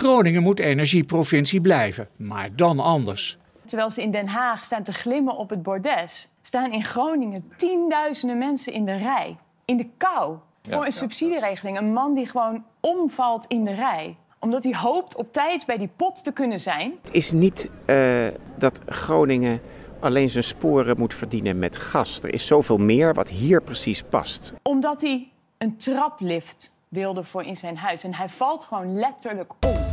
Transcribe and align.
Groningen 0.00 0.42
moet 0.42 0.60
energieprovincie 0.60 1.60
blijven, 1.60 2.08
maar 2.16 2.56
dan 2.56 2.80
anders. 2.80 3.38
Terwijl 3.64 3.90
ze 3.90 4.02
in 4.02 4.10
Den 4.10 4.28
Haag 4.28 4.64
staan 4.64 4.82
te 4.82 4.92
glimmen 4.92 5.36
op 5.36 5.50
het 5.50 5.62
bordes, 5.62 6.28
staan 6.42 6.72
in 6.72 6.84
Groningen 6.84 7.52
tienduizenden 7.56 8.38
mensen 8.38 8.72
in 8.72 8.84
de 8.84 8.96
rij. 8.96 9.36
In 9.64 9.76
de 9.76 9.88
kou. 9.96 10.36
Voor 10.62 10.86
een 10.86 10.92
subsidieregeling. 10.92 11.78
Een 11.78 11.92
man 11.92 12.14
die 12.14 12.26
gewoon 12.26 12.64
omvalt 12.80 13.46
in 13.46 13.64
de 13.64 13.74
rij 13.74 14.16
omdat 14.38 14.64
hij 14.64 14.76
hoopt 14.76 15.16
op 15.16 15.32
tijd 15.32 15.66
bij 15.66 15.78
die 15.78 15.90
pot 15.96 16.24
te 16.24 16.32
kunnen 16.32 16.60
zijn. 16.60 16.94
Het 17.02 17.12
is 17.12 17.32
niet 17.32 17.70
uh, 17.86 18.26
dat 18.58 18.80
Groningen 18.86 19.60
alleen 20.00 20.30
zijn 20.30 20.44
sporen 20.44 20.98
moet 20.98 21.14
verdienen 21.14 21.58
met 21.58 21.76
gas. 21.76 22.22
Er 22.22 22.34
is 22.34 22.46
zoveel 22.46 22.78
meer 22.78 23.14
wat 23.14 23.28
hier 23.28 23.62
precies 23.62 24.02
past. 24.02 24.52
Omdat 24.62 25.00
hij 25.00 25.28
een 25.58 25.76
traplift 25.76 26.74
wilde 26.90 27.24
voor 27.24 27.44
in 27.44 27.56
zijn 27.56 27.76
huis. 27.76 28.04
En 28.04 28.14
hij 28.14 28.28
valt 28.28 28.64
gewoon 28.64 28.98
letterlijk 28.98 29.52
om. 29.66 29.89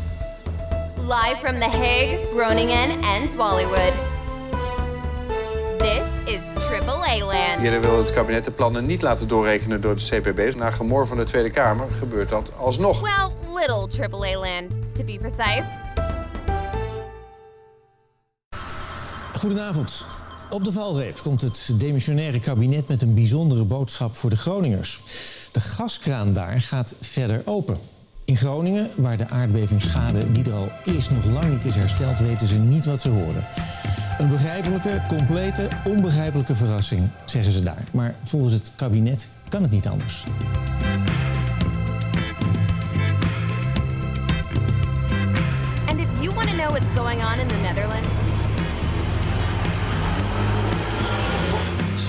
Live 1.07 1.38
from 1.39 1.59
The 1.59 1.70
Hague, 1.70 2.20
Groningen 2.34 3.02
en 3.02 3.38
Wallywood. 3.38 3.93
This 5.77 6.34
is 6.35 6.65
Triple 6.65 7.07
A-land. 7.07 7.63
Eerder 7.63 7.81
wil 7.81 7.98
het 7.98 8.11
kabinet 8.11 8.45
de 8.45 8.52
plannen 8.52 8.85
niet 8.85 9.02
laten 9.02 9.27
doorrekenen 9.27 9.81
door 9.81 9.95
de 9.95 10.03
CPB's. 10.03 10.55
Na 10.55 10.71
gemor 10.71 11.07
van 11.07 11.17
de 11.17 11.23
Tweede 11.23 11.49
Kamer 11.49 11.88
gebeurt 11.91 12.29
dat 12.29 12.51
alsnog. 12.57 13.01
Well, 13.01 13.31
little 13.55 13.88
Triple 13.88 14.35
A-land, 14.35 14.71
to 14.93 15.03
be 15.03 15.17
precise. 15.20 15.65
Goedenavond. 19.37 20.05
Op 20.49 20.63
de 20.63 20.71
valreep 20.71 21.20
komt 21.23 21.41
het 21.41 21.70
demissionaire 21.73 22.39
kabinet 22.39 22.87
met 22.87 23.01
een 23.01 23.13
bijzondere 23.13 23.63
boodschap 23.63 24.15
voor 24.15 24.29
de 24.29 24.37
Groningers. 24.37 25.01
De 25.51 25.59
gaskraan 25.59 26.34
daar 26.34 26.62
gaat 26.62 26.95
verder 27.01 27.41
open. 27.45 27.79
In 28.27 28.38
Groningen, 28.38 28.90
waar 28.95 29.17
de 29.17 29.30
aardbevingsschade 29.30 30.31
die 30.31 30.44
er 30.44 30.54
al 30.54 30.72
is 30.84 31.09
nog 31.09 31.26
lang 31.26 31.49
niet 31.49 31.66
is 31.66 31.76
hersteld, 31.76 32.20
weten 32.20 32.48
ze 32.48 32.57
niet 32.57 32.85
wat 32.85 33.01
ze 33.01 33.10
horen. 33.10 33.48
Een 34.18 34.29
begrijpelijke, 34.29 35.01
complete, 35.07 35.68
onbegrijpelijke 35.85 36.55
verrassing, 36.55 37.10
zeggen 37.26 37.51
ze 37.51 37.63
daar. 37.63 37.84
Maar 37.91 38.16
volgens 38.24 38.54
het 38.54 38.71
kabinet 38.76 39.29
kan 39.49 39.62
het 39.62 39.71
niet 39.71 39.88
anders. 39.88 40.24
And 45.90 45.99
if 45.99 46.07
you 46.20 46.34
want 46.34 46.48
to 46.48 46.55
know 46.55 46.70
what's 46.70 46.85
going 46.96 47.23
on 47.23 47.40
in 47.40 47.48
the 47.48 47.55
Netherlands, 47.62 48.07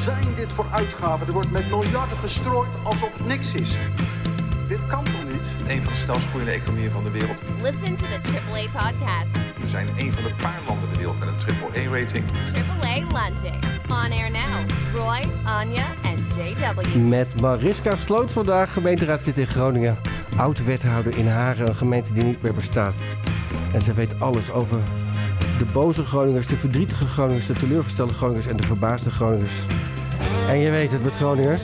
zijn 0.04 0.34
dit 0.36 0.52
voor 0.52 0.66
uitgaven? 0.70 1.26
Er 1.26 1.32
wordt 1.32 1.50
met 1.50 1.68
miljarden 1.68 2.18
gestrooid 2.18 2.74
alsof 2.84 3.12
het 3.12 3.26
niks 3.26 3.54
is. 3.54 3.78
Dit 4.68 4.86
kan 4.86 5.04
toch 5.04 5.24
niet? 5.32 5.54
Een 5.68 5.82
van 5.82 5.92
de 5.92 5.98
snelst 5.98 6.26
groeiende 6.26 6.52
economieën 6.52 6.90
van 6.90 7.04
de 7.04 7.10
wereld. 7.10 7.42
listen 7.62 7.96
to 7.96 8.06
the 8.06 8.20
AAA 8.50 8.62
podcast. 8.62 9.38
We 9.60 9.68
zijn 9.68 9.88
een 9.96 10.12
van 10.12 10.22
de 10.22 10.34
paar 10.42 10.60
landen 10.66 10.88
in 10.88 10.92
de 10.92 10.98
wereld 10.98 11.18
met 11.18 11.28
een 11.28 11.54
AAA-rating. 11.62 12.24
AAA 12.54 12.94
Lunching. 12.94 13.64
On 13.88 14.12
air 14.12 14.30
now. 14.30 14.70
Roy, 14.94 15.20
Anja 15.44 15.86
en 16.02 16.16
JW. 16.36 16.94
Met 17.08 17.40
Mariska 17.40 17.96
Sloot 17.96 18.32
vandaag, 18.32 18.72
gemeenteraadslid 18.72 19.38
in 19.38 19.46
Groningen. 19.46 19.96
Oud-wethouder 20.36 21.16
in 21.16 21.28
Haren, 21.28 21.68
een 21.68 21.74
gemeente 21.74 22.12
die 22.12 22.24
niet 22.24 22.42
meer 22.42 22.54
bestaat. 22.54 22.94
En 23.72 23.82
ze 23.82 23.92
weet 23.92 24.20
alles 24.20 24.50
over 24.50 24.78
de 25.58 25.64
boze 25.72 26.04
Groningers, 26.04 26.46
de 26.46 26.56
verdrietige 26.56 27.06
Groningers, 27.06 27.46
de 27.46 27.52
teleurgestelde 27.52 28.14
Groningers 28.14 28.46
en 28.46 28.56
de 28.56 28.66
verbaasde 28.66 29.10
Groningers. 29.10 29.54
En 30.48 30.58
je 30.58 30.70
weet 30.70 30.90
het 30.90 31.02
met 31.02 31.16
Groningers. 31.16 31.62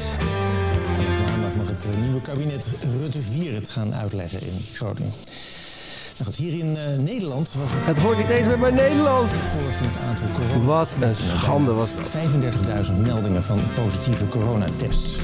Het 1.89 1.99
nieuwe 2.01 2.21
kabinet 2.21 2.69
Rutte 3.01 3.21
4 3.21 3.55
het 3.55 3.69
gaan 3.69 3.95
uitleggen 3.95 4.41
in 4.41 4.61
Groningen. 4.73 5.13
Nou 6.19 6.25
goed, 6.25 6.35
hier 6.35 6.59
in 6.59 6.77
uh, 6.77 6.99
Nederland 6.99 7.53
was 7.53 7.73
er... 7.73 7.87
Het 7.87 7.99
hoort 7.99 8.19
niet 8.19 8.29
eens 8.29 8.47
met 8.47 8.59
mijn 8.59 8.75
Nederland. 8.75 9.31
Van 9.31 9.87
het 9.87 9.97
aantal 9.97 10.27
corona 10.33 10.65
Wat 10.65 10.91
een 11.01 11.17
schande 11.17 11.73
was 11.73 11.89
dat. 11.97 12.07
35.000 12.87 12.93
meldingen 13.07 13.43
van 13.43 13.61
positieve 13.75 14.29
coronatests. 14.29 15.19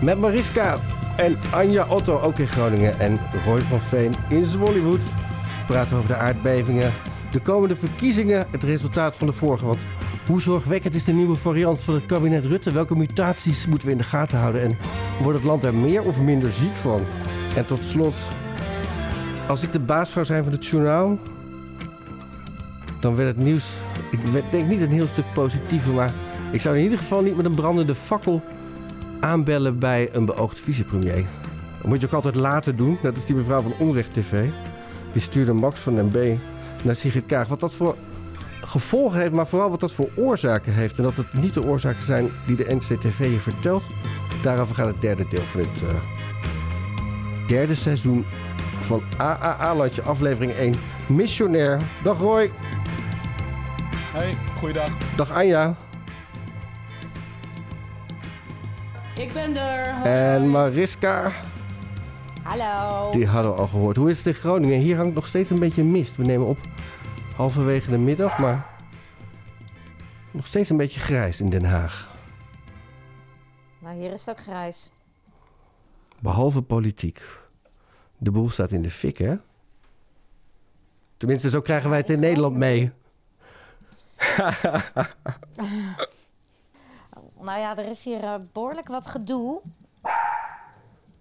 Met 0.00 0.18
Mariska 0.18 0.80
en 1.16 1.38
Anja 1.50 1.86
Otto 1.88 2.20
ook 2.20 2.38
in 2.38 2.48
Groningen. 2.48 3.00
En 3.00 3.20
Roy 3.44 3.60
van 3.60 3.80
Veen 3.80 4.14
in 4.28 4.46
Zwollywood. 4.46 5.00
Praten 5.66 5.90
we 5.90 5.96
over 5.96 6.08
de 6.08 6.16
aardbevingen. 6.16 6.92
De 7.30 7.40
komende 7.40 7.76
verkiezingen, 7.76 8.46
het 8.50 8.62
resultaat 8.62 9.16
van 9.16 9.26
de 9.26 9.32
vorige. 9.32 9.66
Want 9.66 9.80
hoe 10.26 10.40
zorgwekkend 10.40 10.94
is 10.94 11.04
de 11.04 11.12
nieuwe 11.12 11.36
variant 11.36 11.80
van 11.80 11.94
het 11.94 12.06
kabinet 12.06 12.44
Rutte? 12.44 12.70
Welke 12.70 12.96
mutaties 12.96 13.66
moeten 13.66 13.86
we 13.86 13.92
in 13.92 13.98
de 13.98 14.04
gaten 14.04 14.38
houden? 14.38 14.62
En 14.62 14.76
wordt 15.22 15.38
het 15.38 15.46
land 15.46 15.64
er 15.64 15.74
meer 15.74 16.02
of 16.02 16.20
minder 16.20 16.52
ziek 16.52 16.74
van? 16.74 17.00
En 17.56 17.66
tot 17.66 17.84
slot, 17.84 18.14
als 19.48 19.62
ik 19.62 19.72
de 19.72 19.78
baas 19.78 20.10
zou 20.10 20.24
zijn 20.24 20.44
van 20.44 20.52
het 20.52 20.66
journaal, 20.66 21.18
dan 23.00 23.16
werd 23.16 23.36
het 23.36 23.44
nieuws, 23.44 23.66
ik 24.10 24.50
denk 24.50 24.68
niet 24.68 24.80
een 24.80 24.88
heel 24.88 25.08
stuk 25.08 25.32
positiever, 25.34 25.92
maar 25.92 26.14
ik 26.52 26.60
zou 26.60 26.76
in 26.76 26.82
ieder 26.82 26.98
geval 26.98 27.22
niet 27.22 27.36
met 27.36 27.44
een 27.44 27.54
brandende 27.54 27.94
fakkel 27.94 28.42
aanbellen 29.20 29.78
bij 29.78 30.08
een 30.12 30.24
beoogd 30.24 30.60
vicepremier. 30.60 31.26
Dat 31.76 31.86
moet 31.86 32.00
je 32.00 32.06
ook 32.06 32.12
altijd 32.12 32.34
later 32.34 32.76
doen. 32.76 32.98
Dat 33.02 33.16
is 33.16 33.24
die 33.24 33.36
mevrouw 33.36 33.62
van 33.62 33.74
Onrecht 33.78 34.12
TV. 34.12 34.48
Die 35.12 35.22
stuurde 35.22 35.52
Max 35.52 35.80
van 35.80 35.94
MB 35.94 36.36
naar 36.84 36.96
Sigrid 36.96 37.26
Kaag. 37.26 37.48
Wat 37.48 37.60
dat 37.60 37.74
voor 37.74 37.96
gevolgen 38.66 39.20
heeft, 39.20 39.32
maar 39.32 39.46
vooral 39.46 39.70
wat 39.70 39.80
dat 39.80 39.92
voor 39.92 40.10
oorzaken 40.14 40.72
heeft. 40.72 40.96
En 40.98 41.02
dat 41.02 41.16
het 41.16 41.32
niet 41.32 41.54
de 41.54 41.64
oorzaken 41.64 42.02
zijn 42.02 42.30
die 42.46 42.56
de 42.56 42.74
NCTV 42.74 43.18
je 43.18 43.40
vertelt. 43.40 43.82
Daarover 44.42 44.74
gaat 44.74 44.86
het 44.86 45.00
derde 45.00 45.26
deel 45.28 45.44
van 45.44 45.60
het 45.60 45.82
uh, 45.82 45.88
derde 47.48 47.74
seizoen 47.74 48.24
van 48.80 49.02
AAA-landje, 49.16 50.02
aflevering 50.02 50.52
1. 50.52 50.74
Missionair. 51.06 51.80
Dag 52.02 52.18
Roy. 52.18 52.50
Hey, 54.12 54.34
goeiedag. 54.56 54.88
Dag 55.16 55.32
Anja. 55.32 55.74
Ik 59.14 59.32
ben 59.32 59.56
er. 59.56 59.94
Hoi. 59.94 60.08
En 60.08 60.50
Mariska. 60.50 61.30
Hallo. 62.42 63.10
Die 63.10 63.26
hadden 63.26 63.52
we 63.52 63.58
al 63.58 63.66
gehoord. 63.66 63.96
Hoe 63.96 64.10
is 64.10 64.16
het 64.16 64.26
in 64.26 64.34
Groningen? 64.34 64.78
Hier 64.78 64.96
hangt 64.96 65.14
nog 65.14 65.26
steeds 65.26 65.50
een 65.50 65.58
beetje 65.58 65.84
mist. 65.84 66.16
We 66.16 66.24
nemen 66.24 66.46
op 66.46 66.58
halverwege 67.36 67.90
de 67.90 67.98
middag, 67.98 68.38
maar 68.38 68.66
nog 70.30 70.46
steeds 70.46 70.70
een 70.70 70.76
beetje 70.76 71.00
grijs 71.00 71.40
in 71.40 71.50
Den 71.50 71.64
Haag. 71.64 72.14
Nou, 73.78 73.96
hier 73.96 74.12
is 74.12 74.20
het 74.20 74.30
ook 74.30 74.44
grijs. 74.44 74.90
Behalve 76.18 76.62
politiek. 76.62 77.22
De 78.18 78.30
boel 78.30 78.50
staat 78.50 78.70
in 78.70 78.82
de 78.82 78.90
fik, 78.90 79.18
hè? 79.18 79.36
Tenminste, 81.16 81.48
zo 81.48 81.60
krijgen 81.60 81.90
wij 81.90 81.98
het 81.98 82.10
in 82.10 82.20
Nederland 82.20 82.56
mee. 82.56 82.92
Nou 87.40 87.58
ja, 87.58 87.78
er 87.78 87.88
is 87.88 88.04
hier 88.04 88.22
uh, 88.22 88.34
behoorlijk 88.52 88.88
wat 88.88 89.06
gedoe. 89.06 89.60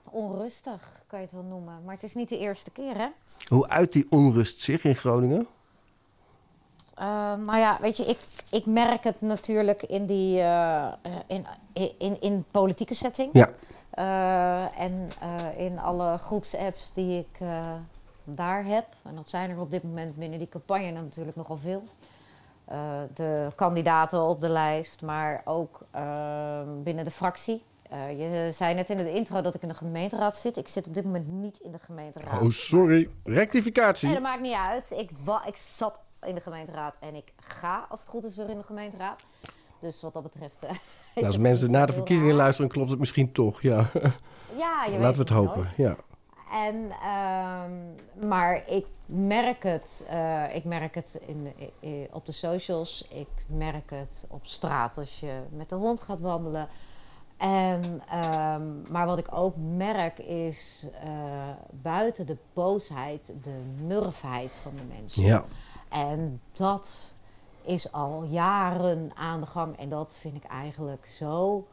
Onrustig 0.03 1.03
kan 1.07 1.19
je 1.19 1.25
het 1.25 1.33
wel 1.33 1.43
noemen. 1.43 1.83
Maar 1.83 1.93
het 1.93 2.03
is 2.03 2.13
niet 2.13 2.29
de 2.29 2.37
eerste 2.37 2.71
keer, 2.71 2.97
hè? 2.97 3.07
Hoe 3.47 3.69
uit 3.69 3.93
die 3.93 4.05
onrust 4.09 4.61
zich 4.61 4.83
in 4.83 4.95
Groningen? 4.95 5.47
Uh, 7.00 7.06
nou 7.33 7.57
ja, 7.57 7.78
weet 7.81 7.97
je, 7.97 8.06
ik, 8.06 8.19
ik 8.51 8.66
merk 8.66 9.03
het 9.03 9.22
natuurlijk 9.22 9.83
in 9.83 10.06
die 10.06 10.39
uh, 10.39 10.88
in, 11.28 11.45
in, 11.97 12.22
in 12.22 12.45
politieke 12.51 12.95
setting. 12.95 13.29
Ja. 13.33 13.50
en 14.78 15.09
in 15.57 15.79
alle 15.79 16.17
groepsapps 16.17 16.91
die 16.94 17.19
ik 17.19 17.47
daar 18.23 18.66
heb. 18.66 18.85
En 19.03 19.16
dat 19.16 19.29
zijn 19.29 19.51
er 19.51 19.59
op 19.59 19.72
dit 19.72 19.84
moment 19.84 20.16
binnen 20.16 20.39
die 20.39 20.50
campagne 20.50 20.91
natuurlijk 20.91 21.38
nogal 21.38 21.57
veel. 21.57 21.84
De 23.13 23.47
kandidaten 23.55 24.22
op 24.22 24.39
de 24.39 24.50
lijst, 24.50 25.01
maar 25.01 25.41
ook 25.45 25.79
uh, 25.95 26.59
binnen 26.84 27.05
de 27.05 27.11
fractie. 27.11 27.63
Uh, 27.94 28.19
je 28.19 28.51
zei 28.51 28.73
net 28.73 28.90
in 28.90 28.97
de 28.97 29.14
intro 29.14 29.41
dat 29.41 29.55
ik 29.55 29.61
in 29.61 29.67
de 29.67 29.73
gemeenteraad 29.73 30.37
zit. 30.37 30.58
Ik 30.58 30.67
zit 30.67 30.87
op 30.87 30.93
dit 30.93 31.03
moment 31.03 31.32
niet 31.32 31.59
in 31.59 31.72
de 31.72 31.79
gemeenteraad. 31.79 32.41
Oh, 32.41 32.49
sorry. 32.49 33.09
Rectificatie. 33.23 34.08
Nee, 34.08 34.16
dat 34.16 34.26
maakt 34.26 34.41
niet 34.41 34.53
uit. 34.53 34.91
Ik, 34.91 35.09
ik 35.46 35.55
zat 35.55 36.02
in 36.22 36.35
de 36.35 36.41
gemeenteraad 36.41 36.96
en 36.99 37.16
ik 37.16 37.34
ga, 37.40 37.85
als 37.90 37.99
het 37.99 38.09
goed 38.09 38.23
is, 38.23 38.35
weer 38.35 38.49
in 38.49 38.58
de 38.58 38.64
gemeenteraad. 38.64 39.23
Dus 39.79 40.02
wat 40.02 40.14
dat 40.14 40.23
betreft. 40.23 40.58
Nou, 41.16 41.28
als 41.28 41.37
mensen 41.37 41.72
na 41.72 41.85
de 41.85 41.93
verkiezingen 41.93 42.34
raar. 42.34 42.41
luisteren, 42.41 42.72
klopt 42.72 42.90
het 42.90 42.99
misschien 42.99 43.32
toch. 43.32 43.61
Ja, 43.61 43.90
ja 44.58 44.85
je 44.85 44.97
Laten 44.97 45.16
we 45.16 45.22
het 45.22 45.29
hopen. 45.29 45.67
Ja. 45.78 45.96
En, 46.52 46.76
um, 46.76 47.96
maar 48.29 48.64
ik 48.67 48.85
merk 49.05 49.64
het, 49.64 50.08
uh, 50.11 50.55
ik 50.55 50.64
merk 50.64 50.96
het 50.96 51.20
in, 51.26 51.53
in, 51.79 52.08
op 52.11 52.26
de 52.26 52.31
socials, 52.31 53.08
ik 53.09 53.28
merk 53.47 53.90
het 53.90 54.26
op 54.28 54.46
straat 54.46 54.97
als 54.97 55.20
je 55.20 55.40
met 55.49 55.70
de 55.70 55.76
hond 55.76 56.02
gaat 56.02 56.22
wandelen. 56.22 56.67
En, 57.37 57.84
um, 57.84 58.84
maar 58.91 59.05
wat 59.05 59.17
ik 59.17 59.28
ook 59.32 59.55
merk 59.76 60.20
is 60.20 60.85
uh, 61.03 61.09
buiten 61.72 62.26
de 62.26 62.37
boosheid, 62.53 63.34
de 63.41 63.61
murfheid 63.85 64.55
van 64.61 64.72
de 64.76 64.96
mensen. 64.99 65.23
Ja. 65.23 65.43
En 65.90 66.41
dat 66.53 67.16
is 67.64 67.91
al 67.91 68.23
jaren 68.23 69.11
aan 69.16 69.40
de 69.40 69.46
gang 69.47 69.78
en 69.78 69.90
dat 69.90 70.16
vind 70.20 70.35
ik 70.35 70.43
eigenlijk 70.43 71.05
zo 71.05 71.66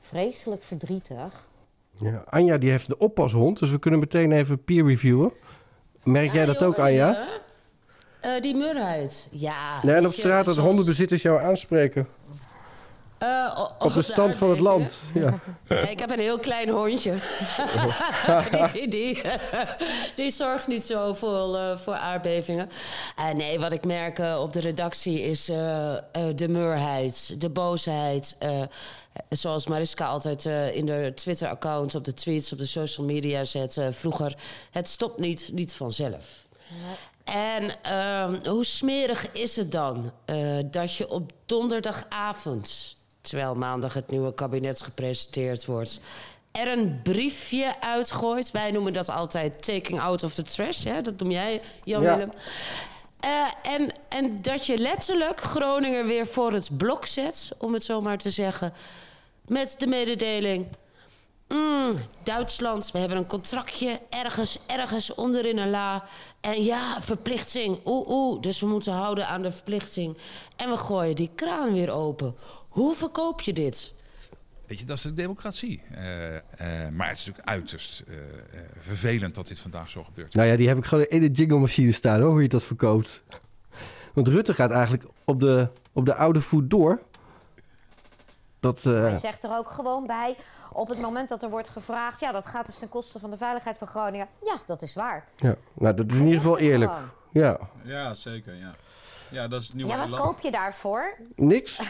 vreselijk 0.00 0.62
verdrietig. 0.62 1.48
Ja, 1.92 2.22
Anja 2.26 2.58
die 2.58 2.70
heeft 2.70 2.88
een 2.88 3.00
oppashond, 3.00 3.58
dus 3.58 3.70
we 3.70 3.78
kunnen 3.78 4.00
meteen 4.00 4.32
even 4.32 4.64
peer 4.64 4.84
reviewen. 4.84 5.32
Merk 6.02 6.32
jij 6.32 6.46
dat 6.46 6.62
ook, 6.62 6.78
Anja? 6.78 7.28
Uh, 8.24 8.40
die 8.40 8.56
murheid, 8.56 9.28
ja. 9.30 9.80
Nee, 9.82 9.94
en 9.94 10.06
op 10.06 10.12
straat 10.12 10.44
dat 10.44 10.54
zoals- 10.54 10.68
hondenbezitters 10.68 11.22
jou 11.22 11.42
aanspreken. 11.42 12.08
Eh, 13.20 13.60
Op 13.78 13.92
de 13.92 14.02
stand 14.02 14.36
van 14.36 14.50
het 14.50 14.60
land. 14.60 15.02
Ja. 15.14 15.38
Ik 15.90 15.98
heb 15.98 16.10
een 16.10 16.18
heel 16.18 16.38
klein 16.38 16.68
hondje. 16.68 17.14
die, 18.72 18.88
die, 18.88 19.22
die 20.16 20.30
zorgt 20.30 20.66
niet 20.66 20.84
zo 20.84 21.12
voor, 21.14 21.56
eh, 21.56 21.76
voor 21.76 21.94
aardbevingen. 21.94 22.70
Eh, 23.16 23.30
nee, 23.30 23.60
wat 23.60 23.72
ik 23.72 23.84
merk 23.84 24.18
op 24.38 24.52
de 24.52 24.60
redactie 24.60 25.22
is 25.22 25.48
eh, 25.48 25.92
eh, 25.96 26.02
de 26.34 26.48
murheid, 26.48 27.40
de 27.40 27.50
boosheid. 27.50 28.36
eh, 28.38 28.62
zoals 29.28 29.66
Mariska 29.66 30.04
altijd 30.06 30.46
eh, 30.46 30.76
in 30.76 30.86
de 30.86 31.12
Twitter-account, 31.14 31.94
op 31.94 32.04
de 32.04 32.14
tweets, 32.14 32.52
op 32.52 32.58
de 32.58 32.66
social 32.66 33.06
media 33.06 33.44
zet. 33.44 33.76
eh, 33.76 33.86
vroeger, 33.90 34.34
het 34.70 34.88
stopt 34.88 35.18
niet, 35.18 35.50
niet 35.52 35.72
vanzelf. 35.74 36.44
En 37.24 37.82
ehm, 37.82 38.48
hoe 38.48 38.64
smerig 38.64 39.32
is 39.32 39.56
het 39.56 39.72
dan 39.72 40.12
eh, 40.24 40.58
dat 40.64 40.94
je 40.94 41.08
op 41.10 41.30
donderdagavond, 41.46 42.96
terwijl 43.20 43.54
maandag 43.54 43.94
het 43.94 44.10
nieuwe 44.10 44.34
kabinet 44.34 44.82
gepresenteerd 44.82 45.64
wordt, 45.64 46.00
er 46.52 46.68
een 46.68 47.00
briefje 47.02 47.80
uitgooit? 47.80 48.50
Wij 48.50 48.70
noemen 48.70 48.92
dat 48.92 49.08
altijd 49.08 49.62
taking 49.62 50.00
out 50.00 50.22
of 50.22 50.34
the 50.34 50.42
trash, 50.42 50.84
hè? 50.84 51.02
dat 51.02 51.18
noem 51.18 51.30
jij, 51.30 51.62
Jan 51.84 52.02
Ja. 52.02 52.16
Willem. 52.16 52.32
Eh, 53.20 53.72
en, 53.72 53.92
en 54.08 54.42
dat 54.42 54.66
je 54.66 54.78
letterlijk 54.78 55.40
Groningen 55.40 56.06
weer 56.06 56.26
voor 56.26 56.52
het 56.52 56.76
blok 56.76 57.06
zet, 57.06 57.52
om 57.58 57.72
het 57.72 57.84
zo 57.84 58.00
maar 58.00 58.18
te 58.18 58.30
zeggen, 58.30 58.72
met 59.46 59.74
de 59.78 59.86
mededeling. 59.86 60.66
Mm, 61.48 61.94
Duitsland, 62.22 62.90
we 62.90 62.98
hebben 62.98 63.18
een 63.18 63.26
contractje 63.26 64.00
ergens, 64.08 64.58
ergens 64.66 65.14
onderin 65.14 65.58
een 65.58 65.70
la. 65.70 66.04
En 66.40 66.64
ja, 66.64 67.00
verplichting. 67.00 67.78
Oeh, 67.84 68.08
oeh. 68.08 68.40
Dus 68.40 68.60
we 68.60 68.66
moeten 68.66 68.92
houden 68.92 69.26
aan 69.26 69.42
de 69.42 69.52
verplichting. 69.52 70.18
En 70.56 70.70
we 70.70 70.76
gooien 70.76 71.16
die 71.16 71.30
kraan 71.34 71.72
weer 71.72 71.90
open. 71.90 72.36
Hoe 72.70 72.94
verkoop 72.94 73.40
je 73.40 73.52
dit? 73.52 73.92
Weet 74.66 74.78
je, 74.78 74.84
dat 74.84 74.96
is 74.96 75.02
de 75.02 75.14
democratie. 75.14 75.82
Eh, 75.94 76.36
eh, 76.36 76.42
maar 76.92 77.08
het 77.08 77.16
is 77.16 77.24
natuurlijk 77.24 77.48
uiterst 77.48 78.00
eh, 78.08 78.14
eh, 78.16 78.60
vervelend 78.78 79.34
dat 79.34 79.46
dit 79.46 79.58
vandaag 79.60 79.90
zo 79.90 80.02
gebeurt. 80.02 80.34
Nou 80.34 80.48
ja, 80.48 80.56
die 80.56 80.68
heb 80.68 80.76
ik 80.78 80.84
gewoon 80.84 81.04
in 81.04 81.20
de 81.20 81.30
jingle-machine 81.30 81.92
staan, 81.92 82.20
hoor, 82.20 82.30
hoe 82.30 82.42
je 82.42 82.48
dat 82.48 82.62
verkoopt. 82.62 83.22
Want 84.14 84.28
Rutte 84.28 84.54
gaat 84.54 84.70
eigenlijk 84.70 85.04
op 85.24 85.40
de, 85.40 85.68
op 85.92 86.04
de 86.06 86.14
oude 86.14 86.40
voet 86.40 86.70
door. 86.70 87.02
Dat, 88.60 88.86
eh, 88.86 88.92
Hij 89.00 89.18
zegt 89.18 89.44
er 89.44 89.50
ook 89.56 89.68
gewoon 89.70 90.06
bij, 90.06 90.36
op 90.72 90.88
het 90.88 91.00
moment 91.00 91.28
dat 91.28 91.42
er 91.42 91.50
wordt 91.50 91.68
gevraagd... 91.68 92.20
ja, 92.20 92.32
dat 92.32 92.46
gaat 92.46 92.66
dus 92.66 92.78
ten 92.78 92.88
koste 92.88 93.18
van 93.18 93.30
de 93.30 93.36
veiligheid 93.36 93.78
van 93.78 93.86
Groningen. 93.86 94.28
Ja, 94.44 94.56
dat 94.66 94.82
is 94.82 94.94
waar. 94.94 95.24
ja. 95.36 95.56
Nou, 95.74 95.94
dat 95.94 96.12
is 96.12 96.18
in 96.18 96.24
ieder 96.24 96.40
geval 96.40 96.58
eerlijk. 96.58 96.90
gewoon. 96.90 97.08
Ja, 97.32 97.58
Ja, 97.84 98.14
zeker. 98.14 98.54
Ja, 98.54 98.74
ja 99.30 99.48
dat 99.48 99.60
is 99.60 99.66
het 99.66 99.76
nieuwe 99.76 99.92
Ja, 99.92 100.08
wat 100.08 100.20
koop 100.20 100.40
je 100.40 100.50
daarvoor? 100.50 101.16
niks. 101.36 101.80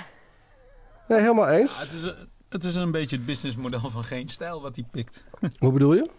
Nee, 1.11 1.21
helemaal 1.21 1.49
eens. 1.49 1.73
Ja, 1.75 1.81
het, 1.81 1.93
is, 1.93 2.03
een- 2.05 2.29
het 2.49 2.65
is 2.65 2.75
een 2.75 2.91
beetje 2.91 3.17
het 3.17 3.27
businessmodel 3.27 3.91
van 3.91 4.05
geen 4.05 4.29
stijl 4.29 4.61
wat 4.63 4.77
hij 4.77 4.85
pikt. 4.91 5.25
Hoe 5.59 5.73
bedoel 5.73 5.95
je? 5.95 6.11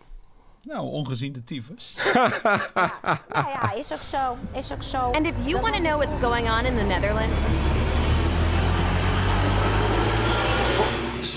Nou, 0.64 0.86
ongezien 0.88 1.32
de 1.34 1.44
tyfus. 1.44 1.96
Nou 3.34 3.50
ja, 3.50 3.74
is 3.74 3.94
ook 3.94 4.02
zo. 4.02 4.38
Is 4.54 4.72
ook 4.72 4.84
zo. 4.84 4.98
And 4.98 5.26
if 5.26 5.34
you 5.44 5.62
want 5.62 5.74
to 5.76 5.80
know 5.82 6.04
what's 6.04 6.24
going 6.24 6.50
on 6.50 6.66
in 6.66 6.78
the 6.78 6.84
Netherlands, 6.84 7.36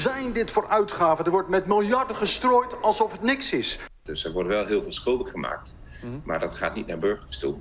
Zijn 0.02 0.32
dit 0.32 0.50
voor 0.50 0.68
uitgaven? 0.68 1.24
Er 1.24 1.30
wordt 1.30 1.48
met 1.48 1.66
miljarden 1.66 2.16
gestrooid 2.16 2.82
alsof 2.82 3.12
het 3.12 3.22
niks 3.22 3.52
is. 3.52 3.78
Dus 4.02 4.24
er 4.24 4.32
wordt 4.32 4.48
wel 4.48 4.66
heel 4.66 4.82
veel 4.82 4.92
schulden 4.92 5.26
gemaakt. 5.26 5.74
Maar 6.24 6.38
dat 6.40 6.54
gaat 6.54 6.74
niet 6.74 6.86
naar 6.86 6.98
burgers 6.98 7.38
toe. 7.38 7.56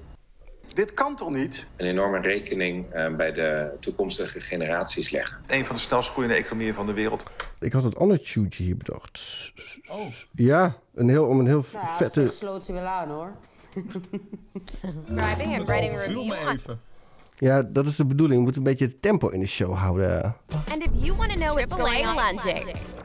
Dit 0.73 0.93
kan 0.93 1.15
toch 1.15 1.29
niet? 1.29 1.67
Een 1.75 1.85
enorme 1.85 2.19
rekening 2.19 2.91
eh, 2.91 3.15
bij 3.15 3.31
de 3.31 3.77
toekomstige 3.79 4.41
generaties 4.41 5.09
leggen. 5.09 5.37
Een 5.47 5.65
van 5.65 5.75
de 5.75 5.81
snelst 5.81 6.09
groeiende 6.09 6.37
economieën 6.37 6.73
van 6.73 6.85
de 6.85 6.93
wereld. 6.93 7.25
Ik 7.59 7.73
had 7.73 7.83
het 7.83 7.95
ander 7.95 8.21
tuentje 8.21 8.63
hier 8.63 8.77
bedacht. 8.77 9.51
Oh. 9.89 10.05
Ja, 10.31 10.77
een 10.95 11.09
heel, 11.09 11.25
om 11.25 11.39
een 11.39 11.47
heel 11.47 11.65
Nou, 11.73 11.85
vette... 11.87 12.21
zegt 12.21 12.33
sloot 12.33 12.63
ze 12.63 12.73
wel 12.73 12.85
aan 12.85 13.09
hoor. 13.09 13.31
driving 15.05 15.57
and 15.57 15.67
writing 15.67 15.99
review 15.99 16.27
me 16.27 16.39
on 16.39 16.53
even. 16.53 16.79
Ja, 17.37 17.61
dat 17.61 17.85
is 17.85 17.95
de 17.95 18.05
bedoeling. 18.05 18.37
We 18.37 18.43
moeten 18.43 18.61
een 18.61 18.67
beetje 18.67 18.85
het 18.85 19.01
tempo 19.01 19.29
in 19.29 19.39
de 19.39 19.47
show 19.47 19.77
houden. 19.77 20.35
And 20.71 20.83
if 20.83 20.89
you 20.93 21.17
want 21.17 21.29
to 21.29 21.35
know 21.35 21.53
what's 21.53 21.73
going 21.73 22.07
on. 22.07 23.02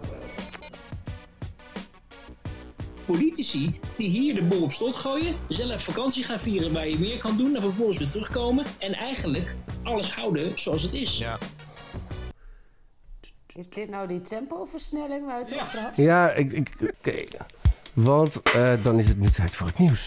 Politici 3.09 3.81
die 3.97 4.09
hier 4.09 4.35
de 4.35 4.43
boel 4.43 4.63
op 4.63 4.73
slot 4.73 4.95
gooien, 4.95 5.35
zelf 5.49 5.83
vakantie 5.83 6.25
gaan 6.25 6.39
vieren 6.39 6.73
waar 6.73 6.89
je 6.89 6.99
meer 6.99 7.19
kan 7.19 7.37
doen 7.37 7.57
en 7.57 7.63
vervolgens 7.63 7.99
weer 7.99 8.09
terugkomen 8.09 8.65
en 8.79 8.93
eigenlijk 8.93 9.57
alles 9.83 10.15
houden 10.15 10.53
zoals 10.55 10.83
het 10.83 10.93
is. 10.93 11.19
Ja. 11.19 11.39
Is 13.55 13.69
dit 13.69 13.91
nou 13.91 14.09
die 14.09 14.21
tempoversnelling 14.21 15.27
waar 15.27 15.39
het 15.39 15.55
over 15.55 15.79
had? 15.79 15.97
Ja, 15.97 16.31
ik... 16.31 16.53
ik 16.53 16.71
Oké. 16.81 17.25
Want 17.95 18.43
eh, 18.43 18.85
dan 18.85 18.99
is 18.99 19.09
het 19.09 19.19
nu 19.19 19.31
tijd 19.31 19.55
voor 19.55 19.67
het 19.67 19.79
nieuws. 19.79 20.07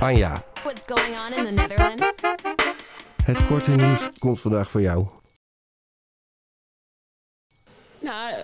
Anja, 0.00 0.42
What's 0.62 0.82
going 0.86 1.18
on 1.18 1.38
in 1.38 1.44
the 1.44 1.62
Netherlands? 1.62 2.02
het 3.24 3.46
korte 3.46 3.70
nieuws 3.70 4.18
komt 4.18 4.40
vandaag 4.40 4.70
voor 4.70 4.80
jou. 4.80 5.08
Nou, 8.00 8.42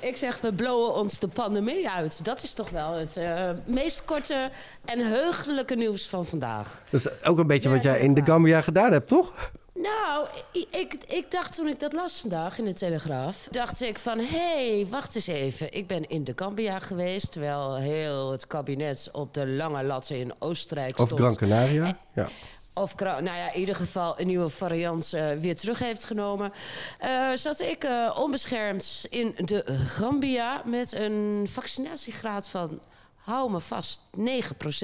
ik 0.00 0.16
zeg, 0.16 0.40
we 0.40 0.52
blowen 0.52 0.94
ons 0.94 1.18
de 1.18 1.28
pandemie 1.28 1.88
uit. 1.88 2.24
Dat 2.24 2.42
is 2.42 2.52
toch 2.52 2.70
wel 2.70 2.92
het 2.92 3.16
eh, 3.16 3.50
meest 3.64 4.04
korte 4.04 4.50
en 4.84 4.98
heugelijke 4.98 5.74
nieuws 5.74 6.08
van 6.08 6.26
vandaag. 6.26 6.82
Dat 6.90 7.00
is 7.00 7.24
ook 7.24 7.38
een 7.38 7.46
beetje 7.46 7.68
wat 7.68 7.82
jij 7.82 8.00
in 8.00 8.14
de 8.14 8.24
Gambia 8.24 8.60
gedaan 8.60 8.92
hebt, 8.92 9.08
toch? 9.08 9.50
Nou, 9.74 10.26
ik, 10.52 10.66
ik, 10.70 10.94
ik 11.06 11.30
dacht 11.30 11.54
toen 11.54 11.68
ik 11.68 11.80
dat 11.80 11.92
las 11.92 12.20
vandaag 12.20 12.58
in 12.58 12.64
de 12.64 12.72
Telegraaf... 12.72 13.48
dacht 13.50 13.80
ik 13.80 13.98
van, 13.98 14.18
hé, 14.18 14.74
hey, 14.74 14.86
wacht 14.90 15.14
eens 15.14 15.26
even. 15.26 15.72
Ik 15.72 15.86
ben 15.86 16.08
in 16.08 16.24
de 16.24 16.32
Gambia 16.36 16.78
geweest... 16.78 17.32
terwijl 17.32 17.76
heel 17.76 18.30
het 18.30 18.46
kabinet 18.46 19.08
op 19.12 19.34
de 19.34 19.46
lange 19.46 19.82
latten 19.82 20.16
in 20.16 20.32
Oostenrijk 20.38 20.98
Of 20.98 21.06
stond. 21.06 21.20
Gran 21.20 21.36
Canaria. 21.36 21.98
Ja. 22.14 22.28
Of, 22.74 22.94
nou 22.98 23.24
ja, 23.24 23.52
in 23.52 23.60
ieder 23.60 23.76
geval 23.76 24.20
een 24.20 24.26
nieuwe 24.26 24.48
variant 24.48 25.12
eh, 25.12 25.32
weer 25.32 25.56
terug 25.56 25.78
heeft 25.78 26.04
genomen. 26.04 26.52
Eh, 26.98 27.30
zat 27.34 27.60
ik 27.60 27.84
eh, 27.84 28.16
onbeschermd 28.18 29.06
in 29.08 29.34
de 29.44 29.64
Gambia 29.86 30.62
met 30.64 30.92
een 30.92 31.46
vaccinatiegraad 31.50 32.48
van, 32.48 32.80
hou 33.16 33.50
me 33.50 33.60
vast, 33.60 34.00
9% 34.18 34.22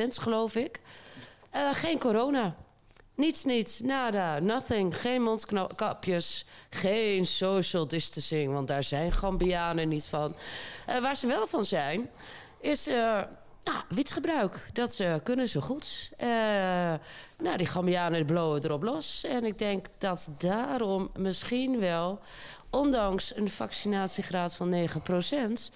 geloof 0.08 0.54
ik. 0.54 0.80
Geen 1.72 1.98
corona. 1.98 2.54
Niets, 3.14 3.44
niets, 3.44 3.80
nada, 3.80 4.38
nothing. 4.38 5.00
Geen 5.00 5.22
mondkapjes, 5.22 6.46
geen 6.70 7.26
social 7.26 7.88
distancing, 7.88 8.52
want 8.52 8.68
daar 8.68 8.84
zijn 8.84 9.12
Gambianen 9.12 9.88
niet 9.88 10.06
van. 10.06 10.34
Waar 11.00 11.16
ze 11.16 11.26
wel 11.26 11.46
van 11.46 11.64
zijn, 11.64 12.10
is 12.60 12.88
nou, 13.66 13.84
witgebruik. 13.88 14.70
Dat 14.72 15.00
eh, 15.00 15.14
kunnen 15.22 15.48
ze 15.48 15.60
goed. 15.60 16.10
Eh, 16.16 16.28
nou, 17.38 17.56
die 17.56 17.66
Gambianen 17.66 18.26
blowen 18.26 18.64
erop 18.64 18.82
los. 18.82 19.24
En 19.24 19.44
ik 19.44 19.58
denk 19.58 19.86
dat 19.98 20.28
daarom 20.38 21.10
misschien 21.18 21.80
wel, 21.80 22.20
ondanks 22.70 23.36
een 23.36 23.50
vaccinatiegraad 23.50 24.54
van 24.54 24.88
9%, 25.68 25.72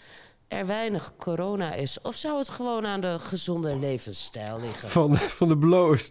er 0.49 0.67
weinig 0.67 1.13
corona 1.17 1.75
is. 1.75 2.01
Of 2.01 2.15
zou 2.15 2.39
het 2.39 2.49
gewoon 2.49 2.87
aan 2.87 3.01
de 3.01 3.19
gezonde 3.19 3.77
levensstijl 3.77 4.61
liggen? 4.61 4.89
Van, 4.89 5.17
van 5.17 5.49
de 5.49 5.59
blowers. 5.59 6.11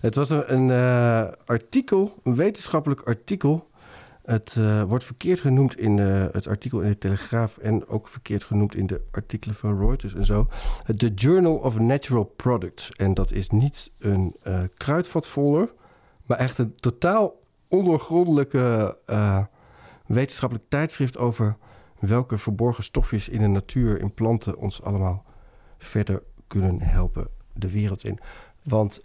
Het 0.00 0.14
was 0.14 0.30
een, 0.30 0.52
een 0.52 0.70
eh, 0.70 1.32
artikel, 1.46 2.12
een 2.22 2.34
wetenschappelijk 2.34 3.00
artikel. 3.00 3.68
Het 4.24 4.56
eh, 4.58 4.82
wordt 4.82 5.04
verkeerd 5.04 5.40
genoemd 5.40 5.78
in 5.78 5.98
eh, 5.98 6.26
het 6.32 6.48
artikel 6.48 6.80
in 6.80 6.88
de 6.88 6.98
Telegraaf 6.98 7.58
en 7.58 7.86
ook 7.86 8.08
verkeerd 8.08 8.44
genoemd 8.44 8.74
in 8.74 8.86
de 8.86 9.00
artikelen 9.10 9.54
van 9.54 9.78
Reuters 9.78 10.14
en 10.14 10.26
zo. 10.26 10.46
The 10.96 11.14
Journal 11.14 11.54
of 11.56 11.78
Natural 11.78 12.24
Products. 12.24 12.90
En 12.90 13.14
dat 13.14 13.32
is 13.32 13.48
niet 13.48 13.90
een 13.98 14.36
eh 14.42 14.62
kruidvatfolder, 14.76 15.72
maar 16.26 16.38
echt 16.38 16.58
een 16.58 16.74
totaal 16.74 17.40
ondoorgrondelijke 17.68 18.98
wetenschappelijk 20.06 20.68
tijdschrift 20.68 21.18
over 21.18 21.56
welke 21.98 22.38
verborgen 22.38 22.84
stofjes 22.84 23.28
in 23.28 23.40
de 23.40 23.46
natuur, 23.46 24.00
in 24.00 24.14
planten, 24.14 24.56
ons 24.56 24.82
allemaal 24.82 25.24
verder 25.78 26.22
kunnen 26.46 26.80
helpen 26.80 27.28
de 27.52 27.70
wereld 27.70 28.04
in. 28.04 28.18
Want 28.62 29.00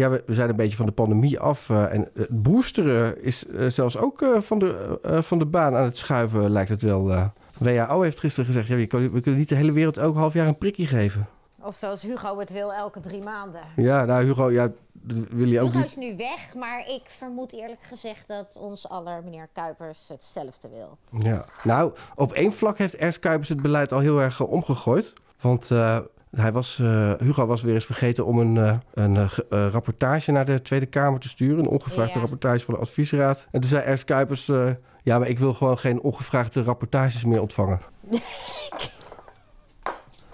ja, 0.00 0.10
we, 0.10 0.22
we 0.26 0.34
zijn 0.34 0.48
een 0.48 0.56
beetje 0.56 0.76
van 0.76 0.86
de 0.86 0.92
pandemie 0.92 1.38
af. 1.40 1.70
eh, 1.70 1.92
en 1.94 2.08
het 2.14 2.42
boosteren 2.42 3.22
is 3.22 3.46
eh, 3.46 3.66
zelfs 3.68 3.96
ook 3.96 4.22
eh, 4.22 4.40
van, 4.40 4.58
de, 4.58 4.98
eh, 5.02 5.22
van 5.22 5.38
de 5.38 5.46
baan 5.46 5.76
aan 5.76 5.84
het 5.84 5.98
schuiven, 5.98 6.50
lijkt 6.50 6.70
het 6.70 6.82
wel. 6.82 7.12
eh. 7.12 7.28
WHO 7.58 8.00
heeft 8.00 8.18
gisteren 8.20 8.46
gezegd, 8.46 8.68
ja, 8.68 8.76
we, 8.76 8.86
kunnen, 8.86 9.12
we 9.12 9.20
kunnen 9.22 9.40
niet 9.40 9.48
de 9.48 9.54
hele 9.54 9.72
wereld 9.72 9.96
elk 9.96 10.16
half 10.16 10.32
jaar 10.32 10.46
een 10.46 10.58
prikje 10.58 10.86
geven. 10.86 11.26
Of 11.62 11.74
zoals 11.74 12.02
Hugo 12.02 12.38
het 12.38 12.50
wil, 12.52 12.72
elke 12.72 13.00
drie 13.00 13.22
maanden. 13.22 13.60
Ja, 13.76 14.04
nou 14.04 14.24
Hugo, 14.24 14.50
ja, 14.50 14.70
wil 15.30 15.46
je 15.46 15.60
ook 15.60 15.66
Hugo 15.66 15.78
niet. 15.78 15.86
is 15.86 15.96
nu 15.96 16.16
weg, 16.16 16.54
maar 16.54 16.78
ik 16.88 17.02
vermoed 17.04 17.52
eerlijk 17.52 17.82
gezegd 17.82 18.28
dat 18.28 18.56
ons 18.60 18.88
aller 18.88 19.22
meneer 19.24 19.48
Kuipers 19.52 20.08
hetzelfde 20.08 20.68
wil. 20.68 20.98
Ja. 21.22 21.44
Nou, 21.62 21.92
op 22.14 22.32
één 22.32 22.52
vlak 22.52 22.78
heeft 22.78 22.94
Ernst 22.96 23.18
Kuipers 23.18 23.48
het 23.48 23.62
beleid 23.62 23.92
al 23.92 23.98
heel 23.98 24.18
erg 24.20 24.40
eh, 24.40 24.50
omgegooid. 24.52 25.12
Want 25.40 25.70
eh, 25.70 25.98
hij 26.30 26.52
was, 26.52 26.78
eh, 26.78 27.12
Hugo 27.18 27.46
was 27.46 27.62
weer 27.62 27.74
eens 27.74 27.84
vergeten 27.84 28.26
om 28.26 28.38
een, 28.38 28.56
eh, 28.58 28.76
een 28.94 29.16
eh, 29.16 29.30
ge- 29.30 29.68
rapportage 29.70 30.32
naar 30.32 30.44
de 30.44 30.62
Tweede 30.62 30.86
Kamer 30.86 31.20
te 31.20 31.28
sturen. 31.28 31.58
Een 31.58 31.68
ongevraagde 31.70 32.14
Ja. 32.14 32.20
rapportage 32.20 32.64
van 32.64 32.74
de 32.74 32.80
adviesraad. 32.80 33.46
En 33.50 33.60
toen 33.60 33.70
zei 33.70 33.82
Ernst 33.82 34.04
Kuipers... 34.04 34.48
eh, 34.48 34.70
ja, 35.02 35.18
maar 35.18 35.28
ik 35.28 35.38
wil 35.38 35.54
gewoon 35.54 35.78
geen 35.78 36.00
ongevraagde 36.02 36.62
rapportages 36.62 37.24
meer 37.24 37.40
ontvangen. 37.40 37.80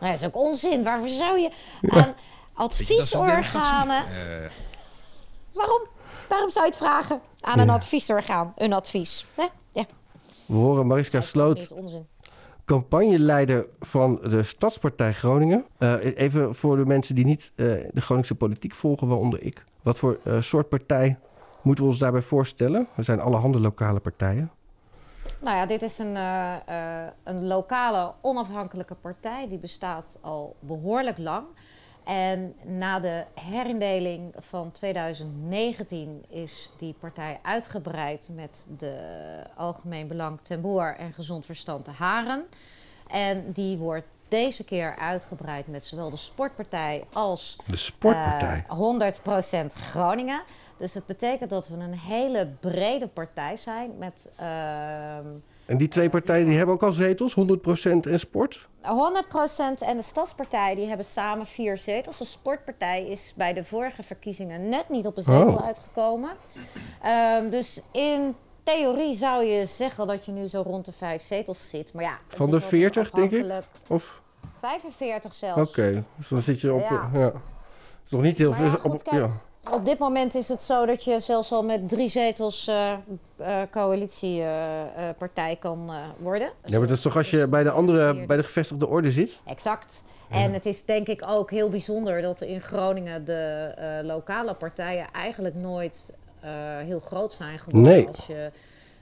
Nou, 0.00 0.12
dat 0.12 0.20
is 0.20 0.26
ook 0.26 0.36
onzin. 0.46 0.84
Waarvoor 0.84 1.08
zou 1.08 1.38
je 1.38 1.50
aan 1.88 2.14
adviesorganen... 2.54 3.96
Eh, 3.96 4.50
Waarom? 5.52 5.80
Waarom 6.28 6.50
zou 6.50 6.64
je 6.64 6.70
het 6.70 6.80
vragen 6.80 7.20
aan 7.40 7.58
een 7.58 7.70
adviesorgaan? 7.70 8.52
Een 8.56 8.72
advies. 8.72 9.26
Hè? 9.36 9.46
Ja, 9.72 9.84
We 10.46 10.54
horen 10.54 10.86
Mariska 10.86 11.18
niet 11.18 11.26
Sloot, 11.26 11.72
onzin. 11.72 12.06
Campagneleider 12.66 13.66
van 13.80 14.20
de 14.22 14.42
Stadspartij 14.42 15.12
Groningen. 15.12 15.64
Eh, 15.78 16.16
even 16.16 16.54
voor 16.54 16.76
de 16.76 16.86
mensen 16.86 17.14
die 17.14 17.24
niet 17.24 17.52
eh, 17.54 17.66
de 17.92 18.00
Groningse 18.00 18.34
politiek 18.34 18.74
volgen, 18.74 19.08
waaronder 19.08 19.42
ik. 19.42 19.64
Wat 19.82 19.98
voor 19.98 20.18
eh, 20.24 20.40
soort 20.40 20.68
partij 20.68 21.18
moeten 21.62 21.84
we 21.84 21.90
ons 21.90 21.98
daarbij 21.98 22.22
voorstellen? 22.22 22.88
Er 22.96 23.04
zijn 23.04 23.20
allerhande 23.20 23.60
lokale 23.60 24.00
partijen. 24.00 24.50
Nou 25.40 25.56
ja, 25.56 25.66
dit 25.66 25.82
is 25.82 25.98
een, 25.98 26.16
een 27.24 27.46
lokale 27.46 28.12
onafhankelijke 28.20 28.94
partij. 28.94 29.48
Die 29.48 29.58
bestaat 29.58 30.18
al 30.22 30.56
behoorlijk 30.60 31.18
lang. 31.18 31.46
En 32.06 32.54
na 32.62 33.00
de 33.00 33.24
herindeling 33.34 34.34
van 34.38 34.72
2019 34.72 36.24
is 36.28 36.70
die 36.76 36.94
partij 37.00 37.38
uitgebreid 37.42 38.28
met 38.32 38.66
de 38.78 38.96
Algemeen 39.56 40.08
Belang 40.08 40.40
ten 40.42 40.60
Boer 40.60 40.96
en 40.96 41.12
Gezond 41.12 41.46
Verstand 41.46 41.84
te 41.84 41.90
Haren. 41.90 42.44
En 43.08 43.52
die 43.52 43.76
wordt 43.76 44.06
deze 44.28 44.64
keer 44.64 44.96
uitgebreid 44.96 45.66
met 45.66 45.84
zowel 45.84 46.10
de 46.10 46.16
sportpartij 46.16 47.04
als 47.12 47.58
De 47.66 47.76
sportpartij? 47.76 48.64
eh, 48.68 48.76
100% 48.76 49.74
Groningen. 49.74 50.42
Dus 50.76 50.94
het 50.94 51.06
betekent 51.06 51.50
dat 51.50 51.68
we 51.68 51.74
een 51.76 51.98
hele 51.98 52.48
brede 52.60 53.08
partij 53.08 53.56
zijn 53.56 53.98
met 53.98 54.32
ehm, 54.36 55.26
En 55.66 55.76
die 55.76 55.88
twee 55.88 56.10
partijen 56.10 56.46
die 56.46 56.56
hebben 56.56 56.74
ook 56.74 56.82
al 56.82 56.92
zetels, 56.92 57.34
100% 57.34 58.06
en 58.10 58.18
sport. 58.20 58.68
100% 58.82 58.86
en 59.86 59.96
de 59.96 60.02
Stadspartij 60.02 60.74
die 60.74 60.86
hebben 60.86 61.06
samen 61.06 61.46
vier 61.46 61.78
zetels. 61.78 62.18
De 62.18 62.24
Sportpartij 62.24 63.06
is 63.06 63.32
bij 63.36 63.52
de 63.52 63.64
vorige 63.64 64.02
verkiezingen 64.02 64.68
net 64.68 64.88
niet 64.88 65.06
op 65.06 65.16
een 65.16 65.22
zetel 65.22 65.46
Oh. 65.46 65.64
uitgekomen. 65.64 66.30
Ehm, 67.02 67.50
dus 67.50 67.82
in 67.92 68.34
theorie 68.62 69.14
zou 69.14 69.44
je 69.44 69.64
zeggen 69.66 70.06
dat 70.06 70.24
je 70.24 70.32
nu 70.32 70.46
zo 70.46 70.62
rond 70.66 70.84
de 70.84 70.92
vijf 70.92 71.22
zetels 71.22 71.70
zit. 71.70 71.92
Maar 71.92 72.04
ja, 72.04 72.18
Van 72.28 72.46
de 72.46 72.52
altijd 72.52 72.70
40, 72.70 73.10
denk 73.10 73.30
ik? 73.30 73.62
Of? 73.86 74.20
45 74.58 75.34
zelfs. 75.34 75.70
Oké, 75.70 76.04
dus 76.16 76.28
dan 76.28 76.40
zit 76.40 76.60
je 76.60 76.72
op... 76.74 76.80
Ja. 76.80 77.32
Is 78.04 78.10
nog 78.10 78.22
niet 78.22 78.38
heel 78.38 78.50
Maar 78.50 78.62
ja, 78.64 78.70
veel. 78.70 78.78
goed, 78.78 78.92
op- 78.92 79.02
kijk, 79.02 79.16
ja. 79.16 79.30
Op 79.72 79.84
dit 79.86 79.98
moment 79.98 80.34
is 80.34 80.48
het 80.48 80.62
zo 80.62 80.86
dat 80.86 81.04
je 81.04 81.20
zelfs 81.20 81.52
al 81.52 81.62
met 81.64 81.88
drie 81.88 82.08
zetels 82.08 82.66
eh 82.68 82.92
coalitiepartij 83.70 85.56
kan 85.58 85.86
eh, 85.88 85.94
worden. 86.18 86.50
ja, 86.64 86.78
maar 86.78 86.86
dat 86.88 86.96
is 86.96 87.02
toch 87.02 87.16
als 87.16 87.30
je 87.30 87.46
bij 87.46 87.62
de 87.62 87.70
andere, 87.70 88.26
bij 88.26 88.36
de 88.36 88.42
gevestigde 88.42 88.86
orde 88.88 89.10
zit? 89.10 89.30
Exact. 89.44 90.00
En 90.30 90.52
het 90.52 90.66
is 90.66 90.84
denk 90.84 91.06
ik 91.06 91.22
ook 91.28 91.50
heel 91.50 91.68
bijzonder 91.68 92.22
dat 92.22 92.40
in 92.40 92.60
Groningen 92.60 93.24
de 93.24 93.72
eh, 93.76 93.86
lokale 94.06 94.54
partijen 94.54 95.06
eigenlijk 95.12 95.54
nooit 95.54 96.12
eh, 96.40 96.50
heel 96.78 97.00
groot 97.00 97.32
zijn 97.32 97.58
geworden. 97.58 97.92
Nee. 97.92 98.06
Als 98.06 98.26
je, 98.26 98.50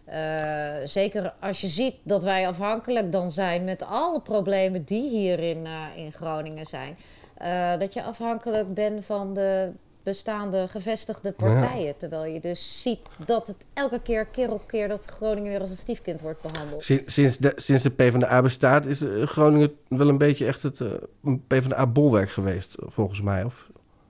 eh, 0.04 0.74
zeker 0.84 1.32
als 1.40 1.60
je 1.60 1.68
ziet 1.68 1.94
dat 2.02 2.22
wij 2.22 2.48
afhankelijk 2.48 3.12
dan 3.12 3.30
zijn 3.30 3.64
met 3.64 3.82
alle 3.82 4.20
problemen 4.20 4.84
die 4.84 5.08
hier 5.08 5.38
in, 5.38 5.66
eh, 5.66 6.04
in 6.04 6.12
Groningen 6.12 6.66
zijn. 6.66 6.98
eh, 7.34 7.78
dat 7.78 7.94
je 7.94 8.02
afhankelijk 8.02 8.74
bent 8.74 9.04
van 9.04 9.34
de 9.34 9.70
bestaande 10.04 10.68
gevestigde 10.68 11.32
partijen. 11.32 11.96
Terwijl 11.96 12.24
je 12.24 12.40
dus 12.40 12.82
ziet 12.82 12.98
dat 13.26 13.46
het 13.46 13.66
elke 13.74 14.00
keer, 14.00 14.26
keer 14.26 14.52
op 14.52 14.66
keer, 14.66 14.88
dat 14.88 15.04
Groningen 15.04 15.50
weer 15.50 15.60
als 15.60 15.70
een 15.70 15.76
stiefkind 15.76 16.20
wordt 16.20 16.42
behandeld. 16.42 16.84
Si- 16.84 17.02
Sinds 17.06 17.36
de, 17.38 17.52
sinds 17.56 17.82
de 17.82 17.90
PvdA 17.90 18.42
bestaat 18.42 18.86
is 18.86 19.00
eh, 19.02 19.22
Groningen 19.26 19.72
wel 19.88 20.08
een 20.08 20.18
beetje 20.18 20.46
echt 20.46 20.62
het 20.62 20.80
eh, 20.80 20.88
een 21.24 21.42
PvdA-bolwerk 21.46 22.30
geweest, 22.30 22.74
volgens 22.78 23.20
mij. 23.20 23.44
Of, 23.44 23.68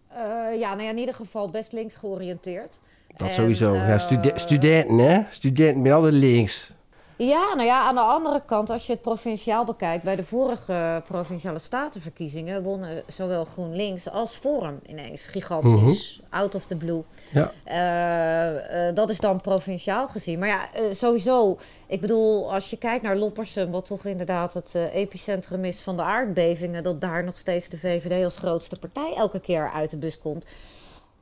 Eh, 0.09 0.59
ja, 0.61 0.69
nou 0.75 0.83
ja, 0.83 0.91
in 0.91 0.99
ieder 0.99 1.15
geval 1.15 1.51
best 1.51 1.73
links 1.73 1.97
georiënteerd. 1.97 2.81
dat 3.17 3.29
En, 3.29 3.35
sowieso. 3.35 3.75
ja, 3.75 3.93
eh, 3.93 3.99
stude- 3.99 4.33
studenten, 4.35 4.99
hè? 4.99 5.21
Studenten 5.31 5.83
met 5.83 5.93
alle 5.93 6.13
links. 6.13 6.73
Ja, 7.17 7.55
nou 7.55 7.67
ja, 7.67 7.87
aan 7.87 7.95
de 7.95 8.01
andere 8.01 8.43
kant, 8.47 8.71
als 8.71 8.87
je 8.87 8.93
het 8.93 9.03
provinciaal 9.03 9.65
bekijkt, 9.65 10.05
bij 10.05 10.17
de 10.17 10.25
vorige 10.25 11.03
provinciale 11.05 11.59
statenverkiezingen 11.59 12.63
wonnen 12.63 13.03
zowel 13.07 13.45
GroenLinks 13.45 14.11
als 14.11 14.35
Forum 14.35 14.81
ineens 14.87 15.27
gigantisch, 15.27 16.21
out 16.31 16.55
of 16.55 16.67
the 16.67 16.77
blue. 16.77 17.03
Ja. 17.33 17.53
Eh, 17.65 18.89
eh, 18.89 18.95
dat 18.95 19.11
is 19.11 19.21
dan 19.21 19.41
provinciaal 19.41 20.09
gezien. 20.09 20.39
Maar 20.39 20.49
ja, 20.49 20.73
eh, 20.73 20.83
sowieso, 20.91 21.59
ik 21.87 22.01
bedoel, 22.01 22.53
als 22.53 22.71
je 22.71 22.79
kijkt 22.79 23.03
naar 23.03 23.17
Loppersum, 23.17 23.71
wat 23.71 23.87
toch 23.87 24.05
inderdaad 24.05 24.55
het 24.55 24.75
epicentrum 24.75 25.65
is 25.65 25.81
van 25.81 25.97
de 25.97 26.03
aardbevingen, 26.03 26.83
dat 26.83 27.01
daar 27.01 27.25
nog 27.25 27.39
steeds 27.39 27.69
de 27.69 27.79
VVD 27.79 28.25
als 28.25 28.39
grootste 28.39 28.79
partij 28.79 29.15
elke 29.17 29.41
keer 29.41 29.71
uit 29.75 29.91
de 29.91 29.99
bus 29.99 30.19
komt. 30.19 30.47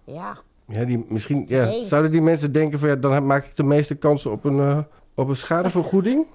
Ja, 0.04 0.38
Ja, 0.66 0.84
die, 0.84 1.04
misschien 1.08 1.44
ja, 1.48 1.84
zouden 1.84 2.10
die 2.10 2.20
mensen 2.20 2.52
denken 2.52 2.78
van 2.78 2.88
ja, 2.88 2.96
dan 2.96 3.26
maak 3.26 3.44
ik 3.44 3.56
de 3.56 3.62
meeste 3.62 3.94
kansen 3.94 4.30
op 4.30 4.44
een, 4.44 4.86
op 5.14 5.28
een 5.28 5.36
schadevergoeding. 5.36 6.26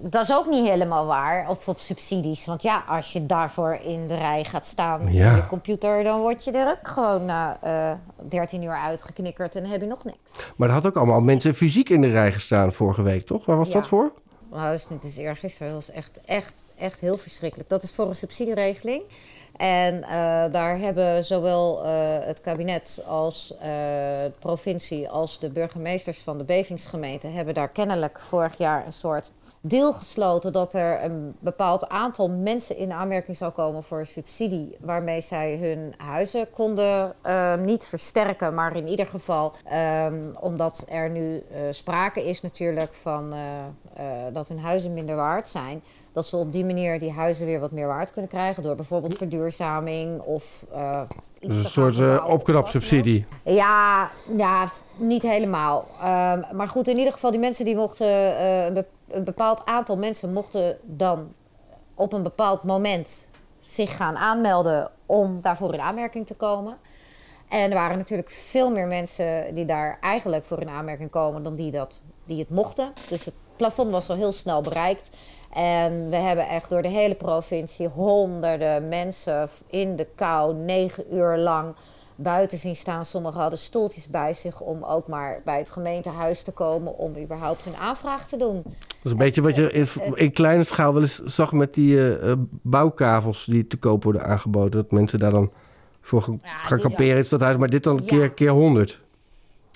Dat 0.00 0.22
is 0.22 0.32
ook 0.32 0.46
niet 0.46 0.66
helemaal 0.68 1.06
waar, 1.06 1.48
of 1.48 1.68
op 1.68 1.78
subsidies. 1.78 2.46
Want 2.46 2.62
ja, 2.62 2.84
als 2.88 3.12
je 3.12 3.26
daarvoor 3.26 3.78
in 3.82 4.08
de 4.08 4.14
rij 4.14 4.44
gaat 4.44 4.66
staan 4.66 5.12
Ja. 5.12 5.28
voor 5.28 5.36
je 5.36 5.46
computer... 5.46 6.02
dan 6.04 6.20
word 6.20 6.44
je 6.44 6.50
er 6.50 6.70
ook 6.70 6.88
gewoon 6.88 7.24
na 7.24 7.58
eh 7.60 7.92
13 8.28 8.62
uur 8.62 8.70
uitgeknikkerd 8.76 9.56
en 9.56 9.62
dan 9.62 9.70
heb 9.72 9.80
je 9.80 9.86
nog 9.86 10.04
niks. 10.04 10.18
Maar 10.56 10.68
er 10.68 10.74
had 10.74 10.86
ook 10.86 10.96
allemaal 10.96 11.20
mensen 11.20 11.54
fysiek 11.54 11.88
in 11.88 12.00
de 12.00 12.10
rij 12.10 12.32
gestaan 12.32 12.72
vorige 12.72 13.02
week, 13.02 13.26
toch? 13.26 13.44
Waar 13.46 13.56
was 13.56 13.68
Ja. 13.68 13.74
dat 13.74 13.86
voor? 13.88 14.12
Nou, 14.50 14.62
dat 14.70 14.74
is, 14.78 14.86
het 14.88 15.04
is 15.04 15.18
erg. 15.18 15.40
Dat 15.40 15.72
was 15.72 15.90
echt, 15.90 16.20
echt, 16.24 16.62
echt 16.78 17.00
heel 17.00 17.18
verschrikkelijk. 17.18 17.68
Dat 17.68 17.82
is 17.82 17.92
voor 17.92 18.06
een 18.08 18.14
subsidieregeling. 18.14 19.02
En 19.56 20.02
eh, 20.02 20.52
daar 20.52 20.78
hebben 20.78 21.24
zowel 21.24 21.84
eh, 21.84 21.90
het 22.20 22.40
kabinet 22.40 23.04
als 23.06 23.54
eh, 23.54 23.60
de 24.24 24.32
provincie... 24.38 25.08
als 25.08 25.38
de 25.38 25.50
burgemeesters 25.50 26.18
van 26.18 26.38
de 26.38 26.44
bevingsgemeente... 26.44 27.26
hebben 27.26 27.54
daar 27.54 27.68
kennelijk 27.68 28.20
vorig 28.20 28.58
jaar 28.58 28.86
een 28.86 28.92
soort 28.92 29.30
deal 29.62 29.92
gesloten... 29.92 30.52
dat 30.52 30.74
er 30.74 31.04
een 31.04 31.34
bepaald 31.38 31.88
aantal 31.88 32.28
mensen 32.28 32.76
in 32.76 32.92
aanmerking 32.92 33.36
zou 33.36 33.52
komen 33.52 33.82
voor 33.82 33.98
een 33.98 34.06
subsidie... 34.06 34.76
waarmee 34.80 35.20
zij 35.20 35.56
hun 35.56 35.94
huizen 35.96 36.50
konden 36.50 37.12
eh, 37.22 37.54
niet 37.56 37.84
versterken... 37.84 38.54
maar 38.54 38.76
in 38.76 38.88
ieder 38.88 39.06
geval 39.06 39.52
ehm, 39.64 40.14
omdat 40.40 40.86
er 40.88 41.10
nu 41.10 41.42
eh, 41.50 41.60
sprake 41.70 42.24
is 42.24 42.40
natuurlijk 42.40 42.94
van... 42.94 43.32
eh, 43.32 43.40
eh, 43.94 44.34
dat 44.34 44.48
hun 44.48 44.58
huizen 44.58 44.94
minder 44.94 45.16
waard 45.16 45.48
zijn... 45.48 45.82
dat 46.12 46.26
ze 46.26 46.36
op 46.36 46.52
die 46.52 46.64
manier 46.64 46.98
die 46.98 47.12
huizen 47.12 47.46
weer 47.46 47.60
wat 47.60 47.72
meer 47.72 47.86
waard 47.86 48.12
kunnen 48.12 48.30
krijgen... 48.30 48.62
door 48.62 48.76
bijvoorbeeld 48.76 49.16
verduurzaming 49.16 50.20
of 50.20 50.64
iets 51.40 51.56
Dus 51.56 51.58
een 51.58 51.92
soort 51.94 52.24
opknapsubsidie. 52.24 53.26
Ja, 53.44 54.10
ja, 54.36 54.68
niet 55.02 55.22
helemaal. 55.22 55.86
Ehm, 56.00 56.42
maar 56.52 56.68
goed, 56.68 56.88
in 56.88 56.98
ieder 56.98 57.12
geval, 57.12 57.30
die 57.30 57.40
mensen 57.40 57.64
die 57.64 57.76
mochten, 57.76 58.06
eh, 58.06 58.64
een, 58.64 58.74
be- 58.74 58.86
een 59.08 59.24
bepaald 59.24 59.62
aantal 59.64 59.96
mensen 59.96 60.32
mochten 60.32 60.78
dan 60.82 61.32
op 61.94 62.12
een 62.12 62.22
bepaald 62.22 62.62
moment 62.62 63.28
zich 63.60 63.96
gaan 63.96 64.16
aanmelden 64.16 64.90
om 65.06 65.40
daarvoor 65.40 65.74
in 65.74 65.80
aanmerking 65.80 66.26
te 66.26 66.34
komen. 66.34 66.76
En 67.48 67.70
er 67.70 67.74
waren 67.76 67.98
natuurlijk 67.98 68.30
veel 68.30 68.70
meer 68.70 68.86
mensen 68.86 69.54
die 69.54 69.64
daar 69.64 69.98
eigenlijk 70.00 70.44
voor 70.44 70.60
in 70.60 70.68
aanmerking 70.68 71.10
komen 71.10 71.42
dan 71.42 71.54
die, 71.54 71.70
dat, 71.70 72.02
die 72.24 72.38
het 72.38 72.50
mochten. 72.50 72.92
Dus 73.08 73.24
het 73.24 73.34
plafond 73.56 73.90
was 73.90 74.10
al 74.10 74.16
heel 74.16 74.32
snel 74.32 74.60
bereikt. 74.60 75.10
En 75.54 76.10
we 76.10 76.16
hebben 76.16 76.48
echt 76.48 76.70
door 76.70 76.82
de 76.82 76.88
hele 76.88 77.14
provincie 77.14 77.88
honderden 77.88 78.88
mensen 78.88 79.48
in 79.66 79.96
de 79.96 80.06
kou, 80.14 80.54
negen 80.54 81.14
uur 81.14 81.36
lang 81.36 81.74
buiten 82.22 82.58
zien 82.58 82.76
staan. 82.76 83.04
Sommigen 83.04 83.40
hadden 83.40 83.58
stoeltjes 83.58 84.08
bij 84.08 84.34
zich 84.34 84.60
om 84.60 84.84
ook 84.84 85.08
maar 85.08 85.40
bij 85.44 85.58
het 85.58 85.70
gemeentehuis 85.70 86.42
te 86.42 86.52
komen 86.52 86.98
om 86.98 87.16
überhaupt 87.16 87.66
een 87.66 87.76
aanvraag 87.76 88.28
te 88.28 88.36
doen. 88.36 88.62
Dat 88.62 88.74
is 89.02 89.10
een 89.10 89.16
beetje 89.16 89.42
wat 89.42 89.56
je 89.56 89.72
in, 89.72 89.86
in 90.14 90.32
kleine 90.32 90.64
schaal 90.64 90.92
wel 90.92 91.02
eens 91.02 91.22
zag 91.24 91.52
met 91.52 91.74
die 91.74 91.98
eh, 91.98 92.30
eh, 92.30 92.38
bouwkavels 92.62 93.44
die 93.44 93.66
te 93.66 93.76
koop 93.76 94.04
worden 94.04 94.24
aangeboden. 94.24 94.70
Dat 94.70 94.90
mensen 94.90 95.18
daar 95.18 95.30
dan 95.30 95.50
voor 96.00 96.22
gaan, 96.22 96.80
kamperen 96.80 97.16
in 97.16 97.24
stadhuis. 97.24 97.56
Maar 97.56 97.70
dit 97.70 97.82
dan 97.82 98.04
keer, 98.04 98.30
keer 98.30 98.50
100. 98.50 98.98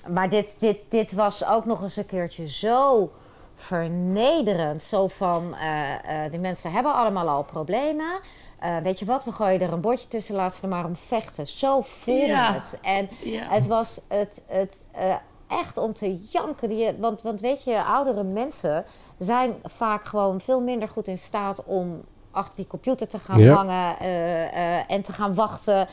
Maar 0.07 0.29
dit, 0.29 0.55
dit, 0.59 0.77
dit 0.87 1.13
was 1.13 1.45
ook 1.45 1.65
nog 1.65 1.83
eens 1.83 1.95
een 1.95 2.05
keertje 2.05 2.49
zo 2.49 3.11
vernederend. 3.55 4.81
Zo 4.81 5.07
van, 5.07 5.55
eh, 5.55 6.25
eh, 6.25 6.31
die 6.31 6.39
mensen 6.39 6.71
hebben 6.71 6.93
allemaal 6.93 7.29
al 7.29 7.43
problemen. 7.43 8.19
Eh, 8.59 8.77
weet 8.77 8.99
je 8.99 9.05
wat, 9.05 9.23
we 9.25 9.31
gooien 9.31 9.61
er 9.61 9.73
een 9.73 9.81
bordje 9.81 10.07
tussen, 10.07 10.35
laat 10.35 10.55
ze 10.55 10.61
er 10.61 10.67
maar 10.69 10.85
om 10.85 10.95
vechten. 10.95 11.47
Zo 11.47 11.81
voelde 11.81 12.25
Ja. 12.25 12.53
het. 12.53 12.79
En 12.81 13.09
Ja. 13.23 13.43
het 13.49 13.67
was 13.67 14.01
het, 14.07 14.41
het, 14.47 14.87
eh, 14.91 15.15
echt 15.47 15.77
om 15.77 15.93
te 15.93 16.17
janken. 16.29 16.69
Die, 16.69 16.91
want, 16.99 17.21
want 17.21 17.41
weet 17.41 17.63
je, 17.63 17.83
oudere 17.83 18.23
mensen 18.23 18.85
zijn 19.19 19.53
vaak 19.63 20.05
gewoon 20.05 20.41
veel 20.41 20.61
minder 20.61 20.87
goed 20.87 21.07
in 21.07 21.17
staat 21.17 21.63
om 21.65 22.01
achter 22.31 22.55
die 22.55 22.67
computer 22.67 23.07
te 23.07 23.19
gaan 23.19 23.39
Ja. 23.39 23.53
hangen 23.53 23.99
eh, 23.99 24.43
eh, 24.77 24.83
en 24.87 25.01
te 25.01 25.13
gaan 25.13 25.33
wachten. 25.33 25.87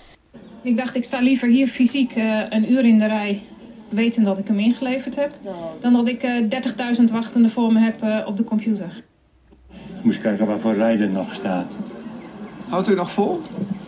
Ik 0.63 0.77
dacht, 0.77 0.95
ik 0.97 1.05
sta 1.05 1.21
liever 1.21 1.49
hier 1.49 1.67
fysiek 1.67 2.15
een 2.51 2.73
uur 2.73 2.85
in 2.85 2.99
de 2.99 3.07
rij, 3.07 3.43
weten 3.89 4.25
dat 4.25 4.39
ik 4.39 4.47
hem 4.49 4.59
ingeleverd 4.59 5.17
heb, 5.17 5.31
dan 5.81 5.93
dat 5.93 6.09
ik 6.09 6.23
eh 6.23 6.49
30.000 6.49 7.11
wachtenden 7.11 7.51
voor 7.51 7.73
me 7.73 7.79
heb 7.79 8.27
op 8.27 8.37
de 8.37 8.45
computer. 8.45 9.03
Moest 10.03 10.21
kijken 10.21 10.47
waar 10.47 10.61
voor 10.61 10.75
rijden 10.75 11.13
nog 11.13 11.35
staat. 11.35 11.77
Houdt 12.75 12.89
u 12.89 12.95
nog 12.95 13.11
vol? 13.11 13.41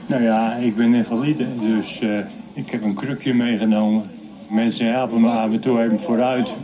Nou 0.06 0.22
ja, 0.22 0.54
ik 0.54 0.76
ben 0.76 0.94
invalide, 0.94 1.46
dus 1.56 2.00
eh, 2.00 2.18
ik 2.52 2.70
heb 2.70 2.82
een 2.82 2.94
krukje 2.94 3.34
meegenomen. 3.34 4.10
Mensen 4.48 4.92
helpen 4.92 5.20
me 5.20 5.28
af 5.28 5.52
en 5.52 5.60
toe 5.60 5.82
even 5.82 6.00
vooruit. 6.00 6.56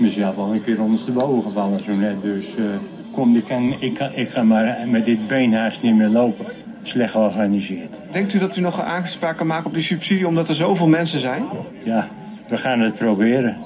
Zelf 0.00 0.36
al 0.36 0.52
een 0.52 0.64
keer 0.64 0.80
ondersteboven 0.80 1.42
gevallen 1.42 1.80
zo 1.80 1.94
net, 1.94 2.22
dus 2.22 2.56
eh, 2.56 2.64
kom, 3.12 3.36
ik, 3.36 3.44
kan, 3.44 3.74
ik, 3.78 3.94
kan, 3.94 4.08
ik 4.14 4.28
ga 4.28 4.42
maar 4.42 4.78
met 4.88 5.04
dit 5.04 5.26
been 5.26 5.54
haast 5.54 5.82
niet 5.82 5.94
meer 5.94 6.08
lopen. 6.08 6.46
Slecht 6.82 7.12
georganiseerd. 7.12 8.00
Denkt 8.10 8.32
u 8.32 8.38
dat 8.38 8.56
u 8.56 8.60
nog 8.60 8.78
een 8.78 8.84
aanspraak 8.84 9.36
kan 9.36 9.46
maken 9.46 9.66
op 9.66 9.72
die 9.72 9.82
subsidie 9.82 10.26
omdat 10.26 10.48
er 10.48 10.54
zoveel 10.54 10.88
mensen 10.88 11.20
zijn? 11.20 11.44
Ja, 11.82 12.08
we 12.48 12.56
gaan 12.56 12.80
het 12.80 12.94
proberen. 12.94 13.56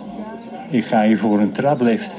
Ik 0.71 0.85
ga 0.85 1.03
hier 1.03 1.19
voor 1.19 1.41
een 1.41 1.53
traplift. 1.53 2.17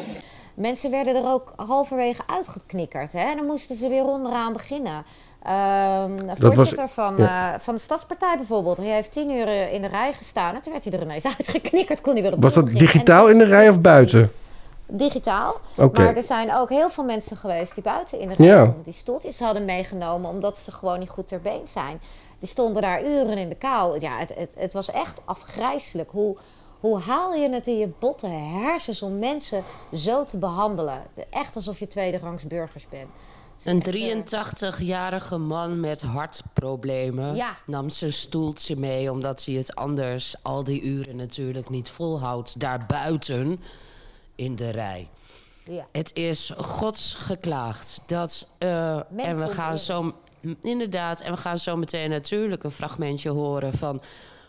Mensen 0.58 0.92
werden 0.92 1.16
er 1.16 1.26
ook 1.26 1.54
halverwege 1.56 2.22
uitgeknikkerd. 2.28 3.14
Hè? 3.14 3.36
Dan 3.36 3.46
moesten 3.46 3.76
ze 3.76 3.90
weer 3.90 4.06
onderaan 4.06 4.54
beginnen. 4.54 5.04
Ehm 5.44 6.26
was- 6.40 6.56
voorzitter 6.56 6.90
van, 6.90 7.14
ja. 7.18 7.54
eh, 7.54 7.60
van 7.60 7.76
de 7.76 7.82
Stadspartij 7.82 8.34
bijvoorbeeld. 8.38 8.78
Die 8.78 8.90
heeft 8.92 9.12
tien 9.12 9.32
uur 9.32 9.72
in 9.72 9.82
de 9.82 9.88
rij 9.88 10.14
gestaan. 10.14 10.56
En 10.56 10.62
toen 10.62 10.72
werd 10.72 10.84
hij 10.84 10.94
er 10.94 11.02
ineens 11.02 11.26
uitgeknikkerd. 11.38 12.02
Kon 12.02 12.14
hij 12.14 12.22
weer 12.22 12.34
op 12.34 12.42
Was 12.42 12.54
dat 12.54 12.68
digitaal 12.68 13.28
in 13.28 13.38
de 13.38 13.44
rij 13.46 13.70
of 13.70 13.82
buiten? 13.82 14.32
digitaal. 14.90 15.56
Maar 15.76 16.16
er 16.16 16.24
zijn 16.24 16.54
ook 16.56 16.70
heel 16.70 16.90
veel 16.90 17.04
mensen 17.04 17.38
geweest 17.38 17.74
die 17.74 17.84
buiten 17.84 18.20
in 18.20 18.28
de 18.28 18.34
rij 18.34 18.46
Ja. 18.48 18.64
stonden. 18.64 18.84
Die 18.84 18.94
stoeltjes 18.94 19.40
hadden 19.40 19.66
meegenomen 19.66 20.30
omdat 20.30 20.58
ze 20.58 20.72
gewoon 20.72 21.00
niet 21.00 21.10
goed 21.10 21.28
ter 21.28 21.42
been 21.42 21.68
zijn. 21.68 22.00
Die 22.40 22.50
stonden 22.50 22.82
daar 22.82 23.04
uren 23.04 23.38
in 23.38 23.50
de 23.50 23.56
kou. 23.56 24.00
Ja, 24.00 24.18
het, 24.18 24.34
het, 24.36 24.52
het 24.58 24.74
was 24.74 24.92
echt 24.92 25.22
afgrijselijk. 25.26 26.10
Hoe, 26.12 26.36
hoe 26.80 27.00
haal 27.00 27.34
je 27.34 27.50
het 27.50 27.68
in 27.68 27.78
je 27.78 27.90
botte 28.00 28.28
hersens 28.28 29.02
om 29.02 29.20
mensen 29.20 29.64
zo 29.94 30.26
te 30.26 30.38
behandelen? 30.38 31.02
Echt 31.30 31.56
alsof 31.56 31.80
je 31.80 31.88
tweederangs 31.88 32.48
burgers 32.48 32.88
bent. 32.90 33.08
Een 33.64 33.84
83-jarige 34.26 35.38
man 35.38 35.80
met 35.80 36.02
hartproblemen 36.02 37.36
Ja. 37.36 37.58
nam 37.66 37.90
zijn 37.90 38.14
stoeltje 38.14 38.76
mee... 38.76 39.12
omdat 39.12 39.46
hij 39.46 39.56
het 39.56 39.76
anders 39.76 40.36
al 40.42 40.64
die 40.64 40.82
uren 40.82 41.16
natuurlijk 41.16 41.70
niet 41.70 41.90
volhoudt... 41.90 42.60
daarbuiten 42.60 43.62
in 44.36 44.56
de 44.56 44.70
rij. 44.70 45.08
Ja. 45.64 45.86
Het 45.92 46.16
is 46.16 46.54
gods 46.58 47.14
geklaagd. 47.14 48.02
Dat, 48.06 48.48
eh, 48.58 48.96
en 48.96 49.40
we 49.40 49.50
gaan 49.50 49.78
zo... 49.78 50.16
Inderdaad, 50.62 51.22
en 51.22 51.32
we 51.32 51.38
gaan 51.38 51.60
zo 51.60 51.76
meteen 51.76 52.10
natuurlijk 52.10 52.64
een 52.64 52.72
fragmentje 52.72 53.30
horen... 53.30 53.74
van 53.74 54.02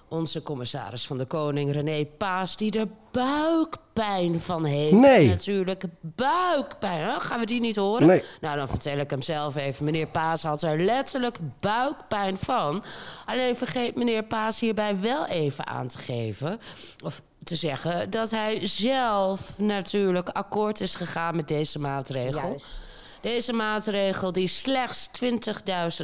onze 0.09 0.43
commissaris 0.43 1.07
van 1.07 1.19
de 1.19 1.25
Koning, 1.25 1.73
René 1.73 2.05
Paas... 2.05 2.57
die 2.57 2.79
er 2.79 2.89
buikpijn 3.11 4.41
van 4.41 4.65
heeft. 4.65 4.93
Nee. 4.93 5.29
Natuurlijk, 5.29 5.85
buikpijn. 6.01 7.21
Gaan 7.21 7.41
we 7.41 7.47
die 7.47 7.61
niet 7.61 7.77
horen? 7.77 8.07
Nee. 8.07 8.23
Nou, 8.41 8.57
dan 8.57 8.69
vertel 8.69 8.99
ik 8.99 9.11
hem 9.11 9.23
zelf 9.23 9.57
even. 9.57 9.85
Meneer 9.85 10.07
Paas 10.07 10.43
had 10.43 10.63
er 10.63 10.81
letterlijk 10.81 11.39
buikpijn 11.61 12.37
van. 12.37 12.83
Alleen 13.27 13.57
vergeet 13.57 13.97
meneer 13.97 14.25
Paas 14.25 14.61
hierbij 14.61 15.01
wel 15.01 15.27
even 15.27 15.67
aan 15.67 15.89
te 15.89 15.99
geven... 15.99 16.61
of 17.05 17.23
te 17.45 17.57
zeggen 17.57 18.11
dat 18.11 18.31
hij 18.31 18.67
zelf 18.67 19.59
natuurlijk 19.59 20.29
akkoord 20.29 20.81
is 20.81 20.95
gegaan 20.95 21.37
met 21.37 21.49
deze 21.49 21.79
maatregel. 21.79 22.49
Juist. 22.49 22.88
Deze 23.21 23.53
maatregel 23.53 24.33
die 24.33 24.49
slechts 24.49 25.11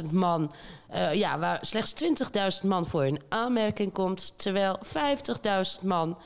20.000 0.01 0.05
man... 0.11 0.51
eh, 0.89 1.13
ja, 1.13 1.39
waar 1.39 1.57
slechts 1.61 1.93
20.000 2.61 2.67
man 2.67 2.85
voor 2.85 3.05
in 3.05 3.21
aanmerking 3.29 3.93
komt... 3.93 4.33
terwijl 4.37 4.79
50.000 5.79 5.83
man 5.83 6.17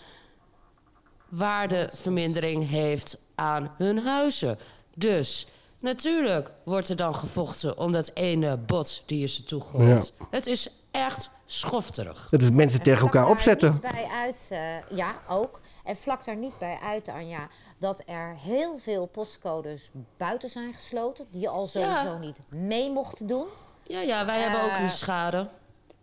waardevermindering 1.29 2.69
heeft 2.69 3.17
aan 3.35 3.71
hun 3.77 3.97
huizen. 3.97 4.59
Dus 4.95 5.47
natuurlijk 5.79 6.51
wordt 6.63 6.89
er 6.89 6.95
dan 6.95 7.15
gevochten 7.15 7.77
om 7.77 7.91
dat 7.91 8.11
ene 8.13 8.57
bot 8.57 9.03
die 9.05 9.19
je 9.19 9.27
ze 9.27 9.43
toegooit. 9.43 10.13
Het 10.29 10.45
is 10.45 10.69
echt 10.91 11.29
schofterig. 11.45 12.27
Dat 12.29 12.41
is 12.41 12.49
mensen 12.49 12.81
tegen 12.81 13.01
elkaar 13.01 13.29
opzetten. 13.29 13.71
niet 13.71 13.81
bij 13.81 14.07
uit, 14.13 14.47
eh, 14.51 14.97
ja, 14.97 15.15
ook. 15.27 15.59
En 15.83 15.95
vlak 15.95 16.25
daar 16.25 16.35
niet 16.35 16.57
bij 16.57 16.79
uit, 16.83 17.07
Anja, 17.07 17.47
dat 17.79 18.01
er 18.05 18.35
heel 18.43 18.77
veel 18.77 19.05
postcodes 19.05 19.89
buiten 20.17 20.49
zijn 20.49 20.73
gesloten... 20.73 21.25
die 21.31 21.41
je 21.41 21.49
al 21.49 21.67
sowieso 21.67 21.91
Ja. 21.93 22.17
niet 22.17 22.37
mee 22.49 22.91
mochten 22.91 23.27
doen. 23.27 23.45
Ja, 23.83 24.01
ja, 24.01 24.25
wij 24.25 24.39
hebben 24.39 24.61
ook 24.63 24.69
Eh, 24.69 24.81
een 24.81 24.89
schade. 24.89 25.47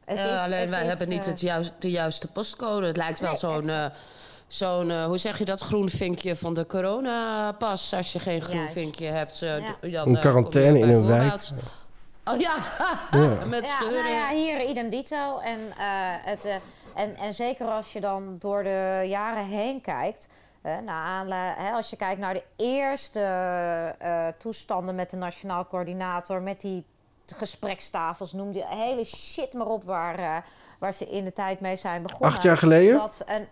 het 0.04 0.18
is- 0.18 0.24
alleen 0.24 0.60
het 0.60 0.68
wij 0.70 0.82
is, 0.82 0.88
hebben 0.88 1.08
niet 1.08 1.22
eh, 1.24 1.28
het 1.30 1.40
juist, 1.40 1.72
de 1.78 1.90
juiste 1.90 2.28
postcode. 2.32 2.86
Het 2.86 2.96
lijkt 2.96 3.20
wel 3.20 3.30
Nee, 3.30 3.38
zo'n, 3.38 3.68
eh, 3.68 3.84
zo'n 4.48 5.04
hoe 5.04 5.18
zeg 5.18 5.38
je 5.38 5.44
dat, 5.44 5.60
groen 5.60 5.88
vinkje 5.88 6.36
van 6.36 6.54
de 6.54 6.66
coronapas. 6.66 7.94
Als 7.94 8.12
je 8.12 8.18
geen 8.18 8.42
groen 8.42 8.56
Juist. 8.58 8.72
vinkje 8.72 9.06
hebt, 9.06 9.38
Ja. 9.38 9.60
dan 9.80 10.08
Een 10.08 10.20
quarantaine 10.20 10.78
in 10.78 10.88
een 10.88 11.06
wijk. 11.06 11.42
Oh 12.24 12.40
ja, 12.40 12.56
Ja. 13.10 13.44
met 13.44 13.66
Ja, 13.66 13.72
scheuren. 13.72 14.02
nou 14.04 14.14
ja, 14.14 14.28
hier 14.30 14.64
idem 14.68 14.88
dito. 14.88 15.38
En, 15.38 15.60
eh, 15.78 15.84
het, 16.24 16.44
eh, 16.44 16.54
en, 16.94 17.16
en 17.16 17.34
zeker 17.34 17.66
als 17.66 17.92
je 17.92 18.00
dan 18.00 18.36
door 18.38 18.62
de 18.62 19.04
jaren 19.08 19.44
heen 19.44 19.80
kijkt... 19.80 20.28
Hè, 20.66 21.70
als 21.72 21.90
je 21.90 21.96
kijkt 21.96 22.20
naar 22.20 22.34
de 22.34 22.44
eerste 22.56 23.20
eh, 23.98 24.26
toestanden 24.38 24.94
met 24.94 25.10
de 25.10 25.16
Nationaal 25.16 25.66
Coördinator... 25.66 26.42
met 26.42 26.60
die 26.60 26.84
gesprekstafels, 27.26 28.32
noem 28.32 28.52
die 28.52 28.64
hele 28.66 29.04
shit 29.04 29.52
maar 29.52 29.66
op... 29.66 29.84
waar, 29.84 30.18
eh, 30.18 30.36
waar 30.78 30.92
ze 30.92 31.10
in 31.10 31.24
de 31.24 31.32
tijd 31.32 31.60
mee 31.60 31.76
zijn 31.76 32.02
begonnen. 32.02 32.28
Acht 32.28 32.42
jaar 32.42 32.56
geleden? 32.56 32.98
Dat 32.98 33.22
een, 33.26 33.48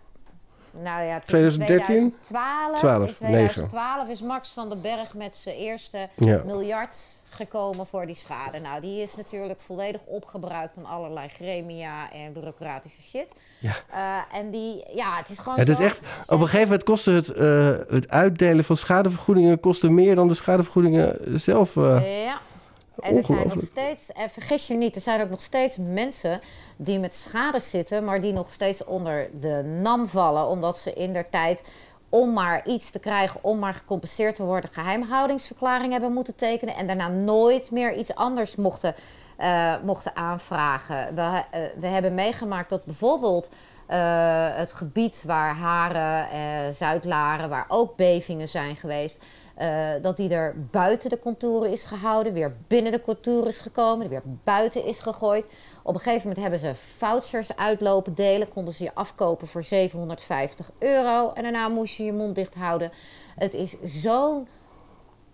nou 0.83 1.03
ja, 1.03 1.19
tussen 1.19 1.49
2013? 1.51 2.15
2012 2.21 2.79
12, 2.79 3.09
in 3.09 3.15
2012 3.15 4.09
is 4.09 4.21
Max 4.21 4.49
van 4.53 4.69
den 4.69 4.81
Berg 4.81 5.13
met 5.13 5.35
zijn 5.35 5.55
eerste 5.55 6.07
Ja. 6.15 6.41
miljard 6.45 7.23
gekomen 7.29 7.85
voor 7.85 8.05
die 8.05 8.15
schade. 8.15 8.59
Nou, 8.59 8.81
die 8.81 9.01
is 9.01 9.15
natuurlijk 9.15 9.61
volledig 9.61 10.01
opgebruikt 10.05 10.77
aan 10.77 10.85
allerlei 10.85 11.27
gremia 11.27 12.11
en 12.11 12.33
bureaucratische 12.33 13.01
shit. 13.01 13.27
Ja. 13.59 13.73
Eh, 13.91 14.39
en 14.39 14.49
die, 14.49 14.83
ja, 14.93 15.17
het 15.17 15.29
is 15.29 15.37
gewoon 15.39 15.59
Het 15.59 15.67
is 15.69 15.79
echt, 15.79 15.99
op 16.27 16.39
een 16.39 16.39
gegeven 16.39 16.61
moment 16.63 16.83
kostte 16.83 17.11
het, 17.11 17.29
eh, 17.29 17.71
het 17.95 18.09
uitdelen 18.09 18.63
van 18.63 18.77
schadevergoedingen 18.77 19.59
kostte 19.59 19.89
meer 19.89 20.15
dan 20.15 20.27
de 20.27 20.33
schadevergoedingen 20.33 21.39
zelf. 21.39 21.77
eh. 21.77 22.23
Ja. 22.23 22.39
En 22.99 23.17
er 23.17 23.23
zijn 23.23 23.47
nog 23.47 23.63
steeds, 23.63 24.11
en 24.11 24.29
vergis 24.29 24.67
je 24.67 24.73
niet, 24.73 24.95
er 24.95 25.01
zijn 25.01 25.21
ook 25.21 25.29
nog 25.29 25.41
steeds 25.41 25.77
mensen 25.77 26.41
die 26.77 26.99
met 26.99 27.13
schade 27.13 27.59
zitten, 27.59 28.03
maar 28.03 28.21
die 28.21 28.33
nog 28.33 28.51
steeds 28.51 28.83
onder 28.83 29.29
de 29.39 29.63
NAM 29.81 30.07
vallen, 30.07 30.47
omdat 30.47 30.77
ze 30.77 30.93
in 30.93 31.13
der 31.13 31.29
tijd, 31.29 31.63
om 32.09 32.33
maar 32.33 32.67
iets 32.67 32.91
te 32.91 32.99
krijgen, 32.99 33.39
om 33.43 33.59
maar 33.59 33.73
gecompenseerd 33.73 34.35
te 34.35 34.43
worden, 34.43 34.69
geheimhoudingsverklaring 34.69 35.91
hebben 35.91 36.13
moeten 36.13 36.35
tekenen 36.35 36.75
en 36.75 36.87
daarna 36.87 37.07
nooit 37.07 37.71
meer 37.71 37.95
iets 37.95 38.15
anders 38.15 38.55
mochten, 38.55 38.95
eh, 39.37 39.75
mochten 39.83 40.15
aanvragen. 40.15 41.15
We, 41.15 41.21
eh, 41.51 41.61
we 41.79 41.87
hebben 41.87 42.13
meegemaakt 42.13 42.69
dat 42.69 42.85
bijvoorbeeld 42.85 43.49
eh, 43.85 44.55
het 44.55 44.73
gebied 44.73 45.23
waar 45.25 45.55
Haren, 45.55 46.73
Zuidlaren, 46.73 47.49
waar 47.49 47.65
ook 47.67 47.95
bevingen 47.95 48.49
zijn 48.49 48.75
geweest, 48.75 49.19
eh, 49.55 49.89
dat 50.01 50.17
die 50.17 50.29
er 50.29 50.55
buiten 50.71 51.09
de 51.09 51.19
contouren 51.19 51.71
is 51.71 51.83
gehouden, 51.83 52.33
weer 52.33 52.51
binnen 52.67 52.91
de 52.91 53.01
contouren 53.01 53.47
is 53.47 53.59
gekomen, 53.59 54.09
weer 54.09 54.21
buiten 54.43 54.85
is 54.85 54.99
gegooid. 54.99 55.45
Op 55.83 55.93
een 55.93 55.99
gegeven 55.99 56.27
moment 56.27 56.41
hebben 56.41 56.59
ze 56.59 56.75
vouchers 56.97 57.55
uitlopen 57.55 58.13
delen, 58.15 58.49
konden 58.49 58.73
ze 58.73 58.83
je 58.83 58.91
afkopen 58.93 59.47
voor 59.47 59.63
750 59.63 60.71
euro 60.79 61.31
en 61.33 61.43
daarna 61.43 61.67
moest 61.67 61.95
je 61.95 62.03
je 62.03 62.13
mond 62.13 62.35
dicht 62.35 62.55
houden. 62.55 62.91
Het 63.35 63.53
is 63.53 63.75
zo'n 63.83 64.47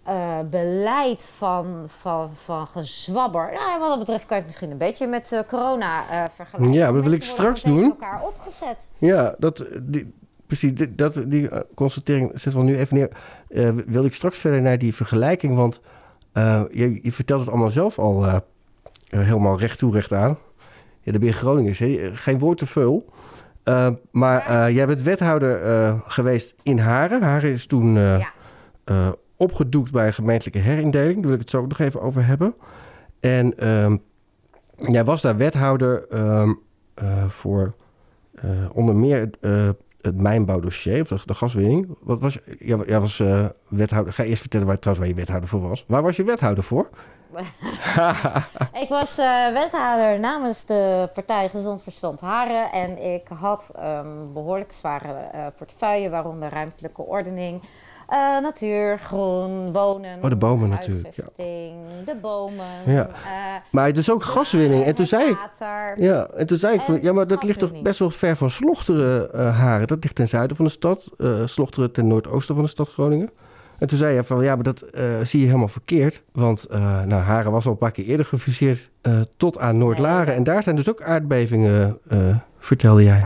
eh, 0.04 0.40
beleid 0.50 1.26
van, 1.26 1.84
van, 1.88 2.36
van 2.36 2.68
gezwabber. 2.68 3.52
Nou, 3.54 3.80
wat 3.80 3.90
dat 3.90 4.00
betreft 4.00 4.26
kan 4.26 4.38
je 4.38 4.44
het 4.44 4.46
misschien 4.46 4.72
een 4.72 4.78
beetje 4.78 5.08
met 5.08 5.32
eh, 5.32 5.40
corona 5.48 6.30
vergelijken. 6.30 6.74
Ja, 6.74 6.92
dat 6.92 7.04
wil 7.04 7.12
ik 7.12 7.24
straks 7.24 7.64
doen. 7.64 7.84
elkaar 7.84 8.24
opgezet. 8.24 8.88
Ja, 8.98 9.36
dat, 9.38 9.66
die, 9.82 10.14
precies, 10.52 10.74
die- 10.74 10.96
dat, 10.96 11.22
die 11.26 11.50
eh, 11.50 11.60
constatering 11.76 12.32
zetten 12.36 12.62
we 12.62 12.68
nu 12.68 12.78
even 12.78 12.96
neer. 12.98 13.10
Eh, 13.48 13.70
wil 13.86 14.06
ik 14.06 14.14
straks 14.14 14.38
verder 14.38 14.62
naar 14.62 14.78
die 14.78 14.96
vergelijking, 14.96 15.56
want 15.56 15.82
eh, 16.32 16.64
je, 16.72 17.00
je 17.04 17.12
vertelt 17.12 17.40
het 17.40 17.50
allemaal 17.50 17.70
zelf 17.70 18.00
al 18.00 18.42
helemaal 19.10 19.60
recht 19.60 19.78
toe, 19.78 19.94
recht 19.94 20.14
aan. 20.14 20.38
Ja, 21.02 21.12
de 21.12 21.20
ben 21.20 21.28
je 21.28 21.34
Groningers, 21.34 21.80
hè? 21.80 22.10
geen 22.14 22.40
woord 22.40 22.58
te 22.58 22.66
veel. 22.66 23.06
Maar 24.12 24.72
jij 24.72 24.88
bent 24.88 25.02
wethouder 25.02 26.02
geweest 26.08 26.56
in 26.64 26.78
Haren. 26.80 27.22
Haren 27.24 27.52
is 27.52 27.66
toen 27.66 27.98
opgedoekt 29.38 29.92
bij 29.92 30.08
een 30.08 30.14
gemeentelijke 30.14 30.60
herindeling. 30.60 31.14
Daar 31.16 31.26
wil 31.26 31.34
ik 31.34 31.40
het 31.40 31.50
zo 31.50 31.58
ook 31.58 31.68
nog 31.68 31.80
even 31.80 32.02
over 32.02 32.26
hebben. 32.26 32.54
En 33.20 33.58
ehm, 33.58 33.98
jij 34.78 35.04
was 35.04 35.22
daar 35.22 35.38
wethouder 35.38 36.08
ehm, 36.10 36.54
eh, 36.94 37.26
voor 37.28 37.74
onder 38.74 38.96
meer 38.96 39.30
het 40.02 40.16
mijnbouwdossier, 40.22 41.02
of 41.02 41.08
de, 41.08 41.20
de 41.26 41.34
gaswinning. 41.34 41.96
Wat 42.02 42.20
was, 42.20 42.34
je- 42.34 42.84
jij, 42.88 43.00
was 43.00 43.20
eh, 43.20 43.46
wethouder. 43.68 44.14
Ga 44.14 44.24
eerst 44.24 44.42
vertellen 44.42 44.68
waar, 44.68 44.80
trouwens 44.80 45.08
waar 45.08 45.16
je 45.16 45.22
wethouder 45.22 45.50
voor 45.50 45.70
was. 45.70 45.84
Waar 45.88 46.02
was 46.02 46.16
je 46.16 46.24
wethouder 46.24 46.64
voor? 46.64 46.90
ik 48.84 48.90
was 48.90 49.18
eh, 49.18 49.48
wethouder 49.54 50.20
namens 50.20 50.66
de 50.66 51.10
partij 51.14 51.50
Gezond 51.50 51.84
Verstand 51.84 52.20
Haren. 52.20 52.72
En 52.72 53.14
ik 53.14 53.28
had 53.28 53.72
behoorlijk 54.34 54.74
zware 54.74 55.14
eh, 55.14 55.46
portefeuille, 55.58 56.10
waaronder 56.10 56.50
ruimtelijke 56.50 57.02
ordening, 57.02 57.62
eh, 58.12 58.42
natuur, 58.42 58.98
groen, 59.00 59.72
wonen. 59.72 60.24
Oh, 60.24 60.30
de 60.30 60.36
bomen 60.36 60.70
natuurlijk, 60.70 61.14
ja. 61.14 61.24
De 62.06 62.16
bomen. 62.22 62.66
Ja. 62.86 63.08
eh, 63.08 63.14
Maar 63.72 63.94
dus 63.94 64.12
ook 64.12 64.24
gaswinning. 64.24 64.84
En 64.84 64.96
toen 64.96 65.06
zei 65.06 65.30
ik. 65.30 65.38
Ja, 65.96 66.28
en 66.28 66.48
toen 66.48 66.58
zei 66.58 66.74
ik 66.74 66.82
van, 66.82 67.02
ja, 67.02 67.14
maar 67.14 67.28
dat 67.28 67.44
ligt 67.44 67.60
toch 67.60 67.82
best 67.82 68.00
wel 68.00 68.10
ver 68.10 68.36
van 68.36 68.50
Slochteren, 68.50 69.34
eh, 69.34 69.60
Haren. 69.60 69.88
Dat 69.88 70.04
ligt 70.04 70.16
ten 70.16 70.28
zuiden 70.28 70.56
van 70.56 70.66
de 70.66 70.72
stad. 70.72 71.10
Slochteren 71.46 71.92
ten 71.92 72.08
noordoosten 72.08 72.56
van 72.56 72.64
de 72.64 72.70
stad 72.70 72.90
Groningen. 72.90 73.30
En 73.80 73.88
toen 73.88 73.98
zei 73.98 74.16
je 74.16 74.24
van, 74.24 74.44
ja, 74.44 74.56
maar 74.56 74.64
dat 74.64 74.84
zie 75.24 75.40
je 75.40 75.46
helemaal 75.46 75.68
verkeerd. 75.68 76.24
Want 76.34 76.68
nou, 77.06 77.12
Haren 77.22 77.52
was 77.52 77.66
al 77.66 77.72
een 77.72 77.78
paar 77.78 77.92
keer 77.92 78.06
eerder 78.06 78.26
gefuseerd 78.26 78.90
tot 79.38 79.60
aan 79.60 79.78
Noordlaren. 79.78 80.36
En 80.36 80.44
daar 80.44 80.64
zijn 80.64 80.76
dus 80.76 80.90
ook 80.90 81.02
aardbevingen, 81.02 82.00
vertelde 82.62 83.04
jij. 83.04 83.26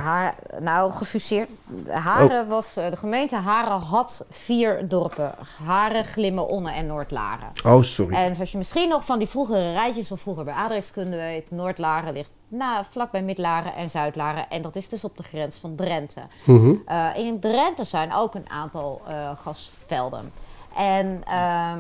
Nou, 0.59 0.91
gefuseerd. 0.91 1.49
Haren 1.89 2.43
Oh. 2.43 2.49
was, 2.49 2.77
eh, 2.77 2.89
de 2.89 2.97
gemeente 2.97 3.35
Haren 3.35 3.79
had 3.79 4.25
vier 4.29 4.87
dorpen. 4.87 5.31
Haren, 5.65 6.05
Glimmen, 6.05 6.47
Onne 6.47 6.71
en 6.71 6.85
Noordlaren. 6.85 7.51
Oh, 7.65 7.81
sorry. 7.83 8.15
En 8.15 8.35
zoals 8.35 8.51
je 8.51 8.57
misschien 8.57 8.89
nog 8.89 9.05
van 9.05 9.19
die 9.19 9.27
vroegere 9.27 9.71
rijtjes 9.71 10.07
van 10.07 10.17
vroeger 10.17 10.43
bij 10.43 10.53
aardrijkskunde 10.53 11.17
weet, 11.17 11.51
Noordlaren 11.51 12.13
ligt 12.13 12.31
na, 12.47 12.83
vlak 12.89 13.11
bij 13.11 13.23
Midlaren 13.23 13.75
en 13.75 13.89
Zuidlaren. 13.89 14.49
En 14.49 14.61
dat 14.61 14.75
is 14.75 14.89
dus 14.89 15.03
op 15.03 15.17
de 15.17 15.23
grens 15.23 15.57
van 15.57 15.75
Drenthe. 15.75 16.21
Mhm. 16.45 16.73
Eh, 16.85 17.07
in 17.15 17.39
Drenthe 17.39 17.83
zijn 17.83 18.13
ook 18.13 18.35
een 18.35 18.49
aantal 18.49 19.01
eh, 19.07 19.31
gasvelden. 19.43 20.31
En 20.75 21.21
ehm, 21.23 21.79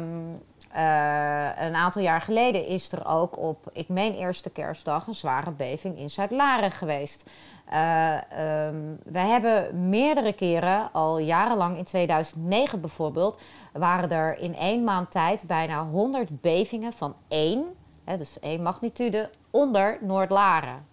eh, 0.75 1.65
een 1.65 1.75
aantal 1.75 2.01
jaar 2.01 2.21
geleden 2.21 2.67
is 2.67 2.91
er 2.91 3.07
ook 3.07 3.37
op, 3.37 3.69
ik 3.73 3.89
meen 3.89 4.15
eerste 4.15 4.49
kerstdag, 4.49 5.07
een 5.07 5.13
zware 5.13 5.51
beving 5.51 5.97
in 5.97 6.09
Zuidlaren 6.09 6.71
geweest. 6.71 7.29
Eh, 7.65 8.13
ehm, 8.13 8.75
wij 9.03 9.27
hebben 9.27 9.89
meerdere 9.89 10.33
keren, 10.33 10.89
al 10.91 11.17
jarenlang 11.17 11.77
in 11.77 11.83
2009 11.83 12.81
bijvoorbeeld, 12.81 13.39
waren 13.73 14.11
er 14.11 14.39
in 14.39 14.55
één 14.55 14.83
maand 14.83 15.11
tijd 15.11 15.43
bijna 15.47 15.83
100 15.83 16.41
bevingen 16.41 16.93
van 16.93 17.15
één, 17.27 17.65
hè, 18.03 18.17
dus 18.17 18.39
één 18.39 18.63
magnitude, 18.63 19.29
onder 19.51 19.97
Noordlaren. 20.01 20.85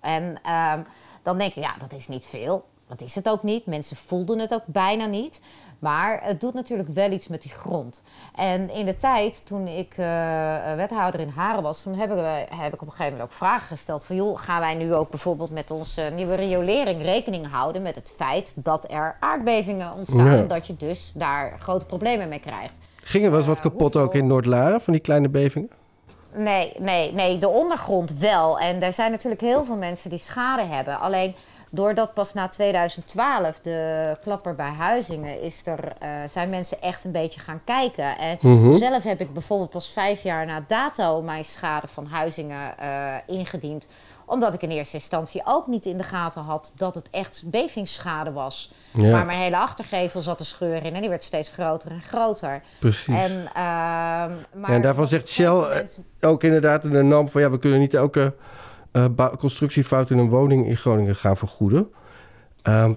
En 0.00 0.38
ehm, 0.42 0.80
dan 1.22 1.38
denk 1.38 1.52
je, 1.52 1.60
ja, 1.60 1.74
dat 1.78 1.92
is 1.92 2.08
niet 2.08 2.24
veel. 2.24 2.64
Dat 2.88 3.00
is 3.00 3.14
het 3.14 3.28
ook 3.28 3.42
niet. 3.42 3.66
Mensen 3.66 3.96
voelden 3.96 4.38
het 4.38 4.54
ook 4.54 4.66
bijna 4.66 5.06
niet. 5.06 5.40
Maar 5.78 6.20
het 6.22 6.40
doet 6.40 6.54
natuurlijk 6.54 6.88
wel 6.88 7.10
iets 7.10 7.28
met 7.28 7.42
die 7.42 7.50
grond. 7.50 8.02
En 8.34 8.70
in 8.70 8.86
de 8.86 8.96
tijd, 8.96 9.46
toen 9.46 9.66
ik 9.66 9.94
eh, 9.96 10.74
wethouder 10.76 11.20
in 11.20 11.28
Haren 11.28 11.62
was... 11.62 11.82
toen 11.82 11.94
heb 11.94 12.10
ik, 12.10 12.16
eh, 12.16 12.32
heb 12.48 12.74
ik 12.74 12.82
op 12.82 12.86
een 12.86 12.92
gegeven 12.92 13.12
moment 13.12 13.22
ook 13.22 13.36
vragen 13.36 13.66
gesteld... 13.66 14.04
van 14.04 14.16
joh, 14.16 14.38
gaan 14.38 14.60
wij 14.60 14.74
nu 14.74 14.94
ook 14.94 15.10
bijvoorbeeld 15.10 15.50
met 15.50 15.70
onze 15.70 16.10
nieuwe 16.14 16.34
riolering 16.34 17.02
rekening 17.02 17.50
houden... 17.50 17.82
met 17.82 17.94
het 17.94 18.12
feit 18.16 18.52
dat 18.54 18.90
er 18.90 19.16
aardbevingen 19.20 19.92
ontstaan... 19.92 20.36
Ja. 20.36 20.42
dat 20.42 20.66
je 20.66 20.74
dus 20.74 21.12
daar 21.14 21.56
grote 21.58 21.84
problemen 21.84 22.28
mee 22.28 22.40
krijgt. 22.40 22.78
Ging 22.96 23.24
er 23.24 23.30
wel 23.30 23.38
eens 23.38 23.48
wat 23.48 23.60
kapot 23.60 23.96
ook 23.96 24.14
in 24.14 24.26
Noordlaren 24.26 24.80
van 24.80 24.92
die 24.92 25.02
kleine 25.02 25.28
bevingen? 25.28 25.70
Nee, 26.34 26.72
nee, 26.78 27.12
nee, 27.12 27.38
de 27.38 27.48
ondergrond 27.48 28.18
wel. 28.18 28.58
En 28.58 28.82
er 28.82 28.92
zijn 28.92 29.10
natuurlijk 29.10 29.40
heel 29.40 29.64
veel 29.64 29.76
mensen 29.76 30.10
die 30.10 30.18
schade 30.18 30.62
hebben. 30.62 30.98
Alleen 31.00 31.34
doordat 31.70 32.14
pas 32.14 32.34
na 32.34 32.48
2012 32.48 33.60
de 33.60 34.16
klapper 34.22 34.54
bij 34.54 34.70
Huizingen 34.78 35.40
is 35.40 35.62
er, 35.66 35.92
eh, 35.98 36.08
zijn 36.26 36.50
mensen 36.50 36.80
echt 36.82 37.04
een 37.04 37.12
beetje 37.12 37.40
gaan 37.40 37.60
kijken. 37.64 38.18
En 38.18 38.38
Mhm. 38.40 38.72
zelf 38.72 39.02
heb 39.02 39.20
ik 39.20 39.32
bijvoorbeeld 39.32 39.70
pas 39.70 39.90
vijf 39.92 40.22
jaar 40.22 40.46
na 40.46 40.64
dato 40.68 41.22
mijn 41.22 41.44
schade 41.44 41.86
van 41.88 42.06
Huizingen 42.06 42.78
eh, 42.78 43.14
ingediend 43.26 43.86
omdat 44.28 44.54
ik 44.54 44.62
in 44.62 44.70
eerste 44.70 44.96
instantie 44.96 45.42
ook 45.44 45.66
niet 45.66 45.86
in 45.86 45.96
de 45.96 46.02
gaten 46.02 46.42
had 46.42 46.72
dat 46.76 46.94
het 46.94 47.08
echt 47.10 47.42
bevingsschade 47.46 48.32
was. 48.32 48.72
Ja. 48.92 49.10
Maar 49.10 49.26
mijn 49.26 49.38
hele 49.38 49.56
achtergevel 49.58 50.20
zat 50.20 50.38
te 50.38 50.44
scheuren 50.44 50.82
in 50.82 50.94
en 50.94 51.00
die 51.00 51.08
werd 51.10 51.24
steeds 51.24 51.50
groter 51.50 51.90
en 51.90 52.00
groter. 52.00 52.62
Precies. 52.78 53.14
En, 53.14 53.30
ehm, 53.54 54.30
maar 54.54 54.68
Ja, 54.70 54.74
en 54.74 54.82
daarvan 54.82 55.08
zegt 55.08 55.28
Shell 55.28 55.46
eh, 55.60 56.28
ook 56.30 56.42
inderdaad 56.42 56.84
in 56.84 56.90
de 56.90 57.02
NAM 57.02 57.28
van 57.28 57.40
ja, 57.40 57.50
we 57.50 57.58
kunnen 57.58 57.78
niet 57.80 57.94
elke 57.94 58.34
eh, 58.92 59.04
bou- 59.10 59.36
constructiefout 59.36 60.10
in 60.10 60.18
een 60.18 60.28
woning 60.28 60.66
in 60.66 60.76
Groningen 60.76 61.16
gaan 61.16 61.36
vergoeden. 61.36 61.90
Ehm, 62.62 62.92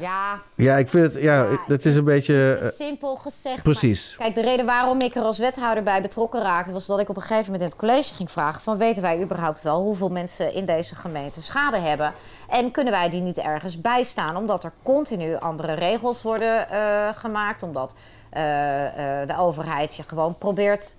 Ja, 0.00 0.40
ja, 0.54 0.76
ik 0.76 0.88
vind 0.88 1.12
het, 1.12 1.22
ja, 1.22 1.46
dat 1.68 1.84
is 1.84 1.96
een 1.96 2.04
beetje. 2.04 2.58
eh, 2.62 2.68
simpel 2.68 3.16
gezegd. 3.16 3.62
precies. 3.62 4.14
maar- 4.18 4.26
kijk, 4.26 4.44
de 4.44 4.50
reden 4.50 4.66
waarom 4.66 5.00
ik 5.00 5.14
er 5.14 5.22
als 5.22 5.38
wethouder 5.38 5.82
bij 5.82 6.02
betrokken 6.02 6.42
raakte... 6.42 6.72
was 6.72 6.86
dat 6.86 7.00
ik 7.00 7.08
op 7.08 7.16
een 7.16 7.22
gegeven 7.22 7.44
moment 7.44 7.62
in 7.62 7.68
het 7.68 7.76
college 7.78 8.14
ging 8.14 8.30
vragen... 8.30 8.62
van 8.62 8.76
weten 8.78 9.02
wij 9.02 9.22
überhaupt 9.22 9.62
wel 9.62 9.80
hoeveel 9.82 10.08
mensen 10.08 10.54
in 10.54 10.64
deze 10.64 10.94
gemeente 10.94 11.42
schade 11.42 11.76
hebben... 11.78 12.12
en 12.48 12.70
kunnen 12.70 12.92
wij 12.92 13.10
die 13.10 13.20
niet 13.20 13.38
ergens 13.38 13.80
bijstaan... 13.80 14.36
omdat 14.36 14.64
er 14.64 14.72
continu 14.82 15.36
andere 15.36 15.72
regels 15.72 16.22
worden 16.22 16.70
eh, 16.70 17.08
gemaakt... 17.14 17.62
omdat 17.62 17.94
de 19.26 19.34
overheid 19.38 19.94
je 19.94 20.02
gewoon 20.02 20.38
probeert 20.38 20.96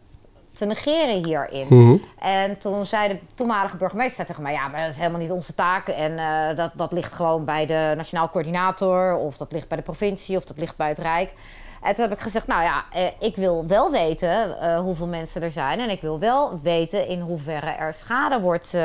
te 0.53 0.65
negeren 0.65 1.25
hierin. 1.25 1.67
Mhm. 1.69 1.97
En 2.19 2.57
toen 2.57 2.85
zei 2.85 3.07
de 3.07 3.19
toenmalige 3.35 3.77
burgemeester 3.77 4.25
tegen 4.25 4.43
mij... 4.43 4.53
ja, 4.53 4.67
maar 4.67 4.81
dat 4.81 4.89
is 4.89 4.97
helemaal 4.97 5.19
niet 5.19 5.31
onze 5.31 5.55
taak... 5.55 5.87
en 5.87 6.17
eh, 6.17 6.57
dat, 6.57 6.71
dat 6.73 6.91
ligt 6.91 7.13
gewoon 7.13 7.45
bij 7.45 7.65
de 7.65 7.93
nationaal 7.95 8.29
coördinator... 8.29 9.15
of 9.15 9.37
dat 9.37 9.51
ligt 9.51 9.67
bij 9.67 9.77
de 9.77 9.83
provincie 9.83 10.37
of 10.37 10.45
dat 10.45 10.57
ligt 10.57 10.77
bij 10.77 10.89
het 10.89 10.99
Rijk. 10.99 11.33
En 11.81 11.95
toen 11.95 12.03
heb 12.03 12.13
ik 12.13 12.23
gezegd, 12.23 12.47
nou 12.47 12.63
ja, 12.63 12.83
eh, 12.91 13.03
ik 13.19 13.35
wil 13.35 13.67
wel 13.67 13.91
weten 13.91 14.59
eh, 14.59 14.79
hoeveel 14.79 15.07
mensen 15.07 15.41
er 15.41 15.51
zijn... 15.51 15.79
en 15.79 15.89
ik 15.89 16.01
wil 16.01 16.19
wel 16.19 16.59
weten 16.61 17.07
in 17.07 17.19
hoeverre 17.19 17.71
er 17.71 17.93
schade 17.93 18.39
wordt, 18.39 18.77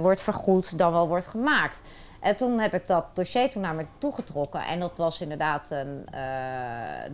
wordt 0.00 0.20
vergoed... 0.20 0.78
dan 0.78 0.92
wel 0.92 1.08
wordt 1.08 1.26
gemaakt. 1.26 1.82
En 2.20 2.36
toen 2.36 2.58
heb 2.58 2.74
ik 2.74 2.86
dat 2.86 3.04
dossier 3.14 3.50
toen 3.50 3.62
naar 3.62 3.74
me 3.74 3.86
toegetrokken. 3.98 4.60
En 4.60 4.80
dat 4.80 4.92
was 4.96 5.20
inderdaad 5.20 5.70
een, 5.70 6.06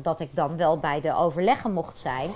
dat 0.03 0.21
ik 0.21 0.29
dan 0.35 0.57
wel 0.57 0.79
bij 0.79 1.01
de 1.01 1.17
overleggen 1.17 1.73
mocht 1.73 1.99
zijn... 1.99 2.31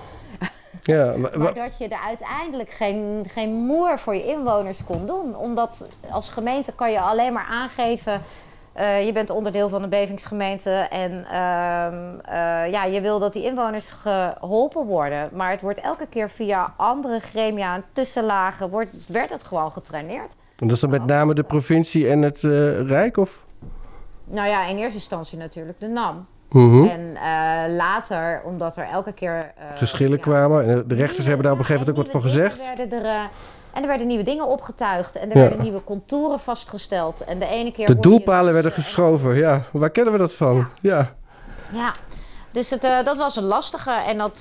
ja, 0.85 1.17
maar, 1.17 1.55
dat 1.55 1.79
je 1.79 1.89
er 1.89 2.01
uiteindelijk 2.07 2.71
geen, 2.71 3.25
geen 3.29 3.53
moer 3.53 3.99
voor 3.99 4.15
je 4.15 4.27
inwoners 4.27 4.85
kon 4.85 5.07
doen. 5.07 5.37
Omdat 5.37 5.87
als 6.11 6.29
gemeente 6.29 6.73
kan 6.73 6.93
je 6.93 7.01
alleen 7.01 7.33
maar 7.33 7.47
aangeven... 7.51 8.23
eh, 8.73 9.07
je 9.07 9.13
bent 9.13 9.31
onderdeel 9.31 9.69
van 9.69 9.83
een 9.83 9.89
bevingsgemeente 9.89 10.71
en 10.71 11.25
ehm, 11.25 12.19
eh, 12.25 12.71
ja, 12.71 12.85
je 12.85 13.01
wil 13.01 13.19
dat 13.19 13.33
die 13.33 13.45
inwoners 13.45 13.91
geholpen 13.91 14.85
worden. 14.87 15.29
Maar 15.33 15.51
het 15.51 15.61
wordt 15.61 15.81
elke 15.81 16.07
keer 16.07 16.31
via 16.31 16.75
andere 16.77 17.21
gremia 17.21 17.75
en 17.75 17.85
tussenlagen 17.93 18.71
wordt, 18.71 19.07
werd 19.07 19.31
het 19.31 19.43
gewoon 19.43 19.73
getraineerd. 19.73 20.37
en 20.59 20.67
dat 20.67 20.71
is 20.77 20.81
dan 20.81 20.91
met 20.91 21.07
name 21.07 21.35
de 21.35 21.45
provincie 21.45 22.09
en 22.09 22.23
het 22.23 22.45
eh, 22.45 22.81
Rijk? 22.87 23.17
Of? 23.17 23.45
Nou 24.25 24.49
ja, 24.49 24.67
in 24.67 24.77
eerste 24.77 24.95
instantie 24.95 25.39
natuurlijk 25.39 25.81
de 25.81 25.89
NAM. 25.89 26.27
Mhm. 26.55 26.85
En 26.85 27.17
eh, 27.17 27.75
later, 27.77 28.43
omdat 28.45 28.77
er 28.77 28.85
elke 28.93 29.13
keer... 29.13 29.53
eh, 29.57 29.65
Geschillen 29.77 30.21
kwamen. 30.21 30.69
En 30.69 30.85
de 30.87 30.95
rechters 30.95 31.27
hebben 31.27 31.45
daar 31.45 31.53
op 31.53 31.59
een 31.59 31.65
gegeven 31.65 31.87
moment 31.87 32.07
ook 32.07 32.13
wat 32.13 32.23
van 32.23 32.31
gezegd. 32.31 32.59
werden 32.77 32.99
er, 32.99 33.05
eh, 33.05 33.21
en 33.73 33.83
er 33.83 33.87
werden 33.89 34.07
nieuwe 34.07 34.23
dingen 34.25 34.47
opgetuigd. 34.47 35.17
En 35.17 35.31
er 35.31 35.37
Ja. 35.37 35.43
werden 35.43 35.63
nieuwe 35.63 35.85
contouren 35.85 36.39
vastgesteld. 36.41 37.25
En 37.25 37.39
de 37.39 37.47
ene 37.47 37.73
keer 37.73 37.87
De 37.87 37.99
doelpalen 38.01 38.53
werden 38.53 38.73
geschoven. 38.73 39.35
Ja, 39.37 39.63
waar 39.73 39.91
kennen 39.91 40.13
we 40.13 40.19
dat 40.19 40.35
van? 40.35 40.69
Ja. 40.81 41.15
Ja, 41.73 41.93
dus 42.53 42.71
het, 42.71 42.83
dat 42.83 43.17
was 43.17 43.37
een 43.37 43.45
lastige. 43.45 43.91
En 43.91 44.19
dat, 44.19 44.39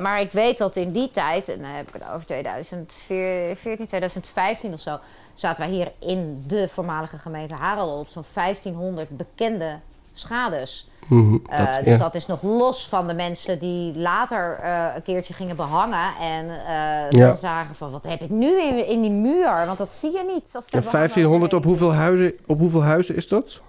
maar 0.00 0.20
ik 0.20 0.32
weet 0.32 0.58
dat 0.58 0.76
in 0.76 0.92
die 0.92 1.10
tijd, 1.10 1.48
en 1.48 1.58
dan 1.62 1.70
heb 1.70 1.88
ik 1.88 1.94
het 1.94 2.02
over 2.14 2.26
2014, 2.26 3.86
2015 3.86 4.72
of 4.72 4.80
zo, 4.80 4.98
zaten 5.34 5.62
wij 5.62 5.72
hier 5.74 5.92
in 5.98 6.42
de 6.48 6.68
voormalige 6.68 7.18
gemeente 7.18 7.54
Harel 7.54 7.98
op 7.98 8.08
zo'n 8.08 8.24
1500 8.34 9.08
bekende 9.10 9.78
schades. 10.12 10.88
Mhm, 11.06 11.36
Eh, 11.48 11.58
dat- 11.58 11.84
dus 11.84 11.92
ja. 11.92 11.98
dat 11.98 12.14
is 12.14 12.26
nog 12.26 12.42
los 12.42 12.88
van 12.88 13.06
de 13.06 13.14
mensen 13.14 13.58
die 13.58 13.96
later 13.98 14.58
eh, 14.62 14.86
een 14.94 15.02
keertje 15.02 15.34
gingen 15.34 15.56
behangen 15.56 16.08
en 16.20 16.48
eh, 16.50 17.10
Ja. 17.10 17.26
dan 17.26 17.36
zagen 17.36 17.74
van 17.74 17.90
wat 17.90 18.04
heb 18.06 18.20
ik 18.20 18.30
nu 18.30 18.60
in, 18.62 18.86
in 18.86 19.00
die 19.02 19.10
muur, 19.10 19.66
want 19.66 19.78
dat 19.78 19.92
zie 19.92 20.12
je 20.12 20.24
niet. 20.34 20.50
Als 20.54 20.66
er 20.66 20.74
En 20.84 20.90
1500 20.90 21.52
op 21.54 21.64
hoeveel, 21.64 21.94
huizen, 21.94 22.34
op 22.46 22.58
hoeveel 22.58 22.82
huizen 22.82 23.16
is 23.16 23.28
dat? 23.28 23.60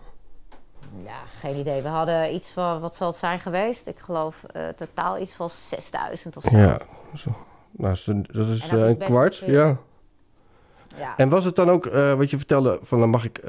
Ja, 1.06 1.17
geen 1.39 1.56
idee. 1.56 1.82
We 1.82 1.88
hadden 1.88 2.34
iets 2.34 2.50
van, 2.52 2.80
wat 2.80 2.95
zal 2.95 3.08
het 3.08 3.17
zijn 3.17 3.39
geweest? 3.39 3.88
Ik 3.88 3.97
geloof 4.00 4.43
totaal 4.76 5.19
iets 5.19 5.36
van 5.36 5.50
6000 5.50 6.38
of 6.38 6.43
zo. 6.43 6.58
Ja, 6.58 6.80
zo. 7.15 7.30
Nou, 7.71 7.89
dat 7.89 7.91
is, 7.97 8.08
een- 8.08 8.26
dat 8.32 8.47
is, 8.47 8.69
een 8.71 8.97
kwart. 8.97 9.36
Ja. 9.45 9.78
Ja. 10.97 11.13
En 11.17 11.30
was 11.30 11.43
het 11.43 11.56
dan 11.56 11.69
ook, 11.69 11.89
wat 12.17 12.30
je 12.30 12.38
vertelde, 12.38 12.80
van 12.82 13.00
dan 13.00 13.10
mag 13.10 13.23
ik 13.23 13.41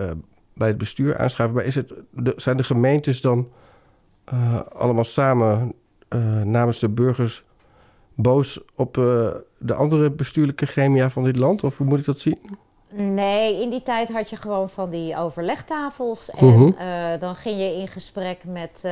bij 0.54 0.68
het 0.68 0.78
bestuur 0.78 1.18
aanschuiven. 1.18 1.56
Maar 1.56 1.66
is 1.66 1.74
het, 1.74 1.92
de, 2.10 2.32
zijn 2.36 2.56
de 2.56 2.64
gemeentes 2.64 3.20
dan 3.20 3.48
eh, 4.30 4.60
allemaal 4.74 5.04
samen 5.04 5.72
eh, 6.08 6.20
namens 6.42 6.78
de 6.78 6.88
burgers 6.88 7.44
boos 8.14 8.60
op 8.76 8.98
eh, 8.98 9.28
de 9.58 9.74
andere 9.74 10.10
bestuurlijke 10.10 10.66
gremia 10.66 11.10
van 11.10 11.24
dit 11.24 11.36
land? 11.36 11.64
Of 11.64 11.76
hoe 11.78 11.86
moet 11.86 11.98
ik 11.98 12.04
dat 12.04 12.18
zien? 12.18 12.38
Nee, 12.92 13.62
in 13.62 13.70
die 13.70 13.82
tijd 13.82 14.12
had 14.12 14.30
je 14.30 14.36
gewoon 14.36 14.68
van 14.70 14.90
die 14.90 15.16
overlegtafels. 15.16 16.30
En 16.30 16.46
Mhm. 16.46 17.18
dan 17.18 17.34
ging 17.36 17.60
je 17.60 17.74
in 17.76 17.88
gesprek 17.88 18.44
met 18.44 18.82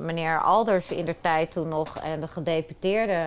meneer 0.00 0.40
Alders 0.40 0.90
in 0.92 1.04
de 1.04 1.14
tijd 1.20 1.50
toen 1.52 1.68
nog. 1.68 1.98
En 1.98 2.20
de 2.20 2.28
gedeputeerde, 2.28 3.24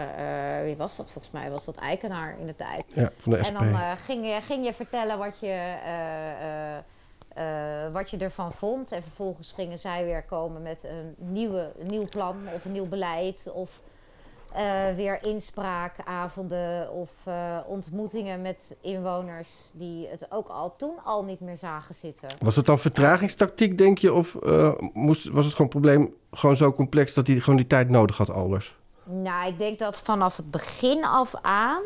wie 0.63 0.75
was 0.75 0.97
dat? 0.97 1.11
Volgens 1.11 1.33
mij 1.33 1.51
was 1.51 1.65
dat 1.65 1.75
Eikenaar 1.75 2.35
in 2.39 2.45
de 2.47 2.55
tijd. 2.55 2.83
Ja, 2.93 3.09
van 3.19 3.31
de 3.31 3.37
En 3.37 3.45
SP. 3.45 3.53
dan 3.59 3.67
eh, 3.67 3.91
ging, 4.05 4.25
je, 4.25 4.37
ging 4.41 4.65
je 4.65 4.73
vertellen 4.73 5.17
wat 5.17 5.39
je, 5.39 5.59
eh, 7.35 7.91
wat 7.91 8.09
je 8.09 8.17
ervan 8.17 8.51
vond. 8.51 8.91
En 8.91 9.01
vervolgens 9.01 9.51
gingen 9.51 9.79
zij 9.79 10.05
weer 10.05 10.23
komen 10.23 10.61
met 10.61 10.83
een, 10.83 11.15
nieuwe, 11.17 11.71
een 11.79 11.87
nieuw 11.87 12.07
plan 12.09 12.35
of 12.53 12.65
een 12.65 12.71
nieuw 12.71 12.87
beleid. 12.87 13.51
Of 13.53 13.81
eh, 14.53 14.93
weer 14.95 15.23
inspraakavonden 15.23 16.91
of 16.91 17.11
eh, 17.23 17.57
ontmoetingen 17.67 18.41
met 18.41 18.77
inwoners 18.81 19.71
die 19.73 20.07
het 20.07 20.31
ook 20.31 20.47
al 20.47 20.75
toen 20.75 20.95
al 21.03 21.23
niet 21.23 21.39
meer 21.39 21.57
zagen 21.57 21.95
zitten. 21.95 22.29
Was 22.39 22.55
het 22.55 22.65
dan 22.65 22.79
vertragingstactiek, 22.79 23.77
denk 23.77 23.97
je? 23.97 24.13
Of 24.13 24.37
moest, 24.93 25.27
was 25.27 25.45
het 25.45 25.55
gewoon 25.55 25.71
probleem 25.71 26.13
gewoon 26.31 26.57
zo 26.57 26.71
complex 26.71 27.13
dat 27.13 27.27
hij 27.27 27.39
gewoon 27.39 27.55
die 27.55 27.67
tijd 27.67 27.89
nodig 27.89 28.17
had, 28.17 28.29
Alders? 28.29 28.75
Nou, 29.03 29.47
ik 29.47 29.57
denk 29.57 29.79
dat 29.79 29.99
vanaf 29.99 30.37
het 30.37 30.51
begin 30.51 31.05
af 31.05 31.33
aan. 31.41 31.81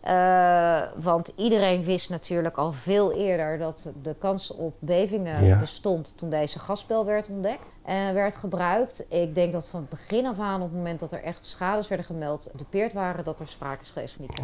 Eh, 0.00 0.80
want 0.96 1.32
iedereen 1.36 1.84
wist 1.84 2.10
natuurlijk 2.10 2.56
al 2.56 2.72
veel 2.72 3.12
eerder 3.12 3.58
dat 3.58 3.90
de 4.02 4.14
kans 4.18 4.50
op 4.50 4.74
bevingen 4.78 5.44
Ja. 5.44 5.58
bestond 5.58 6.12
toen 6.16 6.30
deze 6.30 6.58
gasbel 6.58 7.04
werd 7.04 7.28
ontdekt 7.28 7.72
en 7.84 8.14
werd 8.14 8.36
gebruikt. 8.36 9.06
Ik 9.08 9.34
denk 9.34 9.52
dat 9.52 9.66
van 9.66 9.80
het 9.80 9.88
begin 9.88 10.26
af 10.26 10.38
aan, 10.38 10.62
op 10.62 10.68
het 10.68 10.76
moment 10.76 11.00
dat 11.00 11.12
er 11.12 11.22
echt 11.22 11.46
schades 11.46 11.88
werden 11.88 12.06
gemeld, 12.06 12.50
dupeerd 12.56 12.92
waren, 12.92 13.24
dat 13.24 13.40
er 13.40 13.46
sprake 13.46 13.82
is 13.82 13.90
geweest 13.90 14.16
van 14.16 14.26
die 14.26 14.36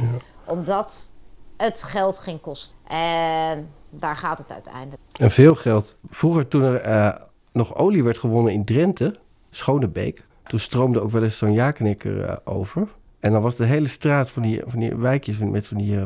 Omdat 0.44 1.08
het 1.56 1.82
geld 1.82 2.18
ging 2.18 2.40
kosten. 2.40 2.76
En 2.88 3.68
daar 3.90 4.16
gaat 4.16 4.38
het 4.38 4.50
uiteindelijk. 4.50 5.02
En 5.12 5.30
veel 5.30 5.54
geld. 5.54 5.94
Vroeger, 6.04 6.48
toen 6.48 6.62
er 6.62 6.80
eh, 6.80 7.14
nog 7.52 7.74
olie 7.74 8.04
werd 8.04 8.18
gewonnen 8.18 8.52
in 8.52 8.64
Drenthe, 8.64 9.14
Schonebeek, 9.50 10.22
toen 10.42 10.58
stroomde 10.58 11.00
ook 11.00 11.10
wel 11.10 11.22
eens 11.22 11.38
zo'n 11.38 11.52
jakenekker 11.52 12.24
eh, 12.24 12.36
over. 12.44 12.88
En 13.26 13.32
dan 13.32 13.42
was 13.42 13.56
de 13.56 13.64
hele 13.64 13.88
straat 13.88 14.30
van 14.30 14.42
die, 14.42 14.62
van 14.66 14.80
die 14.80 14.96
wijkjes 14.96 15.38
met 15.38 15.66
van 15.66 15.76
die 15.76 15.98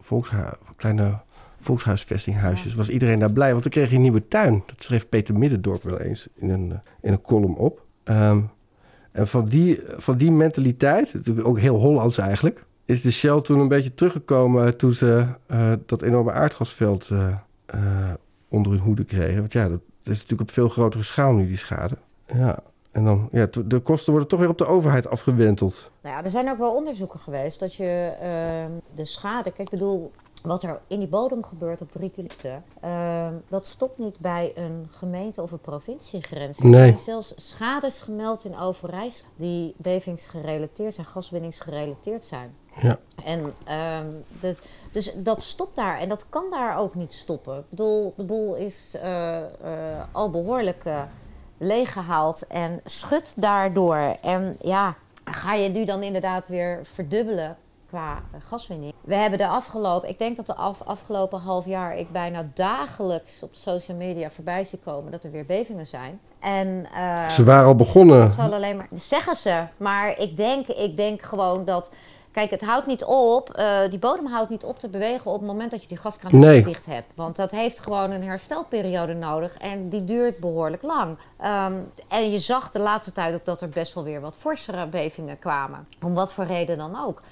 volkshu- 0.00 0.56
kleine 0.76 1.18
volkshuisvestinghuisjes, 1.56 2.74
was 2.74 2.88
iedereen 2.88 3.18
daar 3.18 3.32
blij, 3.32 3.50
want 3.50 3.62
dan 3.62 3.72
kreeg 3.72 3.90
je 3.90 3.94
een 3.94 4.02
nieuwe 4.02 4.28
tuin. 4.28 4.62
Dat 4.66 4.82
schreef 4.82 5.08
Peter 5.08 5.38
Middendorp 5.38 5.82
wel 5.82 6.00
eens 6.00 6.28
in 6.34 6.50
een, 6.50 6.72
eh, 6.72 6.78
in 7.00 7.12
een 7.12 7.20
column 7.20 7.56
op. 7.56 7.86
Ehm, 8.04 8.40
en 9.12 9.28
van 9.28 9.48
die, 9.48 9.80
van 9.96 10.16
die 10.16 10.30
mentaliteit, 10.30 11.14
natuurlijk 11.14 11.46
ook 11.46 11.58
heel 11.58 11.76
Hollands 11.76 12.18
eigenlijk, 12.18 12.66
is 12.84 13.02
de 13.02 13.10
Shell 13.10 13.40
toen 13.40 13.60
een 13.60 13.68
beetje 13.68 13.94
teruggekomen 13.94 14.76
toen 14.76 14.92
ze 14.92 15.26
eh, 15.46 15.72
dat 15.86 16.02
enorme 16.02 16.32
aardgasveld 16.32 17.10
onder 18.48 18.72
hun 18.72 18.80
hoede 18.80 19.04
kregen. 19.04 19.38
Want 19.38 19.52
ja, 19.52 19.68
dat 19.68 19.80
is 20.02 20.20
natuurlijk 20.20 20.40
op 20.40 20.50
veel 20.50 20.68
grotere 20.68 21.02
schaal 21.02 21.32
nu, 21.32 21.46
die 21.46 21.56
schade. 21.56 21.96
Ja, 22.26 22.58
en 22.92 23.04
dan, 23.04 23.28
ja, 23.32 23.48
de 23.66 23.80
kosten 23.80 24.10
worden 24.12 24.28
toch 24.30 24.40
weer 24.40 24.48
op 24.48 24.58
de 24.58 24.66
overheid 24.66 25.06
afgewenteld. 25.08 25.90
Nou 26.02 26.16
ja, 26.16 26.24
er 26.24 26.30
zijn 26.30 26.50
ook 26.50 26.58
wel 26.58 26.74
onderzoeken 26.74 27.20
geweest 27.20 27.60
dat 27.60 27.74
je 27.74 28.12
ehm, 28.20 28.70
de 28.94 29.04
schade. 29.04 29.42
Kijk, 29.50 29.58
ik 29.58 29.70
bedoel, 29.70 30.10
wat 30.42 30.62
er 30.62 30.80
in 30.86 30.98
die 30.98 31.08
bodem 31.08 31.42
gebeurt 31.44 31.80
op 31.80 31.92
drie 31.92 32.10
kilometer. 32.10 32.62
ehm, 32.80 33.34
dat 33.48 33.66
stopt 33.66 33.98
niet 33.98 34.18
bij 34.18 34.52
een 34.54 34.88
gemeente 34.90 35.42
of 35.42 35.52
een 35.52 35.60
provinciegrens. 35.60 36.58
Er 36.58 36.66
Nee. 36.68 36.80
zijn 36.82 36.98
zelfs 36.98 37.32
schades 37.36 38.00
gemeld 38.00 38.44
in 38.44 38.58
Overijssel 38.58 39.26
die 39.36 39.74
bevingsgerelateerd 39.76 40.94
zijn, 40.94 41.06
gaswinningsgerelateerd 41.06 42.24
zijn. 42.24 42.54
Ja. 42.80 42.98
En 43.24 43.52
ehm, 43.64 44.06
dat, 44.40 44.62
dus 44.92 45.12
dat 45.16 45.42
stopt 45.42 45.76
daar 45.76 45.98
en 45.98 46.08
dat 46.08 46.26
kan 46.28 46.44
daar 46.50 46.78
ook 46.78 46.94
niet 46.94 47.14
stoppen. 47.14 47.58
Ik 47.58 47.68
bedoel, 47.68 48.14
de 48.16 48.24
boel 48.24 48.56
is 48.56 48.94
eh, 49.02 49.36
eh, 49.38 49.44
al 50.12 50.30
behoorlijk 50.30 50.84
eh, 50.84 51.02
leeggehaald 51.62 52.46
en 52.46 52.80
schudt 52.84 53.40
daardoor. 53.40 54.16
En 54.22 54.56
ja, 54.60 54.94
ga 55.24 55.54
je 55.54 55.68
nu 55.68 55.84
dan 55.84 56.02
inderdaad 56.02 56.48
weer 56.48 56.80
verdubbelen 56.94 57.56
qua 57.88 58.22
eh, 58.32 58.40
gaswinning? 58.48 58.92
We 59.00 59.14
hebben 59.14 59.38
de 59.38 59.46
afgelopen, 59.46 60.08
ik 60.08 60.18
denk 60.18 60.36
dat 60.36 60.46
de 60.46 60.54
af, 60.54 60.82
afgelopen 60.82 61.40
half 61.40 61.66
jaar 61.66 61.96
ik 61.96 62.10
bijna 62.10 62.48
dagelijks 62.54 63.42
op 63.42 63.50
social 63.52 63.96
media 63.96 64.30
voorbij 64.30 64.64
zie 64.64 64.78
komen 64.84 65.12
dat 65.12 65.24
er 65.24 65.30
weer 65.30 65.46
bevingen 65.46 65.86
zijn. 65.86 66.20
En, 66.40 66.86
eh, 66.94 67.28
Ze 67.28 67.44
waren 67.44 67.66
al 67.66 67.74
begonnen. 67.74 68.20
Dat 68.20 68.32
zal 68.32 68.52
alleen 68.52 68.76
maar, 68.76 68.88
zeggen 68.94 69.36
ze. 69.36 69.64
Maar 69.76 70.18
ik 70.18 70.36
denk, 70.36 70.66
ik 70.66 70.96
denk 70.96 71.22
gewoon 71.22 71.64
dat. 71.64 71.92
Kijk, 72.32 72.50
het 72.50 72.60
houdt 72.60 72.86
niet 72.86 73.04
op, 73.04 73.50
eh, 73.50 73.78
die 73.90 73.98
bodem 73.98 74.26
houdt 74.26 74.50
niet 74.50 74.64
op 74.64 74.78
te 74.78 74.88
bewegen 74.88 75.30
op 75.30 75.38
het 75.38 75.46
moment 75.48 75.70
dat 75.70 75.82
je 75.82 75.88
die 75.88 75.96
gaskraan 75.96 76.38
Nee. 76.40 76.62
dicht 76.62 76.86
hebt. 76.86 77.06
Want 77.14 77.36
dat 77.36 77.50
heeft 77.50 77.80
gewoon 77.80 78.10
een 78.10 78.22
herstelperiode 78.24 79.14
nodig 79.14 79.56
en 79.58 79.88
die 79.88 80.04
duurt 80.04 80.38
behoorlijk 80.40 80.82
lang. 80.82 81.16
Ehm, 81.38 81.72
en 82.08 82.30
je 82.30 82.38
zag 82.38 82.70
de 82.70 82.78
laatste 82.78 83.12
tijd 83.12 83.34
ook 83.34 83.44
dat 83.44 83.60
er 83.60 83.68
best 83.68 83.94
wel 83.94 84.04
weer 84.04 84.20
wat 84.20 84.34
forsere 84.38 84.86
bevingen 84.86 85.38
kwamen. 85.38 85.86
Om 86.02 86.14
wat 86.14 86.32
voor 86.32 86.44
reden 86.44 86.78
dan 86.78 87.04
ook. 87.04 87.22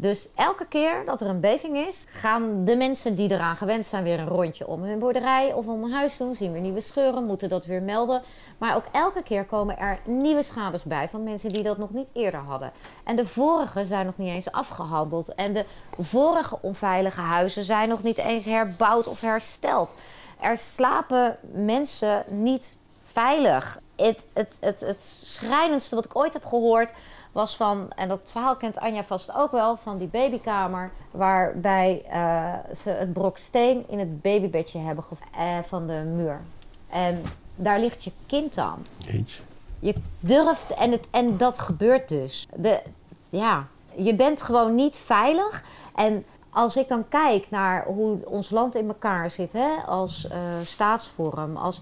Dus 0.00 0.28
elke 0.36 0.66
keer 0.68 1.04
dat 1.04 1.20
er 1.20 1.26
een 1.26 1.40
beving 1.40 1.76
is, 1.76 2.04
gaan 2.08 2.64
de 2.64 2.76
mensen 2.76 3.14
die 3.14 3.30
eraan 3.30 3.56
gewend 3.56 3.86
zijn 3.86 4.04
weer 4.04 4.18
een 4.18 4.28
rondje 4.28 4.66
om 4.66 4.82
hun 4.82 4.98
boerderij 4.98 5.52
of 5.52 5.66
om 5.66 5.82
hun 5.82 5.92
huis 5.92 6.16
doen. 6.16 6.34
Zien 6.34 6.52
we 6.52 6.58
nieuwe 6.58 6.80
scheuren, 6.80 7.24
moeten 7.24 7.48
dat 7.48 7.66
weer 7.66 7.82
melden. 7.82 8.22
Maar 8.58 8.76
ook 8.76 8.84
elke 8.92 9.22
keer 9.22 9.44
komen 9.44 9.78
er 9.78 9.98
nieuwe 10.04 10.42
schades 10.42 10.82
bij 10.82 11.08
van 11.08 11.22
mensen 11.22 11.52
die 11.52 11.62
dat 11.62 11.78
nog 11.78 11.92
niet 11.92 12.10
eerder 12.12 12.40
hadden. 12.40 12.72
En 13.04 13.16
de 13.16 13.26
vorige 13.26 13.84
zijn 13.84 14.06
nog 14.06 14.18
niet 14.18 14.28
eens 14.28 14.52
afgehandeld. 14.52 15.34
En 15.34 15.52
de 15.52 15.64
vorige 15.98 16.58
onveilige 16.60 17.20
huizen 17.20 17.64
zijn 17.64 17.88
nog 17.88 18.02
niet 18.02 18.18
eens 18.18 18.44
herbouwd 18.44 19.08
of 19.08 19.20
hersteld. 19.20 19.94
Er 20.40 20.56
slapen 20.56 21.36
mensen 21.52 22.24
niet 22.28 22.78
veilig. 23.04 23.78
Het, 23.96 24.26
het, 24.32 24.56
het, 24.60 24.80
het 24.80 25.02
schrijnendste 25.22 25.94
wat 25.94 26.04
ik 26.04 26.16
ooit 26.16 26.32
heb 26.32 26.44
gehoord 26.44 26.90
was 27.32 27.56
van, 27.56 27.90
en 27.96 28.08
dat 28.08 28.20
verhaal 28.24 28.56
kent 28.56 28.78
Anja 28.78 29.04
vast 29.04 29.34
ook 29.34 29.50
wel, 29.50 29.76
van 29.76 29.98
die 29.98 30.08
babykamer. 30.08 30.90
Waarbij 31.10 32.02
eh, 32.08 32.74
ze 32.74 32.90
het 32.90 33.12
brok 33.12 33.36
steen 33.36 33.84
in 33.88 33.98
het 33.98 34.22
babybedje 34.22 34.78
hebben 34.78 35.04
gevonden 35.04 35.64
van 35.64 35.86
de 35.86 36.12
muur. 36.16 36.40
En 36.88 37.22
daar 37.56 37.80
ligt 37.80 38.04
je 38.04 38.12
kind. 38.26 38.58
Jeetje. 38.98 39.42
Je 39.78 39.94
durft 40.20 40.74
en, 40.74 40.90
het, 40.90 41.08
en 41.10 41.36
dat 41.36 41.58
gebeurt 41.58 42.08
dus. 42.08 42.48
De, 42.54 42.80
ja, 43.28 43.66
je 43.94 44.14
bent 44.14 44.42
gewoon 44.42 44.74
niet 44.74 44.96
veilig. 44.96 45.64
En 45.94 46.24
als 46.50 46.76
ik 46.76 46.88
dan 46.88 47.08
kijk 47.08 47.50
naar 47.50 47.84
hoe 47.84 48.18
ons 48.24 48.50
land 48.50 48.74
in 48.74 48.88
elkaar 48.88 49.30
zit, 49.30 49.52
hè, 49.52 49.76
als 49.86 50.28
eh, 50.28 50.38
staatsvorm, 50.64 51.56
als 51.56 51.80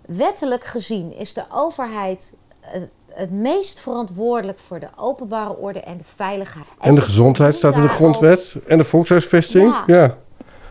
wettelijk 0.00 0.64
gezien 0.64 1.16
is 1.16 1.34
de 1.34 1.44
overheid 1.50 2.34
het, 3.14 3.30
meest 3.30 3.80
verantwoordelijk 3.80 4.58
voor 4.58 4.80
de 4.80 4.88
openbare 4.96 5.56
orde 5.56 5.80
en 5.80 5.96
de 5.96 6.04
veiligheid. 6.16 6.74
En 6.80 6.94
de 6.94 7.02
gezondheid 7.02 7.54
staat 7.54 7.76
in 7.76 7.82
de 7.82 7.88
grondwet. 7.88 8.54
En 8.66 8.78
de 8.78 8.84
volkshuisvesting. 8.84 9.64
Ja. 9.64 9.84
Ja. 9.86 10.16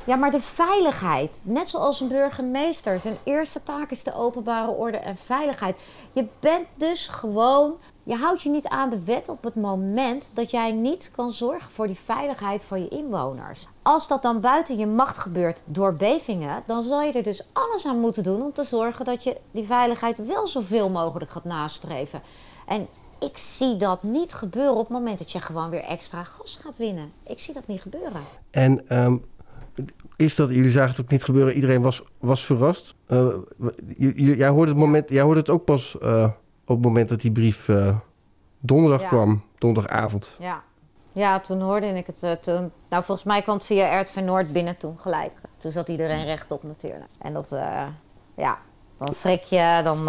ja, 0.03 0.15
maar 0.15 0.31
de 0.31 0.41
veiligheid, 0.41 1.41
net 1.43 1.69
zoals 1.69 1.99
een 1.99 2.07
burgemeester, 2.07 2.99
zijn 2.99 3.17
eerste 3.23 3.61
taak 3.61 3.91
is 3.91 4.03
de 4.03 4.15
openbare 4.15 4.71
orde 4.71 4.97
en 4.97 5.17
veiligheid. 5.17 5.75
Je 6.11 6.25
bent 6.39 6.67
dus 6.77 7.07
gewoon, 7.07 7.73
je 8.03 8.15
houdt 8.15 8.41
je 8.41 8.49
niet 8.49 8.67
aan 8.67 8.89
de 8.89 9.03
wet 9.03 9.29
op 9.29 9.43
het 9.43 9.55
moment 9.55 10.31
dat 10.33 10.51
jij 10.51 10.71
niet 10.71 11.11
kan 11.15 11.31
zorgen 11.31 11.71
voor 11.71 11.87
die 11.87 11.99
veiligheid 12.05 12.63
van 12.63 12.81
je 12.81 12.87
inwoners. 12.87 13.67
Als 13.81 14.07
dat 14.07 14.21
dan 14.21 14.41
buiten 14.41 14.77
je 14.77 14.85
macht 14.87 15.17
gebeurt 15.17 15.63
door 15.65 15.93
bevingen, 15.93 16.63
dan 16.67 16.83
zal 16.83 17.01
je 17.01 17.11
er 17.11 17.23
dus 17.23 17.43
alles 17.53 17.85
aan 17.85 17.99
moeten 17.99 18.23
doen 18.23 18.41
om 18.41 18.53
te 18.53 18.63
zorgen 18.63 19.05
dat 19.05 19.23
je 19.23 19.37
die 19.51 19.63
veiligheid 19.65 20.27
wel 20.27 20.47
zoveel 20.47 20.89
mogelijk 20.89 21.31
gaat 21.31 21.43
nastreven. 21.43 22.21
En 22.67 22.87
ik 23.19 23.37
zie 23.37 23.77
dat 23.77 24.03
niet 24.03 24.33
gebeuren 24.33 24.73
op 24.73 24.79
het 24.87 24.89
moment 24.97 25.17
dat 25.17 25.31
je 25.31 25.39
gewoon 25.39 25.69
weer 25.69 25.83
extra 25.83 26.23
gas 26.23 26.59
gaat 26.61 26.77
winnen. 26.77 27.11
Ik 27.27 27.39
zie 27.39 27.53
dat 27.53 27.67
niet 27.67 27.81
gebeuren. 27.81 28.21
En 28.51 28.89
ehm, 28.89 29.17
is 30.15 30.35
dat, 30.35 30.49
jullie 30.49 30.71
zagen 30.71 30.91
het 30.91 31.01
ook 31.01 31.11
niet 31.11 31.23
gebeuren, 31.23 31.53
iedereen 31.53 31.81
was, 31.81 32.03
was 32.19 32.45
verrast. 32.45 32.93
Eh, 33.05 33.27
w- 33.57 33.67
j- 33.97 34.13
j- 34.15 34.35
jij, 34.37 34.49
hoorde 34.49 34.71
het 34.71 34.79
moment, 34.79 35.09
jij 35.09 35.21
hoorde 35.21 35.39
het 35.39 35.49
ook 35.49 35.65
pas 35.65 35.97
eh, 36.01 36.29
op 36.65 36.75
het 36.75 36.85
moment 36.85 37.09
dat 37.09 37.21
die 37.21 37.31
brief 37.31 37.69
eh, 37.69 37.95
donderdag 38.59 39.01
Ja. 39.01 39.07
kwam, 39.07 39.43
donderdagavond. 39.57 40.29
Ja. 40.39 40.61
ja, 41.11 41.39
toen 41.39 41.61
hoorde 41.61 41.87
ik 41.87 42.07
het. 42.07 42.23
eh, 42.23 42.31
toen, 42.31 42.71
nou, 42.89 43.03
volgens 43.03 43.23
mij 43.27 43.41
kwam 43.41 43.55
het 43.55 43.65
via 43.65 43.99
RTV 44.01 44.15
Noord 44.15 44.53
binnen 44.53 44.77
toen 44.77 44.99
gelijk. 44.99 45.31
Toen 45.57 45.71
zat 45.71 45.87
iedereen 45.89 46.25
rechtop 46.25 46.63
natuurlijk. 46.63 47.11
En 47.21 47.33
dat, 47.33 47.51
eh, 47.51 47.81
ja, 48.35 48.57
dan 48.97 49.13
schrik 49.13 49.41
je, 49.43 49.81
dan 49.83 50.03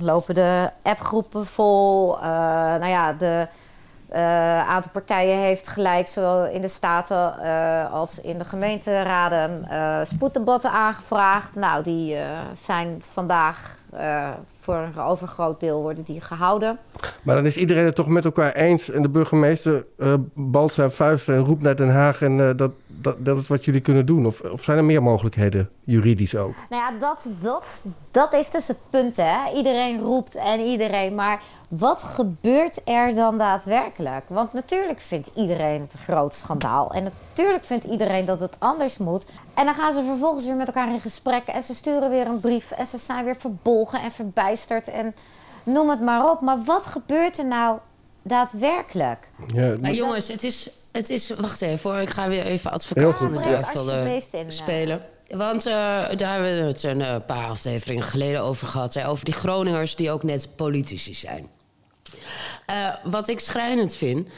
lopen 0.00 0.34
de 0.34 0.70
appgroepen 0.82 1.46
vol. 1.46 2.18
Nou 2.20 2.86
ja, 2.86 3.12
de, 3.12 3.48
Een 4.08 4.22
aantal 4.66 4.90
partijen 4.92 5.38
heeft 5.38 5.68
gelijk, 5.68 6.06
zowel 6.06 6.46
in 6.46 6.60
de 6.60 6.68
staten 6.68 7.38
als 7.90 8.20
in 8.20 8.38
de 8.38 8.44
gemeenteraden, 8.44 9.66
spoeddebatten 10.06 10.70
aangevraagd. 10.70 11.54
Nou, 11.54 11.82
die 11.82 12.16
zijn 12.54 13.02
vandaag 13.12 13.76
voor 14.60 14.74
een 14.74 14.98
overgroot 14.98 15.60
deel 15.60 15.80
worden 15.80 16.04
die 16.04 16.20
gehouden. 16.20 16.78
Maar 17.22 17.34
dan 17.34 17.46
is 17.46 17.56
iedereen 17.56 17.84
het 17.84 17.94
toch 17.94 18.06
met 18.06 18.24
elkaar 18.24 18.52
eens 18.52 18.90
en 18.90 19.02
de 19.02 19.08
burgemeester 19.08 19.84
balt 20.34 20.72
zijn 20.72 20.92
vuisten 20.92 21.34
en 21.34 21.44
roept 21.44 21.62
naar 21.62 21.76
Den 21.76 21.92
Haag 21.92 22.22
en 22.22 22.56
dat, 22.56 22.72
dat, 22.86 23.24
dat 23.24 23.36
is 23.36 23.48
wat 23.48 23.64
jullie 23.64 23.80
kunnen 23.80 24.06
doen. 24.06 24.26
Of, 24.26 24.40
of 24.40 24.62
zijn 24.62 24.78
er 24.78 24.84
meer 24.84 25.02
mogelijkheden, 25.02 25.70
juridisch 25.84 26.36
ook? 26.36 26.54
Nou 26.70 26.82
ja, 26.82 26.98
dat, 26.98 27.30
dat, 27.40 27.82
dat 28.10 28.34
is 28.34 28.50
dus 28.50 28.68
het 28.68 28.78
punt 28.90 29.16
hè. 29.16 29.56
Iedereen 29.56 30.00
roept 30.00 30.34
en 30.34 30.60
iedereen, 30.60 31.14
maar 31.14 31.42
wat 31.68 32.02
gebeurt 32.02 32.80
er 32.84 33.14
dan 33.14 33.38
daadwerkelijk? 33.38 34.24
Want 34.26 34.52
natuurlijk 34.52 35.00
vindt 35.00 35.30
iedereen 35.36 35.80
het 35.80 35.92
een 35.92 35.98
groot 35.98 36.34
schandaal. 36.34 36.92
En 36.92 37.02
natuurlijk 37.02 37.64
vindt 37.64 37.84
iedereen 37.84 38.24
dat 38.24 38.40
het 38.40 38.56
anders 38.58 38.98
moet. 38.98 39.26
En 39.54 39.64
dan 39.64 39.74
gaan 39.74 39.92
ze 39.92 40.04
vervolgens 40.04 40.44
weer 40.44 40.56
met 40.56 40.66
elkaar 40.66 40.92
in 40.92 41.00
gesprek. 41.00 41.46
En 41.46 41.62
ze 41.62 41.74
sturen 41.74 42.10
weer 42.10 42.26
een 42.26 42.40
brief. 42.40 42.70
En 42.70 42.86
ze 42.86 42.98
zijn 42.98 43.24
weer 43.24 43.36
verbolgen 43.36 44.02
en 44.02 44.10
verbijsterd. 44.56 44.88
En 44.88 45.14
noem 45.64 45.90
het 45.90 46.00
maar 46.00 46.30
op. 46.30 46.40
Maar 46.40 46.62
wat 46.64 46.86
gebeurt 46.86 47.38
er 47.38 47.46
nou 47.46 47.78
daadwerkelijk? 48.22 49.30
Ja, 49.54 49.76
maar 49.80 49.92
jongens, 49.92 50.28
het 50.28 50.44
is, 50.44 50.70
het 50.92 51.10
is... 51.10 51.30
Wacht 51.30 51.62
even 51.62 51.90
hoor. 51.90 52.00
Ik 52.00 52.10
ga 52.10 52.28
weer 52.28 52.44
even 52.44 52.70
advocaat 52.70 53.18
van 53.18 53.32
de 53.32 53.40
duivel 53.40 54.06
uh, 54.06 54.48
spelen. 54.48 55.02
Want 55.28 55.66
uh, 55.66 55.72
daar 56.16 56.32
hebben 56.32 56.56
we 56.56 56.66
het 56.66 56.82
een 56.82 57.00
uh, 57.00 57.16
paar 57.26 57.46
afleveringen 57.46 58.02
geleden 58.02 58.42
over 58.42 58.66
gehad. 58.66 58.94
Hè, 58.94 59.08
over 59.08 59.24
die 59.24 59.34
Groningers 59.34 59.96
die 59.96 60.10
ook 60.10 60.22
net 60.22 60.56
politici 60.56 61.14
zijn. 61.14 61.48
Uh, 62.70 62.94
wat 63.04 63.28
ik 63.28 63.40
schrijnend 63.40 63.96
vind, 63.96 64.28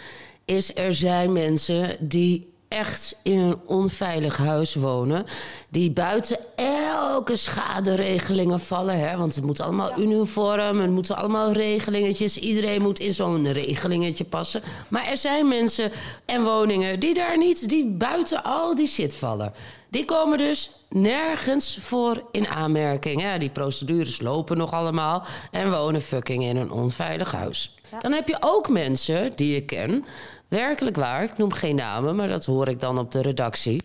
is 0.44 0.76
er 0.76 0.94
zijn 0.94 1.32
mensen 1.32 1.96
die 2.00 2.51
echt 2.72 3.16
in 3.22 3.38
een 3.38 3.58
onveilig 3.66 4.36
huis 4.36 4.74
wonen. 4.74 5.26
Die 5.70 5.90
buiten 5.90 6.38
elke 6.56 7.36
schaderegelingen 7.36 8.60
vallen. 8.60 8.98
Hè? 8.98 9.16
Want 9.16 9.34
het 9.34 9.44
moet 9.44 9.60
allemaal 9.60 9.98
uniform, 9.98 10.80
het 10.80 10.90
moeten 10.90 11.16
allemaal 11.16 11.52
regelingetjes. 11.52 12.38
Iedereen 12.38 12.82
moet 12.82 12.98
in 12.98 13.14
zo'n 13.14 13.52
regelingetje 13.52 14.24
passen. 14.24 14.62
Maar 14.88 15.06
er 15.06 15.16
zijn 15.16 15.48
mensen 15.48 15.90
en 16.24 16.42
woningen 16.42 17.00
die 17.00 17.14
daar 17.14 17.38
niet, 17.38 17.68
die 17.68 17.84
buiten 17.84 18.44
al 18.44 18.74
die 18.74 18.86
shit 18.86 19.14
vallen. 19.14 19.52
Die 19.90 20.04
komen 20.04 20.38
dus 20.38 20.70
nergens 20.88 21.78
voor 21.80 22.22
in 22.30 22.48
aanmerking. 22.48 23.22
Ja, 23.22 23.38
die 23.38 23.50
procedures 23.50 24.20
lopen 24.20 24.56
nog 24.56 24.72
allemaal 24.72 25.24
en 25.50 25.70
wonen 25.70 26.02
fucking 26.02 26.44
in 26.44 26.56
een 26.56 26.70
onveilig 26.70 27.32
huis. 27.32 27.74
Dan 28.00 28.12
heb 28.12 28.28
je 28.28 28.36
ook 28.40 28.68
mensen 28.68 29.32
die 29.36 29.56
ik 29.56 29.66
ken, 29.66 30.04
werkelijk 30.52 30.96
waar, 30.96 31.22
ik 31.22 31.36
noem 31.36 31.52
geen 31.52 31.74
namen, 31.74 32.16
maar 32.16 32.28
dat 32.28 32.44
hoor 32.44 32.68
ik 32.68 32.80
dan 32.80 32.98
op 32.98 33.12
de 33.12 33.22
redactie. 33.22 33.82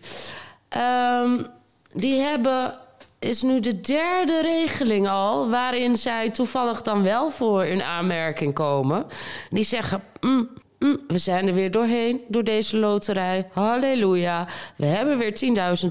Um, 0.76 1.46
die 1.92 2.20
hebben, 2.20 2.74
is 3.18 3.42
nu 3.42 3.60
de 3.60 3.80
derde 3.80 4.42
regeling 4.42 5.08
al, 5.08 5.50
waarin 5.50 5.96
zij 5.96 6.30
toevallig 6.30 6.82
dan 6.82 7.02
wel 7.02 7.30
voor 7.30 7.64
in 7.64 7.82
aanmerking 7.82 8.54
komen. 8.54 9.06
Die 9.50 9.64
zeggen, 9.64 10.02
mm, 10.20 10.48
Mm, 10.78 10.98
we 11.08 11.18
zijn 11.18 11.48
er 11.48 11.54
weer 11.54 11.70
doorheen, 11.70 12.20
door 12.28 12.44
deze 12.44 12.76
loterij. 12.76 13.48
Halleluja. 13.52 14.46
We 14.76 14.86
hebben 14.86 15.18
weer 15.18 15.32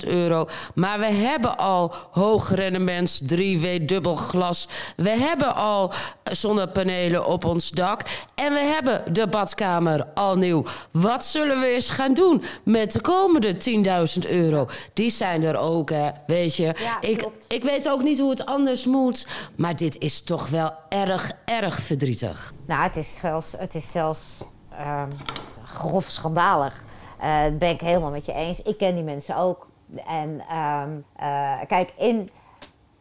10.000 0.04 0.08
euro. 0.08 0.48
Maar 0.76 1.00
we 1.00 1.06
hebben 1.06 1.58
al 1.58 1.94
hoog 2.12 2.56
rendements 2.56 3.22
3W 3.34 3.86
dubbel 3.86 4.16
glas. 4.16 4.68
We 4.96 5.10
hebben 5.10 5.56
al 5.56 5.94
zonnepanelen 6.24 7.26
op 7.26 7.46
ons 7.46 7.70
dak. 7.72 8.02
En 8.36 8.54
we 8.54 8.60
hebben 8.60 9.14
de 9.14 9.28
badkamer 9.28 10.06
al 10.14 10.38
nieuw. 10.38 10.64
Wat 10.92 11.26
zullen 11.26 11.60
we 11.60 11.66
eens 11.66 11.90
gaan 11.90 12.14
doen 12.14 12.44
met 12.64 12.92
de 12.92 13.02
komende 13.02 13.56
10.000 14.24 14.30
euro? 14.30 14.68
Die 14.94 15.10
zijn 15.10 15.44
er 15.44 15.58
ook, 15.58 15.90
hè. 15.90 16.10
Weet 16.28 16.56
je. 16.56 16.76
Ja, 16.80 17.02
ik, 17.02 17.28
ik 17.48 17.64
weet 17.64 17.90
ook 17.90 18.04
niet 18.04 18.20
hoe 18.20 18.30
het 18.30 18.46
anders 18.46 18.86
moet. 18.86 19.28
Maar 19.56 19.76
dit 19.76 19.98
is 19.98 20.22
toch 20.22 20.50
wel 20.50 20.74
erg, 20.90 21.32
erg 21.46 21.80
verdrietig. 21.82 22.54
Nou, 22.66 22.84
het 22.84 22.96
is 22.96 23.16
zelfs... 23.16 23.54
Het 23.58 23.76
is 23.76 23.92
zelfs 23.92 24.42
um, 24.80 25.10
grof 25.64 26.06
schandalig. 26.06 26.84
Uh, 27.24 27.44
dat 27.44 27.58
ben 27.58 27.70
ik 27.70 27.82
helemaal 27.82 28.12
met 28.12 28.26
je 28.26 28.34
eens. 28.34 28.62
Ik 28.62 28.78
ken 28.78 28.96
die 28.96 29.04
mensen 29.04 29.38
ook. 29.38 29.68
En 30.08 30.42
um, 30.58 31.06
uh, 31.22 31.54
kijk, 31.68 31.94
in, 31.98 32.30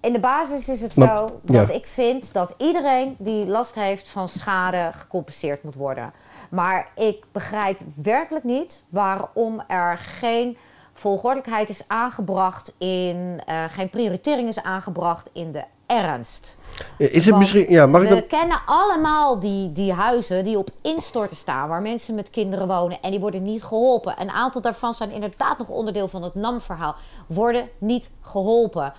in 0.01 0.13
de 0.13 0.21
basis 0.21 0.69
is 0.69 0.81
het 0.81 0.93
zo 0.93 1.41
dat 1.43 1.71
ik 1.71 1.87
vind 1.87 2.33
dat 2.33 2.55
iedereen 2.59 3.17
die 3.19 3.47
last 3.47 3.75
heeft 3.75 4.09
van 4.09 4.29
schade 4.29 4.91
gecompenseerd 4.95 5.63
moet 5.63 5.75
worden. 5.75 6.13
Maar 6.51 6.89
ik 6.95 7.25
begrijp 7.33 7.81
werkelijk 7.95 8.45
niet 8.45 8.85
waarom 8.89 9.63
er 9.67 9.99
geen 9.99 10.57
volgordelijkheid 10.93 11.69
is 11.69 11.89
aangebracht 11.89 12.75
in, 12.79 13.43
uh, 13.49 13.65
geen 13.69 13.91
prioritering 13.91 14.49
is 14.49 14.63
aangebracht 14.63 15.31
in 15.33 15.53
de 15.53 15.65
ernst. 15.87 16.59
Is 16.99 17.27
het 17.27 17.37
misschien, 17.37 17.71
ja, 17.71 17.87
mag 17.87 18.03
ik 18.03 18.09
we 18.09 18.23
kennen 18.23 18.61
allemaal 18.67 19.41
die, 19.41 19.73
die 19.73 19.93
huizen 19.93 20.45
die 20.45 20.59
op 20.59 20.69
instorten 20.83 21.37
staan, 21.37 21.69
waar 21.69 21.83
mensen 21.83 22.15
met 22.15 22.31
kinderen 22.31 22.67
wonen 22.67 22.99
en 23.01 23.11
die 23.11 23.21
worden 23.21 23.43
niet 23.43 23.65
geholpen. 23.65 24.15
Een 24.21 24.31
aantal 24.31 24.61
daarvan 24.61 24.95
zijn 24.95 25.11
inderdaad 25.11 25.59
nog 25.59 25.69
onderdeel 25.69 26.09
van 26.09 26.23
het 26.23 26.35
NAM-verhaal, 26.35 26.95
worden 27.27 27.69
niet 27.79 28.11
geholpen. 28.21 28.93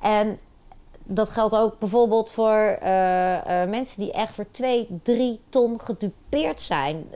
En 0.00 0.38
dat 1.04 1.30
geldt 1.30 1.54
ook 1.54 1.78
bijvoorbeeld 1.78 2.30
voor 2.30 2.78
uh, 2.82 3.32
uh, 3.32 3.40
mensen 3.68 4.00
die 4.00 4.12
echt 4.12 4.34
voor 4.34 4.46
2, 4.50 4.86
3 5.02 5.40
ton 5.48 5.80
gedupeerd 5.80 6.60
zijn. 6.60 7.06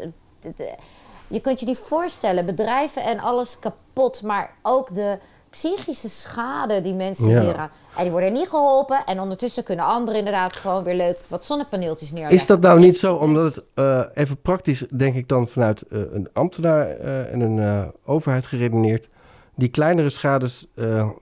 Je 1.28 1.40
kunt 1.40 1.60
je 1.60 1.66
niet 1.66 1.78
voorstellen, 1.78 2.46
bedrijven 2.46 3.02
en 3.02 3.18
alles 3.18 3.58
kapot, 3.58 4.22
maar 4.22 4.50
ook 4.62 4.94
de 4.94 5.18
psychische 5.50 6.08
schade 6.08 6.80
die 6.80 6.94
mensen 6.94 7.28
ja. 7.28 7.40
hier 7.40 7.56
aan. 7.56 7.70
En 7.96 8.02
die 8.02 8.10
worden 8.10 8.32
niet 8.32 8.48
geholpen. 8.48 9.04
En 9.04 9.20
ondertussen 9.20 9.64
kunnen 9.64 9.84
anderen 9.84 10.18
inderdaad 10.18 10.56
gewoon 10.56 10.84
weer 10.84 10.94
leuk 10.94 11.18
wat 11.28 11.44
zonnepaneeltjes 11.44 12.10
neerleggen. 12.10 12.38
Is 12.38 12.46
dat 12.46 12.60
nou 12.60 12.80
niet 12.80 12.98
zo, 12.98 13.14
omdat 13.14 13.54
het 13.54 13.64
uh, 13.74 14.04
even 14.14 14.40
praktisch, 14.40 14.84
denk 14.96 15.14
ik 15.14 15.28
dan 15.28 15.48
vanuit 15.48 15.84
uh, 15.88 16.00
een 16.10 16.28
ambtenaar 16.32 17.00
uh, 17.00 17.32
en 17.32 17.40
een 17.40 17.92
overheid 18.04 18.46
geredeneerd. 18.46 19.08
Die 19.54 19.68
kleinere 19.68 20.10
schades, 20.10 20.66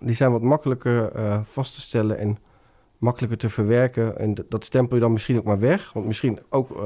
die 0.00 0.14
zijn 0.14 0.32
wat 0.32 0.42
makkelijker 0.42 1.12
vast 1.44 1.74
te 1.74 1.80
stellen 1.80 2.18
en 2.18 2.38
makkelijker 2.98 3.38
te 3.38 3.48
verwerken. 3.48 4.18
En 4.18 4.34
dat 4.48 4.64
stempel 4.64 4.96
je 4.96 5.02
dan 5.02 5.12
misschien 5.12 5.38
ook 5.38 5.44
maar 5.44 5.58
weg. 5.58 5.92
Want 5.92 6.06
misschien 6.06 6.38
ook, 6.48 6.82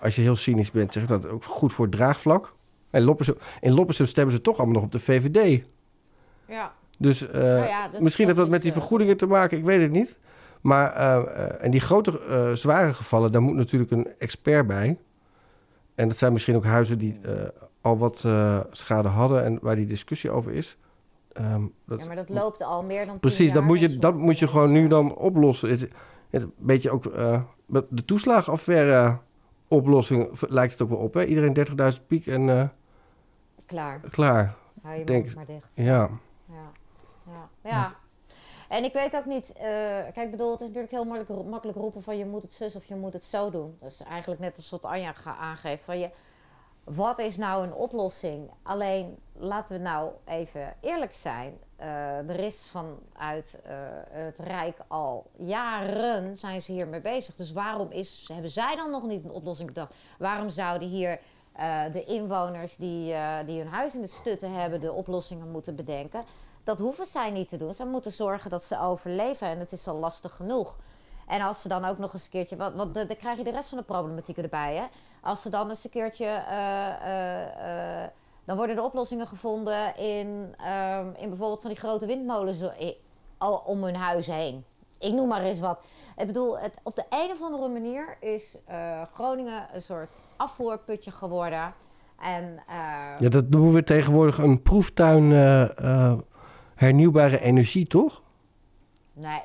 als 0.00 0.16
je 0.16 0.22
heel 0.22 0.36
cynisch 0.36 0.70
bent, 0.70 0.92
zeg 0.92 1.02
ik 1.02 1.08
dat 1.08 1.28
ook 1.28 1.44
goed 1.44 1.72
voor 1.72 1.86
het 1.86 1.94
draagvlak. 1.94 2.52
En 2.90 3.02
Loppersen, 3.02 3.38
in 3.60 3.72
Loppersen 3.72 4.08
stemmen 4.08 4.34
ze 4.34 4.40
toch 4.40 4.56
allemaal 4.56 4.74
nog 4.74 4.84
op 4.84 4.92
de 4.92 5.00
VVD. 5.00 5.64
Ja. 6.48 6.72
Dus 6.98 7.22
uh, 7.22 7.32
nou 7.32 7.66
ja, 7.66 7.88
dat, 7.88 8.00
misschien 8.00 8.26
heeft 8.26 8.38
dat 8.38 8.48
met 8.48 8.62
die 8.62 8.72
vergoedingen 8.72 9.16
te 9.16 9.26
maken, 9.26 9.58
ik 9.58 9.64
weet 9.64 9.82
het 9.82 9.90
niet. 9.90 10.16
Maar 10.60 10.96
uh, 10.96 11.22
uh, 11.26 11.64
en 11.64 11.70
die 11.70 11.80
grote 11.80 12.50
zware 12.54 12.94
gevallen, 12.94 13.32
daar 13.32 13.42
moet 13.42 13.54
natuurlijk 13.54 13.90
een 13.90 14.08
expert 14.18 14.66
bij. 14.66 14.98
En 15.94 16.08
dat 16.08 16.16
zijn 16.16 16.32
misschien 16.32 16.56
ook 16.56 16.64
huizen 16.64 16.98
die 16.98 17.20
al 17.80 17.98
wat 17.98 18.24
schade 18.70 19.08
hadden 19.08 19.44
en 19.44 19.58
waar 19.62 19.76
die 19.76 19.86
discussie 19.86 20.30
over 20.30 20.52
is. 20.52 20.76
Um, 21.40 21.72
dat, 21.86 22.00
ja, 22.00 22.06
maar 22.06 22.16
dat 22.16 22.28
loopt 22.28 22.62
al 22.62 22.82
meer 22.82 23.06
dan 23.06 23.20
Precies, 23.20 23.52
dat 23.52 23.62
moet 23.62 23.80
je, 23.80 23.98
dat 23.98 24.16
moet 24.16 24.38
je 24.38 24.46
gewoon 24.46 24.72
nu 24.72 24.88
dan 24.88 25.16
oplossen. 25.16 25.70
Het, 25.70 25.80
het, 26.30 26.42
een 26.42 26.52
beetje 26.58 26.90
ook 26.90 27.02
de 27.88 28.04
toeslagenaffaire 28.04 29.18
oplossing 29.68 30.40
lijkt 30.48 30.72
het 30.72 30.82
ook 30.82 30.88
wel 30.88 30.98
op. 30.98 31.14
Hè? 31.14 31.24
Iedereen 31.24 31.56
30.000 31.98 32.06
piek 32.06 32.26
en... 32.26 32.72
klaar. 33.66 34.00
Klaar. 34.10 34.54
Hou 34.82 34.98
je 34.98 35.04
denk, 35.04 35.34
maar 35.34 35.46
dicht. 35.46 35.72
Ja. 35.74 36.10
Ja. 37.62 37.92
En 38.68 38.84
ik 38.84 38.92
weet 38.92 39.16
ook 39.16 39.24
niet, 39.24 39.52
uh, 39.56 39.62
kijk, 40.12 40.30
bedoel, 40.30 40.50
het 40.50 40.60
is 40.60 40.66
natuurlijk 40.66 40.92
heel 40.92 41.04
makkelijk, 41.04 41.48
makkelijk 41.48 41.78
roepen 41.78 42.02
van 42.02 42.16
je 42.16 42.26
moet 42.26 42.42
het 42.42 42.54
zus 42.54 42.76
of 42.76 42.84
je 42.86 42.94
moet 42.94 43.12
het 43.12 43.24
zo 43.24 43.50
doen. 43.50 43.76
Dat 43.80 43.90
is 43.90 44.00
eigenlijk 44.00 44.40
net 44.40 44.56
als 44.56 44.70
wat 44.70 44.84
Anja 44.84 45.14
aangeeft 45.24 45.84
van 45.84 45.98
je, 45.98 46.10
wat 46.84 47.18
is 47.18 47.36
nou 47.36 47.66
een 47.66 47.74
oplossing? 47.74 48.50
Alleen, 48.62 49.18
laten 49.32 49.76
we 49.76 49.82
nou 49.82 50.10
even 50.24 50.76
eerlijk 50.80 51.14
zijn. 51.14 51.58
Uh, 51.80 52.30
er 52.30 52.40
is 52.40 52.66
vanuit 52.70 53.58
uh, 53.66 53.70
het 54.08 54.38
Rijk 54.38 54.76
al 54.88 55.26
jaren 55.36 56.36
zijn 56.36 56.62
ze 56.62 56.72
hiermee 56.72 57.00
bezig. 57.00 57.36
Dus 57.36 57.52
waarom 57.52 57.90
is, 57.90 58.28
hebben 58.32 58.50
zij 58.50 58.76
dan 58.76 58.90
nog 58.90 59.02
niet 59.02 59.24
een 59.24 59.30
oplossing 59.30 59.68
bedacht? 59.68 59.94
Waarom 60.18 60.48
zouden 60.48 60.88
hier 60.88 61.20
uh, 61.58 61.82
de 61.92 62.04
inwoners 62.04 62.76
die, 62.76 63.14
die 63.46 63.58
hun 63.58 63.68
huis 63.68 63.94
in 63.94 64.00
de 64.00 64.06
stutten 64.06 64.52
hebben 64.52 64.80
de 64.80 64.92
oplossingen 64.92 65.50
moeten 65.50 65.74
bedenken. 65.74 66.24
Dat 66.66 66.78
hoeven 66.78 67.06
zij 67.06 67.30
niet 67.30 67.48
te 67.48 67.56
doen. 67.56 67.74
Ze 67.74 67.84
moeten 67.84 68.12
zorgen 68.12 68.50
dat 68.50 68.64
ze 68.64 68.80
overleven 68.80 69.48
en 69.48 69.58
het 69.58 69.72
is 69.72 69.88
al 69.88 69.98
lastig 69.98 70.36
genoeg. 70.36 70.76
En 71.26 71.40
als 71.40 71.60
ze 71.60 71.68
dan 71.68 71.84
ook 71.84 71.98
nog 71.98 72.12
eens 72.12 72.24
een 72.24 72.30
keertje, 72.30 72.56
want, 72.56 72.94
dan 72.94 73.16
krijg 73.18 73.38
je 73.38 73.44
de 73.44 73.50
rest 73.50 73.68
van 73.68 73.78
de 73.78 73.84
problematiek 73.84 74.36
erbij. 74.36 74.74
Hè? 74.74 74.82
Als 75.20 75.42
ze 75.42 75.50
dan 75.50 75.68
eens 75.68 75.84
een 75.84 75.90
keertje, 75.90 76.44
uh, 76.50 78.06
dan 78.44 78.56
worden 78.56 78.76
de 78.76 78.82
oplossingen 78.82 79.26
gevonden 79.26 79.96
in, 79.96 80.54
ehm, 80.56 81.06
in 81.18 81.28
bijvoorbeeld 81.28 81.60
van 81.60 81.70
die 81.70 81.78
grote 81.78 82.06
windmolens 82.06 82.62
om 83.64 83.84
hun 83.84 83.96
huis 83.96 84.26
heen. 84.26 84.64
Ik 84.98 85.12
noem 85.12 85.28
maar 85.28 85.42
eens 85.42 85.60
wat. 85.60 85.80
Ik 86.16 86.26
bedoel, 86.26 86.58
het, 86.58 86.78
op 86.82 86.94
de 86.94 87.04
een 87.10 87.30
of 87.30 87.42
andere 87.42 87.68
manier 87.68 88.16
is 88.20 88.56
Groningen 89.12 89.66
een 89.72 89.82
soort 89.82 90.08
afvoerputje 90.36 91.10
geworden. 91.10 91.74
En, 92.20 92.58
eh, 92.68 93.20
Ja, 93.20 93.28
dat 93.28 93.48
noemen 93.48 93.72
we 93.72 93.84
tegenwoordig 93.84 94.38
een 94.38 94.62
proeftuin 94.62 95.32
eh, 95.32 95.78
eh, 95.78 96.18
hernieuwbare 96.76 97.40
energie, 97.40 97.86
toch? 97.86 98.22
Nee, 99.12 99.40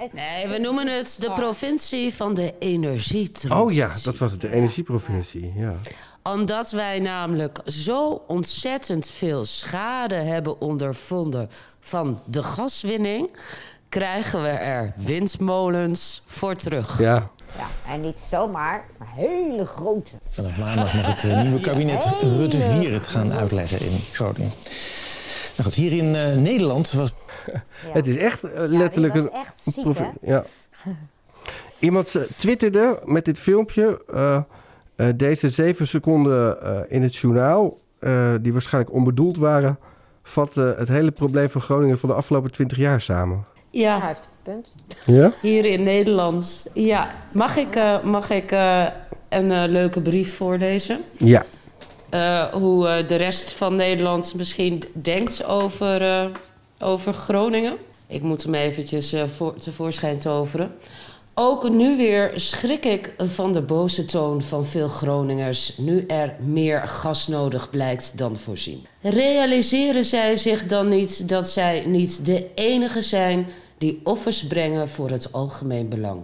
ik, 0.00 0.12
Nee, 0.20 0.48
we 0.48 0.58
noemen 0.58 0.86
het 0.86 1.16
de 1.20 1.32
provincie 1.32 2.14
van 2.14 2.34
de 2.34 2.54
energietransitie. 2.58 3.64
Oh 3.64 3.72
ja, 3.72 3.90
dat 4.04 4.18
was 4.18 4.32
het, 4.32 4.40
de 4.40 4.52
energieprovincie. 4.52 5.52
Ja. 5.56 5.74
Omdat 6.22 6.70
wij 6.70 6.98
namelijk 6.98 7.60
zo 7.64 8.22
ontzettend 8.26 9.08
veel 9.08 9.44
schade 9.44 10.14
hebben 10.14 10.60
ondervonden 10.60 11.50
van 11.80 12.20
de 12.24 12.42
gaswinning, 12.42 13.30
krijgen 13.88 14.42
we 14.42 14.48
er 14.48 14.92
windmolens 14.96 16.22
voor 16.26 16.54
terug. 16.54 16.98
Ja. 16.98 17.30
ja, 17.56 17.92
en 17.92 18.00
niet 18.00 18.20
zomaar, 18.20 18.84
maar 18.98 19.08
hele 19.14 19.66
grote. 19.66 20.16
Vanaf 20.28 20.58
maandag 20.58 20.94
mag 20.94 21.06
het 21.06 21.24
eh, 21.24 21.42
nieuwe 21.42 21.60
kabinet 21.60 22.04
Rutte 22.22 22.58
4 22.58 22.92
het 22.92 23.08
gaan 23.08 23.32
uitleggen 23.32 23.80
in 23.80 23.98
Groningen. 24.12 24.52
Nou 25.56 25.68
goed, 25.68 25.74
hier 25.74 25.92
in 25.92 26.14
eh, 26.14 26.36
Nederland 26.36 26.92
was... 26.92 27.14
Het 27.86 28.06
is 28.06 28.16
echt 28.16 28.44
eh, 28.44 28.50
letterlijk 28.54 29.14
was 29.14 29.22
een... 29.22 29.30
echt 29.32 29.60
ziek? 29.60 29.84
Ja. 30.20 30.44
Iemand 31.78 32.14
eh, 32.14 32.22
twitterde 32.36 32.98
met 33.04 33.24
dit 33.24 33.38
filmpje 33.38 34.00
eh, 34.12 34.36
eh, 34.96 35.06
deze 35.16 35.48
zeven 35.48 35.86
seconden 35.86 36.62
eh, 36.62 36.78
in 36.88 37.02
het 37.02 37.16
journaal, 37.16 37.74
eh, 37.98 38.34
die 38.40 38.52
waarschijnlijk 38.52 38.94
onbedoeld 38.94 39.36
waren, 39.36 39.78
vatten 40.22 40.76
het 40.78 40.88
hele 40.88 41.10
probleem 41.10 41.50
van 41.50 41.60
Groningen 41.60 41.98
van 41.98 42.08
de 42.08 42.14
afgelopen 42.14 42.50
twintig 42.52 42.78
jaar 42.78 43.00
samen. 43.00 43.44
Ja. 43.70 43.98
Hij 43.98 44.06
heeft 44.08 44.28
een 44.44 44.52
punt. 44.52 44.74
Ja? 45.06 45.32
Hier 45.40 45.64
in 45.64 45.82
Nederland. 45.82 46.66
Ja, 46.74 47.14
mag 47.32 47.56
ik, 47.56 47.74
eh, 47.74 48.02
mag 48.02 48.30
ik 48.30 48.52
eh, 48.52 48.86
een 49.28 49.68
leuke 49.68 50.00
brief 50.00 50.36
voorlezen? 50.36 51.00
Ja. 51.16 51.44
Eh, 52.08 52.44
hoe 52.52 52.88
eh, 52.88 53.08
de 53.08 53.16
rest 53.16 53.50
van 53.50 53.76
Nederland 53.76 54.34
misschien 54.34 54.82
denkt 54.92 55.44
over, 55.44 56.02
eh, 56.02 56.24
over 56.80 57.12
Groningen. 57.12 57.76
Ik 58.08 58.22
moet 58.22 58.42
hem 58.42 58.54
eventjes 58.54 59.14
voor, 59.36 59.54
tevoorschijn 59.54 60.18
toveren. 60.18 60.74
Ook 61.34 61.68
nu 61.68 61.96
weer 61.96 62.32
schrik 62.34 62.84
ik 62.84 63.14
van 63.18 63.52
de 63.52 63.60
boze 63.60 64.04
toon 64.04 64.42
van 64.42 64.64
veel 64.64 64.88
Groningers... 64.88 65.78
nu 65.78 66.04
er 66.06 66.36
meer 66.44 66.88
gas 66.88 67.26
nodig 67.26 67.70
blijkt 67.70 68.18
dan 68.18 68.36
voorzien. 68.36 68.86
Realiseren 69.00 70.04
zij 70.04 70.36
zich 70.36 70.66
dan 70.66 70.88
niet 70.88 71.28
dat 71.28 71.48
zij 71.48 71.82
niet 71.86 72.26
de 72.26 72.46
enige 72.54 73.02
zijn... 73.02 73.46
die 73.78 74.00
offers 74.02 74.46
brengen 74.46 74.88
voor 74.88 75.10
het 75.10 75.32
algemeen 75.32 75.88
belang? 75.88 76.22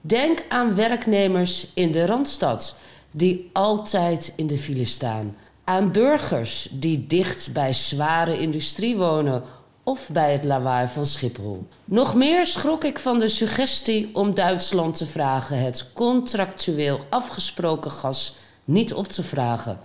Denk 0.00 0.44
aan 0.48 0.74
werknemers 0.74 1.66
in 1.74 1.92
de 1.92 2.06
Randstad 2.06 2.76
die 3.12 3.50
altijd 3.52 4.32
in 4.36 4.46
de 4.46 4.58
file 4.58 4.84
staan. 4.84 5.36
Aan 5.64 5.92
burgers 5.92 6.68
die 6.72 7.06
dicht 7.06 7.52
bij 7.52 7.72
zware 7.72 8.40
industrie 8.40 8.96
wonen 8.96 9.42
of 9.82 10.08
bij 10.12 10.32
het 10.32 10.44
lawaai 10.44 10.88
van 10.88 11.06
Schiphol. 11.06 11.66
Nog 11.84 12.14
meer 12.14 12.46
schrok 12.46 12.84
ik 12.84 12.98
van 12.98 13.18
de 13.18 13.28
suggestie 13.28 14.10
om 14.12 14.34
Duitsland 14.34 14.96
te 14.96 15.06
vragen 15.06 15.62
het 15.62 15.92
contractueel 15.92 17.00
afgesproken 17.08 17.90
gas 17.90 18.36
niet 18.64 18.94
op 18.94 19.08
te 19.08 19.22
vragen. 19.22 19.78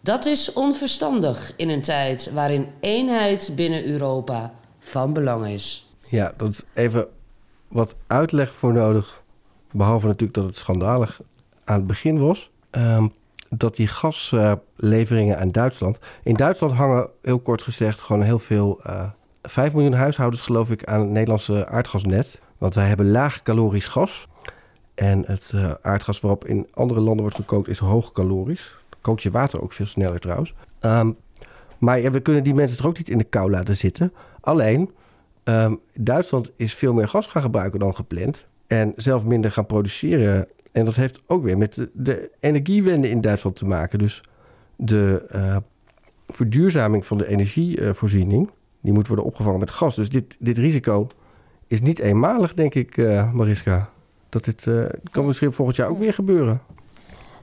Dat 0.00 0.24
is 0.24 0.52
onverstandig 0.52 1.52
in 1.56 1.68
een 1.68 1.82
tijd 1.82 2.30
waarin 2.32 2.68
eenheid 2.80 3.52
binnen 3.54 3.84
Europa 3.84 4.52
van 4.78 5.12
belang 5.12 5.46
is. 5.46 5.86
Ja, 6.08 6.32
dat 6.36 6.48
is 6.48 6.62
even 6.74 7.06
wat 7.68 7.94
uitleg 8.06 8.54
voor 8.54 8.72
nodig. 8.72 9.22
Behalve 9.70 10.06
natuurlijk 10.06 10.34
dat 10.34 10.44
het 10.44 10.56
schandalig 10.56 11.20
aan 11.64 11.76
het 11.76 11.86
begin 11.86 12.18
was. 12.18 12.50
Ehm, 12.74 13.08
dat 13.48 13.76
die 13.76 13.86
gasleveringen 13.86 15.38
aan 15.38 15.50
Duitsland. 15.52 15.98
In 16.22 16.34
Duitsland 16.34 16.72
hangen, 16.72 17.08
heel 17.22 17.38
kort 17.38 17.62
gezegd, 17.62 18.00
gewoon 18.00 18.22
heel 18.22 18.38
veel. 18.38 18.80
eh 18.82 19.08
5 19.48 19.72
miljoen 19.72 19.92
huishoudens, 19.92 20.42
geloof 20.42 20.70
ik, 20.70 20.84
aan 20.84 21.00
het 21.00 21.08
Nederlandse 21.08 21.66
aardgasnet. 21.66 22.38
Want 22.58 22.74
wij 22.74 22.86
hebben 22.86 23.10
laag 23.10 23.42
calorisch 23.42 23.86
gas. 23.86 24.26
En 24.94 25.24
het 25.26 25.52
eh, 25.54 25.70
aardgas 25.82 26.20
waarop 26.20 26.46
in 26.46 26.66
andere 26.74 27.00
landen 27.00 27.22
wordt 27.22 27.36
gekookt 27.36 27.68
is 27.68 27.78
hoog 27.78 28.12
calorisch. 28.12 28.74
Kookt 29.00 29.22
je 29.22 29.30
water 29.30 29.62
ook 29.62 29.72
veel 29.72 29.86
sneller 29.86 30.20
trouwens. 30.20 30.54
Ehm, 30.80 31.12
maar 31.78 32.12
we 32.12 32.20
kunnen 32.20 32.42
die 32.42 32.54
mensen 32.54 32.76
toch 32.76 32.86
ook 32.86 32.98
niet 32.98 33.08
in 33.08 33.18
de 33.18 33.24
kou 33.24 33.50
laten 33.50 33.76
zitten. 33.76 34.12
Alleen, 34.40 34.90
ehm, 35.44 35.74
Duitsland 35.94 36.50
is 36.56 36.74
veel 36.74 36.92
meer 36.92 37.08
gas 37.08 37.26
gaan 37.26 37.42
gebruiken 37.42 37.80
dan 37.80 37.94
gepland. 37.94 38.44
En 38.66 38.92
zelf 38.96 39.24
minder 39.24 39.52
gaan 39.52 39.66
produceren. 39.66 40.48
En 40.74 40.84
dat 40.84 40.94
heeft 40.94 41.22
ook 41.26 41.42
weer 41.42 41.58
met 41.58 41.74
de, 41.74 41.90
de 41.92 42.30
energiewende 42.40 43.08
in 43.08 43.20
Duitsland 43.20 43.56
te 43.56 43.64
maken. 43.64 43.98
Dus 43.98 44.22
de 44.76 45.26
eh, 45.28 45.56
verduurzaming 46.28 47.06
van 47.06 47.18
de 47.18 47.26
energievoorziening... 47.26 48.50
die 48.80 48.92
moet 48.92 49.06
worden 49.06 49.24
opgevangen 49.24 49.60
met 49.60 49.70
gas. 49.70 49.94
Dus 49.94 50.08
dit, 50.08 50.36
dit 50.38 50.58
risico 50.58 51.08
is 51.66 51.80
niet 51.80 51.98
eenmalig, 51.98 52.54
denk 52.54 52.74
ik, 52.74 52.96
eh, 52.96 53.32
Mariska. 53.32 53.88
Dat 54.28 54.44
dit 54.44 54.66
eh, 54.66 54.84
kan 55.10 55.26
misschien 55.26 55.52
volgend 55.52 55.76
jaar 55.76 55.88
ook 55.88 55.98
weer 55.98 56.14
gebeuren. 56.14 56.60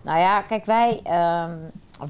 Nou 0.01 0.19
ja, 0.19 0.41
kijk, 0.41 0.65
wij 0.65 0.99
ehm, 1.03 1.55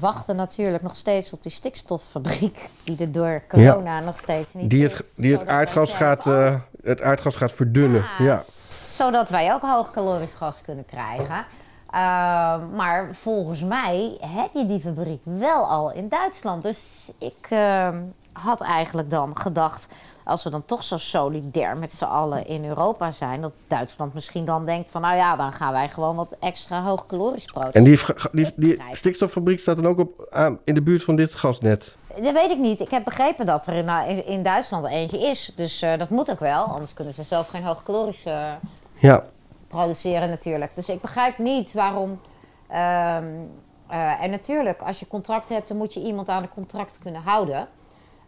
wachten 0.00 0.36
natuurlijk 0.36 0.82
nog 0.82 0.96
steeds 0.96 1.32
op 1.32 1.42
die 1.42 1.52
stikstoffabriek... 1.52 2.68
die 2.84 2.96
er 2.98 3.12
door 3.12 3.42
corona 3.48 4.00
nog 4.00 4.16
steeds 4.16 4.54
niet 4.54 4.70
Die 4.70 4.84
is, 4.84 4.92
het, 4.92 5.12
die 5.16 5.32
het, 5.32 5.46
aardgas 5.46 5.92
gaat, 5.92 6.26
eh, 6.26 6.54
het 6.82 7.02
aardgas 7.02 7.34
gaat 7.34 7.52
verdunnen. 7.52 8.04
Ja. 8.18 8.42
Zodat 8.96 9.30
wij 9.30 9.52
ook 9.54 9.62
hoogcalorisch 9.62 10.34
gas 10.34 10.62
kunnen 10.62 10.86
krijgen. 10.86 11.44
Ehm, 11.90 12.74
maar 12.76 13.08
volgens 13.12 13.62
mij 13.62 14.16
heb 14.20 14.50
je 14.54 14.66
die 14.66 14.80
fabriek 14.80 15.20
wel 15.24 15.64
al 15.64 15.92
in 15.92 16.08
Duitsland. 16.08 16.62
Dus 16.62 17.10
ik 17.18 17.46
ehm, 17.48 17.96
had 18.32 18.60
eigenlijk 18.60 19.10
dan 19.10 19.36
gedacht, 19.36 19.88
als 20.24 20.44
we 20.44 20.50
dan 20.50 20.64
toch 20.64 20.82
zo 20.82 20.96
solidair 20.96 21.76
met 21.76 21.92
z'n 21.92 22.04
allen 22.04 22.46
in 22.46 22.64
Europa 22.64 23.10
zijn, 23.10 23.40
dat 23.40 23.52
Duitsland 23.66 24.14
misschien 24.14 24.44
dan 24.44 24.64
denkt 24.64 24.90
van, 24.90 25.00
nou 25.00 25.16
ja, 25.16 25.36
dan 25.36 25.52
gaan 25.52 25.72
wij 25.72 25.88
gewoon 25.88 26.16
wat 26.16 26.36
extra 26.40 26.82
hoogcalorisch 26.82 27.44
produceren. 27.44 27.86
En 27.86 28.30
die, 28.32 28.52
die, 28.56 28.76
die 28.76 28.82
stikstoffabriek 28.92 29.60
staat 29.60 29.76
dan 29.76 29.86
ook 29.86 29.98
op, 29.98 30.28
aan, 30.30 30.58
in 30.64 30.74
de 30.74 30.82
buurt 30.82 31.04
van 31.04 31.16
dit 31.16 31.34
gasnet. 31.34 31.94
Dat 32.14 32.32
weet 32.32 32.50
ik 32.50 32.58
niet. 32.58 32.80
Ik 32.80 32.90
heb 32.90 33.04
begrepen 33.04 33.46
dat 33.46 33.66
er 33.66 33.74
in, 33.74 34.26
in, 34.26 34.42
Duitsland 34.42 34.84
eentje 34.84 35.18
is. 35.18 35.52
Dus 35.56 35.82
eh, 35.82 35.98
dat 35.98 36.08
moet 36.08 36.30
ook 36.30 36.40
wel, 36.40 36.64
anders 36.64 36.94
kunnen 36.94 37.14
ze 37.14 37.22
zelf 37.22 37.48
geen 37.48 37.64
hoogcalorisch 37.64 38.24
eh, 38.24 38.52
Ja. 39.02 39.24
produceren 39.68 40.28
natuurlijk. 40.28 40.74
Dus 40.74 40.88
ik 40.88 41.00
begrijp 41.00 41.38
niet 41.38 41.72
waarom. 41.72 42.20
ehm, 42.68 43.24
eh, 43.88 44.22
en 44.22 44.30
natuurlijk, 44.30 44.82
als 44.82 45.00
je 45.00 45.06
contract 45.06 45.48
hebt, 45.48 45.68
dan 45.68 45.76
moet 45.76 45.94
je 45.94 46.02
iemand 46.02 46.28
aan 46.28 46.42
het 46.42 46.50
contract 46.50 46.98
kunnen 46.98 47.22
houden. 47.22 47.68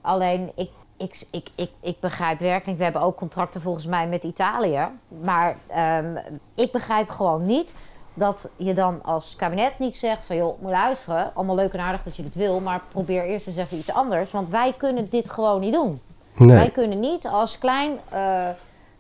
Alleen, 0.01 0.53
ik, 0.55 0.71
ik, 0.97 1.27
ik, 1.31 1.49
ik, 1.57 1.71
ik 1.81 2.01
begrijp 2.01 2.39
werkelijk, 2.39 2.79
we 2.79 2.85
hebben 2.85 3.03
ook 3.03 3.17
contracten 3.17 3.61
volgens 3.61 3.87
mij 3.87 4.09
met 4.09 4.25
Italië. 4.25 4.89
Maar 5.23 5.57
ehm, 5.67 6.17
ik 6.55 6.73
begrijp 6.73 7.09
gewoon 7.09 7.47
niet 7.47 7.75
dat 8.15 8.51
je 8.57 8.75
dan 8.75 9.03
als 9.03 9.37
kabinet 9.37 9.79
niet 9.79 9.97
zegt 9.97 10.25
van... 10.25 10.37
joh, 10.37 10.61
moet 10.61 10.71
luisteren, 10.71 11.35
allemaal 11.35 11.57
leuk 11.57 11.73
en 11.73 11.81
aardig 11.81 12.03
dat 12.03 12.17
je 12.17 12.23
dit 12.23 12.35
wil... 12.35 12.61
maar 12.61 12.81
probeer 12.89 13.25
eerst 13.25 13.47
eens 13.47 13.57
even 13.57 13.79
iets 13.79 13.93
anders, 13.93 14.31
want 14.31 14.49
wij 14.49 14.75
kunnen 14.77 15.11
dit 15.11 15.31
gewoon 15.31 15.61
niet 15.61 15.73
doen. 15.73 16.01
Nee. 16.37 16.57
Wij 16.57 16.71
kunnen 16.71 17.01
niet 17.01 17.27
als 17.27 17.59
klein 17.59 17.99
eh, 18.09 18.49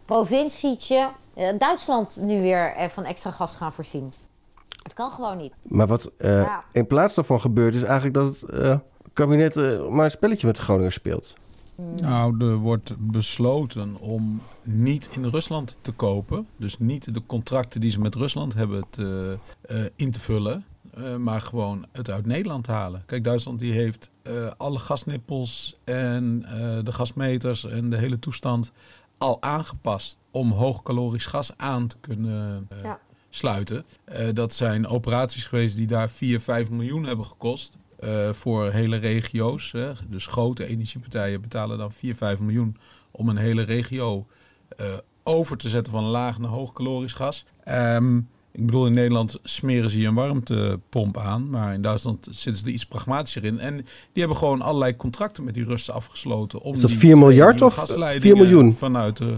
provincietje 0.07 1.07
Duitsland 1.59 2.17
nu 2.21 2.41
weer 2.41 2.73
eh, 2.75 2.89
van 2.89 3.05
extra 3.05 3.31
gas 3.31 3.57
gaan 3.57 3.73
voorzien. 3.73 4.13
Het 4.83 4.95
kan 4.95 5.11
gewoon 5.11 5.37
niet. 5.37 5.53
Maar 5.63 5.87
wat 5.87 6.11
eh, 6.19 6.41
Ja. 6.43 6.65
in 6.73 6.87
plaats 6.87 7.15
daarvan 7.15 7.41
gebeurt, 7.41 7.75
is 7.75 7.83
eigenlijk 7.83 8.15
dat 8.15 8.41
het 8.41 8.51
eh, 8.61 8.79
kabinet 9.13 9.57
eh, 9.57 9.89
maar 9.89 10.05
een 10.05 10.11
spelletje 10.11 10.47
met 10.47 10.57
de 10.57 10.63
Groningers 10.63 10.95
speelt. 10.95 11.35
Nou, 12.01 12.45
er 12.45 12.57
wordt 12.57 12.95
besloten 12.99 13.97
om 14.01 14.43
niet 14.63 15.09
in 15.13 15.25
Rusland 15.25 15.79
te 15.81 15.93
kopen. 15.93 16.47
Dus 16.57 16.79
niet 16.79 17.15
de 17.15 17.23
contracten 17.27 17.81
die 17.81 17.91
ze 17.91 18.01
met 18.01 18.15
Rusland 18.15 18.55
hebben 18.55 18.85
te, 18.91 19.39
eh, 19.61 19.85
in 19.97 20.11
te 20.11 20.21
vullen. 20.21 20.65
eh, 20.95 21.17
maar 21.17 21.41
gewoon 21.41 21.87
het 21.93 22.11
uit 22.11 22.27
Nederland 22.27 22.67
halen. 22.67 23.03
Kijk, 23.07 23.25
Duitsland 23.25 23.59
die 23.59 23.73
heeft 23.73 24.11
eh, 24.23 24.51
alle 24.57 24.79
gasnippels 24.79 25.77
en 25.85 26.45
eh, 26.49 26.79
de 26.85 26.93
gasmeters 26.93 27.65
en 27.65 27.91
de 27.91 27.97
hele 27.97 28.19
toestand 28.19 28.73
al 29.25 29.43
aangepast 29.43 30.19
om 30.31 30.51
hoogkalorisch 30.51 31.27
gas 31.27 31.53
aan 31.57 31.87
te 31.87 31.97
kunnen 32.01 32.67
eh, 32.69 32.83
Ja. 32.83 33.01
sluiten. 33.29 33.85
Eh, 34.05 34.29
dat 34.33 34.55
zijn 34.55 34.87
operaties 34.87 35.45
geweest 35.45 35.77
die 35.77 35.87
daar 35.87 36.11
4, 36.11 36.41
5 36.41 36.71
miljoen 36.71 37.05
hebben 37.05 37.27
gekost. 37.27 37.77
eh, 37.99 38.33
voor 38.33 38.71
hele 38.71 38.97
regio's. 38.97 39.73
Hè. 39.73 39.93
Dus 40.09 40.27
grote 40.27 40.67
energiepartijen 40.67 41.41
betalen 41.41 41.79
dan 41.79 41.93
4, 41.93 42.15
5 42.17 42.39
miljoen 42.39 42.77
om 43.11 43.29
een 43.29 43.37
hele 43.37 43.63
regio 43.63 44.27
over 45.23 45.57
te 45.57 45.69
zetten 45.69 45.93
van 45.93 46.05
laag 46.05 46.39
naar 46.39 46.51
hoog 46.51 46.73
calorisch 46.73 47.13
gas. 47.13 47.45
Ehm, 47.65 48.21
ik 48.55 48.67
bedoel, 48.67 48.87
in 48.87 48.93
Nederland 48.93 49.39
smeren 49.43 49.91
ze 49.91 49.97
hier 49.97 50.09
een 50.09 50.15
warmtepomp 50.15 51.19
aan, 51.19 51.51
maar 51.51 51.75
in 51.75 51.83
Duitsland 51.83 52.27
zitten 52.31 52.57
ze 52.57 52.67
er 52.67 52.73
iets 52.73 52.87
pragmatischer 52.87 53.45
in. 53.45 53.59
En 53.59 53.75
die 53.75 53.85
hebben 54.13 54.37
gewoon 54.37 54.63
allerlei 54.63 54.97
contracten 54.97 55.45
met 55.45 55.55
die 55.55 55.65
Russen 55.65 55.95
afgesloten. 55.95 56.61
Om 56.61 56.75
Is 56.75 56.81
dat 56.81 56.91
die 56.91 56.99
4 56.99 57.15
twee 57.15 57.25
miljard 57.25 57.63
of 57.63 57.75
gasleidingen 57.75 58.37
4 58.37 58.47
miljoen? 58.47 58.75
Vanuit 58.75 59.17
de, 59.17 59.35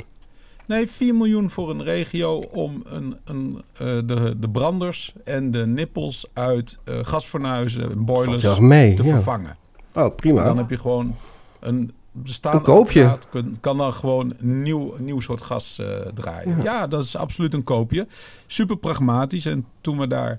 Nee, 0.66 0.88
4 0.88 1.14
miljoen 1.14 1.50
voor 1.50 1.70
een 1.70 1.82
regio 1.82 2.38
om 2.38 2.82
een, 2.84 3.16
een, 3.24 3.62
uh, 3.72 3.78
de, 3.78 4.34
de 4.38 4.50
branders 4.50 5.14
en 5.24 5.50
de 5.50 5.66
nippels 5.66 6.26
uit 6.32 6.78
uh, 6.84 6.98
gasfornuizen 7.02 7.90
en 7.90 8.04
boilers 8.04 8.58
mee, 8.58 8.94
te 8.94 9.02
ja. 9.02 9.08
vervangen. 9.08 9.56
Oh, 9.94 10.14
prima. 10.14 10.40
En 10.40 10.46
dan 10.46 10.56
heb 10.56 10.70
je 10.70 10.78
gewoon 10.78 11.14
een 11.60 11.92
bestaande 12.22 12.58
Een 12.58 12.64
koopje. 12.64 13.18
Kan, 13.30 13.56
kan 13.60 13.76
dan 13.76 13.92
gewoon 13.92 14.34
een 14.38 14.62
nieuw, 14.62 14.94
nieuw 14.98 15.20
soort 15.20 15.40
gas 15.40 15.78
uh, 15.80 15.86
draaien. 16.14 16.56
Ja. 16.56 16.62
Ja. 16.62 16.86
dat 16.86 17.04
is 17.04 17.16
absoluut 17.16 17.52
een 17.52 17.64
koopje. 17.64 18.06
Super 18.46 18.76
pragmatisch. 18.76 19.46
En 19.46 19.66
toen 19.80 19.98
we 19.98 20.06
daar, 20.06 20.32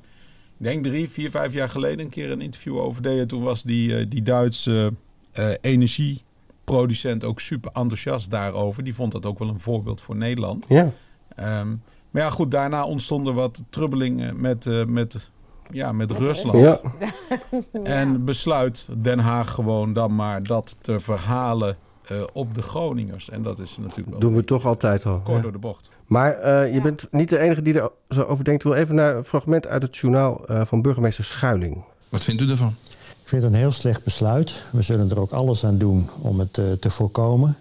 ik 0.57 0.65
denk 0.65 0.83
drie, 0.83 1.09
vier, 1.09 1.31
vijf 1.31 1.53
jaar 1.53 1.69
geleden 1.69 1.99
een 1.99 2.09
keer 2.09 2.31
een 2.31 2.41
interview 2.41 2.77
over 2.77 3.01
deden, 3.01 3.27
toen 3.27 3.43
was 3.43 3.63
die, 3.63 4.07
die 4.07 4.23
Duitse 4.23 4.93
energie 5.61 6.21
producent 6.63 7.23
ook 7.23 7.39
super 7.39 7.71
enthousiast 7.73 8.31
daarover. 8.31 8.83
Die 8.83 8.95
vond 8.95 9.11
dat 9.11 9.25
ook 9.25 9.39
wel 9.39 9.47
een 9.47 9.59
voorbeeld 9.59 10.01
voor 10.01 10.17
Nederland. 10.17 10.65
Ja. 10.69 10.91
Um, 11.39 11.81
maar 12.11 12.21
ja, 12.21 12.29
goed, 12.29 12.51
daarna 12.51 12.85
ontstonden 12.85 13.33
wat 13.33 13.63
trubbelingen 13.69 14.41
met, 14.41 14.65
uh, 14.65 14.85
met, 14.85 15.29
ja, 15.71 15.91
met 15.91 16.11
Rusland. 16.11 16.57
Ja. 16.57 16.79
En 17.83 18.25
besluit 18.25 18.87
Den 19.01 19.19
Haag 19.19 19.51
gewoon 19.53 19.93
dan 19.93 20.15
maar 20.15 20.43
dat 20.43 20.77
te 20.81 20.99
verhalen 20.99 21.77
uh, 22.11 22.23
op 22.33 22.55
de 22.55 22.61
Groningers. 22.61 23.29
En 23.29 23.43
dat 23.43 23.59
is 23.59 23.77
natuurlijk 23.77 24.09
wel 24.09 24.19
Doen 24.19 24.35
we 24.35 24.43
toch 24.43 24.65
altijd 24.65 25.05
al. 25.05 25.19
kort 25.23 25.35
ja. 25.35 25.41
door 25.41 25.51
de 25.51 25.57
bocht. 25.57 25.89
Maar 26.05 26.45
uh, 26.45 26.73
je 26.73 26.81
bent 26.81 27.07
niet 27.11 27.29
de 27.29 27.37
enige 27.37 27.61
die 27.61 27.79
er 27.79 27.91
zo 28.09 28.21
over 28.21 28.43
denkt. 28.43 28.63
Ik 28.63 28.71
wil 28.71 28.81
even 28.81 28.95
naar 28.95 29.15
een 29.15 29.23
fragment 29.23 29.67
uit 29.67 29.81
het 29.81 29.97
journaal 29.97 30.41
van 30.47 30.81
burgemeester 30.81 31.23
Schuiling. 31.23 31.83
Wat 32.09 32.23
vindt 32.23 32.41
u 32.41 32.49
ervan? 32.49 32.75
Ik 33.27 33.33
vind 33.33 33.43
het 33.43 33.53
een 33.53 33.59
heel 33.59 33.71
slecht 33.71 34.03
besluit. 34.03 34.63
We 34.71 34.81
zullen 34.81 35.09
er 35.09 35.19
ook 35.19 35.31
alles 35.31 35.65
aan 35.65 35.77
doen 35.77 36.09
om 36.21 36.39
het 36.39 36.57
uh, 36.57 36.71
te 36.71 36.89
voorkomen. 36.89 37.55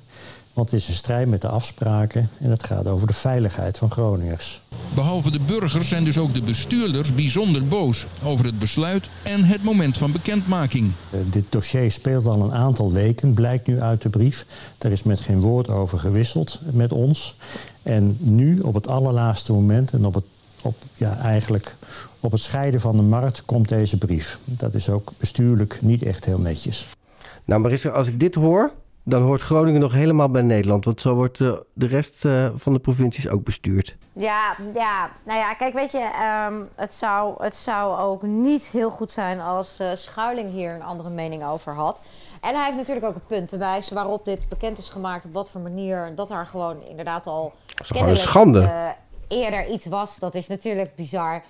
Want 0.57 0.71
het 0.71 0.81
is 0.81 0.89
een 0.89 0.95
strijd 0.95 1.29
met 1.29 1.41
de 1.41 1.49
afspraken 1.49 2.29
en 2.39 2.51
het 2.51 2.63
gaat 2.63 2.87
over 2.87 3.07
de 3.07 3.13
veiligheid 3.13 3.79
van 3.79 3.91
Groningers. 3.91 4.63
Behalve 4.95 5.31
de 5.31 5.41
burgers 5.41 5.89
zijn 5.89 6.05
dus 6.05 6.19
ook 6.19 6.35
de 6.35 6.43
bestuurders 6.43 7.15
bijzonder 7.15 7.69
boos 7.69 8.07
over 8.25 8.45
het 8.45 8.59
besluit 8.59 9.09
en 9.23 9.45
het 9.45 9.63
moment 9.63 9.99
van 9.99 10.13
bekendmaking. 10.13 10.93
Uh, 11.11 11.21
dit 11.31 11.45
dossier 11.49 11.91
speelt 11.91 12.27
al 12.27 12.43
een 12.43 12.53
aantal 12.53 12.93
weken, 12.93 13.35
blijkt 13.35 13.67
nu 13.67 13.81
uit 13.81 14.03
de 14.03 14.09
brief. 14.09 14.47
Daar 14.79 14.93
is 14.93 15.03
met 15.03 15.21
geen 15.21 15.41
woord 15.41 15.69
over 15.69 15.99
gewisseld 15.99 16.61
met 16.73 16.93
ons. 16.93 17.37
En 17.83 18.17
nu, 18.21 18.61
op 18.61 18.75
het 18.75 18.89
allerlaatste 18.89 19.53
moment 19.53 19.93
en 19.93 20.05
op 20.05 20.15
het 20.15 20.25
op, 20.63 20.77
ja, 20.95 21.19
eigenlijk 21.19 21.77
op 22.21 22.33
het 22.33 22.41
scheiden 22.41 22.81
van 22.81 22.97
de 22.97 23.03
markt 23.03 23.45
komt 23.45 23.69
deze 23.69 23.99
brief. 23.99 24.39
Dat 24.45 24.75
is 24.75 24.89
ook 24.89 25.13
bestuurlijk 25.19 25.79
niet 25.83 26.03
echt 26.03 26.25
heel 26.25 26.39
netjes. 26.39 26.87
Nou, 27.45 27.61
Marissa, 27.61 27.89
als 27.89 28.09
ik 28.09 28.21
dit 28.21 28.35
hoor, 28.35 28.73
dan 29.09 29.23
hoort 29.23 29.43
Groningen 29.43 29.81
nog 29.81 29.93
helemaal 29.93 30.31
bij 30.31 30.43
Nederland. 30.43 30.85
Want 30.85 31.01
zo 31.01 31.15
wordt 31.15 31.39
uh, 31.39 31.57
de 31.73 31.87
rest 31.87 32.25
uh, 32.25 32.49
van 32.55 32.73
de 32.73 32.79
provincies 32.79 33.29
ook 33.29 33.45
bestuurd. 33.45 33.97
Ja, 34.13 34.57
ja, 34.75 35.11
nou 35.25 35.39
ja, 35.39 35.55
kijk, 35.55 35.75
weet 35.75 35.93
je, 35.93 36.11
um, 36.49 36.69
het, 36.75 36.95
zou, 36.95 37.43
het 37.43 37.57
zou 37.57 37.99
ook 37.99 38.23
niet 38.23 38.63
heel 38.63 38.91
goed 38.91 39.13
zijn 39.13 39.41
als 39.41 39.81
uh, 39.81 39.89
Schuiling 39.95 40.49
hier 40.49 40.75
een 40.75 40.83
andere 40.83 41.11
mening 41.11 41.45
over 41.45 41.73
had. 41.73 42.03
En 42.41 42.55
hij 42.55 42.65
heeft 42.65 42.77
natuurlijk 42.77 43.07
ook 43.07 43.15
een 43.15 43.27
punt 43.27 43.49
te 43.49 43.57
wijzen 43.57 43.95
waarop 43.95 44.25
dit 44.25 44.49
bekend 44.49 44.79
is 44.79 44.89
gemaakt, 44.89 45.25
op 45.25 45.33
wat 45.33 45.51
voor 45.51 45.61
manier. 45.61 46.13
Dat 46.15 46.29
daar 46.29 46.47
gewoon 46.47 46.83
inderdaad 46.89 47.27
al. 47.27 47.53
Dat 47.67 47.81
is 47.81 47.89
gewoon 47.89 48.09
een 48.09 48.17
schande 48.17 48.95
eerder 49.29 49.67
iets 49.67 49.87
was. 49.87 50.19
Dat 50.19 50.35
is 50.35 50.47
natuurlijk 50.47 50.95
bizar. 50.95 51.43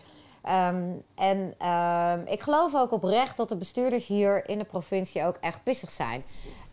Um, 0.49 1.03
en 1.15 1.55
um, 1.69 2.27
ik 2.27 2.41
geloof 2.41 2.75
ook 2.75 2.93
oprecht 2.93 3.37
dat 3.37 3.49
de 3.49 3.57
bestuurders 3.57 4.07
hier 4.07 4.49
in 4.49 4.59
de 4.59 4.65
provincie 4.65 5.25
ook 5.25 5.37
echt 5.41 5.63
pissig 5.63 5.91
zijn. 5.91 6.25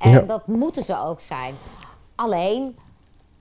En 0.04 0.12
ja. 0.12 0.20
dat 0.20 0.48
moeten 0.48 0.84
ze 0.84 1.00
ook 1.00 1.20
zijn. 1.20 1.56
Alleen, 2.16 2.78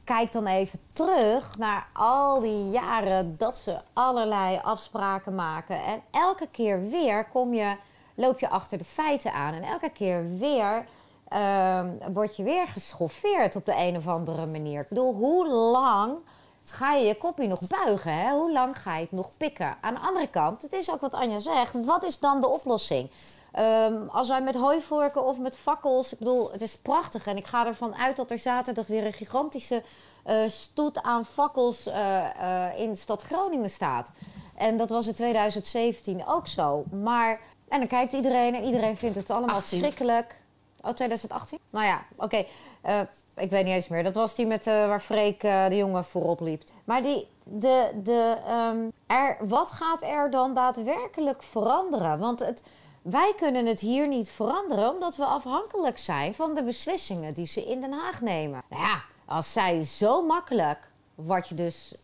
kijk 0.05 0.33
dan 0.33 0.47
even 0.47 0.79
terug 0.93 1.59
naar 1.59 1.87
al 1.93 2.41
die 2.41 2.71
jaren 2.71 3.35
dat 3.39 3.57
ze 3.57 3.79
allerlei 3.93 4.61
afspraken 4.63 5.35
maken. 5.35 5.85
En 5.85 6.03
elke 6.11 6.47
keer 6.47 6.91
weer 6.91 7.25
kom 7.25 7.55
je, 7.55 7.77
loop 8.15 8.39
je 8.39 8.49
achter 8.49 8.79
de 8.79 8.85
feiten 8.85 9.33
aan. 9.33 9.55
En 9.55 9.63
elke 9.63 9.91
keer 9.91 10.37
weer 10.39 10.87
um, 11.33 11.99
word 12.13 12.37
je 12.37 12.43
weer 12.43 12.67
geschoffeerd 12.67 13.57
op 13.57 13.67
de 13.67 13.75
een 13.77 13.97
of 13.97 14.07
andere 14.07 14.47
manier. 14.47 14.81
Ik 14.81 14.89
bedoel, 14.89 15.15
hoe 15.15 15.49
lang 15.49 16.19
ga 16.65 16.93
je 16.93 17.07
je 17.07 17.15
kopje 17.15 17.47
nog 17.47 17.61
buigen? 17.61 18.15
Hè? 18.15 18.31
Hoe 18.31 18.53
lang 18.53 18.79
ga 18.79 18.97
je 18.97 19.03
het 19.03 19.13
nog 19.13 19.31
pikken? 19.37 19.77
Aan 19.81 19.95
de 19.95 20.01
andere 20.01 20.29
kant, 20.29 20.63
het 20.63 20.73
is 20.73 20.91
ook 20.91 21.01
wat 21.01 21.15
Anja 21.15 21.39
zegt. 21.39 21.85
Wat 21.85 22.05
is 22.05 22.19
dan 22.19 22.41
de 22.41 22.49
oplossing? 22.49 23.11
Um, 23.59 24.09
als 24.09 24.29
wij 24.29 24.43
met 24.43 24.55
hooivorken 24.55 25.25
of 25.25 25.39
met 25.39 25.57
fakkels... 25.57 26.13
Ik 26.13 26.19
bedoel, 26.19 26.53
het 26.53 26.61
is 26.61 26.77
prachtig. 26.77 27.27
En 27.27 27.37
ik 27.37 27.47
ga 27.47 27.67
ervan 27.67 27.95
uit 27.95 28.17
dat 28.17 28.31
er 28.31 28.39
zaterdag 28.39 28.87
weer 28.87 29.07
een 29.07 29.13
gigantische 29.13 29.83
uh, 30.27 30.49
stoet 30.49 31.03
aan 31.03 31.25
fakkels 31.25 31.87
uh, 31.87 31.95
uh, 31.95 32.79
in 32.79 32.91
de 32.91 32.97
stad 32.97 33.23
Groningen 33.23 33.71
staat. 33.71 34.11
En 34.57 34.77
dat 34.77 34.89
was 34.89 35.07
in 35.07 35.15
2017 35.15 36.27
ook 36.27 36.47
zo. 36.47 36.85
Maar, 37.03 37.41
en 37.69 37.79
dan 37.79 37.89
kijkt 37.89 38.13
iedereen 38.13 38.55
en 38.55 38.65
iedereen 38.65 38.97
vindt 38.97 39.17
het 39.17 39.31
allemaal 39.31 39.57
18. 39.57 39.69
verschrikkelijk. 39.69 40.41
Oh, 40.81 40.91
2018? 40.91 41.59
Nou 41.71 41.87
ja, 41.87 42.03
oké. 42.17 42.25
Okay. 42.25 42.47
Uh, 42.87 43.01
ik 43.37 43.51
weet 43.51 43.65
niet 43.65 43.75
eens 43.75 43.89
meer. 43.89 44.03
Dat 44.03 44.15
was 44.15 44.35
die 44.35 44.47
met, 44.47 44.67
uh, 44.67 44.87
waar 44.87 45.01
Freek 45.01 45.43
uh, 45.43 45.69
de 45.69 45.77
jongen 45.77 46.05
voorop 46.05 46.41
liep. 46.41 46.63
Maar 46.85 47.03
die, 47.03 47.29
de, 47.45 47.91
de, 48.03 48.37
um, 48.73 48.93
er, 49.07 49.37
wat 49.41 49.73
gaat 49.73 50.03
er 50.03 50.31
dan 50.31 50.55
daadwerkelijk 50.55 51.43
veranderen? 51.43 52.19
Want 52.19 52.41
het, 52.41 52.63
wij 53.03 53.33
kunnen 53.37 53.67
het 53.67 53.81
hier 53.81 54.09
niet 54.09 54.31
veranderen... 54.31 54.93
omdat 54.95 55.17
we 55.17 55.25
afhankelijk 55.25 55.99
zijn 55.99 56.35
van 56.35 56.55
de 56.55 56.63
beslissingen 56.63 57.35
die 57.35 57.47
ze 57.47 57.65
in 57.65 57.81
Den 57.81 57.93
Haag 57.93 58.21
nemen. 58.21 58.63
Nou 58.69 58.83
ja, 58.83 59.03
als 59.25 59.53
zij 59.53 59.85
zo 59.85 60.27
makkelijk... 60.27 60.79
wat 61.15 61.49
je 61.49 61.55
dus 61.55 61.95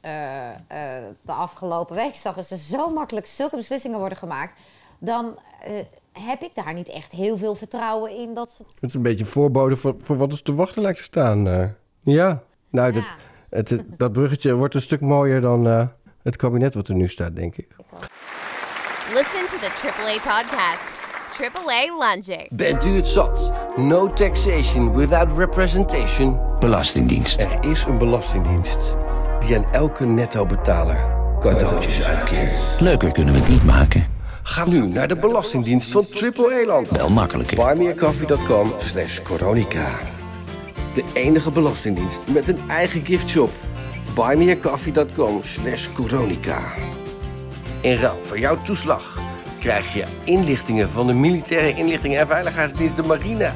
de 1.22 1.32
afgelopen 1.32 1.94
week 1.96 2.14
zag... 2.14 2.36
is 2.36 2.51
er 2.51 2.57
zo 2.57 2.88
makkelijk 2.88 3.26
zulke 3.26 3.57
beslissingen 3.57 3.99
worden 3.99 4.18
gemaakt... 4.18 4.61
dan 4.99 5.38
heb 6.12 6.40
ik 6.42 6.55
daar 6.55 6.74
niet 6.74 6.88
echt 6.88 7.12
heel 7.12 7.36
veel 7.36 7.55
vertrouwen 7.55 8.16
in 8.16 8.34
dat 8.34 8.51
ze... 8.51 8.64
Het 8.74 8.90
is 8.90 8.94
een 8.94 9.03
beetje 9.03 9.24
een 9.24 9.30
voorbode 9.30 9.76
voor, 9.76 9.94
voor 10.01 10.16
wat 10.16 10.30
ons 10.30 10.42
te 10.42 10.55
wachten 10.55 10.82
lijkt 10.82 10.99
te 10.99 11.05
staan. 11.05 11.44
Ja, 12.01 12.42
nou, 12.70 12.92
ja. 12.92 13.16
Dat, 13.51 13.68
het, 13.68 13.99
dat 13.99 14.12
bruggetje 14.12 14.55
wordt 14.55 14.74
een 14.74 14.82
stuk 14.82 15.01
mooier 15.01 15.40
dan 15.40 15.90
het 16.22 16.36
kabinet 16.36 16.74
wat 16.74 16.88
er 16.88 16.94
nu 16.94 17.09
staat, 17.09 17.36
denk 17.36 17.57
ik. 17.57 17.76
To 19.59 19.65
the 19.65 19.89
AAA 19.89 20.19
podcast, 20.19 20.83
AAA 21.39 21.99
Lunging. 21.99 22.49
Bent 22.51 22.85
u 22.85 22.97
het 22.97 23.09
zat? 23.09 23.53
No 23.77 24.13
taxation 24.13 24.97
without 24.97 25.39
representation. 25.39 26.41
Belastingdienst. 26.59 27.41
Er 27.41 27.59
is 27.61 27.85
een 27.85 27.99
belastingdienst 27.99 28.97
die 29.41 29.57
aan 29.57 29.73
elke 29.73 30.05
netto-betaler 30.05 30.99
cadeautjes 31.41 32.03
uitkeert. 32.05 32.57
Leuker 32.79 33.13
kunnen 33.13 33.35
we 33.35 33.41
het 33.41 33.49
niet 33.49 33.65
maken. 33.65 34.07
Ga 34.43 34.65
nu 34.65 34.87
naar 34.87 35.09
de 35.09 35.17
Belastingdienst 35.17 35.91
van 35.91 36.05
Triple 36.09 36.61
Eland. 36.61 36.91
Wel 36.91 37.11
makkelijker. 37.11 37.57
Buymeacoffee.com 37.57 38.73
slash 38.79 39.23
coronica. 39.23 39.89
De 40.95 41.05
enige 41.15 41.51
belastingdienst 41.51 42.29
met 42.29 42.49
een 42.49 42.61
eigen 42.69 43.05
giftshop. 43.05 43.51
Buymeacoffee.com 44.15 45.41
slash 45.43 45.93
coronica. 45.93 46.61
In 47.81 47.97
ruil 47.97 48.19
voor 48.23 48.39
jouw 48.39 48.63
toeslag 48.63 49.29
krijg 49.59 49.95
je 49.95 50.05
inlichtingen 50.25 50.91
van 50.91 51.07
de 51.07 51.13
Militaire 51.13 51.75
Inlichtingen 51.75 52.21
en 52.21 52.27
Veiligheidsdienst 52.27 52.97
de 52.97 53.03
Marine. 53.03 53.51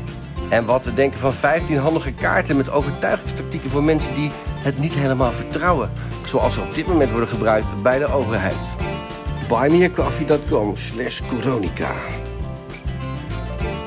En 0.49 0.65
wat 0.65 0.83
te 0.83 0.95
denken 0.95 1.19
van 1.19 1.33
15 1.33 1.77
handige 1.77 2.13
kaarten 2.13 2.57
met 2.57 2.71
overtuigingstactieken 2.71 3.71
voor 3.71 3.83
mensen 3.83 4.15
die 4.15 4.31
het 4.57 4.79
niet 4.79 4.93
helemaal 4.93 5.33
vertrouwen. 5.33 5.91
Zoals 6.25 6.55
ze 6.55 6.61
op 6.61 6.75
dit 6.75 6.87
moment 6.87 7.11
worden 7.11 7.29
gebruikt 7.29 7.83
bij 7.83 7.99
de 7.99 8.13
overheid 8.13 8.75
buymeacoffee.com 9.49 10.77
slash 10.77 11.21
coronica. 11.29 11.93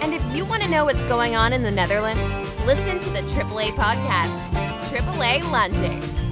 And 0.01 0.13
if 0.13 0.21
you 0.33 0.47
want 0.47 0.61
to 0.61 0.67
know 0.67 0.83
what's 0.83 1.01
going 1.07 1.35
on 1.37 1.53
in 1.53 1.63
the 1.63 1.71
Netherlands, 1.71 2.21
listen 2.65 2.99
to 2.99 3.09
the 3.11 3.23
AAA 3.35 3.71
podcast, 3.71 4.35
AAA 4.91 5.39
Lunging. 5.51 6.24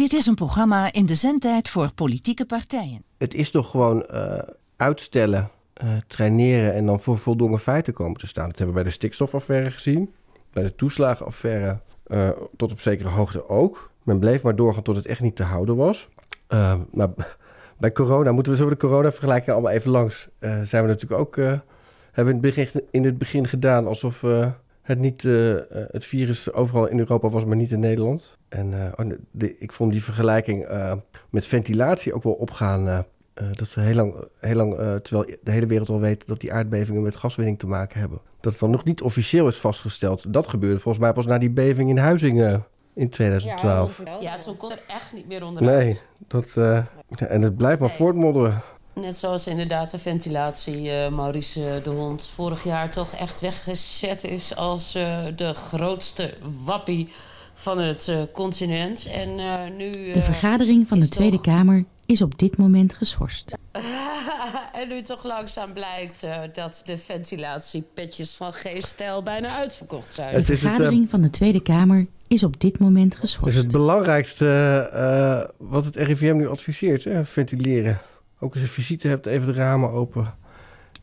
Dit 0.00 0.12
is 0.12 0.26
een 0.26 0.34
programma 0.34 0.92
in 0.92 1.06
de 1.06 1.14
zendtijd 1.14 1.68
voor 1.68 1.92
politieke 1.94 2.44
partijen. 2.44 3.02
Het 3.18 3.34
is 3.34 3.50
toch 3.50 3.70
gewoon 3.70 4.06
uh, 4.10 4.38
uitstellen, 4.76 5.50
uh, 5.84 5.90
traineren 6.06 6.74
en 6.74 6.86
dan 6.86 7.00
voor 7.00 7.18
voldongen 7.18 7.58
feiten 7.58 7.92
komen 7.92 8.18
te 8.18 8.26
staan. 8.26 8.48
Dat 8.48 8.58
hebben 8.58 8.74
we 8.74 8.80
bij 8.80 8.90
de 8.90 8.96
stikstofaffaire 8.96 9.70
gezien, 9.70 10.12
bij 10.52 10.62
de 10.62 10.74
toeslagenaffaire 10.74 11.78
uh, 12.06 12.28
tot 12.56 12.72
op 12.72 12.80
zekere 12.80 13.08
hoogte 13.08 13.48
ook. 13.48 13.90
Men 14.02 14.18
bleef 14.18 14.42
maar 14.42 14.56
doorgaan 14.56 14.82
tot 14.82 14.96
het 14.96 15.06
echt 15.06 15.20
niet 15.20 15.36
te 15.36 15.42
houden 15.42 15.76
was. 15.76 16.08
Maar 16.90 17.08
bij 17.78 17.92
corona, 17.92 18.32
moeten 18.32 18.52
we 18.52 18.58
zo 18.58 18.68
de 18.68 18.76
corona-vergelijking 18.76 19.50
allemaal 19.52 19.72
even 19.72 19.90
langs. 19.90 20.28
Zijn 20.62 20.82
we 20.82 20.88
natuurlijk 20.88 21.20
ook, 21.20 21.36
hebben 21.36 21.60
we 22.12 22.20
in 22.20 22.32
het 22.32 22.40
begin, 22.40 22.82
in 22.90 23.04
het 23.04 23.18
begin 23.18 23.48
gedaan 23.48 23.86
alsof 23.86 24.24
het 24.90 24.98
niet 24.98 25.22
het 25.92 26.04
virus 26.04 26.52
overal 26.52 26.86
in 26.86 26.98
Europa 26.98 27.28
was, 27.28 27.44
maar 27.44 27.56
niet 27.56 27.70
in 27.70 27.80
Nederland. 27.80 28.36
En 28.48 28.92
oh, 28.96 29.10
de, 29.30 29.58
ik 29.58 29.72
vond 29.72 29.92
die 29.92 30.04
vergelijking 30.04 30.68
met 31.30 31.46
ventilatie 31.46 32.14
ook 32.14 32.22
wel 32.22 32.32
opgaan 32.32 33.04
eh, 33.40 33.46
dat 33.52 33.68
ze 33.68 33.80
heel 33.80 33.94
lang, 33.94 34.14
heel 34.38 34.54
lang 34.54 34.74
eh, 34.74 34.94
terwijl 34.94 35.36
de 35.42 35.50
hele 35.50 35.66
wereld 35.66 35.88
al 35.88 36.00
weet 36.00 36.26
dat 36.26 36.40
die 36.40 36.52
aardbevingen 36.52 37.02
met 37.02 37.16
gaswinning 37.16 37.58
te 37.58 37.66
maken 37.66 38.00
hebben. 38.00 38.20
Dat 38.40 38.52
het 38.52 38.60
dan 38.60 38.70
nog 38.70 38.84
niet 38.84 39.02
officieel 39.02 39.48
is 39.48 39.56
vastgesteld. 39.56 40.32
Dat 40.32 40.48
gebeurde 40.48 40.80
volgens 40.80 41.04
mij 41.04 41.12
pas 41.12 41.26
na 41.26 41.38
die 41.38 41.50
beving 41.50 41.90
in 41.90 41.98
Huizingen 41.98 42.64
in 42.94 43.08
2012. 43.08 44.02
Ja, 44.20 44.38
toen 44.38 44.56
kon 44.56 44.70
er 44.70 44.82
echt 44.86 45.12
niet 45.12 45.26
meer 45.26 45.44
onderuit. 45.44 45.84
nee, 45.84 46.00
dat, 46.26 46.56
eh, 46.56 46.78
en 47.32 47.42
het 47.42 47.56
blijft 47.56 47.80
maar 47.80 47.90
voortmodderen. 47.90 48.62
Net 48.94 49.16
zoals 49.16 49.46
inderdaad 49.46 49.90
de 49.90 49.98
ventilatie, 49.98 50.90
eh, 50.90 51.08
Maurice 51.08 51.80
de 51.84 51.90
Hond 51.90 52.30
vorig 52.34 52.64
jaar 52.64 52.90
toch 52.90 53.12
echt 53.12 53.40
weggezet 53.40 54.24
is 54.24 54.56
als 54.56 54.94
eh, 54.94 55.18
de 55.36 55.52
grootste 55.54 56.34
wappie 56.64 57.08
van 57.54 57.78
het 57.78 58.08
eh, 58.08 58.22
continent. 58.32 59.06
En 59.06 59.38
eh, 59.38 59.54
nu. 59.76 59.90
De 59.92 60.10
eh, 60.12 60.22
vergadering 60.22 60.88
van 60.88 60.98
de 61.00 61.08
Tweede 61.08 61.36
toch- 61.36 61.44
Kamer 61.44 61.84
is 62.06 62.22
op 62.22 62.38
dit 62.38 62.56
moment 62.56 62.94
geschorst. 62.94 63.52
en 64.72 64.88
nu 64.88 65.02
toch 65.02 65.24
langzaam 65.24 65.72
blijkt 65.72 66.22
eh, 66.22 66.36
dat 66.52 66.82
de 66.84 66.98
ventilatiepetjes 66.98 68.34
van 68.34 68.52
G-stijl 68.52 69.22
bijna 69.22 69.56
uitverkocht 69.56 70.14
zijn. 70.14 70.34
De 70.34 70.42
vergadering 70.42 71.10
van 71.10 71.20
de 71.20 71.30
Tweede 71.30 71.62
Kamer 71.62 72.06
is 72.28 72.44
op 72.44 72.60
dit 72.60 72.78
moment 72.78 73.10
Dat 73.10 73.20
geschorst. 73.20 73.48
is 73.56 73.62
het 73.62 73.72
belangrijkste 73.72 74.46
eh, 74.92 75.66
wat 75.68 75.84
het 75.84 75.96
RIVM 75.96 76.36
nu 76.36 76.48
adviseert, 76.48 77.04
hè? 77.04 77.24
ventileren. 77.24 78.00
Ook 78.40 78.52
als 78.52 78.62
je 78.62 78.68
visite 78.68 79.08
hebt, 79.08 79.26
even 79.26 79.46
de 79.46 79.52
ramen 79.52 79.90
open. 79.90 80.34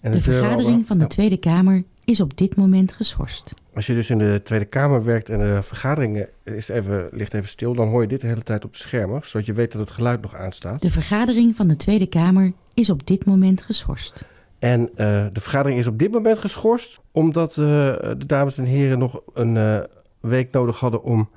En 0.01 0.11
De 0.11 0.21
vergadering 0.21 0.87
van 0.87 0.97
de 0.97 1.07
Tweede 1.07 1.37
Kamer 1.37 1.83
is 2.03 2.21
op 2.21 2.37
dit 2.37 2.55
moment 2.55 2.93
geschorst. 2.93 3.53
Als 3.73 3.87
je 3.87 3.93
dus 3.93 4.09
in 4.09 4.17
de 4.17 4.41
Tweede 4.43 4.65
Kamer 4.65 5.03
werkt 5.03 5.29
en 5.29 5.39
de 5.39 5.59
vergadering 5.63 6.27
is 6.43 6.69
even, 6.69 7.09
ligt 7.11 7.33
even 7.33 7.49
stil, 7.49 7.73
dan 7.73 7.87
hoor 7.87 8.01
je 8.01 8.07
dit 8.07 8.21
de 8.21 8.27
hele 8.27 8.43
tijd 8.43 8.65
op 8.65 8.73
de 8.73 8.79
schermen, 8.79 9.21
zodat 9.23 9.45
je 9.45 9.53
weet 9.53 9.71
dat 9.71 9.81
het 9.81 9.91
geluid 9.91 10.21
nog 10.21 10.35
aanstaat. 10.35 10.81
De 10.81 10.89
vergadering 10.89 11.55
van 11.55 11.67
de 11.67 11.75
Tweede 11.75 12.07
Kamer 12.07 12.51
is 12.73 12.89
op 12.89 13.07
dit 13.07 13.25
moment 13.25 13.61
geschorst. 13.61 14.25
En 14.59 14.89
eh, 14.95 15.25
de 15.33 15.41
vergadering 15.41 15.79
is 15.79 15.87
op 15.87 15.99
dit 15.99 16.11
moment 16.11 16.39
geschorst, 16.39 16.99
omdat 17.11 17.49
eh, 17.49 17.57
de 17.57 18.25
dames 18.25 18.57
en 18.57 18.65
heren 18.65 18.99
nog 18.99 19.21
een 19.33 19.57
eh, 19.57 19.79
week 20.19 20.51
nodig 20.51 20.79
hadden 20.79 21.03
om 21.03 21.29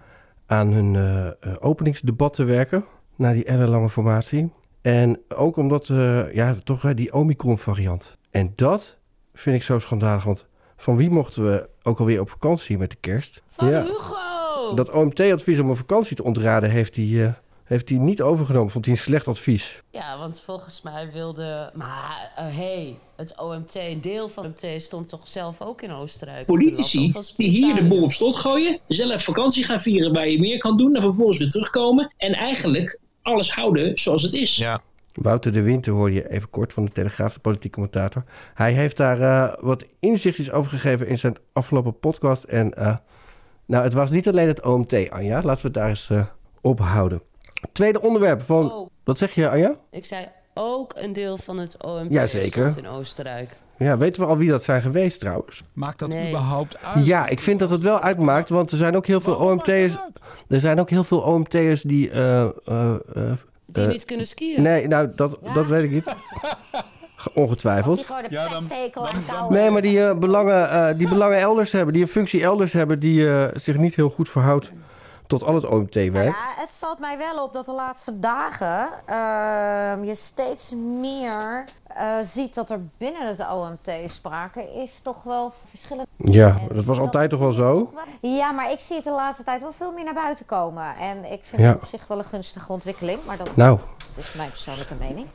aan 0.46 0.72
hun 0.72 0.96
openingsdebat 1.60 2.34
te 2.34 2.44
werken, 2.44 2.84
na 3.16 3.32
die 3.32 3.44
ellenlange 3.44 3.90
formatie. 3.90 4.50
En 4.82 5.20
ook 5.28 5.56
omdat, 5.56 5.88
eh, 5.88 6.34
ja, 6.34 6.56
toch 6.64 6.82
hè, 6.82 6.94
die 6.94 7.12
Omicron-variant. 7.12 8.16
En 8.30 8.52
dat 8.56 8.96
vind 9.32 9.56
ik 9.56 9.62
zo 9.62 9.78
schandalig, 9.78 10.24
want 10.24 10.46
van 10.76 10.96
wie 10.96 11.10
mochten 11.10 11.44
we 11.44 11.68
ook 11.82 11.98
alweer 11.98 12.20
op 12.20 12.30
vakantie 12.30 12.78
met 12.78 12.90
de 12.90 12.96
kerst? 13.00 13.42
Van 13.48 13.70
ja. 13.70 13.82
Hugo! 13.82 14.74
Dat 14.74 14.90
OMT-advies 14.90 15.58
om 15.58 15.70
een 15.70 15.76
vakantie 15.76 16.16
te 16.16 16.24
ontraden 16.24 16.70
heeft 16.70 16.96
hij, 16.96 17.24
eh, 17.24 17.32
heeft 17.64 17.88
hij 17.88 17.98
niet 17.98 18.22
overgenomen. 18.22 18.70
Vond 18.70 18.84
hij 18.84 18.94
een 18.94 19.00
slecht 19.00 19.28
advies. 19.28 19.82
Ja, 19.90 20.18
want 20.18 20.40
volgens 20.40 20.82
mij 20.82 21.10
wilde. 21.12 21.70
Maar 21.74 22.32
hé, 22.34 22.42
hey, 22.42 22.98
het 23.16 23.40
OMT, 23.40 23.74
een 23.74 24.00
deel 24.00 24.28
van 24.28 24.44
het 24.44 24.64
OMT 24.64 24.82
stond 24.82 25.08
toch 25.08 25.28
zelf 25.28 25.60
ook 25.62 25.82
in 25.82 25.90
Oostenrijk? 25.90 26.46
Politici 26.46 27.12
die 27.36 27.48
hier 27.48 27.74
de 27.74 27.86
boel 27.86 28.02
op 28.02 28.12
slot 28.12 28.36
gooien, 28.36 28.78
zelf 28.88 29.24
vakantie 29.24 29.64
gaan 29.64 29.80
vieren 29.80 30.12
waar 30.12 30.28
je 30.28 30.40
meer 30.40 30.58
kan 30.58 30.76
doen 30.76 30.94
en 30.94 31.02
vervolgens 31.02 31.38
weer 31.38 31.50
terugkomen 31.50 32.12
en 32.16 32.32
eigenlijk 32.32 32.98
alles 33.30 33.54
houden 33.54 33.98
zoals 33.98 34.22
het 34.22 34.32
is. 34.32 34.56
Ja. 34.56 34.80
Wouter 35.14 35.52
de 35.52 35.62
Winter 35.62 35.92
hoorde 35.92 36.14
je 36.14 36.30
even 36.30 36.50
kort 36.50 36.72
van 36.72 36.84
de 36.84 36.92
Telegraaf, 36.92 37.34
de 37.34 37.40
politieke 37.40 37.74
commentator. 37.74 38.24
Hij 38.54 38.72
heeft 38.72 38.96
daar 38.96 39.20
eh, 39.20 39.54
wat 39.60 39.84
inzichtjes 39.98 40.50
over 40.50 40.70
gegeven 40.70 41.06
in 41.06 41.18
zijn 41.18 41.36
afgelopen 41.52 41.98
podcast. 41.98 42.44
En 42.44 42.74
eh, 42.74 42.96
nou, 43.66 43.84
het 43.84 43.92
was 43.92 44.10
niet 44.10 44.28
alleen 44.28 44.48
het 44.48 44.62
OMT, 44.62 45.10
Anja. 45.10 45.42
Laten 45.42 45.62
we 45.62 45.68
het 45.68 45.74
daar 45.74 45.88
eens 45.88 46.10
eh, 46.10 46.26
op 46.60 46.80
houden. 46.80 47.22
Tweede 47.72 48.00
onderwerp 48.00 48.42
van... 48.42 48.72
Oh. 48.72 48.90
Wat 49.04 49.18
zeg 49.18 49.34
je, 49.34 49.48
Anja? 49.48 49.76
Ik 49.90 50.04
zei 50.04 50.28
ook 50.54 50.92
een 50.96 51.12
deel 51.12 51.36
van 51.36 51.58
het 51.58 51.84
OMT 51.84 52.12
Jazeker. 52.12 52.78
in 52.78 52.86
Oostenrijk. 52.86 53.56
Ja, 53.84 53.98
weten 53.98 54.22
we 54.22 54.28
al 54.28 54.36
wie 54.36 54.48
dat 54.48 54.62
zijn 54.64 54.82
geweest 54.82 55.20
trouwens? 55.20 55.62
Maakt 55.72 55.98
dat 55.98 56.08
Nee. 56.08 56.28
überhaupt 56.28 56.76
uit? 56.94 57.04
Ja, 57.06 57.26
ik 57.28 57.40
vind 57.40 57.58
dat 57.58 57.70
het 57.70 57.82
wel 57.82 58.00
uitmaakt, 58.00 58.48
want 58.48 58.70
er 58.70 58.76
zijn 58.76 58.96
ook 58.96 59.06
heel 59.06 59.20
veel 59.20 59.34
OMT'ers. 59.34 59.96
Er 60.48 60.60
zijn 60.60 60.80
ook 60.80 60.90
heel 60.90 61.04
veel 61.04 61.20
OMT'ers 61.20 61.82
die. 61.82 62.10
eh, 62.10 62.42
eh, 62.42 62.94
eh, 63.14 63.32
Die 63.66 63.86
niet 63.86 64.04
kunnen 64.04 64.26
skiën. 64.26 64.62
Nee, 64.62 64.88
nou, 64.88 65.10
dat, 65.14 65.38
dat 65.54 65.66
weet 65.66 65.82
ik 65.82 65.90
niet. 65.90 66.04
Ongetwijfeld. 67.34 68.06
Ja, 68.28 68.48
dan, 68.48 68.64
Nee, 69.48 69.70
maar 69.70 69.82
die, 69.82 70.14
belangen, 70.14 70.70
eh, 70.70 70.88
die 70.98 71.08
belangen 71.08 71.38
elders 71.38 71.72
hebben, 71.72 71.92
die 71.94 72.02
een 72.02 72.08
functie 72.08 72.42
elders 72.42 72.72
hebben, 72.72 73.00
die 73.00 73.30
eh, 73.30 73.44
zich 73.54 73.76
niet 73.76 73.94
heel 73.94 74.10
goed 74.10 74.28
verhoudt 74.28 74.70
tot 75.30 75.44
al 75.44 75.54
het 75.54 75.66
OMT-werk. 75.66 76.34
Ja, 76.34 76.34
het 76.56 76.74
valt 76.78 76.98
mij 76.98 77.18
wel 77.18 77.44
op 77.44 77.52
dat 77.52 77.64
de 77.66 77.72
laatste 77.72 78.18
dagen 78.20 78.88
ehm, 79.06 80.04
je 80.04 80.14
steeds 80.14 80.72
meer 81.00 81.64
eh, 81.86 82.06
ziet 82.22 82.54
dat 82.54 82.70
er 82.70 82.80
binnen 82.98 83.26
het 83.26 83.40
OMT 83.52 84.10
sprake 84.10 84.72
is 84.82 85.00
toch 85.02 85.22
wel 85.22 85.52
verschillende. 85.68 86.08
Ja, 86.16 86.56
dat 86.72 86.84
was 86.84 86.98
altijd 86.98 87.30
toch 87.30 87.38
wel 87.38 87.52
zo? 87.52 87.92
Ja, 88.20 88.52
maar 88.52 88.72
ik 88.72 88.80
zie 88.80 88.96
het 88.96 89.04
de 89.04 89.10
laatste 89.10 89.44
tijd 89.44 89.60
wel 89.62 89.72
veel 89.72 89.92
meer 89.92 90.04
naar 90.04 90.14
buiten 90.14 90.46
komen. 90.46 90.96
En 90.96 91.32
ik 91.32 91.40
vind 91.44 91.62
Ja. 91.62 91.68
het 91.68 91.76
op 91.76 91.84
zich 91.84 92.06
wel 92.06 92.18
een 92.18 92.24
gunstige 92.24 92.72
ontwikkeling. 92.72 93.18
Maar 93.26 93.36
dat, 93.36 93.56
Nou. 93.56 93.78
dat 94.14 94.24
is 94.24 94.32
mijn 94.32 94.48
persoonlijke 94.48 94.94
mening. 94.98 95.26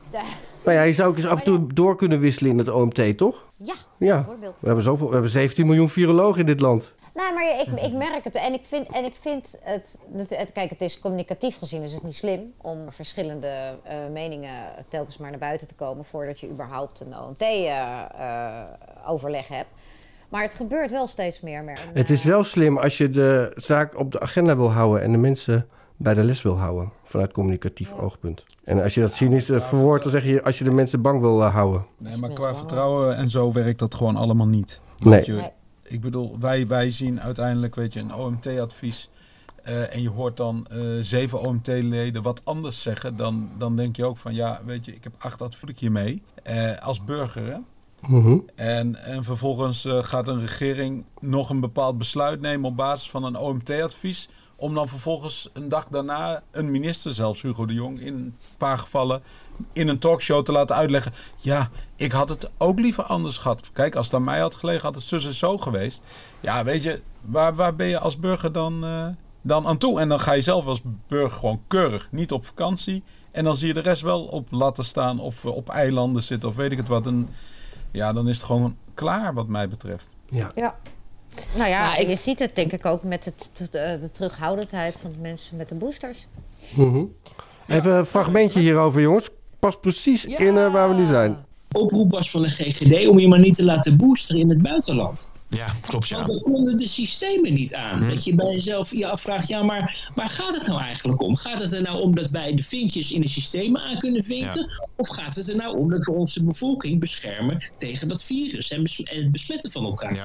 Nou 0.63 0.77
ja, 0.77 0.81
je 0.83 0.93
zou 0.93 1.09
ook 1.09 1.15
eens 1.15 1.25
af 1.27 1.37
en 1.39 1.45
toe 1.45 1.73
door 1.73 1.95
kunnen 1.95 2.19
wisselen 2.19 2.51
in 2.51 2.57
het 2.57 2.69
OMT, 2.69 3.17
toch? 3.17 3.43
Ja, 3.57 3.73
Ja, 3.97 4.25
we 4.39 4.65
hebben, 4.65 4.83
zoveel, 4.83 5.07
we 5.07 5.13
hebben 5.13 5.31
17 5.31 5.65
miljoen 5.65 5.89
virologen 5.89 6.39
in 6.39 6.45
dit 6.45 6.59
land. 6.59 6.91
Nee, 7.15 7.33
maar 7.33 7.59
ik, 7.59 7.81
ik 7.85 7.93
merk 7.93 8.23
het. 8.23 8.35
En 8.35 8.53
ik 8.53 8.65
vind, 8.65 8.87
en 8.89 9.05
ik 9.05 9.13
vind 9.21 9.59
het, 9.61 9.99
het, 10.15 10.29
het- 10.37 10.51
Kijk, 10.51 10.69
het 10.69 10.81
is 10.81 10.99
communicatief 10.99 11.57
gezien 11.57 11.81
is 11.81 11.93
het 11.93 12.03
niet 12.03 12.15
slim 12.15 12.53
om 12.61 12.77
verschillende 12.91 13.47
eh, 13.83 13.95
meningen 14.11 14.53
telkens 14.89 15.17
maar 15.17 15.29
naar 15.29 15.39
buiten 15.39 15.67
te 15.67 15.75
komen 15.75 16.05
voordat 16.05 16.39
je 16.39 16.49
überhaupt 16.49 16.99
een 16.99 17.13
OMT-overleg 19.05 19.47
hebt. 19.47 19.69
Maar 20.29 20.41
het 20.41 20.55
gebeurt 20.55 20.91
wel 20.91 21.07
steeds 21.07 21.41
meer. 21.41 21.63
meer. 21.63 21.77
En, 21.79 21.89
Het 21.93 22.09
is 22.09 22.23
wel 22.23 22.43
slim 22.43 22.77
als 22.77 22.97
je 22.97 23.09
de 23.09 23.51
zaak 23.55 23.97
op 23.97 24.11
de 24.11 24.19
agenda 24.19 24.55
wil 24.55 24.71
houden 24.71 25.01
en 25.03 25.11
de 25.11 25.17
mensen 25.17 25.67
bij 25.97 26.13
de 26.13 26.23
les 26.23 26.41
wil 26.41 26.57
houden. 26.57 26.91
Vanuit 27.03 27.31
communicatief 27.33 27.93
oogpunt. 27.93 28.43
En 28.63 28.83
als 28.83 28.93
je 28.93 29.01
dat 29.01 29.13
cynisch 29.13 29.49
eh, 29.49 29.61
verwoordt, 29.61 30.03
dan 30.03 30.11
zeg 30.11 30.23
je 30.25 30.43
als 30.43 30.57
je 30.57 30.63
de 30.63 30.71
mensen 30.71 31.01
bang 31.01 31.19
wil 31.21 31.43
eh, 31.43 31.53
houden. 31.53 31.85
Nee, 31.97 32.17
maar 32.17 32.29
qua 32.29 32.55
vertrouwen 32.55 33.15
en 33.17 33.29
zo 33.29 33.51
werkt 33.51 33.79
dat 33.79 33.95
gewoon 33.95 34.15
allemaal 34.15 34.47
niet. 34.47 34.81
Nee. 34.97 35.13
Want 35.13 35.25
Je, 35.25 35.51
ik 35.87 36.01
bedoel, 36.01 36.39
wij, 36.39 36.67
wij 36.67 36.91
zien 36.91 37.21
uiteindelijk, 37.21 37.75
weet 37.75 37.93
je, 37.93 37.99
een 37.99 38.13
OMT-advies. 38.15 39.09
eh, 39.63 39.95
en 39.95 40.01
je 40.01 40.09
hoort 40.09 40.37
dan 40.37 40.67
eh, 40.71 40.79
zeven 41.01 41.41
OMT-leden 41.41 42.21
wat 42.21 42.41
anders 42.43 42.81
zeggen. 42.81 43.15
Dan, 43.15 43.49
dan 43.57 43.75
denk 43.75 43.95
je 43.95 44.05
ook 44.05 44.17
van, 44.17 44.33
ja, 44.33 44.61
weet 44.65 44.85
je, 44.85 44.95
ik 44.95 45.03
heb 45.03 45.13
acht 45.17 45.41
advies 45.41 45.79
hiermee. 45.79 46.21
eh 46.43 46.77
als 46.81 47.03
burger, 47.03 47.45
hè. 47.45 47.57
Mhm. 48.09 48.37
En, 48.55 48.95
en 49.03 49.23
vervolgens 49.23 49.85
gaat 49.89 50.27
een 50.27 50.39
regering 50.39 51.03
nog 51.19 51.49
een 51.49 51.59
bepaald 51.59 51.97
besluit 51.97 52.41
nemen 52.41 52.69
op 52.69 52.75
basis 52.75 53.09
van 53.09 53.23
een 53.23 53.35
OMT-advies. 53.37 54.29
Om 54.57 54.73
dan 54.73 54.87
vervolgens 54.87 55.49
een 55.53 55.69
dag 55.69 55.87
daarna 55.87 56.43
een 56.51 56.71
minister, 56.71 57.13
zelfs 57.13 57.41
Hugo 57.41 57.65
de 57.65 57.73
Jong, 57.73 58.01
in 58.01 58.13
een 58.13 58.35
paar 58.57 58.77
gevallen 58.77 59.21
in 59.73 59.87
een 59.87 59.99
talkshow 59.99 60.43
te 60.43 60.51
laten 60.51 60.75
uitleggen. 60.75 61.13
Ja, 61.35 61.69
ik 61.95 62.11
had 62.11 62.29
het 62.29 62.49
ook 62.57 62.79
liever 62.79 63.03
anders 63.03 63.37
gehad. 63.37 63.69
Kijk, 63.73 63.95
als 63.95 64.05
het 64.05 64.15
aan 64.15 64.23
mij 64.23 64.39
had 64.39 64.55
gelegen, 64.55 64.81
had 64.81 64.95
het 64.95 65.03
zus 65.03 65.25
en 65.25 65.33
zo 65.33 65.57
geweest. 65.57 66.07
Ja, 66.39 66.63
weet 66.63 66.83
je, 66.83 67.01
waar, 67.21 67.55
waar 67.55 67.75
ben 67.75 67.87
je 67.87 67.99
als 67.99 68.19
burger 68.19 68.51
dan, 68.51 68.83
eh, 68.83 69.07
dan 69.41 69.67
aan 69.67 69.77
toe? 69.77 69.99
En 69.99 70.09
dan 70.09 70.19
ga 70.19 70.31
je 70.31 70.41
zelf 70.41 70.65
als 70.65 70.81
burger 71.07 71.37
gewoon 71.37 71.61
keurig, 71.67 72.07
niet 72.11 72.31
op 72.31 72.45
vakantie. 72.45 73.03
En 73.31 73.43
dan 73.43 73.55
zie 73.55 73.67
je 73.67 73.73
de 73.73 73.79
rest 73.79 74.01
wel 74.01 74.23
op 74.23 74.47
laten 74.51 74.85
staan 74.85 75.19
of 75.19 75.45
eh, 75.45 75.55
op 75.55 75.69
eilanden 75.69 76.23
zitten 76.23 76.49
of 76.49 76.55
weet 76.55 76.71
ik 76.71 76.77
het 76.77 76.87
wat. 76.87 77.07
En 77.07 77.29
ja, 77.91 78.13
dan 78.13 78.27
is 78.27 78.37
het 78.37 78.45
gewoon 78.45 78.77
klaar 78.93 79.33
wat 79.33 79.47
mij 79.47 79.67
betreft. 79.67 80.07
Ja. 80.29 80.51
Ja. 80.55 80.75
Nou 81.57 81.69
ja, 81.69 81.87
Nou, 81.87 82.01
ik- 82.01 82.07
je 82.07 82.15
ziet 82.15 82.39
het 82.39 82.55
denk 82.55 82.71
ik 82.71 82.85
ook 82.85 83.03
met 83.03 83.25
het, 83.25 83.49
de, 83.71 83.97
de 84.01 84.09
terughoudendheid 84.11 84.97
van 85.01 85.11
de 85.11 85.17
mensen 85.19 85.57
met 85.57 85.69
de 85.69 85.75
boosters. 85.75 86.27
Mhm. 86.75 87.03
Even 87.67 87.91
een 87.91 88.05
fragmentje 88.05 88.59
hierover, 88.59 89.01
jongens. 89.01 89.29
Past 89.59 89.81
precies 89.81 90.25
in 90.25 90.57
eh, 90.57 90.71
waar 90.71 90.89
we 90.89 90.95
nu 90.95 91.05
zijn. 91.05 91.37
Oproep 91.71 92.11
was 92.11 92.31
van 92.31 92.41
de 92.41 92.49
GGD 92.49 93.07
om 93.07 93.19
je 93.19 93.27
maar 93.27 93.39
niet 93.39 93.55
te 93.55 93.63
laten 93.63 93.97
boosteren 93.97 94.41
in 94.41 94.49
het 94.49 94.61
buitenland. 94.61 95.31
Ja, 95.49 95.67
klopt 95.81 96.07
ja. 96.07 96.15
Want 96.15 96.27
dat 96.27 96.41
konden 96.43 96.77
de 96.77 96.87
systemen 96.87 97.53
niet 97.53 97.73
aan. 97.73 98.09
Dat 98.09 98.23
je 98.23 98.35
bij 98.35 98.53
jezelf 98.53 98.91
je 98.91 99.07
afvraagt, 99.07 99.47
ja, 99.47 99.63
maar 99.63 100.11
waar 100.15 100.29
gaat 100.29 100.55
het 100.57 100.67
nou 100.67 100.81
eigenlijk 100.81 101.21
om? 101.21 101.35
Gaat 101.35 101.59
het 101.59 101.73
er 101.73 101.81
nou 101.81 102.01
om 102.01 102.15
dat 102.15 102.29
wij 102.29 102.53
de 102.55 102.63
vinkjes 102.63 103.11
in 103.11 103.21
de 103.21 103.27
systemen 103.27 103.81
aan 103.81 103.97
kunnen 103.97 104.23
vinken? 104.23 104.69
Of 104.95 105.07
gaat 105.07 105.35
het 105.35 105.49
er 105.49 105.55
nou 105.55 105.77
om 105.77 105.89
dat 105.89 106.05
we 106.05 106.11
onze 106.11 106.43
bevolking 106.43 106.99
beschermen 106.99 107.63
tegen 107.77 108.07
dat 108.07 108.23
virus 108.23 108.71
en, 108.71 108.83
bes- 108.83 109.03
en 109.03 109.17
het 109.21 109.31
besmetten 109.31 109.71
van 109.71 109.83
elkaar? 109.85 110.15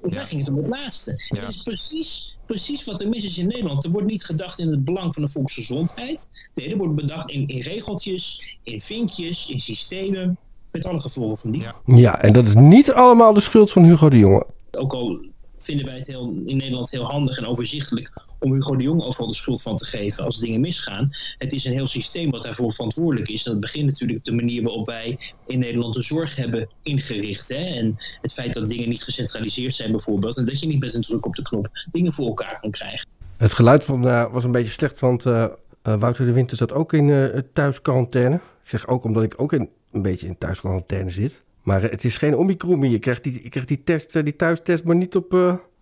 Volgens 0.00 0.14
mij 0.14 0.26
ging 0.26 0.40
het 0.40 0.50
om 0.50 0.56
het 0.56 0.68
laatste. 0.68 1.22
Ja. 1.28 1.40
Het 1.40 1.50
is 1.50 1.62
precies, 1.62 2.38
precies 2.46 2.84
wat 2.84 3.00
er 3.00 3.08
mis 3.08 3.24
is 3.24 3.38
in 3.38 3.46
Nederland. 3.46 3.84
Er 3.84 3.90
wordt 3.90 4.06
niet 4.06 4.24
gedacht 4.24 4.58
in 4.58 4.68
het 4.68 4.84
belang 4.84 5.14
van 5.14 5.22
de 5.22 5.28
volksgezondheid. 5.28 6.30
Nee, 6.54 6.70
er 6.70 6.76
wordt 6.76 6.94
bedacht 6.94 7.30
in, 7.30 7.46
in 7.46 7.60
regeltjes, 7.60 8.58
in 8.62 8.80
vinkjes, 8.80 9.48
in 9.48 9.60
systemen. 9.60 10.38
Met 10.70 10.86
alle 10.86 11.00
gevolgen 11.00 11.38
van 11.38 11.50
die. 11.50 11.66
Ja, 11.84 12.22
en 12.22 12.32
dat 12.32 12.46
is 12.46 12.54
niet 12.54 12.92
allemaal 12.92 13.34
de 13.34 13.40
schuld 13.40 13.72
van 13.72 13.84
Hugo 13.84 14.08
de 14.08 14.18
Jonge. 14.18 14.46
Ook 14.70 14.92
al 14.92 15.29
vinden 15.70 15.86
wij 15.86 15.96
het 15.96 16.06
heel, 16.06 16.42
in 16.44 16.56
Nederland 16.56 16.90
heel 16.90 17.04
handig 17.04 17.38
en 17.38 17.46
overzichtelijk 17.46 18.12
om 18.38 18.52
Hugo 18.52 18.76
de 18.76 18.82
Jong 18.82 19.02
overal 19.02 19.26
de 19.26 19.34
schuld 19.34 19.62
van 19.62 19.76
te 19.76 19.84
geven 19.84 20.24
als 20.24 20.38
dingen 20.38 20.60
misgaan. 20.60 21.10
Het 21.38 21.52
is 21.52 21.64
een 21.64 21.72
heel 21.72 21.86
systeem 21.86 22.30
wat 22.30 22.42
daarvoor 22.42 22.72
verantwoordelijk 22.72 23.28
is. 23.28 23.46
En 23.46 23.52
dat 23.52 23.60
begint 23.60 23.86
natuurlijk 23.86 24.18
op 24.18 24.24
de 24.24 24.32
manier 24.32 24.62
waarop 24.62 24.86
wij 24.86 25.18
in 25.46 25.58
Nederland 25.58 25.94
de 25.94 26.02
zorg 26.02 26.36
hebben 26.36 26.68
ingericht. 26.82 27.48
Hè? 27.48 27.64
En 27.64 27.96
het 28.20 28.32
feit 28.32 28.54
dat 28.54 28.68
dingen 28.68 28.88
niet 28.88 29.02
gecentraliseerd 29.02 29.74
zijn 29.74 29.92
bijvoorbeeld. 29.92 30.36
En 30.36 30.44
dat 30.44 30.60
je 30.60 30.66
niet 30.66 30.80
met 30.80 30.94
een 30.94 31.00
druk 31.00 31.26
op 31.26 31.34
de 31.34 31.42
knop 31.42 31.68
dingen 31.92 32.12
voor 32.12 32.26
elkaar 32.26 32.58
kan 32.60 32.70
krijgen. 32.70 33.08
Het 33.36 33.52
geluid 33.52 33.84
van, 33.84 34.06
uh, 34.06 34.32
was 34.32 34.44
een 34.44 34.52
beetje 34.52 34.72
slecht, 34.72 35.00
want 35.00 35.24
uh, 35.24 35.46
uh, 35.88 36.00
Wouter 36.00 36.26
de 36.26 36.32
Winter 36.32 36.56
zat 36.56 36.72
ook 36.72 36.92
in 36.92 37.44
thuisquarantaine. 37.52 38.34
Ik 38.34 38.68
zeg 38.68 38.86
ook 38.86 39.04
omdat 39.04 39.22
ik 39.22 39.34
ook 39.36 39.52
in, 39.52 39.68
een 39.92 40.02
beetje 40.02 40.26
in 40.26 40.38
thuisquarantaine 40.38 41.10
zit. 41.10 41.42
Maar 41.62 41.82
het 41.82 42.04
is 42.04 42.16
geen 42.16 42.36
omicron 42.36 42.78
meer. 42.78 42.90
Je 42.90 42.98
krijgt 42.98 43.22
die, 43.22 43.40
je 43.42 43.48
krijgt 43.48 43.68
die, 43.68 43.82
test, 43.84 44.12
die 44.24 44.36
thuistest 44.36 44.84
maar 44.84 44.96
niet 44.96 45.16
op, 45.16 45.32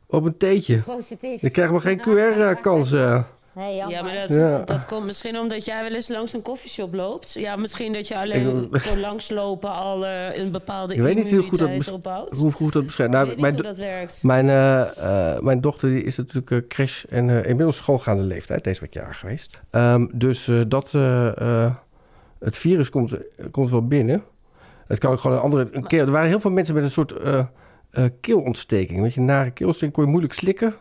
op 0.07 0.25
een 0.25 0.37
theetje. 0.37 0.79
Positief. 0.79 1.41
Je 1.41 1.51
krijgt 1.51 1.73
maar 1.73 1.81
geen 1.81 2.01
QR-kans. 2.01 2.91
Nee, 3.55 3.75
ja, 3.77 4.03
maar 4.03 4.15
dat, 4.29 4.39
Ja. 4.39 4.59
dat 4.65 4.85
komt 4.87 5.07
misschien 5.07 5.39
omdat 5.39 5.65
jij 5.65 5.83
wel 5.83 5.93
eens 5.95 6.09
langs 6.09 6.33
een 6.33 6.43
koffieshop 6.43 6.95
loopt. 6.95 7.33
Ja, 7.33 7.57
misschien 7.57 7.93
dat 7.93 8.09
je 8.09 8.17
alleen 8.19 8.69
Ik- 8.73 8.81
voor 8.81 8.97
langslopen 8.97 9.71
al 9.73 10.07
eh, 10.07 10.37
een 10.37 10.51
bepaalde 10.53 10.95
Ik 10.95 11.01
weet 11.01 11.15
niet 11.17 11.31
hoe 11.31 11.43
goed 11.43 11.59
dat, 11.59 11.93
opbouwt. 11.93 12.37
hoe 12.37 12.53
goed 12.53 12.73
dat 12.73 12.85
beschrijft. 12.87 13.13
Nou, 13.13 13.27
weet 13.27 13.35
niet 13.35 13.43
mijn, 13.43 13.55
hoe 13.55 13.63
do- 13.63 13.69
dat 13.69 13.79
werkt. 13.79 14.23
Mijn, 14.23 14.49
eh, 14.49 15.35
eh, 15.35 15.41
mijn 15.43 15.61
dochter 15.61 15.89
die 15.89 16.03
is 16.03 16.17
natuurlijk 16.17 16.51
eh, 16.51 16.59
crash 16.69 17.05
en 17.05 17.29
eh, 17.31 17.37
inmiddels 17.49 17.77
schoolgaande 17.77 18.23
leeftijd. 18.23 18.65
Deze 18.65 18.81
wat 18.81 18.93
jaar 18.95 19.15
geweest. 19.15 19.59
Ehm, 19.71 20.07
dus 20.13 20.49
eh, 20.49 20.61
dat, 20.69 20.95
eh, 20.95 21.41
eh, 21.65 21.75
het 22.39 22.57
virus 22.57 22.91
komt, 22.91 23.17
komt 23.51 23.71
wel 23.71 23.87
binnen. 23.87 24.23
Het 24.89 24.99
kan 24.99 25.13
ook 25.13 25.21
gewoon 25.21 25.37
een 25.37 25.43
andere 25.43 25.69
een 25.73 25.87
keel. 25.87 26.07
Er 26.07 26.11
waren 26.13 26.29
heel 26.29 26.41
veel 26.41 26.51
mensen 26.51 26.75
met 26.75 26.83
een 26.83 26.91
soort 26.91 27.13
eh, 27.13 27.39
eh, 27.91 28.05
keelontsteking. 28.21 29.01
Weet 29.03 29.15
je, 29.15 29.21
nare 29.21 29.51
keelontsteking 29.51 29.97
kon 29.97 30.05
je 30.05 30.11
moeilijk 30.11 30.35
slikken. 30.35 30.75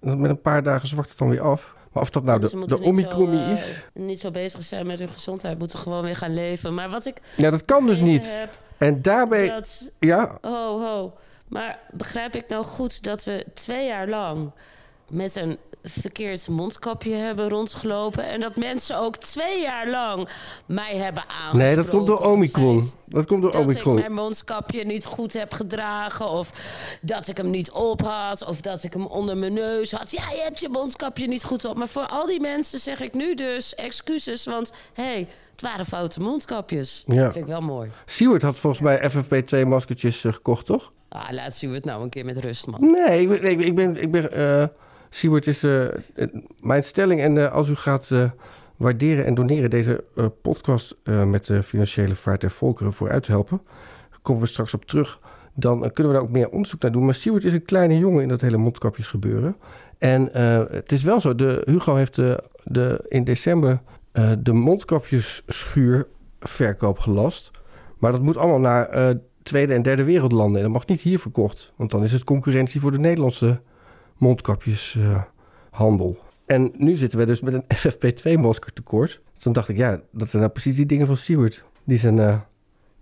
En 0.00 0.08
dan 0.08 0.20
met 0.20 0.30
een 0.30 0.40
paar 0.40 0.62
dagen 0.62 0.88
zwakt 0.88 1.08
het 1.08 1.18
dan 1.18 1.28
weer 1.28 1.40
af. 1.40 1.74
Maar 1.92 2.02
of 2.02 2.10
dat 2.10 2.24
nou 2.24 2.38
Mensen 2.38 2.60
de, 2.60 2.66
de 2.66 3.06
zo, 3.10 3.30
eh, 3.30 3.50
is... 3.52 3.84
niet 3.92 4.20
zo 4.20 4.30
bezig 4.30 4.62
zijn 4.62 4.86
met 4.86 4.98
hun 4.98 5.08
gezondheid. 5.08 5.58
Moeten 5.58 5.78
gewoon 5.78 6.02
weer 6.04 6.16
gaan 6.16 6.34
leven. 6.34 6.74
Maar 6.74 6.90
wat 6.90 7.06
ik... 7.06 7.16
Ja, 7.36 7.50
dat 7.50 7.64
kan 7.64 7.86
dus 7.86 8.00
niet. 8.00 8.24
heb, 8.38 8.58
En 8.78 9.02
daarbij... 9.02 9.48
dat- 9.48 9.92
Ja, 9.98 10.38
Ho, 10.40 10.80
ho. 10.80 11.12
Maar 11.48 11.78
begrijp 11.90 12.34
ik 12.34 12.48
nou 12.48 12.64
goed 12.64 13.02
dat 13.02 13.24
we 13.24 13.46
twee 13.54 13.86
jaar 13.86 14.08
lang 14.08 14.50
met 15.08 15.36
een 15.36 15.58
verkeerd 15.84 16.48
mondkapje 16.48 17.14
hebben 17.14 17.48
rondgelopen... 17.48 18.24
en 18.24 18.40
dat 18.40 18.56
mensen 18.56 18.98
ook 18.98 19.16
twee 19.16 19.60
jaar 19.60 19.90
lang 19.90 20.28
mij 20.66 20.96
hebben 20.96 21.22
aangesproken... 21.28 21.58
nee, 21.58 21.76
dat 21.76 21.88
komt 21.88 22.06
door 22.06 22.20
Omicron. 22.20 22.90
Dat 23.04 23.26
komt 23.26 23.42
door 23.42 23.52
dat 23.52 23.60
Omicron. 23.60 23.96
ik 23.96 24.00
mijn 24.00 24.14
mondkapje 24.14 24.84
niet 24.84 25.04
goed 25.04 25.32
heb 25.32 25.52
gedragen... 25.52 26.28
of 26.28 26.52
dat 27.00 27.28
ik 27.28 27.36
hem 27.36 27.50
niet 27.50 27.70
op 27.70 28.02
had... 28.02 28.44
of 28.46 28.60
dat 28.60 28.82
ik 28.82 28.92
hem 28.92 29.06
onder 29.06 29.36
mijn 29.36 29.52
neus 29.52 29.92
had. 29.92 30.10
Ja, 30.10 30.22
je 30.30 30.42
hebt 30.42 30.60
je 30.60 30.68
mondkapje 30.68 31.26
niet 31.26 31.44
goed 31.44 31.64
op. 31.64 31.76
Maar 31.76 31.88
voor 31.88 32.06
al 32.06 32.26
die 32.26 32.40
mensen 32.40 32.78
zeg 32.78 33.00
ik 33.00 33.14
nu 33.14 33.34
dus 33.34 33.74
excuses... 33.74 34.44
want 34.44 34.72
hé, 34.92 35.04
hey, 35.04 35.28
het 35.50 35.62
waren 35.62 35.86
foute 35.86 36.20
mondkapjes. 36.20 37.02
Ja. 37.06 37.22
Dat 37.22 37.32
vind 37.32 37.44
ik 37.44 37.50
wel 37.50 37.62
mooi. 37.62 37.90
Siewert 38.06 38.42
had 38.42 38.58
volgens 38.58 38.82
mij 38.82 39.10
FFP2-maskertjes 39.10 40.20
gekocht, 40.20 40.66
toch? 40.66 40.92
Ah, 41.08 41.30
laat 41.30 41.56
zien 41.56 41.70
we 41.70 41.76
het 41.76 41.84
nou 41.84 42.02
een 42.02 42.08
keer 42.08 42.24
met 42.24 42.38
rust, 42.38 42.66
man. 42.66 42.90
Nee, 42.90 43.20
ik 43.20 43.28
ben... 43.28 43.50
Ik, 43.50 43.60
ik 43.60 43.74
ben, 43.74 44.02
ik 44.02 44.10
ben 44.10 44.32
eh, 44.32 44.66
Siewert 45.14 45.46
is 45.46 45.62
eh, 45.62 45.84
eh, 45.84 45.92
mijn 46.60 46.84
stelling. 46.84 47.20
En 47.20 47.38
eh, 47.38 47.52
als 47.52 47.68
u 47.68 47.74
gaat 47.74 48.10
waarderen 48.76 49.24
en 49.24 49.34
doneren 49.34 49.70
deze 49.70 50.04
podcast... 50.42 50.96
met 51.04 51.46
de 51.46 51.62
financiële 51.62 52.14
vaart 52.14 52.40
der 52.40 52.50
volkeren 52.50 52.92
vooruit 52.92 53.22
te 53.22 53.30
helpen... 53.30 53.60
komen 54.22 54.42
we 54.42 54.48
straks 54.48 54.74
op 54.74 54.84
terug. 54.84 55.20
Dan 55.54 55.92
kunnen 55.92 56.12
we 56.12 56.18
daar 56.18 56.26
ook 56.26 56.32
meer 56.32 56.48
onderzoek 56.48 56.80
naar 56.80 56.92
doen. 56.92 57.04
Maar 57.04 57.14
Siewert 57.14 57.44
is 57.44 57.52
een 57.52 57.64
kleine 57.64 57.98
jongen 57.98 58.22
in 58.22 58.28
dat 58.28 58.40
hele 58.40 58.56
mondkapjes 58.56 59.08
gebeuren. 59.08 59.56
En 59.98 60.28
het 60.70 60.92
is 60.92 61.02
wel 61.02 61.20
zo. 61.20 61.34
De, 61.34 61.62
Hugo 61.64 61.94
heeft 61.94 62.14
de, 62.64 63.04
in 63.08 63.24
december 63.24 63.80
eh, 64.12 64.32
de 64.38 64.52
mondkapjesschuurverkoop 64.52 66.98
gelast. 66.98 67.50
Maar 67.98 68.12
dat 68.12 68.22
moet 68.22 68.36
allemaal 68.36 68.60
naar 68.60 69.16
tweede 69.42 69.74
en 69.74 69.82
derde 69.82 70.04
wereldlanden. 70.04 70.56
En 70.56 70.62
dat 70.62 70.72
mag 70.72 70.86
niet 70.86 71.00
hier 71.00 71.18
verkocht. 71.18 71.72
Want 71.76 71.90
dan 71.90 72.04
is 72.04 72.12
het 72.12 72.24
concurrentie 72.24 72.80
voor 72.80 72.92
de 72.92 72.98
Nederlandse 72.98 73.60
mondkapjeshandel. 74.16 76.18
en 76.46 76.72
nu 76.76 76.96
zitten 76.96 77.18
we 77.18 77.24
dus 77.26 77.40
met 77.40 77.54
een 77.54 77.64
FFP2-masker 77.78 78.72
tekort. 78.72 79.20
Dus 79.34 79.42
dan 79.42 79.52
dacht 79.52 79.68
ik, 79.68 79.76
ja, 79.76 80.00
dat 80.10 80.28
zijn 80.28 80.42
nou 80.42 80.54
precies 80.54 80.76
die 80.76 80.86
dingen 80.86 81.06
van 81.06 81.16
Stewart. 81.16 81.64
Die 81.84 81.98
zijn, 81.98 82.18
eh, 82.18 82.38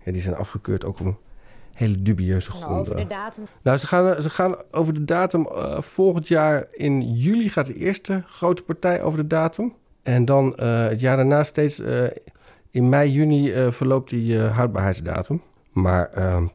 ja, 0.03 0.11
die 0.11 0.21
zijn 0.21 0.35
afgekeurd 0.35 0.85
ook 0.85 0.99
om 0.99 1.17
hele 1.73 2.01
dubieuze 2.01 2.49
Nou, 2.49 2.61
gronden. 2.61 2.81
over 2.81 2.95
de 2.95 3.07
datum. 3.07 3.45
Nou, 3.61 3.77
ze 3.77 3.87
gaan, 3.87 4.21
ze 4.21 4.29
gaan 4.29 4.55
over 4.71 4.93
de 4.93 5.03
datum. 5.05 5.47
eh, 5.47 5.81
volgend 5.81 6.27
jaar 6.27 6.67
in 6.71 7.13
juli 7.13 7.49
gaat 7.49 7.65
de 7.65 7.75
eerste 7.75 8.23
grote 8.27 8.63
partij 8.63 9.01
over 9.01 9.19
de 9.19 9.27
datum. 9.27 9.73
En 10.03 10.25
dan 10.25 10.55
eh, 10.55 10.87
het 10.87 10.99
jaar 10.99 11.15
daarna 11.17 11.43
steeds 11.43 11.79
eh, 11.79 12.05
in 12.71 12.89
mei, 12.89 13.11
juni 13.11 13.51
eh, 13.53 13.71
verloopt 13.71 14.09
die 14.09 14.39
eh, 14.43 14.55
houdbaarheidsdatum. 14.55 15.41
Maar 15.71 16.09
ehm, 16.11 16.47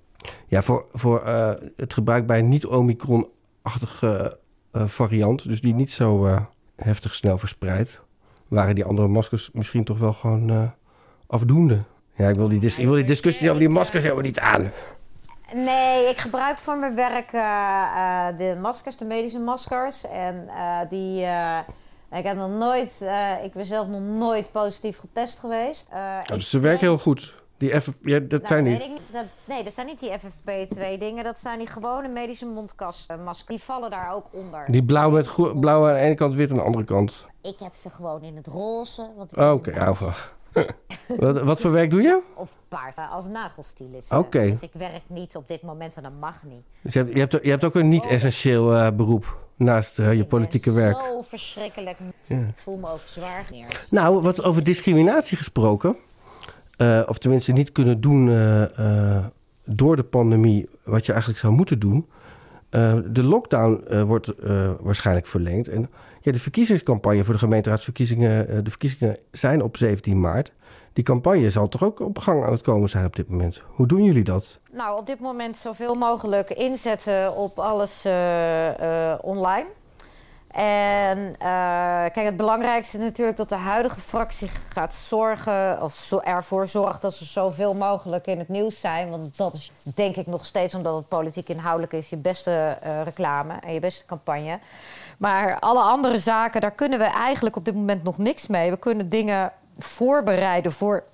ja, 0.47 0.63
voor, 0.63 0.85
voor 0.93 1.23
eh, 1.23 1.51
het 1.77 1.95
gebruik 1.95 2.27
bij 2.27 2.43
niet-Omicron-achtige 2.43 4.09
eh, 4.19 4.33
variant, 4.87 5.49
dus 5.49 5.61
die 5.61 5.75
niet 5.75 5.93
zo 5.93 6.27
eh, 6.27 6.41
heftig 6.77 7.15
snel 7.15 7.39
verspreidt, 7.39 7.99
waren 8.49 8.75
die 8.75 8.85
andere 8.85 9.09
maskers 9.09 9.51
misschien 9.53 9.85
toch 9.85 9.99
wel 9.99 10.13
gewoon 10.13 10.51
eh, 10.51 10.63
afdoende. 11.27 11.83
Ja, 12.15 12.29
ik 12.29 12.37
wil 12.37 12.49
die, 12.49 12.61
dis- 12.61 12.79
ik 12.79 12.85
wil 12.85 12.95
die 12.95 13.05
discussie 13.05 13.49
over 13.49 13.61
die 13.61 13.69
maskers 13.69 14.03
helemaal 14.03 14.25
niet 14.25 14.39
aan. 14.39 14.73
Nee, 15.55 16.09
ik 16.09 16.19
gebruik 16.19 16.59
voor 16.59 16.77
mijn 16.79 16.95
werk 16.95 17.33
eh, 17.33 17.41
eh, 17.97 18.39
de 18.39 18.59
maskers, 18.61 18.97
de 18.97 19.05
medische 19.05 19.39
maskers. 19.41 20.07
En 20.07 20.49
eh, 20.49 20.81
die. 20.91 21.25
eh, 21.25 21.59
ik 22.13 22.25
heb 22.25 22.37
nog 22.37 22.51
nooit. 22.51 22.99
eh, 23.03 23.31
ik 23.45 23.53
ben 23.53 23.65
zelf 23.65 23.89
nog 23.89 24.01
nooit 24.01 24.53
positief 24.53 24.99
getest 24.99 25.39
geweest. 25.39 25.89
Eh, 25.93 26.17
ik 26.27 26.35
dus 26.35 26.51
ze 26.51 26.59
werken 26.59 26.81
heel 26.87 26.99
goed. 26.99 27.35
Die 27.59 27.81
F, 27.81 27.89
ja, 28.03 28.19
dat 28.19 28.31
Nou, 28.31 28.47
zijn 28.47 28.65
niet. 28.65 28.81
ik. 28.81 28.91
Dat, 29.13 29.25
nee, 29.45 29.65
dat 29.65 29.73
zijn 29.75 29.87
niet 29.87 30.01
die 30.01 30.11
FFP2-dingen. 30.19 31.25
Dat 31.25 31.39
zijn 31.39 31.59
die 31.59 31.67
gewone 31.69 32.09
medische 32.09 32.47
mondkastmaskers. 32.47 33.47
Die 33.47 33.59
vallen 33.63 33.91
daar 33.91 34.15
ook 34.15 34.27
onder. 34.31 34.65
Die 34.67 34.83
blauw 34.85 35.11
met 35.11 35.35
blauw 35.61 35.89
aan 35.89 35.95
de 35.95 36.01
ene 36.01 36.15
kant, 36.15 36.35
wit 36.35 36.51
aan 36.51 36.57
de 36.57 36.63
andere 36.63 36.85
kant. 36.85 37.27
Ik 37.43 37.57
heb 37.59 37.75
ze 37.75 37.91
gewoon 37.91 38.23
in 38.23 38.37
het 38.37 38.47
roze. 38.47 39.11
Oh, 39.37 39.53
Oké, 39.53 39.89
of- 39.89 40.37
wat, 41.19 41.41
wat 41.43 41.61
voor 41.61 41.71
werk 41.71 41.91
doe 41.91 42.03
je? 42.03 42.21
Of 42.35 42.51
paard, 42.69 42.97
eh, 42.97 43.13
als 43.13 43.29
nagelstylist. 43.29 44.13
Oké. 44.13 44.41
Dus 44.45 44.61
ik 44.61 44.71
werk 44.73 45.03
niet 45.07 45.37
op 45.37 45.49
dit 45.49 45.63
moment, 45.63 45.95
want 45.95 46.07
dat 46.07 46.17
mag 46.21 46.43
niet. 46.43 46.63
Dus 46.83 46.93
je, 46.93 46.99
hebt, 46.99 47.13
je, 47.13 47.19
hebt, 47.19 47.33
je 47.45 47.51
hebt 47.51 47.65
ook 47.65 47.75
een 47.75 47.89
niet-essentieel 47.89 48.75
eh, 48.75 48.91
beroep 48.91 49.39
naast 49.57 49.99
eh, 49.99 50.15
je 50.15 50.25
politieke 50.25 50.73
werk. 50.73 50.97
Zo 50.97 51.23
verschrikkelijk. 51.23 51.99
Ja. 52.25 52.37
Ik 52.37 52.59
voel 52.59 52.77
me 52.77 52.91
ook 52.93 53.01
zwaar 53.05 53.47
neer. 53.51 53.87
Nou, 53.91 54.23
wat 54.23 54.43
over 54.43 54.65
discriminatie 54.65 55.37
gesproken. 55.37 55.97
Eh, 56.79 57.03
of 57.07 57.19
tenminste 57.19 57.53
niet 57.53 57.73
kunnen 57.73 58.01
doen 58.01 58.29
eh, 58.29 58.63
eh, 59.17 59.25
door 59.65 59.97
de 59.97 60.03
pandemie 60.03 60.69
wat 60.85 61.07
je 61.07 61.13
eigenlijk 61.13 61.41
zou 61.41 61.53
moeten 61.53 61.79
doen. 61.79 62.07
De 63.11 63.23
lockdown 63.23 64.05
wordt 64.05 64.33
waarschijnlijk 64.81 65.27
verlengd. 65.27 65.69
En 65.69 65.91
ja, 66.21 66.33
de 66.33 66.39
verkiezingscampagne 66.39 67.25
voor 67.25 67.35
de 67.35 67.41
gemeenteraadsverkiezingen... 67.41 68.65
de 68.65 68.71
verkiezingen 68.71 69.17
zijn 69.31 69.63
op 69.63 69.77
17 69.77 70.21
maart. 70.21 70.53
Die 70.93 71.05
campagne 71.05 71.51
zal 71.51 71.69
toch 71.69 71.85
ook 71.85 72.01
op 72.01 72.19
gang 72.19 72.45
aan 72.45 72.53
het 72.53 72.63
komen 72.63 72.89
zijn 72.89 73.05
op 73.05 73.17
dit 73.17 73.29
moment. 73.29 73.63
Hoe 73.67 73.87
doen 73.87 74.05
jullie 74.05 74.25
dat? 74.25 74.59
Nou, 74.73 74.99
op 74.99 75.07
dit 75.07 75.21
moment 75.21 75.57
zoveel 75.57 75.95
mogelijk 75.95 76.51
inzetten 76.51 77.37
op 77.37 77.59
alles 77.59 78.07
online. 79.21 79.67
En 80.51 81.35
eh, 81.39 81.49
kijk, 82.13 82.25
het 82.25 82.37
belangrijkste 82.37 82.99
is 82.99 83.05
natuurlijk 83.05 83.37
dat 83.37 83.49
de 83.49 83.55
huidige 83.55 84.01
fractie 84.01 84.49
gaat 84.49 84.95
zorgen, 84.95 85.83
of 85.83 86.13
ervoor 86.13 86.67
zorgt 86.67 87.03
dat 87.03 87.15
ze 87.15 87.25
zoveel 87.25 87.75
mogelijk 87.75 88.27
in 88.27 88.39
het 88.39 88.49
nieuws 88.49 88.81
zijn. 88.81 89.11
Want 89.11 89.37
dat 89.37 89.55
is 89.55 89.73
denk 89.95 90.17
ik 90.17 90.27
nog 90.27 90.47
steeds, 90.47 90.75
omdat 90.75 90.97
het 90.97 91.09
politiek 91.09 91.49
inhoudelijk 91.49 91.93
is, 91.93 92.09
je 92.09 92.17
beste 92.17 92.77
eh, 92.81 93.03
reclame 93.03 93.55
en 93.61 93.73
je 93.73 93.81
beste 93.81 94.05
campagne. 94.05 94.59
Maar 95.19 95.59
alle 95.59 95.81
andere 95.81 96.19
zaken, 96.19 96.61
daar 96.61 96.71
kunnen 96.71 96.99
we 96.99 97.05
eigenlijk 97.05 97.57
op 97.57 97.65
dit 97.65 97.75
moment 97.75 98.03
nog 98.03 98.19
niks 98.19 98.47
mee. 98.47 98.71
We 98.71 98.79
kunnen 98.79 99.09
dingen 99.09 99.53
voorbereiden 99.79 100.73
voor 100.73 101.05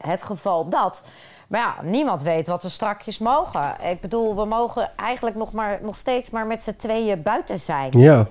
het 0.00 0.22
geval 0.22 0.68
dat. 0.68 1.02
Maar 1.48 1.60
ja, 1.60 1.74
niemand 1.82 2.22
weet 2.22 2.46
wat 2.46 2.62
we 2.62 2.68
strakjes 2.68 3.18
mogen. 3.18 3.76
Ik 3.90 4.00
bedoel, 4.00 4.36
we 4.36 4.44
mogen 4.44 4.90
eigenlijk 4.96 5.36
nog, 5.36 5.52
maar, 5.52 5.78
nog 5.82 5.96
steeds 5.96 6.30
maar 6.30 6.46
met 6.46 6.62
z'n 6.62 6.76
tweeën 6.76 7.22
buiten 7.22 7.58
zijn. 7.58 7.98
Ja. 7.98 8.26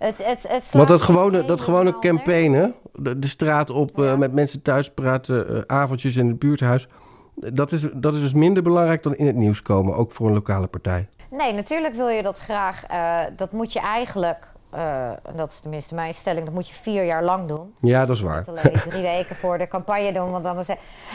Het, 0.00 0.26
het, 0.26 0.46
het 0.48 0.70
Want 0.72 0.88
dat 0.88 1.02
gewone, 1.02 1.44
dat 1.44 1.60
gewone 1.60 1.78
helemaal 1.80 2.00
campaign, 2.00 2.52
hè? 2.52 2.68
De, 2.92 3.18
de 3.18 3.28
straat 3.28 3.70
op, 3.70 4.02
eh, 4.02 4.16
met 4.16 4.32
mensen 4.32 4.62
thuis 4.62 4.90
praten, 4.90 5.48
eh, 5.48 5.62
avondjes 5.66 6.16
in 6.16 6.28
het 6.28 6.38
buurthuis. 6.38 6.88
Dat 7.34 7.72
is, 7.72 7.86
dat 7.94 8.14
is 8.14 8.20
dus 8.20 8.32
minder 8.34 8.62
belangrijk 8.62 9.02
dan 9.02 9.14
in 9.16 9.26
het 9.26 9.36
nieuws 9.36 9.62
komen, 9.62 9.96
ook 9.96 10.12
voor 10.12 10.26
een 10.26 10.34
lokale 10.34 10.66
partij. 10.66 11.08
Nee, 11.30 11.52
natuurlijk 11.52 11.94
wil 11.94 12.08
je 12.08 12.22
dat 12.22 12.38
graag. 12.38 12.84
eh, 12.84 13.18
dat 13.36 13.52
moet 13.52 13.72
je 13.72 13.80
eigenlijk 13.80 14.49
eh, 14.70 15.08
en 15.08 15.36
dat 15.36 15.50
is 15.50 15.60
tenminste 15.60 15.94
mijn 15.94 16.14
stelling, 16.14 16.44
dat 16.44 16.54
moet 16.54 16.68
je 16.68 16.74
vier 16.74 17.04
jaar 17.04 17.22
lang 17.22 17.48
doen. 17.48 17.74
Ja, 17.78 18.06
dat 18.06 18.16
is 18.16 18.22
waar. 18.22 18.38
Niet 18.38 18.48
alleen 18.48 18.80
drie 18.84 19.02
weken 19.02 19.36
voor 19.36 19.58
de 19.58 19.68
campagne 19.68 20.12
doen. 20.12 20.30
Want 20.30 20.44
dan 20.44 20.58
is 20.58 20.68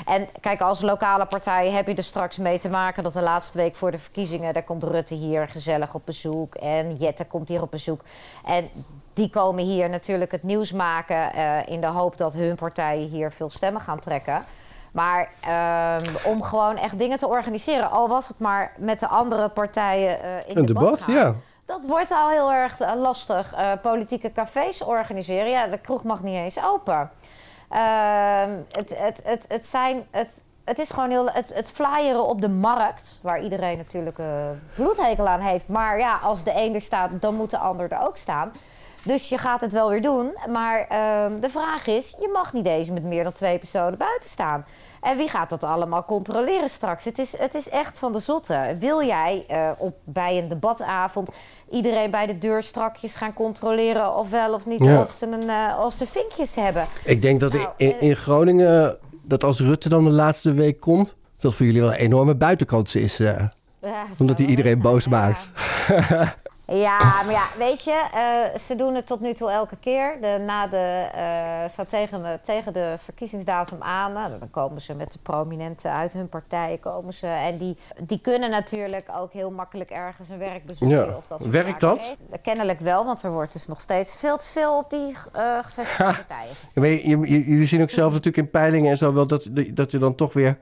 en 0.06 0.28
kijk, 0.42 0.62
als 0.62 0.82
lokale 0.82 1.26
partij 1.26 1.70
heb 1.72 1.88
je 1.88 1.96
er 1.96 2.04
straks 2.04 2.38
mee 2.38 2.60
te 2.60 2.70
maken 2.70 3.04
dat 3.04 3.14
de 3.14 3.22
laatste 3.22 3.58
week 3.58 3.76
voor 3.76 3.92
de 3.92 3.98
verkiezingen, 3.98 4.54
daar 4.54 4.64
komt 4.64 4.84
Rutte 4.84 5.16
hier 5.16 5.48
gezellig 5.48 5.94
op 5.94 6.02
bezoek 6.06 6.56
en 6.56 6.96
Jette 6.96 7.26
komt 7.26 7.50
hier 7.50 7.62
op 7.62 7.72
bezoek. 7.72 8.02
En 8.46 8.70
die 9.14 9.30
komen 9.30 9.64
hier 9.64 9.90
natuurlijk 9.90 10.32
het 10.32 10.44
nieuws 10.44 10.72
maken 10.72 11.34
eh, 11.34 11.68
in 11.68 11.82
de 11.82 11.88
hoop 11.88 12.18
dat 12.18 12.34
hun 12.34 12.56
partijen 12.56 13.08
hier 13.08 13.32
veel 13.32 13.50
stemmen 13.50 13.82
gaan 13.82 14.00
trekken. 14.00 14.44
Maar 14.92 15.30
ehm, 15.40 16.16
om 16.24 16.44
gewoon 16.44 16.78
echt 16.78 16.98
dingen 16.98 17.18
te 17.18 17.28
organiseren, 17.28 17.92
al 17.92 18.08
was 18.08 18.28
het 18.28 18.40
maar 18.40 18.72
met 18.78 19.00
de 19.00 19.08
andere 19.08 19.50
partijen 19.50 20.20
in 20.48 20.58
Een 20.58 20.66
debat, 20.66 21.02
gaan, 21.02 21.14
ja. 21.14 21.36
Dat 21.66 21.86
wordt 21.86 22.12
al 22.12 22.30
heel 22.30 22.52
erg 22.52 22.80
eh, 22.80 22.96
lastig. 22.96 23.54
Uh, 23.54 23.72
politieke 23.82 24.32
cafés 24.32 24.84
organiseren, 24.84 25.50
ja, 25.50 25.68
de 25.68 25.78
kroeg 25.78 26.04
mag 26.04 26.24
niet 26.24 26.36
eens 26.36 26.64
open. 26.64 27.12
Ehm, 27.70 28.52
het, 28.72 28.98
het, 28.98 29.20
het, 29.24 29.46
het, 29.48 29.68
zijn, 29.68 30.08
het, 30.12 30.42
het 30.64 30.80
is 30.80 30.90
gewoon 30.90 31.10
heel. 31.10 31.30
Het, 31.30 31.54
het 31.54 31.72
flyeren 31.72 32.28
op 32.28 32.42
de 32.42 32.50
markt, 32.50 33.20
waar 33.22 33.44
iedereen 33.44 33.78
natuurlijk 33.78 34.18
uh, 34.18 34.28
bloedhekel 34.76 35.28
aan 35.28 35.40
heeft. 35.40 35.68
Maar 35.68 36.00
ja, 36.00 36.20
als 36.24 36.44
de 36.44 36.52
een 36.56 36.74
er 36.74 36.82
staat, 36.82 37.22
dan 37.22 37.36
moet 37.36 37.52
de 37.52 37.58
ander 37.58 37.92
er 37.92 38.08
ook 38.08 38.18
staan. 38.18 38.52
Dus 39.04 39.30
je 39.30 39.38
gaat 39.38 39.62
het 39.62 39.72
wel 39.72 39.90
weer 39.90 40.02
doen. 40.02 40.38
Maar 40.48 40.80
uh, 40.80 41.42
de 41.42 41.50
vraag 41.50 41.88
is: 41.88 42.16
je 42.20 42.30
mag 42.34 42.54
niet 42.54 42.64
deze 42.64 42.92
met 42.92 43.04
meer 43.04 43.24
dan 43.24 43.34
twee 43.34 43.58
personen 43.58 43.98
buiten 43.98 44.30
staan. 44.30 44.66
En 45.06 45.18
wie 45.18 45.30
gaat 45.30 45.50
dat 45.50 45.64
allemaal 45.64 46.04
controleren 46.06 46.70
straks? 46.70 47.04
Het 47.04 47.20
is, 47.20 47.38
het 47.38 47.56
is 47.56 47.70
echt 47.70 48.00
van 48.00 48.12
de 48.12 48.20
zotte. 48.20 48.76
Wil 48.80 49.04
jij 49.06 49.46
uh, 49.52 49.70
op, 49.78 49.96
bij 50.04 50.38
een 50.38 50.48
debatavond 50.48 51.30
iedereen 51.72 52.12
bij 52.12 52.26
de 52.26 52.38
deur 52.38 52.64
strakjes 52.64 53.16
gaan 53.16 53.34
controleren 53.34 54.16
of 54.18 54.30
wel 54.30 54.54
of 54.54 54.66
niet 54.66 54.84
Ja. 54.84 55.02
of, 55.02 55.12
ze 55.12 55.26
een, 55.28 55.44
uh, 55.44 55.80
of 55.86 55.94
ze 55.94 56.06
vinkjes 56.06 56.56
hebben? 56.56 56.86
Ik 57.04 57.22
denk 57.22 57.40
dat 57.40 57.54
Nou, 57.54 57.68
in, 57.78 58.00
in 58.02 58.16
Groningen, 58.16 58.98
dat 59.22 59.44
als 59.44 59.60
Rutte 59.60 59.90
dan 59.90 60.04
de 60.04 60.10
laatste 60.10 60.54
week 60.54 60.80
komt, 60.80 61.16
dat 61.40 61.56
voor 61.56 61.66
jullie 61.66 61.82
wel 61.82 61.90
een 61.94 61.98
enorme 62.00 62.36
buitenkans 62.36 62.96
is. 62.96 63.20
eh, 63.20 63.36
Ja, 63.82 64.06
omdat 64.18 64.38
hij 64.38 64.48
iedereen 64.48 64.82
boos 64.82 65.08
maakt. 65.08 65.50
Ja, 66.68 66.98
maar 67.00 67.32
ja, 67.32 67.44
weet 67.58 67.84
je, 67.84 68.04
eh, 68.14 68.60
ze 68.60 68.76
doen 68.76 68.96
het 68.96 69.08
tot 69.08 69.20
nu 69.20 69.34
toe 69.34 69.52
elke 69.52 69.76
keer. 69.80 70.18
De, 70.22 70.44
na 70.46 70.68
de, 70.68 71.08
eh, 71.16 71.70
zo 71.76 71.84
tegen, 71.90 72.24
de, 72.24 72.40
tegen 72.44 72.74
de 72.74 72.96
verkiezingsdatum 73.04 73.78
aan, 73.82 74.14
nou, 74.14 74.40
dan 74.40 74.50
komen 74.52 74.82
ze 74.82 74.94
met 74.94 75.14
de 75.14 75.20
prominenten 75.24 75.92
uit 75.92 76.14
hun 76.14 76.30
partij. 76.30 76.78
Komen 76.82 77.14
ze, 77.14 77.28
en 77.28 77.58
die, 77.58 77.78
die 78.00 78.20
kunnen 78.22 78.50
natuurlijk 78.50 79.10
ook 79.18 79.34
heel 79.34 79.52
makkelijk 79.52 79.90
ergens 79.90 80.30
een 80.30 80.38
werk 80.38 80.66
bezoeken. 80.66 80.98
Ja. 80.98 81.04
Of 81.18 81.28
dat 81.28 81.40
soort 81.40 81.52
Werkt 81.52 81.80
dat? 81.80 82.16
Nee, 82.30 82.40
kennelijk 82.42 82.80
wel, 82.80 83.06
want 83.06 83.24
er 83.24 83.32
wordt 83.32 83.54
dus 83.54 83.68
nog 83.68 83.82
steeds 83.82 84.16
veel 84.16 84.38
te 84.38 84.46
veel 84.48 84.78
op 84.78 84.90
die 84.90 85.16
eh 85.34 85.58
gevestigde 85.64 86.04
partijen. 86.04 86.54
Ja, 86.74 86.82
maar 86.82 86.90
je- 86.90 87.08
je- 87.10 87.20
je- 87.32 87.44
jullie 87.46 87.68
zien 87.68 87.82
ook 87.82 87.90
zelf 87.90 88.10
natuurlijk 88.12 88.38
in 88.46 88.50
peilingen 88.52 88.92
en 88.92 88.98
zo 88.98 89.14
wel 89.14 89.28
dat, 89.28 89.48
dat 89.74 89.92
je 89.92 89.98
dan 89.98 90.16
toch 90.16 90.34
weer 90.34 90.58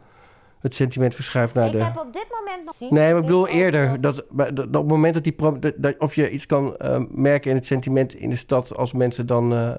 het 0.64 0.76
sentiment 0.76 1.16
verschuift 1.16 1.54
naar 1.54 1.66
Ik 1.66 1.72
de... 1.72 1.84
heb 1.84 1.98
op 1.98 2.14
dit 2.14 2.26
moment 2.40 2.66
nog... 2.66 2.90
Nee, 2.92 3.10
maar 3.10 3.20
ik 3.20 3.26
bedoel 3.26 3.48
eerder. 3.48 4.02
Dat, 4.02 4.24
op 4.30 4.58
het 4.72 4.88
moment 4.88 5.14
dat 5.14 5.24
die. 5.24 5.32
pro- 5.34 5.60
Dat, 5.60 5.74
dat- 5.78 5.96
of 6.00 6.16
je 6.16 6.30
iets 6.30 6.46
kan 6.46 6.78
eh, 6.78 7.02
merken 7.10 7.50
in 7.50 7.56
het 7.56 7.66
sentiment 7.66 8.14
in 8.14 8.30
de 8.30 8.36
stad. 8.36 8.76
als 8.76 8.94
mensen 8.94 9.26
dan. 9.28 9.52
eh, 9.54 9.70
eh, 9.70 9.78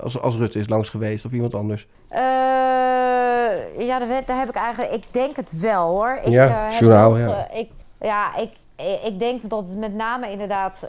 als, 0.00 0.20
als 0.20 0.36
Rutte 0.36 0.58
is 0.58 0.68
langs 0.68 0.88
geweest 0.88 1.24
of 1.24 1.32
iemand 1.32 1.54
anders. 1.54 1.86
Eh, 2.08 2.20
ja, 3.86 3.98
daar, 3.98 4.22
daar 4.26 4.38
heb 4.38 4.48
ik 4.48 4.54
eigenlijk... 4.54 4.92
Ik 4.94 5.04
denk 5.12 5.36
het 5.36 5.60
wel, 5.60 5.88
hoor. 5.94 6.18
Ik, 6.24 6.30
Ja, 6.32 6.70
journaal, 6.78 7.16
ja. 7.16 7.50
ik, 7.52 7.70
ja, 8.00 8.36
ik, 8.36 8.50
ik 9.04 9.18
denk 9.18 9.50
dat 9.50 9.68
het 9.68 9.78
met 9.78 9.94
name 9.94 10.30
inderdaad... 10.30 10.86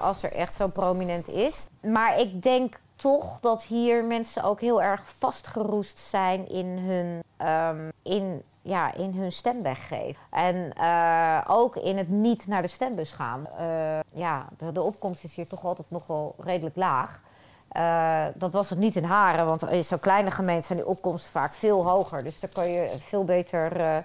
als 0.00 0.22
er 0.22 0.32
echt 0.32 0.54
zo 0.54 0.68
prominent 0.68 1.28
is. 1.28 1.66
Maar 1.82 2.20
ik 2.20 2.42
denk 2.42 2.74
toch 2.98 3.40
dat 3.40 3.64
hier 3.64 4.04
mensen 4.04 4.42
ook 4.42 4.60
heel 4.60 4.82
erg 4.82 5.02
vastgeroest 5.18 5.98
zijn 5.98 6.48
in 6.48 6.66
hun, 6.66 7.22
ehm, 7.36 7.88
in, 8.02 8.42
ja, 8.62 8.94
in 8.94 9.12
hun 9.16 9.32
stem 9.32 9.62
weggeven. 9.62 10.22
En 10.30 10.72
eh, 10.72 11.40
ook 11.46 11.76
in 11.76 11.96
het 11.96 12.08
niet 12.08 12.46
naar 12.46 12.62
de 12.62 12.68
stembus 12.68 13.12
gaan. 13.12 13.46
Eh, 13.58 14.00
ja, 14.14 14.46
de, 14.58 14.72
de 14.72 14.82
opkomst 14.82 15.24
is 15.24 15.34
hier 15.34 15.46
toch 15.46 15.64
altijd 15.64 15.90
nog 15.90 16.06
wel 16.06 16.34
redelijk 16.38 16.76
laag. 16.76 17.20
Eh, 17.68 18.24
dat 18.34 18.52
was 18.52 18.70
het 18.70 18.78
niet 18.78 18.96
in 18.96 19.04
Haren, 19.04 19.46
want 19.46 19.70
in 19.70 19.84
zo'n 19.84 20.00
kleine 20.00 20.30
gemeente 20.30 20.66
zijn 20.66 20.78
die 20.78 20.88
opkomsten 20.88 21.30
vaak 21.30 21.54
veel 21.54 21.88
hoger. 21.88 22.24
Dus 22.24 22.40
daar 22.40 22.52
kan 22.52 22.68
je 22.68 22.96
veel, 22.98 23.24
beter, 23.24 24.04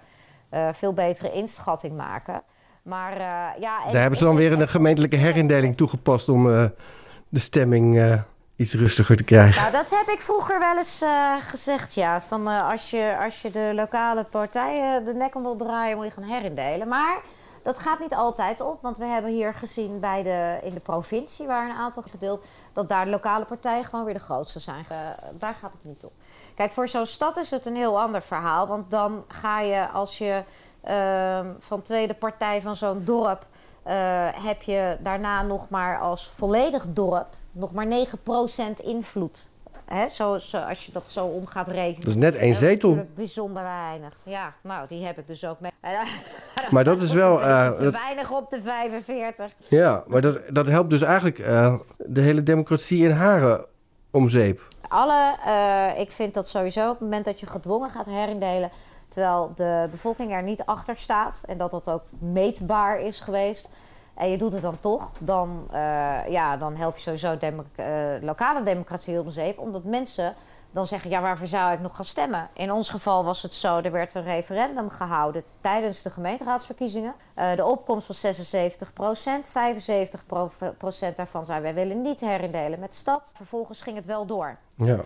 veel 0.71 0.93
betere 0.93 1.31
inschatting 1.31 1.97
maken. 1.97 2.41
Maar 2.81 3.17
ja... 3.59 3.83
Daar 3.91 4.01
hebben 4.01 4.19
ze 4.19 4.25
dan 4.25 4.35
weer 4.35 4.51
een 4.51 4.67
gemeentelijke 4.67 5.15
herindeling 5.15 5.77
toegepast. 5.77 6.29
om 6.29 6.43
de 7.29 7.39
stemming 7.39 8.21
iets 8.55 8.73
rustiger 8.73 9.15
te 9.15 9.23
krijgen. 9.23 9.61
Nou, 9.61 9.71
dat 9.71 9.89
heb 9.89 10.15
ik 10.15 10.21
vroeger 10.21 10.59
wel 10.59 10.77
eens 10.77 11.01
eh, 11.01 11.35
gezegd, 11.47 11.93
ja. 11.93 12.21
Van, 12.21 12.49
eh, 12.49 12.69
als, 12.69 12.89
je, 12.89 13.17
als 13.23 13.41
je 13.41 13.51
de 13.51 13.71
lokale 13.75 14.23
partijen 14.23 15.05
de 15.05 15.13
nek 15.13 15.35
om 15.35 15.41
wil 15.41 15.55
draaien, 15.55 15.97
moet 15.97 16.05
je 16.05 16.11
gaan 16.11 16.23
herindelen. 16.23 16.87
Maar 16.87 17.17
dat 17.63 17.79
gaat 17.79 17.99
niet 17.99 18.13
altijd 18.13 18.61
op, 18.61 18.81
want 18.81 18.97
we 18.97 19.05
hebben 19.05 19.31
hier 19.31 19.53
gezien 19.53 19.99
bij 19.99 20.23
de, 20.23 20.57
in 20.63 20.73
de 20.73 20.79
provincie, 20.79 21.47
waar 21.47 21.69
een 21.69 21.75
aantal 21.75 22.03
gedeeld, 22.03 22.45
dat 22.73 22.87
daar 22.87 23.05
de 23.05 23.11
lokale 23.11 23.45
partijen 23.45 23.83
gewoon 23.83 24.05
weer 24.05 24.13
de 24.13 24.19
grootste 24.19 24.59
zijn. 24.59 24.85
daar 25.39 25.55
gaat 25.61 25.71
het 25.77 25.87
niet 25.87 26.03
op. 26.03 26.11
Kijk, 26.55 26.71
voor 26.71 26.87
zo'n 26.87 27.05
stad 27.05 27.37
is 27.37 27.51
het 27.51 27.65
een 27.65 27.75
heel 27.75 28.01
ander 28.01 28.21
verhaal, 28.21 28.67
want 28.67 28.91
dan 28.91 29.23
ga 29.27 29.59
je 29.59 29.87
als 29.87 30.17
je 30.17 30.41
ehm, 30.81 31.47
van 31.59 31.81
tweede 31.81 32.13
partij 32.13 32.61
van 32.61 32.75
zo'n 32.75 33.03
dorp 33.03 33.45
eh, 33.83 34.27
heb 34.31 34.61
je 34.61 34.97
daarna 34.99 35.41
nog 35.41 35.69
maar 35.69 35.99
als 35.99 36.31
volledig 36.35 36.85
dorp 36.89 37.27
nog 37.53 37.73
maar 37.73 37.87
9% 37.87 38.83
invloed. 38.83 39.49
Hè, 39.85 40.07
zo, 40.07 40.37
zo, 40.37 40.57
als 40.57 40.85
je 40.85 40.91
dat 40.91 41.03
zo 41.03 41.25
om 41.25 41.45
gaat 41.47 41.67
rekenen. 41.67 41.99
Dat 42.05 42.09
is 42.09 42.21
net 42.21 42.35
één 42.35 42.55
zetel. 42.55 43.05
bijzonder 43.15 43.63
weinig. 43.63 44.17
Ja, 44.25 44.53
nou, 44.61 44.87
die 44.87 45.05
heb 45.05 45.17
ik 45.17 45.27
dus 45.27 45.45
ook 45.45 45.59
mee. 45.59 45.71
Maar 46.69 46.83
dat 46.83 47.01
is 47.01 47.11
wel, 47.11 47.41
eh, 47.41 47.71
te 47.71 47.83
dat- 47.83 47.93
weinig 47.93 48.31
op 48.31 48.49
de 48.49 48.61
45. 48.61 49.51
Ja, 49.69 50.03
maar 50.07 50.21
dat, 50.21 50.39
dat 50.49 50.65
helpt 50.65 50.89
dus 50.89 51.01
eigenlijk 51.01 51.39
eh, 51.39 51.75
de 51.97 52.21
hele 52.21 52.43
democratie 52.43 53.03
in 53.03 53.11
Haren 53.11 53.65
om 54.11 54.29
zeep. 54.29 54.67
Alle, 54.87 55.35
eh, 55.45 55.99
ik 55.99 56.11
vind 56.11 56.33
dat 56.33 56.47
sowieso 56.47 56.83
op 56.85 56.91
het 56.91 56.99
moment 56.99 57.25
dat 57.25 57.39
je 57.39 57.45
gedwongen 57.45 57.89
gaat 57.89 58.05
herindelen, 58.05 58.71
terwijl 59.09 59.51
de 59.55 59.87
bevolking 59.91 60.33
er 60.33 60.43
niet 60.43 60.65
achter 60.65 60.95
staat 60.95 61.43
en 61.47 61.57
dat 61.57 61.71
dat 61.71 61.89
ook 61.89 62.03
meetbaar 62.19 62.99
is 62.99 63.19
geweest. 63.19 63.69
En 64.13 64.29
je 64.29 64.37
doet 64.37 64.53
het 64.53 64.61
dan 64.61 64.79
toch, 64.79 65.11
dan, 65.19 65.67
eh, 65.71 66.27
ja, 66.27 66.57
dan 66.57 66.75
help 66.75 66.95
je 66.95 67.01
sowieso 67.01 67.37
eh, 67.75 67.85
lokale 68.21 68.63
democratie 68.63 69.19
om 69.19 69.29
zeep. 69.29 69.59
Omdat 69.59 69.83
mensen 69.83 70.35
dan 70.71 70.87
zeggen, 70.87 71.09
ja, 71.09 71.21
waarvoor 71.21 71.47
zou 71.47 71.73
ik 71.73 71.79
nog 71.79 71.95
gaan 71.95 72.05
stemmen? 72.05 72.49
In 72.53 72.71
ons 72.71 72.89
geval 72.89 73.23
was 73.23 73.41
het 73.41 73.53
zo, 73.53 73.79
er 73.79 73.91
werd 73.91 74.13
een 74.13 74.23
referendum 74.23 74.89
gehouden 74.89 75.43
tijdens 75.61 76.01
de 76.01 76.09
gemeenteraadsverkiezingen. 76.09 77.13
Eh, 77.33 77.55
de 77.55 77.65
opkomst 77.65 78.07
was 78.07 78.19
76 78.19 78.93
procent. 78.93 79.47
75 79.47 80.23
procent 80.77 81.17
daarvan 81.17 81.45
zei, 81.45 81.61
wij 81.61 81.73
willen 81.73 82.01
niet 82.01 82.21
herindelen 82.21 82.79
met 82.79 82.91
de 82.91 82.97
stad. 82.97 83.31
Vervolgens 83.35 83.81
ging 83.81 83.95
het 83.95 84.05
wel 84.05 84.25
door. 84.25 84.57
Ja. 84.75 84.99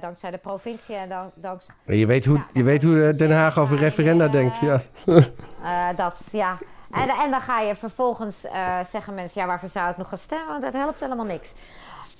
Dankzij 0.00 0.30
de 0.30 0.38
provincie 0.38 0.94
en 0.94 1.08
dank, 1.08 1.32
dankzij... 1.34 1.74
Je 1.84 2.06
weet 2.06 2.24
hoe, 2.24 2.42
je 2.52 2.62
weet 2.62 2.82
hoe 2.82 3.06
eh, 3.06 3.16
Den 3.16 3.32
Haag 3.32 3.58
over 3.58 3.76
referenda 3.78 4.28
denkt. 4.28 4.58
Ja. 4.58 4.82
Dat, 5.96 6.28
ja. 6.32 6.58
En, 6.90 7.08
en 7.08 7.30
dan 7.30 7.40
ga 7.40 7.60
je 7.60 7.74
vervolgens 7.76 8.44
eh, 8.44 8.78
zeggen 8.84 9.14
mensen, 9.14 9.40
ja, 9.40 9.46
waarvoor 9.46 9.68
zou 9.68 9.90
ik 9.90 9.96
nog 9.96 10.08
gaan 10.08 10.18
stemmen? 10.18 10.48
Want 10.48 10.62
dat 10.62 10.72
helpt 10.72 11.00
helemaal 11.00 11.24
niks. 11.24 11.52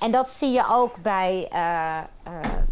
En 0.00 0.10
dat 0.10 0.30
zie 0.30 0.50
je 0.50 0.64
ook 0.70 0.96
bij, 1.02 1.48
eh, 1.50 1.98
eh, 1.98 2.04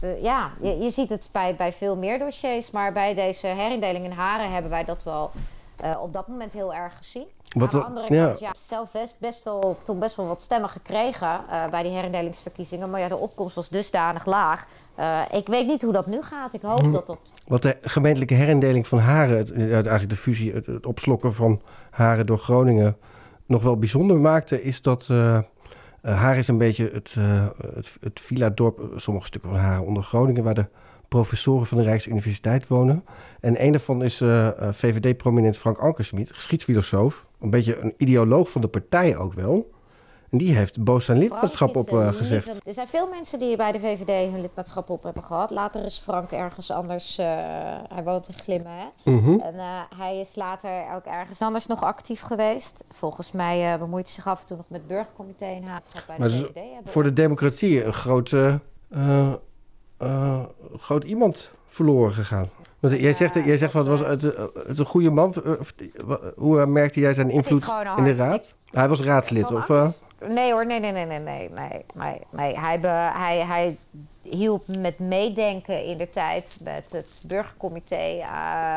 de, 0.00 0.18
ja, 0.22 0.50
je, 0.60 0.78
je 0.78 0.90
ziet 0.90 1.08
het 1.08 1.28
bij, 1.32 1.54
bij 1.54 1.72
veel 1.72 1.96
meer 1.96 2.18
dossiers. 2.18 2.70
Maar 2.70 2.92
bij 2.92 3.14
deze 3.14 3.46
herindeling 3.46 4.04
in 4.04 4.10
Haren 4.10 4.52
hebben 4.52 4.70
wij 4.70 4.84
dat 4.84 5.02
wel 5.02 5.30
op 6.00 6.12
dat 6.12 6.28
moment 6.28 6.52
heel 6.52 6.74
erg 6.74 6.96
gezien. 6.96 7.26
Wat 7.48 7.74
Aan 7.74 7.80
de 7.80 7.86
andere 7.86 8.14
ja. 8.14 8.26
kant, 8.26 8.38
ja, 8.38 8.52
zelf 8.56 8.90
best, 8.90 9.14
best 9.18 9.44
wel, 9.44 9.78
toen 9.82 9.98
best 9.98 10.16
wel 10.16 10.26
wat 10.26 10.40
stemmen 10.40 10.68
gekregen 10.68 11.40
bij 11.70 11.82
die 11.82 11.92
herindelingsverkiezingen. 11.92 12.90
Maar 12.90 13.00
ja, 13.00 13.08
de 13.08 13.16
opkomst 13.16 13.54
was 13.54 13.68
dusdanig 13.68 14.26
laag. 14.26 14.66
Ik 15.30 15.46
weet 15.46 15.66
niet 15.66 15.82
hoe 15.82 15.92
dat 15.92 16.06
nu 16.06 16.22
gaat. 16.22 16.54
Ik 16.54 16.60
hoop 16.60 16.80
Hm. 16.80 16.92
dat 16.92 17.06
dat 17.06 17.32
Wat 17.46 17.62
de 17.62 17.76
gemeentelijke 17.82 18.34
herindeling 18.34 18.86
van 18.86 18.98
Haren, 18.98 19.36
het, 19.36 19.52
eigenlijk 19.52 20.10
de 20.10 20.16
fusie, 20.16 20.52
het, 20.52 20.66
het 20.66 20.86
opslokken 20.86 21.34
van 21.34 21.60
Haren 21.98 22.26
door 22.26 22.38
Groningen, 22.38 22.96
nog 23.46 23.62
wel 23.62 23.78
bijzonder 23.78 24.16
maakte, 24.16 24.62
is 24.62 24.82
dat 24.82 25.06
eh 25.10 25.38
eh, 26.02 26.18
Haren 26.18 26.38
is 26.38 26.48
een 26.48 26.58
beetje 26.58 26.90
het, 26.92 27.14
eh 27.18 27.46
het, 27.74 27.96
het 28.00 28.20
villa-dorp, 28.20 28.92
sommige 28.96 29.26
stukken 29.26 29.50
van 29.50 29.58
Haren 29.58 29.84
onder 29.84 30.02
Groningen, 30.02 30.44
waar 30.44 30.54
de 30.54 30.66
professoren 31.08 31.66
van 31.66 31.78
de 31.78 31.84
Rijksuniversiteit 31.84 32.66
wonen. 32.66 33.04
En 33.40 33.64
een 33.64 33.72
daarvan 33.72 34.02
is 34.02 34.16
VVD-prominent 34.70 35.56
Frank 35.56 35.78
Ankersmit, 35.78 36.32
geschiedsfilosoof, 36.32 37.26
een 37.40 37.50
beetje 37.50 37.78
een 37.78 37.94
ideoloog 37.96 38.50
van 38.50 38.60
de 38.60 38.68
partij 38.68 39.16
ook 39.16 39.32
wel. 39.32 39.70
En 40.30 40.38
die 40.38 40.56
heeft 40.56 40.84
boos 40.84 41.04
zijn 41.04 41.18
lidmaatschap 41.18 41.70
Frank 41.70 41.86
is 41.86 41.92
een 41.92 42.06
opgezegd. 42.08 42.44
lieve- 42.46 42.60
Er 42.64 42.72
zijn 42.72 42.86
veel 42.88 43.08
mensen 43.08 43.38
die 43.38 43.56
bij 43.56 43.72
de 43.72 43.78
VVD 43.78 44.30
hun 44.32 44.40
lidmaatschap 44.40 44.90
op 44.90 45.02
hebben 45.02 45.22
gehad. 45.22 45.50
Later 45.50 45.84
is 45.84 45.98
Frank 45.98 46.30
ergens 46.30 46.70
anders. 46.70 47.18
eh, 47.18 47.26
hij 47.88 48.02
woont 48.04 48.28
in 48.28 48.34
Glimmen, 48.34 48.72
hè? 48.72 49.12
Mhm. 49.12 49.38
En 49.40 49.54
eh, 49.58 49.80
hij 49.96 50.20
is 50.20 50.34
later 50.34 50.94
ook 50.94 51.04
ergens 51.04 51.42
anders 51.42 51.66
nog 51.66 51.82
actief 51.82 52.20
geweest. 52.20 52.84
Volgens 52.92 53.32
mij 53.32 53.72
eh, 53.72 53.78
bemoeit 53.78 54.04
hij 54.04 54.14
zich 54.14 54.26
af 54.26 54.40
en 54.40 54.46
toe 54.46 54.56
nog 54.56 54.66
met 54.68 54.78
het 54.80 54.88
burgercomité 54.88 55.44
en 55.44 55.62
haatschap 55.62 56.02
bij 56.06 56.16
de 56.16 56.20
Maar 56.22 56.30
dus 56.30 56.38
VVD. 56.40 56.54
hebben 56.74 56.92
voor 56.92 57.02
de 57.02 57.12
democratie 57.12 57.84
een 57.84 57.92
groot, 57.92 58.32
eh, 58.32 58.54
eh, 58.90 59.32
eh, 59.98 60.40
groot 60.76 61.04
iemand 61.04 61.50
verloren 61.66 62.12
gegaan. 62.12 62.48
Want 62.80 63.00
jij 63.00 63.12
zegt, 63.12 63.34
jij 63.34 63.56
zegt 63.56 63.72
van, 63.72 63.80
het 63.80 64.00
was 64.00 64.08
het, 64.08 64.34
eh, 64.34 64.42
het 64.66 64.78
een 64.78 64.84
goede 64.84 65.10
man. 65.10 65.34
Eh, 65.44 65.52
Hoe 66.36 66.60
eh, 66.60 66.66
merkte 66.66 67.00
jij 67.00 67.12
zijn 67.12 67.30
invloed 67.30 67.64
in 67.96 68.04
de 68.04 68.14
raad? 68.14 68.52
Hij 68.70 68.88
was 68.88 69.00
raadslid, 69.00 69.52
of... 69.52 69.70
eh? 69.70 69.88
Nee 70.26 70.52
hoor, 70.52 70.66
nee, 70.66 70.80
nee, 70.80 70.92
nee, 70.92 71.06
nee, 71.06 71.18
nee, 71.20 71.48
nee, 71.54 71.84
nee. 71.94 72.20
nee. 72.30 72.58
Hij, 72.58 72.80
be, 72.80 72.88
hij, 73.12 73.38
hij 73.38 73.76
hielp 74.22 74.62
met 74.66 74.98
meedenken 74.98 75.84
in 75.84 75.98
de 75.98 76.10
tijd 76.10 76.58
met 76.64 76.88
het 76.92 77.20
burgercomité. 77.26 77.94
eh, 77.94 78.76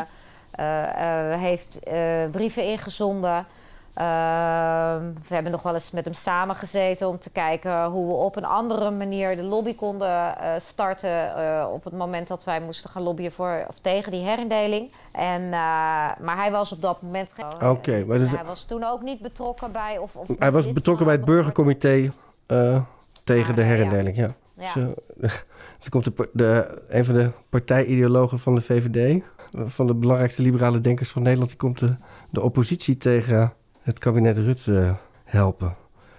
eh, 0.52 1.34
eh, 1.34 1.40
heeft 1.40 1.80
eh, 1.80 1.96
brieven 2.32 2.64
ingezonden. 2.64 3.46
Ehm, 3.94 5.04
we 5.28 5.34
hebben 5.34 5.52
nog 5.52 5.62
wel 5.64 5.74
eens 5.74 5.92
met 5.92 6.06
hem 6.06 6.14
samengezeten 6.14 7.08
om 7.08 7.20
te 7.20 7.30
kijken 7.30 7.86
hoe 7.86 8.08
we 8.08 8.14
op 8.14 8.36
een 8.36 8.46
andere 8.46 8.92
manier 8.92 9.36
de 9.36 9.44
lobby 9.44 9.76
konden 9.76 10.38
eh, 10.38 10.52
starten. 10.58 11.36
eh, 11.36 11.68
op 11.74 11.84
het 11.84 11.94
moment 11.94 12.28
dat 12.28 12.44
wij 12.44 12.62
moesten 12.62 12.90
gaan 12.90 13.02
lobbyen 13.02 13.32
voor 13.32 13.66
of 13.68 13.80
tegen 13.80 14.12
die 14.12 14.22
herindeling. 14.22 14.92
En, 15.14 15.42
eh, 15.42 15.52
maar 16.20 16.36
hij 16.36 16.52
was 16.52 16.72
op 16.72 16.82
dat 16.82 17.02
moment 17.02 17.30
geen. 17.34 17.70
Oké, 17.70 18.04
maar 18.08 18.18
dus- 18.18 18.32
hij 18.32 18.44
was 18.46 18.66
toen 18.66 18.84
ook 18.84 19.02
niet 19.02 19.20
betrokken 19.22 19.72
bij. 19.72 19.98
Of, 19.98 20.16
of 20.16 20.28
Hij 20.40 20.52
was 20.52 20.72
betrokken 20.74 21.06
bij 21.06 21.16
het 21.16 21.26
burgercomité 21.26 22.12
tegen 23.24 23.56
de 23.56 23.62
herindeling, 23.62 24.18
ja. 24.18 24.30
Ja. 24.54 24.88
Dus, 25.80 25.90
komt 25.90 26.04
de, 26.04 26.30
de, 26.34 26.82
een 26.90 27.06
van 27.06 27.14
de 27.16 27.32
partijideologen 27.50 28.40
van 28.40 28.56
de 28.56 28.62
VVD, 28.62 29.24
van 29.52 29.88
de 29.88 29.94
belangrijkste 29.94 30.42
liberale 30.42 30.82
denkers 30.82 31.10
van 31.10 31.22
Nederland, 31.22 31.50
die 31.50 31.60
komt 31.60 31.80
de, 31.80 31.94
de 32.30 32.42
oppositie 32.42 32.98
tegen 32.98 33.54
het 33.82 34.00
kabinet 34.00 34.38
Rutte 34.38 34.96
helpen. 35.24 35.76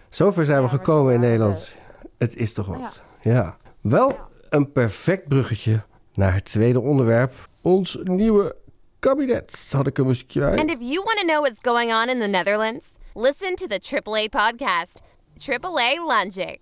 Zover 0.08 0.44
zijn 0.44 0.62
we 0.62 0.68
gekomen 0.68 1.14
in 1.14 1.20
Nederland. 1.20 1.72
Het 2.18 2.36
is 2.36 2.52
toch 2.52 2.66
wat. 2.66 3.00
Ja. 3.22 3.56
Wel 3.80 4.18
een 4.50 4.72
perfect 4.72 5.28
bruggetje 5.28 5.82
naar 6.14 6.34
het 6.34 6.44
tweede 6.44 6.80
onderwerp. 6.80 7.34
Ons 7.62 7.98
nieuwe 8.02 8.56
kabinet. 8.98 9.70
Had 9.72 9.86
ik 9.86 9.98
een 9.98 10.06
muziekje 10.06 10.40
bij. 10.40 10.58
And 10.58 10.70
if 10.70 10.76
you 10.78 11.02
want 11.04 11.18
to 11.18 11.26
know 11.26 11.40
what's 11.40 11.58
going 11.62 11.92
on 11.92 12.08
in 12.08 12.20
the 12.20 12.26
Netherlands, 12.26 12.86
listen 13.14 13.54
to 13.54 13.66
the 13.66 13.80
AAA 13.80 14.28
podcast, 14.28 15.00
AAA 15.46 16.06
Lunching. 16.06 16.58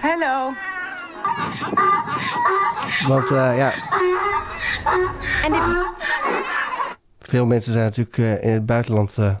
Hello. 0.00 0.52
Want 3.08 3.30
eh, 3.30 3.56
ja, 3.56 3.72
And 5.42 5.54
if 5.54 5.62
Veel 7.20 7.46
mensen 7.46 7.72
zijn 7.72 7.84
natuurlijk 7.84 8.18
eh, 8.18 8.44
in 8.44 8.52
het 8.52 8.66
buitenland 8.66 9.18
eh, 9.18 9.34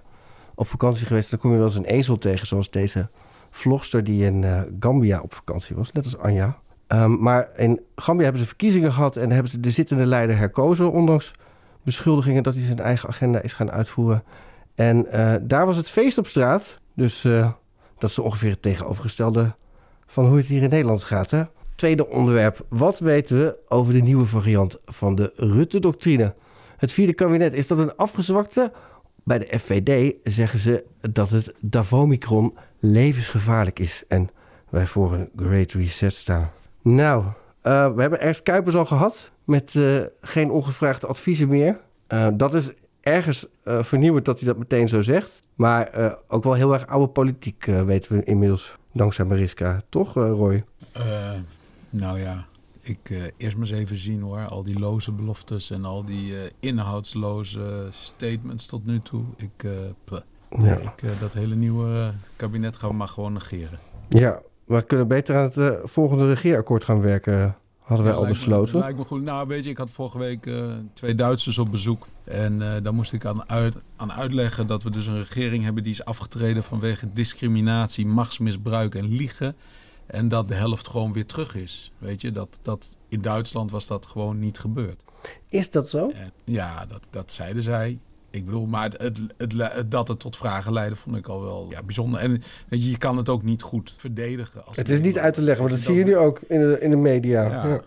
op 0.58 0.66
vakantie 0.66 1.06
geweest. 1.06 1.30
Dan 1.30 1.38
kom 1.38 1.50
je 1.50 1.56
wel 1.56 1.66
eens 1.66 1.76
een 1.76 1.84
ezel 1.84 2.18
tegen, 2.18 2.46
zoals 2.46 2.70
deze 2.70 3.08
vlogster 3.50 4.04
die 4.04 4.24
in 4.24 4.44
eh, 4.44 4.60
Gambia 4.80 5.20
op 5.20 5.32
vakantie 5.34 5.76
was, 5.76 5.92
net 5.92 6.04
als 6.04 6.18
Anja. 6.18 6.56
Ehm, 6.86 7.22
maar 7.22 7.48
in 7.56 7.80
Gambia 7.96 8.22
hebben 8.22 8.42
ze 8.42 8.48
verkiezingen 8.48 8.92
gehad 8.92 9.16
en 9.16 9.30
hebben 9.30 9.50
ze 9.50 9.60
de 9.60 9.70
zittende 9.70 10.06
leider 10.06 10.36
herkozen, 10.36 10.92
ondanks 10.92 11.32
beschuldigingen 11.82 12.42
dat 12.42 12.54
hij 12.54 12.64
zijn 12.64 12.78
eigen 12.80 13.08
agenda 13.08 13.40
is 13.40 13.52
gaan 13.52 13.70
uitvoeren. 13.70 14.22
En 14.74 15.12
eh, 15.12 15.34
daar 15.42 15.66
was 15.66 15.76
het 15.76 15.90
feest 15.90 16.18
op 16.18 16.26
straat. 16.26 16.78
Dus 16.94 17.24
eh, 17.24 17.50
dat 17.98 18.10
is 18.10 18.18
ongeveer 18.18 18.50
het 18.50 18.62
tegenovergestelde 18.62 19.54
van 20.06 20.26
hoe 20.26 20.36
het 20.36 20.46
hier 20.46 20.62
in 20.62 20.70
Nederland 20.70 21.04
gaat. 21.04 21.30
Hè? 21.30 21.42
Tweede 21.74 22.08
onderwerp. 22.08 22.66
Wat 22.68 22.98
weten 22.98 23.38
we 23.38 23.58
over 23.68 23.92
de 23.92 24.00
nieuwe 24.00 24.26
variant 24.26 24.80
van 24.84 25.14
de 25.14 25.32
Rutte-doctrine? 25.36 26.34
Het 26.76 26.92
vierde 26.92 27.12
kabinet, 27.12 27.52
is 27.52 27.66
dat 27.66 27.78
een 27.78 27.96
afgezwakte? 27.96 28.72
Bij 29.28 29.38
de 29.38 29.58
FVD 29.58 30.14
zeggen 30.24 30.58
ze 30.58 30.84
dat 31.10 31.30
het 31.30 31.52
Davomicron 31.60 32.56
levensgevaarlijk 32.78 33.78
is. 33.78 34.04
En 34.08 34.28
wij 34.68 34.86
voor 34.86 35.12
een 35.12 35.30
Great 35.36 35.72
Reset 35.72 36.12
staan. 36.12 36.50
Nou, 36.82 37.24
eh, 37.62 37.94
we 37.94 38.00
hebben 38.00 38.20
Ernst 38.20 38.42
Kuipers 38.42 38.74
al 38.74 38.84
gehad. 38.84 39.30
Met 39.44 39.74
eh, 39.74 40.00
geen 40.20 40.50
ongevraagde 40.50 41.06
adviezen 41.06 41.48
meer. 41.48 41.80
Eh, 42.06 42.28
dat 42.34 42.54
is 42.54 42.70
ergens 43.00 43.46
vernieuwend 43.64 44.24
dat 44.24 44.38
hij 44.38 44.48
dat 44.48 44.58
meteen 44.58 44.88
zo 44.88 45.00
zegt. 45.00 45.42
Maar 45.54 46.16
ook 46.28 46.44
wel 46.44 46.54
heel 46.54 46.72
erg 46.72 46.86
oude 46.86 47.12
politiek 47.12 47.64
weten 47.64 48.16
we 48.16 48.24
inmiddels. 48.24 48.76
Dankzij 48.92 49.24
Mariska. 49.24 49.82
Toch, 49.88 50.14
Roy? 50.14 50.64
Nou 51.90 52.20
ja, 52.20 52.46
ik 52.88 53.10
eh, 53.10 53.22
eerst 53.36 53.56
maar 53.56 53.66
eens 53.68 53.76
even 53.78 53.96
zien 53.96 54.20
hoor. 54.22 54.46
Al 54.46 54.62
die 54.62 54.78
loze 54.78 55.12
beloftes 55.12 55.70
en 55.70 55.84
al 55.84 56.04
die 56.04 56.36
eh, 56.42 56.50
inhoudsloze 56.60 57.86
statements 57.90 58.66
tot 58.66 58.86
nu 58.86 59.00
toe. 59.00 59.24
Ik, 59.36 59.64
eh, 59.64 59.70
pleh. 60.04 60.20
Ja. 60.62 60.76
ik, 60.76 61.02
dat 61.20 61.34
hele 61.34 61.54
nieuwe 61.54 62.12
kabinet 62.36 62.76
gaan 62.76 62.90
we 62.90 62.96
maar 62.96 63.08
gewoon 63.08 63.32
negeren. 63.32 63.78
Ja, 64.08 64.40
we 64.64 64.82
kunnen 64.82 65.08
beter 65.08 65.36
aan 65.36 65.50
het 65.54 65.78
volgende 65.90 66.26
regeerakkoord 66.26 66.84
gaan 66.84 67.00
werken. 67.00 67.56
Hadden 67.78 68.06
wij 68.06 68.14
Ja, 68.14 68.20
al 68.20 68.24
lijkt 68.24 68.38
me- 68.38 68.46
besloten. 68.46 68.78
lijkt 68.78 68.98
me 68.98 69.04
goed. 69.04 69.22
Nou, 69.22 69.48
weet 69.48 69.64
je, 69.64 69.70
ik 69.70 69.78
had 69.78 69.90
vorige 69.90 70.18
week 70.18 70.50
twee 70.92 71.14
Duitsers 71.14 71.58
op 71.58 71.70
bezoek. 71.70 72.06
En 72.24 72.58
daar 72.58 72.94
moest 72.94 73.12
ik 73.12 73.24
aan, 73.24 73.48
uit, 73.48 73.76
aan 73.96 74.12
uitleggen 74.12 74.66
dat 74.66 74.82
we 74.82 74.90
dus 74.90 75.06
een 75.06 75.16
regering 75.18 75.64
hebben 75.64 75.82
die 75.82 75.92
is 75.92 76.04
afgetreden 76.04 76.62
vanwege 76.62 77.06
discriminatie, 77.12 78.06
machtsmisbruik 78.06 78.94
en 78.94 79.04
liegen. 79.08 79.56
En 80.08 80.28
dat 80.28 80.48
de 80.48 80.54
helft 80.54 80.88
gewoon 80.88 81.12
weer 81.12 81.26
terug 81.26 81.54
is. 81.54 81.92
Weet 81.98 82.20
je, 82.20 82.30
dat, 82.30 82.58
dat 82.62 82.96
in 83.08 83.20
Duitsland 83.20 83.70
was 83.70 83.86
dat 83.86 84.06
gewoon 84.06 84.38
niet 84.38 84.58
gebeurd. 84.58 85.02
Is 85.48 85.70
dat 85.70 85.90
zo? 85.90 86.10
En 86.10 86.32
ja, 86.44 86.86
dat, 86.86 87.06
dat 87.10 87.32
zeiden 87.32 87.62
zij. 87.62 87.98
Ik 88.30 88.44
bedoel, 88.44 88.66
maar 88.66 88.90
het, 88.96 89.20
het, 89.36 89.90
dat 89.90 90.08
het 90.08 90.18
tot 90.18 90.36
vragen 90.36 90.72
leidde, 90.72 90.96
vond 90.96 91.16
ik 91.16 91.28
al 91.28 91.42
wel 91.42 91.66
ja, 91.70 91.82
bijzonder. 91.82 92.20
En 92.20 92.42
je, 92.68 92.90
je 92.90 92.98
kan 92.98 93.16
het 93.16 93.28
ook 93.28 93.42
niet 93.42 93.62
goed 93.62 93.94
verdedigen. 93.96 94.66
Als 94.66 94.76
Het 94.76 94.88
is 94.88 95.00
niet 95.00 95.18
uit 95.18 95.34
te 95.34 95.42
leggen, 95.42 95.64
maar 95.64 95.72
dat 95.72 95.82
zie 95.82 95.94
je 95.94 96.04
nu 96.04 96.16
ook 96.16 96.40
in 96.40 96.60
de, 96.60 96.80
in 96.80 96.90
de 96.90 96.96
media. 96.96 97.42
Ja. 97.42 97.66
Ja. 97.66 97.80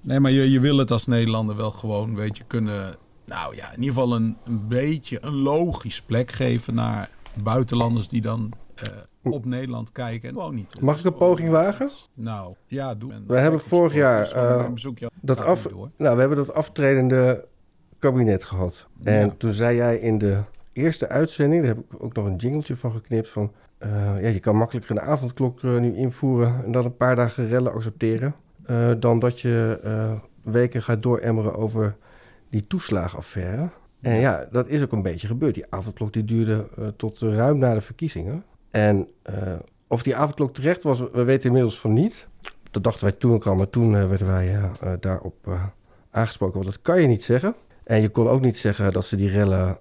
Nee, 0.00 0.20
maar 0.20 0.30
je, 0.30 0.50
je 0.50 0.60
wil 0.60 0.78
het 0.78 0.90
als 0.90 1.06
Nederlander 1.06 1.56
wel 1.56 1.70
gewoon, 1.70 2.14
weet 2.14 2.36
je, 2.36 2.44
kunnen... 2.46 2.96
Nou 3.24 3.56
ja, 3.56 3.72
in 3.72 3.80
ieder 3.80 3.94
geval 3.94 4.14
een, 4.14 4.36
een 4.44 4.68
beetje 4.68 5.18
een 5.20 5.34
logische 5.34 6.04
plek 6.04 6.30
geven 6.30 6.74
naar 6.74 7.10
buitenlanders 7.42 8.08
die 8.08 8.20
dan 8.20 8.52
eh, 8.82 9.32
op 9.32 9.44
Nederland 9.44 9.92
kijken. 9.92 10.28
En 10.28 10.34
gewoon 10.34 10.54
niet. 10.54 10.80
Mag 10.80 10.98
ik 10.98 11.04
een 11.04 11.14
poging 11.14 11.50
wagen? 11.50 11.88
Nou, 12.14 12.54
ja, 12.66 12.94
doe. 12.94 13.12
En 13.12 13.24
We 13.26 13.38
hebben 13.38 13.60
vorig 13.60 13.94
jaar 13.94 14.72
bezoekje. 14.72 15.10
dat, 15.20 15.38
Gaat 15.38 15.46
af, 15.46 15.68
nou, 15.96 16.14
we 16.14 16.20
hebben 16.20 16.36
dat 16.36 16.54
aftredende 16.54 17.44
kabinet 17.98 18.44
gehad. 18.44 18.86
En 19.02 19.36
toen 19.36 19.52
zei 19.52 19.76
jij 19.76 19.96
in 19.96 20.18
de 20.18 20.42
eerste 20.72 21.08
uitzending, 21.08 21.64
daar 21.64 21.74
heb 21.74 21.84
ik 21.84 22.02
ook 22.02 22.14
nog 22.14 22.26
een 22.26 22.36
jingletje 22.36 22.76
van 22.76 22.92
geknipt, 22.92 23.28
van 23.28 23.52
eh, 23.78 24.22
ja, 24.22 24.28
je 24.28 24.40
kan 24.40 24.56
makkelijker 24.56 24.90
een 24.90 25.02
avondklok 25.02 25.62
eh, 25.62 25.76
nu 25.76 25.96
invoeren 25.96 26.64
en 26.64 26.72
dan 26.72 26.84
een 26.84 26.96
paar 26.96 27.16
dagen 27.16 27.48
rellen 27.48 27.72
accepteren, 27.72 28.34
dan 28.98 29.18
dat 29.18 29.40
je 29.40 29.80
weken 30.42 30.82
gaat 30.82 31.02
dooremmeren 31.02 31.54
over 31.54 31.96
die 32.50 32.64
toeslagenaffaire. 32.64 33.68
En 34.00 34.14
ja, 34.14 34.48
dat 34.50 34.68
is 34.68 34.82
ook 34.82 34.92
een 34.92 35.02
beetje 35.02 35.26
gebeurd. 35.26 35.54
Die 35.54 35.66
avondklok 35.68 36.12
die 36.12 36.24
duurde 36.24 36.66
tot 36.96 37.18
ruim 37.18 37.58
na 37.58 37.74
de 37.74 37.80
verkiezingen. 37.80 38.44
En 38.70 39.08
eh, 39.22 39.54
of 39.86 40.02
die 40.02 40.16
avondklok 40.16 40.54
terecht 40.54 40.82
was, 40.82 41.00
we 41.00 41.24
weten 41.24 41.46
inmiddels 41.46 41.78
van 41.80 41.92
niet. 41.92 42.26
Dat 42.70 42.84
dachten 42.84 43.04
wij 43.04 43.12
toen 43.12 43.32
ook 43.32 43.46
al, 43.46 43.54
maar 43.54 43.70
toen 43.70 43.96
eh, 43.96 44.08
werden 44.08 44.26
wij 44.26 44.54
eh, 44.54 44.92
daarop 45.00 45.58
aangesproken. 46.10 46.54
Want 46.54 46.66
dat 46.66 46.82
kan 46.82 47.00
je 47.00 47.06
niet 47.06 47.24
zeggen. 47.24 47.54
En 47.84 48.00
je 48.00 48.08
kon 48.08 48.28
ook 48.28 48.40
niet 48.40 48.58
zeggen 48.58 48.92
dat 48.92 49.04
ze 49.04 49.16
die 49.16 49.28
rellen 49.28 49.78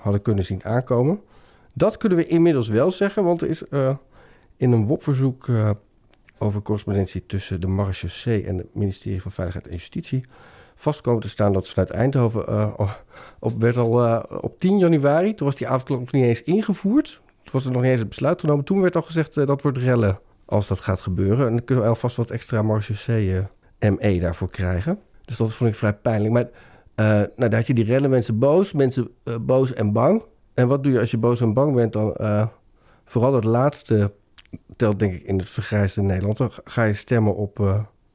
hadden 0.00 0.22
kunnen 0.22 0.44
zien 0.44 0.64
aankomen. 0.64 1.20
Dat 1.72 1.96
kunnen 1.96 2.18
we 2.18 2.26
inmiddels 2.26 2.68
wel 2.68 2.90
zeggen, 2.90 3.24
want 3.24 3.40
er 3.40 3.48
is 3.48 3.62
in 4.56 4.72
een 4.72 4.86
WOP-verzoek 4.86 5.48
over 6.38 6.62
correspondentie 6.62 7.26
tussen 7.26 7.60
de 7.60 7.66
marechaussee 7.66 8.44
en 8.44 8.56
het 8.56 8.74
ministerie 8.74 9.22
van 9.22 9.32
Veiligheid 9.32 9.66
en 9.66 9.76
Justitie 9.76 10.24
vast 10.74 11.00
komen 11.00 11.20
te 11.20 11.28
staan 11.28 11.52
dat 11.52 11.68
vanuit 11.68 11.90
Eindhoven 11.90 12.74
op, 13.40 13.60
werd 13.60 13.76
al 13.76 14.20
op 14.40 14.60
10 14.60 14.78
januari, 14.78 15.34
toen 15.34 15.46
was 15.46 15.56
die 15.56 15.68
avondklok 15.68 16.00
nog 16.00 16.12
niet 16.12 16.24
eens 16.24 16.42
ingevoerd. 16.42 17.20
Toen 17.42 17.52
was 17.52 17.64
er 17.64 17.72
nog 17.72 17.82
niet 17.82 17.90
eens 17.90 18.00
het 18.00 18.08
besluit 18.08 18.40
genomen. 18.40 18.64
Toen 18.64 18.80
werd 18.80 18.96
al 18.96 19.02
gezegd 19.02 19.36
eh, 19.36 19.46
dat 19.46 19.62
wordt 19.62 19.78
rellen 19.78 20.20
als 20.44 20.66
dat 20.68 20.80
gaat 20.80 21.00
gebeuren. 21.00 21.46
En 21.46 21.52
dan 21.52 21.64
kunnen 21.64 21.84
we 21.84 21.90
alvast 21.90 22.16
wat 22.16 22.30
extra 22.30 22.62
marechaussee 22.62 23.46
eh, 23.78 23.90
ME 23.90 24.20
daarvoor 24.20 24.50
krijgen. 24.50 24.98
Dus 25.24 25.36
dat 25.36 25.52
vond 25.52 25.70
ik 25.70 25.76
vrij 25.76 25.92
pijnlijk. 25.92 26.32
Maar 26.32 26.48
eh, 26.94 27.06
nou, 27.06 27.50
daar 27.50 27.54
had 27.54 27.66
je 27.66 27.74
die 27.74 27.84
rellen, 27.84 28.10
mensen 28.10 28.38
boos, 28.38 28.72
mensen 28.72 29.08
boos 29.40 29.72
en 29.72 29.92
bang. 29.92 30.22
En 30.54 30.68
wat 30.68 30.82
doe 30.82 30.92
je 30.92 31.00
als 31.00 31.10
je 31.10 31.18
boos 31.18 31.40
en 31.40 31.54
bang 31.54 31.74
bent? 31.74 31.92
Dan 31.92 32.16
vooral 33.04 33.34
het 33.34 33.44
laatste 33.44 34.12
telt 34.76 34.98
denk 34.98 35.12
ik 35.12 35.22
in 35.22 35.38
het 35.38 35.48
vergrijsde 35.48 36.02
Nederland. 36.02 36.36
Dan 36.36 36.50
ga 36.64 36.84
je 36.84 36.94
stemmen 36.94 37.36
op, 37.36 37.58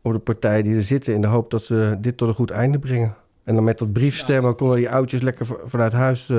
op 0.01 0.13
de 0.13 0.19
partijen 0.19 0.63
die 0.63 0.75
er 0.75 0.83
zitten 0.83 1.13
in 1.13 1.21
de 1.21 1.27
hoop 1.27 1.49
dat 1.49 1.63
ze 1.63 1.97
dit 2.01 2.17
tot 2.17 2.27
een 2.27 2.33
goed 2.33 2.51
einde 2.51 2.79
brengen. 2.79 3.15
En 3.43 3.55
dan 3.55 3.63
met 3.63 3.77
dat 3.77 3.93
briefstemmen 3.93 4.55
konden 4.55 4.77
die 4.77 4.89
oudjes 4.89 5.21
lekker 5.21 5.45
vanuit 5.65 5.93
huis 5.93 6.31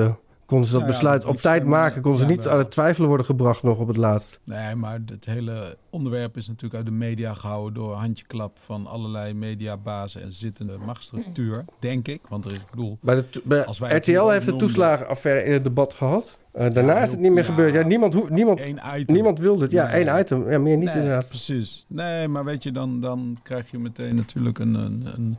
konden 0.49 0.67
ze 0.67 0.73
dat 0.73 0.81
Nou 0.81 0.93
ja, 0.93 0.99
besluit 0.99 1.25
op 1.25 1.37
tijd 1.41 1.65
maken. 1.65 2.01
Konden 2.01 2.21
ze 2.21 2.27
niet 2.27 2.47
aan 2.47 2.57
het 2.57 2.71
twijfelen 2.71 3.07
worden 3.07 3.25
gebracht 3.25 3.63
nog 3.63 3.79
op 3.79 3.87
het 3.87 3.97
laatst. 3.97 4.39
Nee, 4.43 4.75
maar 4.75 4.99
het 5.05 5.25
hele 5.25 5.77
onderwerp 5.89 6.37
is 6.37 6.47
natuurlijk 6.47 6.75
uit 6.75 6.85
de 6.85 6.91
media 6.91 7.33
gehouden 7.33 7.73
door 7.73 7.93
handjeklap 7.93 8.57
van 8.63 8.87
allerlei 8.87 9.33
mediabazen 9.33 10.21
en 10.21 10.33
zittende 10.33 10.77
machtsstructuur, 10.85 11.65
denk 11.79 12.07
ik. 12.07 12.21
Want 12.29 12.45
er 12.45 12.51
is, 12.53 12.59
ik 12.61 12.69
bedoel, 12.69 12.97
Bij 13.01 13.15
de 13.15 13.29
to- 13.29 13.39
bij 13.43 13.65
als 13.65 13.79
wij 13.79 13.95
RTL 13.97 14.27
heeft 14.29 14.45
de 14.45 14.51
noemden- 14.51 14.67
toeslagenaffaire 14.67 15.43
in 15.43 15.53
het 15.53 15.63
debat 15.63 15.93
gehad. 15.93 16.37
Eh, 16.51 16.69
daarna 16.73 16.97
is 17.03 17.09
het 17.11 17.19
niet 17.19 17.31
meer 17.31 17.45
gebeurd. 17.45 17.73
Ja, 17.73 17.81
niemand, 17.83 18.29
niemand, 18.29 18.61
niemand 19.07 19.39
wilde 19.39 19.61
het. 19.63 19.71
Ja, 19.71 19.87
Nee. 19.87 20.03
één 20.05 20.19
item. 20.19 20.49
Ja, 20.51 20.59
meer 20.59 20.77
niet 20.77 20.85
Nee, 20.85 20.95
inderdaad. 20.95 21.27
Precies. 21.27 21.85
Nee, 21.87 22.27
maar 22.27 22.45
weet 22.45 22.63
je, 22.63 22.71
dan, 22.71 22.99
dan 23.01 23.37
krijg 23.43 23.71
je 23.71 23.77
meteen 23.79 24.15
natuurlijk 24.15 24.59
een, 24.59 24.73
een, 24.73 25.07
een 25.15 25.37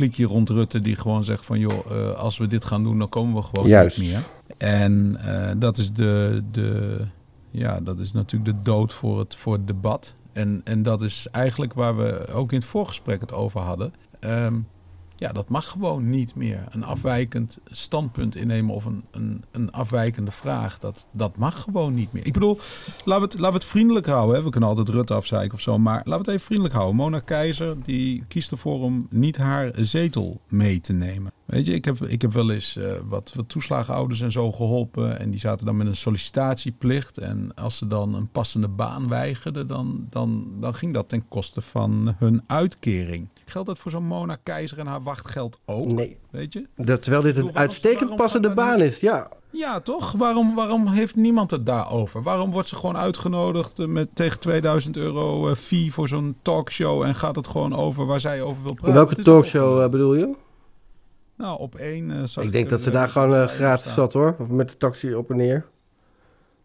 klikje 0.00 0.26
rond 0.26 0.48
Rutte 0.48 0.80
die 0.80 0.96
gewoon 0.96 1.24
zegt 1.24 1.44
van 1.44 1.58
joh, 1.58 1.90
eh, 1.90 2.12
als 2.12 2.38
we 2.38 2.46
dit 2.46 2.64
gaan 2.64 2.82
doen, 2.82 2.98
dan 2.98 3.08
komen 3.08 3.34
we 3.34 3.42
gewoon 3.42 3.66
Juist. 3.66 3.98
niet 3.98 4.10
meer. 4.10 4.24
En 4.56 5.16
eh, 5.24 5.50
dat 5.56 5.78
is 5.78 5.92
de, 5.92 6.42
de 6.52 6.98
ja, 7.50 7.80
dat 7.80 8.00
is 8.00 8.12
natuurlijk 8.12 8.56
de 8.56 8.62
dood 8.62 8.92
voor 8.92 9.18
het, 9.18 9.34
voor 9.34 9.52
het 9.52 9.66
debat. 9.66 10.14
En, 10.32 10.60
en 10.64 10.82
dat 10.82 11.02
is 11.02 11.26
eigenlijk 11.32 11.72
waar 11.74 11.96
we 11.96 12.26
ook 12.32 12.52
in 12.52 12.58
het 12.58 12.68
voorgesprek 12.68 13.20
het 13.20 13.32
over 13.32 13.60
hadden. 13.60 13.92
Ehm, 14.20 14.58
ja, 15.20 15.32
dat 15.32 15.48
mag 15.48 15.68
gewoon 15.68 16.10
niet 16.10 16.34
meer. 16.34 16.64
Een 16.70 16.84
afwijkend 16.84 17.58
standpunt 17.64 18.36
innemen 18.36 18.74
of 18.74 18.84
een, 18.84 19.04
een, 19.10 19.44
een 19.50 19.72
afwijkende 19.72 20.30
vraag, 20.30 20.78
dat, 20.78 21.06
dat 21.12 21.36
mag 21.36 21.62
gewoon 21.62 21.94
niet 21.94 22.12
meer. 22.12 22.26
Ik 22.26 22.32
bedoel, 22.32 22.58
laten 23.04 23.26
we 23.26 23.32
het, 23.32 23.38
laten 23.38 23.58
het 23.58 23.68
vriendelijk 23.68 24.06
houden. 24.06 24.36
Hè. 24.36 24.42
We 24.42 24.50
kunnen 24.50 24.68
altijd 24.68 24.88
Rutte 24.88 25.14
afzeiken 25.14 25.54
of 25.54 25.60
zo, 25.60 25.78
maar 25.78 25.96
laten 25.96 26.10
we 26.10 26.18
het 26.18 26.28
even 26.28 26.44
vriendelijk 26.44 26.74
houden. 26.74 26.96
Mona 26.96 27.20
Keizer, 27.20 27.76
die 27.84 28.24
kiest 28.28 28.50
ervoor 28.50 28.80
om 28.80 29.06
niet 29.10 29.36
haar 29.36 29.72
zetel 29.74 30.40
mee 30.48 30.80
te 30.80 30.92
nemen. 30.92 31.32
Weet 31.50 31.66
je, 31.66 31.74
ik 31.74 31.84
heb, 31.84 32.04
ik 32.04 32.22
heb 32.22 32.32
wel 32.32 32.50
eens 32.50 32.76
eh, 32.76 32.92
wat, 33.04 33.32
wat 33.34 33.48
toeslagenouders 33.48 34.20
en 34.20 34.32
zo 34.32 34.52
geholpen. 34.52 35.18
En 35.18 35.30
die 35.30 35.40
zaten 35.40 35.66
dan 35.66 35.76
met 35.76 35.86
een 35.86 35.96
sollicitatieplicht. 35.96 37.18
En 37.18 37.54
als 37.54 37.76
ze 37.76 37.86
dan 37.86 38.14
een 38.14 38.28
passende 38.28 38.68
baan 38.68 39.08
weigerden, 39.08 39.66
dan, 39.66 40.06
dan, 40.10 40.52
dan 40.60 40.74
ging 40.74 40.94
dat 40.94 41.08
ten 41.08 41.28
koste 41.28 41.60
van 41.60 42.14
hun 42.18 42.42
uitkering. 42.46 43.28
Geldt 43.50 43.68
dat 43.68 43.78
voor 43.78 43.90
zo'n 43.90 44.04
Mona 44.04 44.36
Keizer 44.42 44.78
en 44.78 44.86
haar 44.86 45.02
wachtgeld 45.02 45.58
ook? 45.66 45.86
Nee. 45.86 46.18
Weet 46.30 46.52
je? 46.52 46.66
Dat, 46.76 47.02
terwijl 47.02 47.22
dit 47.22 47.36
een 47.36 47.42
waarom- 47.42 47.60
uitstekend 47.60 48.00
waarom 48.00 48.16
passende 48.18 48.50
baan 48.50 48.80
is. 48.80 49.00
Ja, 49.00 49.28
Ja, 49.50 49.80
toch? 49.80 50.12
Waarom, 50.12 50.54
waarom 50.54 50.86
heeft 50.88 51.14
niemand 51.16 51.50
het 51.50 51.66
daarover? 51.66 52.22
Waarom 52.22 52.50
wordt 52.50 52.68
ze 52.68 52.76
gewoon 52.76 52.96
uitgenodigd 52.96 53.78
eh, 53.78 53.86
met 53.86 54.08
tegen 54.14 54.40
2000 54.40 54.96
euro 54.96 55.48
eh, 55.48 55.54
fee 55.54 55.92
voor 55.92 56.08
zo'n 56.08 56.36
talkshow 56.42 57.02
en 57.02 57.14
gaat 57.14 57.36
het 57.36 57.46
gewoon 57.48 57.76
over 57.76 58.06
waar 58.06 58.20
zij 58.20 58.42
over 58.42 58.62
wil 58.62 58.74
praten? 58.74 58.94
welke 58.94 59.14
talkshow 59.22 59.82
eh, 59.82 59.88
bedoel 59.88 60.14
je? 60.14 60.34
Nou, 61.36 61.58
op 61.58 61.74
één 61.74 62.10
eh, 62.10 62.22
zag 62.24 62.44
Ik 62.44 62.52
denk 62.52 62.70
dat 62.70 62.82
ze 62.82 62.90
daar 62.90 63.08
gewoon 63.08 63.48
gratis 63.48 63.92
zat 63.94 64.12
hoor. 64.12 64.36
Of 64.38 64.48
met 64.48 64.68
de 64.68 64.76
taxi 64.76 65.14
op 65.14 65.30
en 65.30 65.36
neer. 65.36 65.66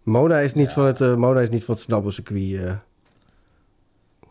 Mona 0.04 0.40
is 0.40 0.54
niet, 0.54 0.72
van, 0.72 0.86
het, 0.86 1.02
eh, 1.02 1.16
Mona 1.16 1.40
is 1.40 1.50
niet 1.50 1.64
van 1.64 1.74
het 1.76 1.84
snabbelcircuit. 1.84 2.78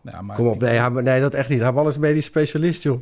Ja, 0.05 0.23
maar 0.23 0.37
Kom 0.37 0.47
op, 0.47 0.61
nee, 0.61 0.81
nee, 0.91 1.21
dat 1.21 1.35
echt 1.35 1.49
niet. 1.49 1.73
Man 1.73 1.87
is 1.87 1.99
medisch 1.99 2.25
specialist, 2.25 2.83
joh. 2.83 3.01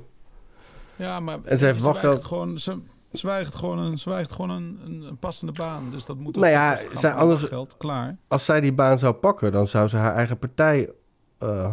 Ja, 0.96 1.20
maar 1.20 1.38
En 1.44 1.58
ze 1.58 1.64
heeft 1.64 1.80
weigert 1.80 2.02
wachtgeld. 2.02 2.24
gewoon, 2.24 2.58
ze, 2.58 2.78
ze 3.12 3.26
weigert 3.26 3.54
gewoon, 3.54 3.78
een, 3.78 3.98
ze 3.98 4.08
weigert 4.08 4.32
gewoon 4.32 4.50
een, 4.50 4.78
een, 4.84 5.16
passende 5.18 5.52
baan. 5.52 5.90
Dus 5.90 6.04
dat 6.04 6.16
moet 6.16 6.36
ook 6.36 6.42
Nou 6.42 6.54
ja, 6.54 6.78
zij, 6.96 7.12
anders. 7.12 7.48
Klaar. 7.78 8.16
als 8.28 8.44
zij 8.44 8.60
die 8.60 8.72
baan 8.72 8.98
zou 8.98 9.14
pakken, 9.14 9.52
dan 9.52 9.68
zou 9.68 9.88
ze 9.88 9.96
haar 9.96 10.14
eigen 10.14 10.38
partij 10.38 10.90
eh, 11.38 11.70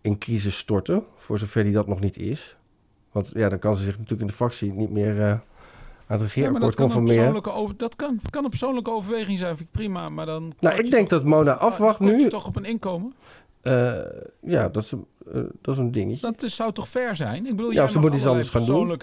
in 0.00 0.18
crisis 0.18 0.58
storten. 0.58 1.04
Voor 1.16 1.38
zover 1.38 1.64
die 1.64 1.72
dat 1.72 1.86
nog 1.86 2.00
niet 2.00 2.16
is. 2.16 2.56
Want 3.12 3.30
ja, 3.34 3.48
dan 3.48 3.58
kan 3.58 3.76
ze 3.76 3.82
zich 3.82 3.92
natuurlijk 3.92 4.20
in 4.20 4.26
de 4.26 4.32
fractie 4.32 4.72
niet 4.72 4.90
meer 4.90 5.20
eh, 5.20 5.30
aan 5.30 5.40
het 6.06 6.18
Ja, 6.20 6.24
regeerakkoord 6.26 6.74
kan, 6.74 6.84
een 6.90 6.92
conformeren. 6.92 7.54
over, 7.54 7.76
dat 7.76 7.96
kan, 7.96 8.20
kan 8.30 8.44
een 8.44 8.50
persoonlijke 8.50 8.90
overweging 8.90 9.38
zijn, 9.38 9.56
vind 9.56 9.68
ik 9.68 9.74
prima. 9.74 10.08
Maar 10.08 10.26
dan 10.26 10.52
Nou, 10.60 10.78
ik 10.78 10.90
denk 10.90 11.08
dat 11.08 11.24
Mona 11.24 11.52
afwacht 11.52 11.96
kort 11.96 12.10
je 12.10 12.16
nu. 12.16 12.28
toch 12.28 12.46
op 12.46 12.56
een 12.56 12.64
inkomen? 12.64 13.14
Eh, 13.62 13.92
ja, 14.42 14.68
dat 14.68 14.82
is, 14.82 14.90
een, 14.90 15.06
eh, 15.32 15.42
dat 15.60 15.74
is 15.74 15.80
een 15.80 15.92
dingetje. 15.92 16.30
Dat 16.30 16.42
is, 16.42 16.54
zou 16.54 16.72
toch 16.72 16.88
fair 16.88 17.16
zijn? 17.16 17.46
Ik 17.46 17.56
bedoel, 17.56 17.72
Ja, 17.72 17.82
jij 17.82 17.92
ze 17.92 17.98
moet 17.98 18.14
iets 18.14 18.26
anders 18.26 18.48
gaan 18.48 18.64
doen. 18.64 18.98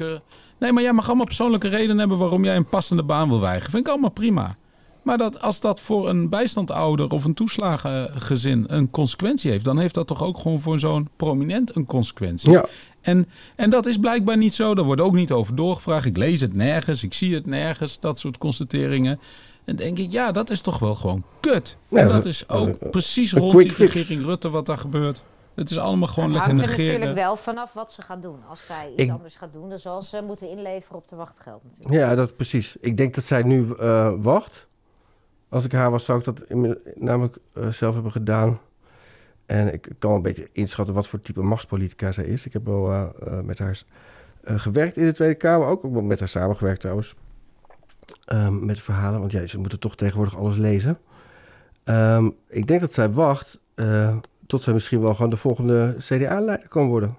Nee, 0.59 0.71
maar 0.71 0.83
jij 0.83 0.93
mag 0.93 1.07
allemaal 1.07 1.25
persoonlijke 1.25 1.67
redenen 1.67 1.99
hebben 1.99 2.17
waarom 2.17 2.43
jij 2.43 2.55
een 2.55 2.69
passende 2.69 3.03
baan 3.03 3.29
wil 3.29 3.39
weigeren. 3.39 3.71
Vind 3.71 3.85
ik 3.85 3.91
allemaal 3.91 4.11
prima. 4.11 4.57
Maar 5.03 5.17
dat, 5.17 5.41
als 5.41 5.59
dat 5.59 5.79
voor 5.79 6.09
een 6.09 6.29
bijstandouder 6.29 7.09
of 7.09 7.23
een 7.23 7.33
toeslagengezin 7.33 8.65
een 8.67 8.89
consequentie 8.89 9.51
heeft, 9.51 9.63
dan 9.65 9.79
heeft 9.79 9.93
dat 9.93 10.07
toch 10.07 10.23
ook 10.23 10.37
gewoon 10.37 10.59
voor 10.59 10.79
zo'n 10.79 11.09
prominent 11.15 11.75
een 11.75 11.85
consequentie. 11.85 12.51
Ja. 12.51 12.65
En, 13.01 13.27
en 13.55 13.69
dat 13.69 13.85
is 13.85 13.97
blijkbaar 13.97 14.37
niet 14.37 14.53
zo. 14.53 14.75
Daar 14.75 14.85
wordt 14.85 15.01
ook 15.01 15.13
niet 15.13 15.31
over 15.31 15.55
doorgevraagd. 15.55 16.05
Ik 16.05 16.17
lees 16.17 16.41
het 16.41 16.53
nergens, 16.53 17.03
ik 17.03 17.13
zie 17.13 17.33
het 17.33 17.45
nergens, 17.45 17.99
dat 17.99 18.19
soort 18.19 18.37
constateringen. 18.37 19.19
En 19.69 19.75
denk 19.75 19.97
ik, 19.99 20.11
ja, 20.11 20.31
dat 20.31 20.49
is 20.49 20.61
toch 20.61 20.79
wel 20.79 20.95
gewoon 20.95 21.23
kut. 21.39 21.77
Ja, 21.87 21.97
en 21.99 22.07
dat 22.07 22.25
is- 22.25 22.49
ook 22.49 22.67
een- 22.81 22.89
precies 22.89 23.31
een 23.31 23.39
rond 23.39 23.57
die 23.61 23.71
regering 23.75 24.23
Rutte 24.25 24.49
wat 24.49 24.65
daar 24.65 24.77
gebeurt. 24.77 25.23
Het 25.55 25.71
is 25.71 25.77
allemaal 25.77 26.07
gewoon 26.07 26.29
Het 26.29 26.37
lekker 26.37 26.53
hangt 26.55 26.63
er 26.71 26.77
negeren. 26.77 26.99
natuurlijk 26.99 27.25
wel 27.27 27.35
vanaf 27.35 27.73
wat 27.73 27.91
ze 27.91 28.01
gaat 28.01 28.21
doen. 28.21 28.37
Als 28.49 28.65
zij 28.65 28.91
iets 28.91 29.01
Ik- 29.03 29.09
anders 29.11 29.35
gaat 29.35 29.53
doen, 29.53 29.69
dan 29.69 29.79
zal 29.79 30.01
ze 30.01 30.21
moeten 30.27 30.49
inleveren 30.49 30.97
op 30.97 31.09
de 31.09 31.15
wachtgeld 31.15 31.63
natuurlijk. 31.63 31.93
Ja, 32.03 32.15
dat 32.15 32.35
precies. 32.35 32.75
Ik 32.79 32.97
denk 32.97 33.15
dat 33.15 33.23
zij 33.23 33.43
nu 33.43 33.73
eh, 33.79 34.13
wacht. 34.17 34.67
Als 35.49 35.65
ik 35.65 35.71
haar 35.71 35.91
was, 35.91 36.05
zou 36.05 36.19
ik 36.19 36.25
dat 36.25 36.43
namelijk 36.95 37.37
eh, 37.53 37.67
zelf 37.67 37.93
hebben 37.93 38.11
gedaan. 38.11 38.59
En 39.45 39.73
ik 39.73 39.81
kan 39.99 40.09
wel 40.09 40.15
een 40.15 40.21
beetje 40.21 40.49
inschatten 40.51 40.93
wat 40.95 41.07
voor 41.07 41.19
type 41.19 41.41
machtspolitica 41.41 42.11
zij 42.11 42.25
is. 42.25 42.45
Ik 42.45 42.53
heb 42.53 42.65
wel 42.65 42.91
eh, 42.91 43.39
met 43.43 43.59
haar 43.59 43.81
eh, 44.43 44.59
gewerkt 44.59 44.97
in 44.97 45.05
de 45.05 45.13
Tweede 45.13 45.35
Kamer. 45.35 45.67
Ook, 45.67 45.85
ook 45.85 45.93
wel 45.93 46.01
met 46.01 46.19
haar 46.19 46.27
samengewerkt 46.27 46.79
trouwens. 46.79 47.15
Ehm, 48.25 48.65
met 48.65 48.79
verhalen, 48.81 49.19
want 49.19 49.31
ja, 49.31 49.45
ze 49.45 49.57
moeten 49.59 49.79
toch 49.79 49.95
tegenwoordig 49.95 50.37
alles 50.37 50.57
lezen. 50.57 50.97
Ehm, 51.83 52.29
ik 52.47 52.67
denk 52.67 52.81
dat 52.81 52.93
zij 52.93 53.11
wacht 53.11 53.59
eh, 53.75 54.17
tot 54.47 54.61
zij 54.61 54.73
misschien 54.73 55.01
wel 55.01 55.15
gewoon 55.15 55.29
de 55.29 55.37
volgende 55.37 55.95
CDA-leider 55.99 56.67
kan 56.67 56.87
worden. 56.87 57.17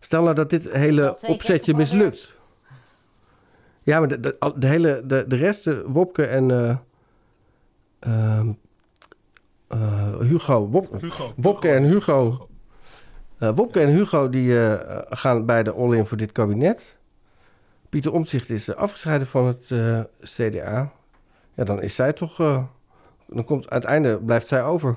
Stel 0.00 0.22
nou 0.22 0.34
dat 0.34 0.50
dit 0.50 0.70
hele 0.72 1.16
opzetje 1.26 1.74
mislukt. 1.74 2.38
Ja, 3.82 3.98
maar 3.98 4.08
de, 4.08 4.20
de, 4.20 4.36
al- 4.38 4.58
de 4.60 4.66
hele, 4.66 5.02
de, 5.04 5.24
de 5.28 5.36
rest, 5.36 5.64
de 5.64 5.84
Wopke 5.86 6.24
en 6.26 6.50
eh, 6.50 6.76
ehm, 7.98 8.52
eh, 9.68 10.18
Hugo, 10.18 10.68
Wop- 10.68 11.00
Hugo, 11.00 11.32
Wopke 11.36 11.68
en 11.68 11.82
Hugo, 11.82 12.48
eh, 13.38 13.54
Wopke 13.54 13.80
en 13.80 13.88
Hugo 13.88 14.28
die 14.28 14.64
eh, 14.68 14.98
gaan 15.08 15.46
bij 15.46 15.62
de 15.62 15.72
all-in 15.72 16.06
voor 16.06 16.16
dit 16.16 16.32
kabinet. 16.32 16.96
Pieter 17.90 18.12
Omtzigt 18.12 18.50
is 18.50 18.74
afgescheiden 18.74 19.26
van 19.26 19.46
het 19.46 19.70
eh, 19.70 20.00
CDA. 20.22 20.92
Ja, 21.54 21.64
dan 21.64 21.82
is 21.82 21.94
zij 21.94 22.12
toch, 22.12 22.40
eh, 22.40 22.64
dan 23.26 23.44
komt 23.44 23.66
einde 23.66 24.18
blijft 24.18 24.48
zij 24.48 24.64
over. 24.64 24.96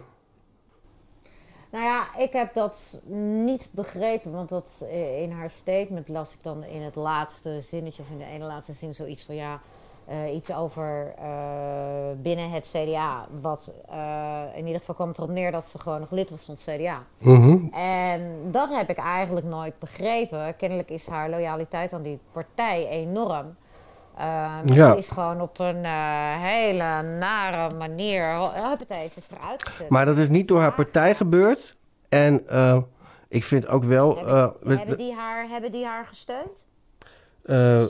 Nou 1.72 1.86
ja, 1.86 2.18
ik 2.18 2.34
heb 2.34 2.54
dat 2.54 3.02
niet 3.46 3.70
begrepen, 3.72 4.32
want 4.32 4.50
dat 4.50 4.70
eh, 4.82 5.22
in 5.22 5.32
haar 5.32 5.50
statement 5.50 6.08
las 6.08 6.34
ik 6.34 6.44
dan 6.44 6.64
in 6.64 6.82
het 6.82 6.96
laatste 6.96 7.62
zinnetje, 7.64 8.04
of 8.04 8.10
in 8.10 8.18
de 8.18 8.26
ene 8.26 8.46
laatste 8.46 8.74
zin, 8.74 8.94
zoiets 8.94 9.24
van 9.24 9.36
ja, 9.36 9.62
eh, 10.06 10.34
iets 10.36 10.54
over 10.54 11.14
eh, 11.18 11.28
binnen 12.18 12.51
het 12.51 12.72
CDA. 12.76 13.26
Wat 13.41 13.74
eh, 13.89 14.41
in 14.56 14.66
ieder 14.66 14.80
geval 14.80 14.95
kwam 14.95 15.08
het 15.08 15.18
erop 15.18 15.30
neer 15.30 15.51
dat 15.51 15.66
ze 15.66 15.80
gewoon 15.80 15.99
nog 15.99 16.12
lid 16.12 16.30
was 16.30 16.43
van 16.43 16.54
het 16.54 16.64
CDA. 16.76 17.04
Mhm. 17.20 17.74
En 17.74 18.51
dat 18.51 18.76
heb 18.76 18.89
ik 18.89 18.97
eigenlijk 18.97 19.45
nooit 19.45 19.80
begrepen. 19.80 20.56
Kennelijk 20.56 20.89
is 20.89 21.08
haar 21.08 21.30
loyaliteit 21.30 21.93
aan 21.93 22.01
die 22.01 22.20
partij 22.32 22.88
enorm. 22.88 23.56
Maar 24.18 24.62
Ja. 24.66 24.91
Ze 24.91 24.97
is 24.97 25.10
gewoon 25.10 25.41
op 25.41 25.60
een 25.60 25.86
eh, 25.86 26.41
hele 26.41 27.01
nare 27.01 27.76
manier. 27.76 28.24
Huppatee, 28.70 29.10
ze 29.10 29.18
is 29.18 29.28
eruit 29.38 29.64
gezet. 29.68 29.89
Maar 29.89 30.06
dat 30.06 30.18
is 30.18 30.30
niet 30.30 30.47
door 30.47 30.60
haar 30.62 30.74
partij 30.74 31.16
gebeurd. 31.16 31.76
En 32.10 32.47
eh, 32.47 32.78
ik 33.28 33.43
vind 33.43 33.68
ook 33.68 33.84
wel... 33.84 34.18
eh, 34.18 34.47
we- 34.62 34.76
hebben, 34.78 34.97
die 34.97 35.14
haar, 35.14 35.47
hebben 35.49 35.72
die 35.72 35.86
haar 35.86 36.06
gesteund? 36.06 36.66
Eh, 37.43 37.84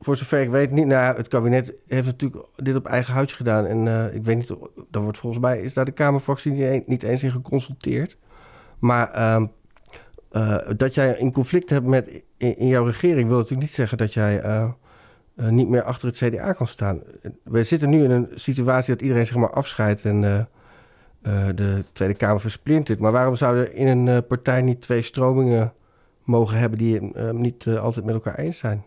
voor, 0.00 0.16
zover 0.16 0.40
ik 0.40 0.50
weet 0.50 0.70
niet. 0.70 0.86
Nou, 0.86 1.16
het 1.16 1.28
kabinet 1.28 1.74
heeft 1.86 2.06
natuurlijk 2.06 2.44
dit 2.56 2.76
op 2.76 2.86
eigen 2.86 3.14
houtje 3.14 3.36
gedaan. 3.36 3.66
En 3.66 3.88
eh, 3.88 4.14
ik 4.14 4.24
weet 4.24 4.36
niet, 4.36 4.52
daar 4.90 5.02
wordt 5.02 5.18
volgens 5.18 5.42
mij 5.42 5.60
is 5.60 5.74
daar 5.74 5.84
de 5.84 5.90
Kamerfractie 5.92 6.52
niet, 6.52 6.62
een- 6.62 6.82
niet 6.86 7.02
eens 7.02 7.22
in 7.22 7.30
geconsulteerd. 7.30 8.16
Maar 8.78 9.10
ehm, 9.10 9.46
eh, 10.30 10.56
dat 10.76 10.94
jij 10.94 11.20
een 11.20 11.32
conflict 11.32 11.70
hebt 11.70 11.86
met 11.86 12.08
in, 12.36 12.58
in 12.58 12.66
jouw 12.66 12.84
regering 12.84 13.28
wil 13.28 13.36
natuurlijk 13.36 13.62
niet 13.62 13.74
zeggen 13.74 13.98
dat 13.98 14.14
jij 14.14 14.40
eh, 14.40 14.70
niet 15.34 15.68
meer 15.68 15.82
achter 15.82 16.08
het 16.08 16.16
CDA 16.16 16.52
kan 16.52 16.66
staan. 16.66 17.00
We 17.44 17.64
zitten 17.64 17.90
nu 17.90 18.04
in 18.04 18.10
een 18.10 18.28
situatie 18.34 18.92
dat 18.94 19.02
iedereen 19.02 19.26
zich 19.26 19.36
maar 19.36 19.52
afscheidt 19.52 20.04
en 20.04 20.48
de 21.54 21.84
Tweede 21.92 22.14
Kamer 22.14 22.40
versplintert. 22.40 22.98
Maar 22.98 23.12
waarom 23.12 23.36
zouden 23.36 23.74
in 23.74 23.86
een 24.06 24.26
partij 24.26 24.62
niet 24.62 24.80
twee 24.80 25.02
stromingen 25.02 25.72
mogen 26.24 26.58
hebben 26.58 26.78
die 26.78 27.00
niet 27.32 27.66
altijd 27.66 28.04
met 28.04 28.14
elkaar 28.14 28.38
eens 28.38 28.58
zijn? 28.58 28.84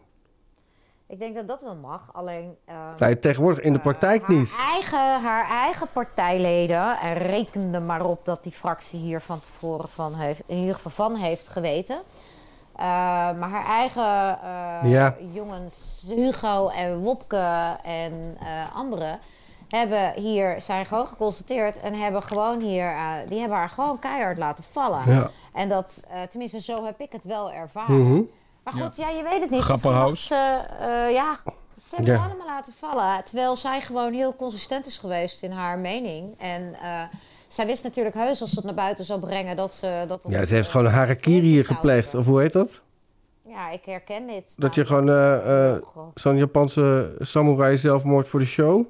Ik 1.14 1.20
denk 1.20 1.36
dat 1.36 1.48
dat 1.48 1.62
wel 1.62 1.76
mag. 1.76 2.10
Alleen. 2.14 2.56
eh, 2.66 2.76
Nou, 2.98 3.20
tegenwoordig 3.20 3.64
in 3.64 3.74
de 3.74 3.80
praktijk 3.80 4.22
haar 4.22 4.36
niet. 4.36 4.56
Eigen, 4.72 5.22
haar 5.22 5.50
eigen 5.50 5.88
partijleden. 5.94 6.98
En 7.00 7.14
rekende 7.14 7.80
maar 7.80 8.06
op 8.06 8.26
dat 8.26 8.44
die 8.44 8.52
fractie 8.52 9.00
hier 9.00 9.22
van 9.22 9.40
tevoren 9.40 9.90
van 9.90 10.16
heeft, 10.16 10.42
in 10.50 10.58
ieder 10.58 10.76
geval 10.76 10.92
van 10.92 11.16
heeft 11.16 11.48
geweten. 11.48 11.96
eh, 12.76 12.84
maar 13.40 13.50
haar 13.50 13.66
eigen 13.66 14.40
eh, 14.84 14.92
Ja. 14.92 15.16
jongens, 15.34 16.04
Hugo 16.08 16.68
en 16.70 16.98
Wopke 17.00 17.76
en 17.84 18.38
eh, 18.40 18.76
anderen, 18.76 19.20
hebben 19.70 20.14
hier, 20.14 20.62
zijn 20.62 20.86
gewoon 20.86 21.08
geconstateerd 21.08 21.80
en 21.80 21.94
hebben 21.94 22.22
gewoon 22.24 22.60
hier, 22.60 22.88
eh, 22.92 23.12
die 23.30 23.40
hebben 23.40 23.58
haar 23.58 23.70
gewoon 23.70 24.00
keihard 24.00 24.38
laten 24.38 24.64
vallen. 24.72 25.12
Ja. 25.12 25.30
En 25.54 25.70
dat, 25.70 26.04
eh, 26.10 26.22
tenminste, 26.22 26.62
zo 26.62 26.86
heb 26.86 27.00
ik 27.00 27.12
het 27.12 27.24
wel 27.24 27.52
ervaren. 27.52 28.08
Mhm. 28.08 28.22
Maar 28.64 28.74
goed, 28.74 28.96
ja. 28.96 29.10
je 29.10 29.24
weet 29.24 29.42
het 29.42 29.50
niet. 29.50 29.62
Grapperhaus. 29.62 30.28
Ze, 30.28 30.36
eh, 30.80 31.14
ja, 31.14 31.40
ze 31.90 31.96
hebben 31.96 32.14
Ja. 32.14 32.20
het 32.22 32.30
allemaal 32.30 32.48
laten 32.48 32.74
vallen. 32.78 33.24
Terwijl 33.24 33.56
zij 33.56 33.82
gewoon 33.82 34.14
heel 34.14 34.36
consistent 34.36 34.86
is 34.88 34.98
geweest 34.98 35.44
in 35.44 35.52
haar 35.52 35.80
mening. 35.80 36.40
En 36.40 36.74
eh, 36.82 37.02
zij 37.48 37.66
wist 37.66 37.84
natuurlijk 37.84 38.16
heus 38.16 38.42
als 38.42 38.50
ze 38.50 38.56
het 38.56 38.66
naar 38.66 38.74
buiten 38.74 39.06
zou 39.06 39.20
brengen 39.20 39.56
dat 39.56 39.74
ze... 39.74 40.06
Dat 40.08 40.20
Ja, 40.28 40.46
ze 40.46 40.54
heeft 40.54 40.70
gewoon 40.70 40.86
een 40.86 40.92
harakiri 40.94 41.46
hier 41.48 41.66
gepleegd. 41.66 42.14
Of 42.16 42.26
hoe 42.26 42.42
heet 42.42 42.54
dat? 42.54 42.82
Ja, 43.48 43.70
ik 43.72 43.86
herken 43.86 44.28
dit. 44.28 44.54
Dat 44.58 44.76
je 44.76 44.86
gewoon 44.86 45.10
eh, 45.10 45.70
eh, 45.74 45.82
zo'n 46.16 46.38
Japanse 46.38 47.16
samurai 47.20 47.78
zelfmoord 47.78 48.28
voor 48.28 48.40
de 48.40 48.46
show. 48.46 48.86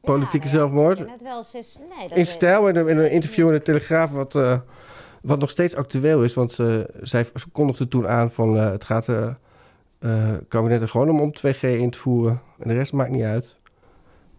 Politieke 0.00 0.48
zelfmoord. 0.48 0.98
En 0.98 1.08
het 1.08 1.22
wel, 1.22 1.44
ze 1.44 1.58
is, 1.58 1.78
nee, 1.98 2.08
dat 2.08 2.16
In 2.18 2.26
stijl, 2.26 2.68
in 2.68 2.76
een, 2.76 2.88
in 2.88 2.98
een 2.98 3.10
interview 3.10 3.46
in 3.46 3.52
de 3.52 3.62
Telegraaf, 3.62 4.10
wat, 4.10 4.34
eh, 4.34 4.58
wat 5.22 5.38
nog 5.38 5.50
steeds 5.50 5.74
actueel 5.74 6.24
is. 6.24 6.34
Want 6.34 6.52
ze, 6.52 6.94
zij 7.02 7.24
ze 7.24 7.48
kondigde 7.52 7.88
toen 7.88 8.08
aan 8.08 8.30
van 8.30 8.56
eh, 8.58 8.70
het 8.70 8.84
gaat 8.84 9.08
eh 9.08 9.28
eh, 10.00 10.28
kabinet 10.48 10.82
er 10.82 10.88
gewoon 10.88 11.10
om 11.10 11.20
om 11.20 11.32
2G 11.38 11.60
in 11.60 11.90
te 11.90 11.98
voeren. 11.98 12.40
En 12.58 12.68
de 12.68 12.74
rest 12.74 12.92
maakt 12.92 13.10
niet 13.10 13.22
uit. 13.22 13.56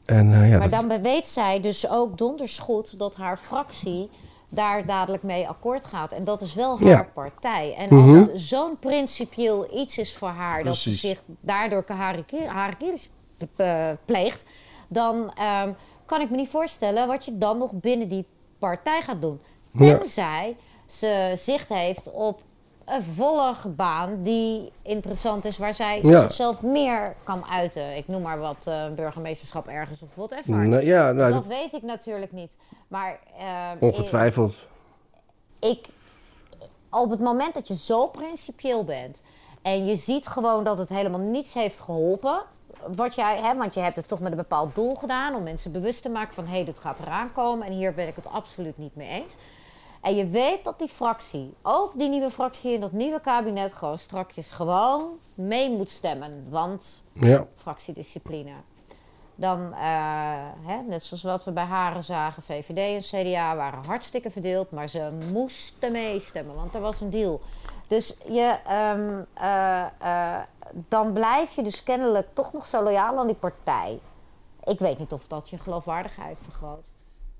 En 0.05 0.33
eh, 0.33 0.49
ja, 0.49 0.57
maar 0.57 0.69
dat- 0.69 0.89
dan 0.89 1.01
weet 1.01 1.27
zij 1.27 1.59
dus 1.59 1.89
ook 1.89 2.17
donders 2.17 2.59
goed 2.59 2.99
dat 2.99 3.15
haar 3.15 3.37
fractie 3.37 4.09
daar 4.49 4.85
dadelijk 4.85 5.23
mee 5.23 5.47
akkoord 5.47 5.85
gaat. 5.85 6.11
En 6.11 6.23
dat 6.23 6.41
is 6.41 6.53
wel 6.53 6.79
haar 6.79 6.87
Ja. 6.89 7.07
partij. 7.13 7.75
En 7.77 7.95
Mhm. 7.95 8.17
als 8.19 8.27
het 8.29 8.39
zo'n 8.39 8.77
principieel 8.79 9.77
iets 9.79 9.97
is 9.97 10.17
voor 10.17 10.27
haar... 10.27 10.63
dat 10.63 10.75
ze 10.75 10.91
zich 10.91 11.23
daardoor 11.39 11.83
harakiri 11.87 12.97
eh, 13.55 13.89
pleegt... 14.05 14.43
dan 14.87 15.31
ehm, 15.37 15.69
kan 16.05 16.21
ik 16.21 16.29
me 16.29 16.35
niet 16.35 16.49
voorstellen 16.49 17.07
wat 17.07 17.25
je 17.25 17.37
dan 17.37 17.57
nog 17.57 17.71
binnen 17.73 18.07
die 18.09 18.25
partij 18.59 19.01
gaat 19.01 19.21
doen. 19.21 19.39
Ja. 19.73 19.99
Ze 20.91 21.33
zicht 21.37 21.69
heeft 21.69 22.11
op 22.11 22.39
een 22.85 23.03
volgbaan 23.03 24.21
die 24.23 24.71
interessant 24.81 25.45
is... 25.45 25.57
waar 25.57 25.73
zij 25.73 25.99
Ja. 26.03 26.21
zichzelf 26.21 26.61
meer 26.61 27.15
kan 27.23 27.45
uiten. 27.45 27.95
Ik 27.97 28.07
noem 28.07 28.21
maar 28.21 28.39
wat 28.39 28.67
eh, 28.67 28.89
burgemeesterschap 28.95 29.67
ergens 29.67 30.01
of 30.01 30.09
whatever. 30.15 30.51
Nou, 30.51 30.85
ja, 30.85 31.11
nou, 31.11 31.31
dat 31.31 31.43
dat- 31.43 31.47
weet 31.57 31.73
ik 31.73 31.81
natuurlijk 31.81 32.31
niet. 32.31 32.57
Maar 32.87 33.19
ehm, 33.39 33.77
ongetwijfeld. 33.79 34.55
ik, 35.59 35.87
op 36.89 37.09
het 37.09 37.19
moment 37.19 37.53
dat 37.53 37.67
je 37.67 37.75
zo 37.75 38.07
principieel 38.07 38.83
bent 38.83 39.23
en 39.61 39.85
je 39.85 39.95
ziet 39.95 40.27
gewoon 40.27 40.63
dat 40.63 40.77
het 40.77 40.89
helemaal 40.89 41.19
niets 41.19 41.53
heeft 41.53 41.79
geholpen, 41.79 42.41
wat 42.95 43.15
jij 43.15 43.37
hebt, 43.41 43.57
want 43.57 43.73
je 43.73 43.79
hebt 43.79 43.95
het 43.95 44.07
toch 44.07 44.19
met 44.19 44.31
een 44.31 44.37
bepaald 44.37 44.75
doel 44.75 44.95
gedaan 44.95 45.35
om 45.35 45.43
mensen 45.43 45.71
bewust 45.71 46.01
te 46.01 46.09
maken 46.09 46.33
van 46.33 46.45
hé, 46.45 46.51
hey, 46.55 46.65
dit 46.65 46.79
gaat 46.79 46.99
eraan 46.99 47.31
komen 47.33 47.67
en 47.67 47.73
hier 47.73 47.93
ben 47.93 48.07
ik 48.07 48.15
het 48.15 48.27
absoluut 48.27 48.77
niet 48.77 48.95
mee 48.95 49.07
eens. 49.07 49.37
En 50.01 50.15
je 50.15 50.27
weet 50.27 50.63
dat 50.63 50.79
die 50.79 50.87
fractie, 50.87 51.53
ook 51.61 51.93
die 51.97 52.09
nieuwe 52.09 52.31
fractie 52.31 52.73
in 52.73 52.79
dat 52.79 52.91
nieuwe 52.91 53.19
kabinet, 53.19 53.73
gewoon 53.73 53.99
strakjes 53.99 54.51
gewoon 54.51 55.03
mee 55.35 55.69
moet 55.69 55.89
stemmen. 55.89 56.45
Want 56.49 57.03
Ja. 57.13 57.45
fractiediscipline. 57.57 58.53
Dan, 59.35 59.73
eh, 59.73 59.79
hè, 60.65 60.81
net 60.87 61.03
zoals 61.03 61.23
wat 61.23 61.43
we 61.43 61.51
bij 61.51 61.63
Haren 61.63 62.03
zagen, 62.03 62.43
VVD 62.43 62.77
en 62.77 63.23
CDA 63.23 63.55
waren 63.55 63.83
hartstikke 63.85 64.31
verdeeld, 64.31 64.71
maar 64.71 64.87
ze 64.89 65.11
moesten 65.31 65.91
meestemmen, 65.91 66.55
want 66.55 66.75
er 66.75 66.81
was 66.81 67.01
een 67.01 67.09
deal. 67.09 67.41
Dus 67.87 68.17
je, 68.29 68.57
ehm, 68.65 69.21
eh, 69.33 69.85
eh, 70.35 70.41
dan 70.71 71.13
blijf 71.13 71.55
je 71.55 71.63
dus 71.63 71.83
kennelijk 71.83 72.33
toch 72.33 72.53
nog 72.53 72.65
zo 72.65 72.83
loyaal 72.83 73.17
aan 73.17 73.27
die 73.27 73.35
partij. 73.35 73.99
Ik 74.63 74.79
weet 74.79 74.99
niet 74.99 75.11
of 75.11 75.21
dat 75.27 75.49
je 75.49 75.57
geloofwaardigheid 75.57 76.39
vergroot. 76.43 76.85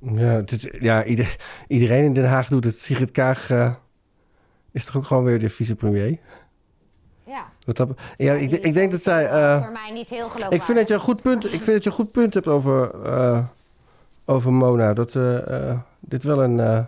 Ja, 0.02 0.22
het 0.24 0.52
is- 0.52 0.68
ja 0.80 1.04
ieder- 1.04 1.36
iedereen 1.68 2.04
in 2.04 2.14
Den 2.14 2.26
Haag 2.28 2.48
doet 2.48 2.64
het. 2.64 2.80
Sigrid 2.80 3.12
Kaag 3.12 3.50
eh, 3.50 3.74
is 4.72 4.86
toch 4.86 4.96
ook 4.98 5.06
gewoon 5.06 5.24
weer 5.24 5.40
de 5.40 5.50
vicepremier? 5.50 6.18
Ja. 7.24 7.50
Wat 7.66 7.78
dat, 7.78 7.90
ja, 8.18 8.34
ik, 8.34 8.52
ik 8.52 8.74
denk 8.74 8.92
dat 8.92 9.02
zij... 9.02 9.28
eh, 9.30 9.64
voor 9.64 9.72
mij 9.72 9.92
niet 9.94 10.10
heel 10.10 10.18
geloofwaardig. 10.20 10.58
ik 10.60 10.64
vind 10.64 10.78
dat 10.78 10.88
je 10.88 10.94
een 10.94 11.00
goed 11.00 11.22
punt, 11.22 11.44
ik 11.46 11.50
vind 11.50 11.66
dat 11.66 11.84
je 11.84 11.90
een 11.90 11.96
goed 11.96 12.12
punt 12.12 12.34
hebt 12.34 12.48
over, 12.48 13.04
eh, 13.04 13.40
over 14.26 14.54
Mona. 14.54 14.94
Dat 14.94 15.18
dit 16.00 16.24
wel 16.24 16.44
een, 16.44 16.86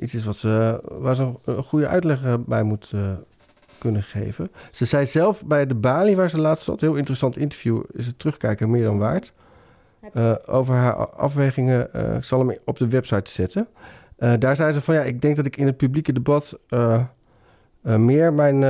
iets 0.00 0.14
is 0.14 0.24
wat 0.24 0.36
ze, 0.36 0.80
waar 0.90 1.14
ze 1.14 1.22
een, 1.44 1.62
goede 1.62 1.86
uitleg 1.88 2.20
bij 2.40 2.62
moet 2.62 2.92
kunnen 3.78 4.02
geven. 4.02 4.50
Ze 4.70 4.84
zei 4.84 5.06
zelf 5.06 5.44
bij 5.44 5.66
de 5.66 5.74
Bali, 5.74 6.16
waar 6.16 6.30
ze 6.30 6.40
laatst 6.40 6.64
zat, 6.64 6.80
heel 6.80 6.94
interessant 6.94 7.36
interview, 7.36 7.82
is 7.92 8.06
het 8.06 8.18
terugkijken 8.18 8.70
meer 8.70 8.84
dan 8.84 8.98
waard. 8.98 9.32
Eh, 10.12 10.34
over 10.46 10.74
haar 10.74 10.94
afwegingen, 11.06 11.92
eh, 11.92 12.16
ik 12.16 12.24
zal 12.24 12.38
hem 12.38 12.58
op 12.64 12.78
de 12.78 12.88
website 12.88 13.30
zetten. 13.30 13.68
Eh, 14.16 14.32
daar 14.38 14.56
zei 14.56 14.72
ze 14.72 14.80
van 14.80 14.94
ja, 14.94 15.02
ik 15.02 15.22
denk 15.22 15.36
dat 15.36 15.46
ik 15.46 15.56
in 15.56 15.66
het 15.66 15.76
publieke 15.76 16.12
debat 16.12 16.58
meer 17.82 18.32
mijn 18.32 18.60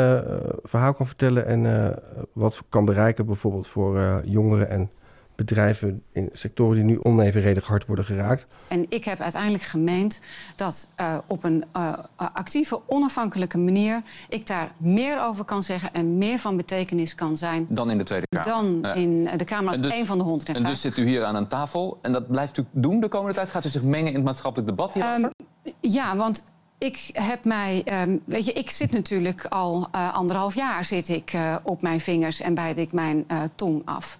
verhaal 0.62 0.92
kan 0.92 1.06
vertellen 1.06 1.46
en 1.46 1.94
wat 2.32 2.62
kan 2.68 2.84
bereiken, 2.84 3.26
bijvoorbeeld 3.26 3.68
voor 3.68 4.22
jongeren 4.24 4.68
en 4.68 4.90
bedrijven 5.38 6.02
in 6.12 6.28
sectoren 6.32 6.74
die 6.74 6.84
nu 6.84 6.98
onevenredig 7.02 7.66
hard 7.66 7.86
worden 7.86 8.04
geraakt. 8.04 8.46
En 8.68 8.86
ik 8.88 9.04
heb 9.04 9.20
uiteindelijk 9.20 9.62
gemeend 9.62 10.20
dat 10.56 10.88
eh, 10.96 11.18
op 11.26 11.44
een 11.44 11.64
eh, 11.72 11.92
actieve, 12.16 12.80
onafhankelijke 12.86 13.58
manier 13.58 14.02
ik 14.28 14.46
daar 14.46 14.72
meer 14.76 15.22
over 15.22 15.44
kan 15.44 15.62
zeggen 15.62 15.92
en 15.92 16.18
meer 16.18 16.38
van 16.38 16.56
betekenis 16.56 17.14
kan 17.14 17.36
zijn 17.36 17.66
Dan 17.68 17.90
in 17.90 17.98
de 17.98 18.04
Tweede 18.04 18.26
Kamer. 18.26 18.48
dan 18.48 18.78
Ja. 18.82 18.94
in 18.94 19.28
de 19.36 19.44
Kamer 19.44 19.68
als 19.68 19.76
En 19.76 19.82
dus- 19.82 19.92
een 19.92 20.06
van 20.06 20.16
de 20.16 20.22
En 20.22 20.28
150. 20.28 20.68
dus 20.68 20.80
zit 20.80 20.96
u 20.96 21.04
hier 21.06 21.24
aan 21.24 21.34
een 21.34 21.48
tafel 21.48 21.98
en 22.02 22.12
dat 22.12 22.28
blijft 22.28 22.56
u 22.56 22.64
doen 22.70 23.00
de 23.00 23.08
komende 23.08 23.34
tijd? 23.34 23.50
Gaat 23.50 23.64
u 23.64 23.68
zich 23.68 23.82
mengen 23.82 24.08
in 24.08 24.14
het 24.14 24.24
maatschappelijk 24.24 24.68
debat 24.68 24.92
hierover? 24.92 25.20
Ehm, 25.62 25.72
ja, 25.80 26.16
want 26.16 26.44
ik 26.78 27.08
heb 27.12 27.44
mij, 27.44 27.82
ehm, 27.84 28.16
weet 28.24 28.44
je, 28.44 28.52
ik 28.52 28.70
zit 28.70 28.92
natuurlijk 28.92 29.44
al 29.48 29.88
eh, 29.92 30.14
anderhalf 30.14 30.54
jaar 30.54 30.84
zit 30.84 31.08
ik 31.08 31.32
eh, 31.32 31.56
op 31.62 31.82
mijn 31.82 32.00
vingers 32.00 32.40
en 32.40 32.54
bijt 32.54 32.78
ik 32.78 32.92
mijn 32.92 33.24
eh, 33.28 33.42
tong 33.54 33.82
af. 33.84 34.18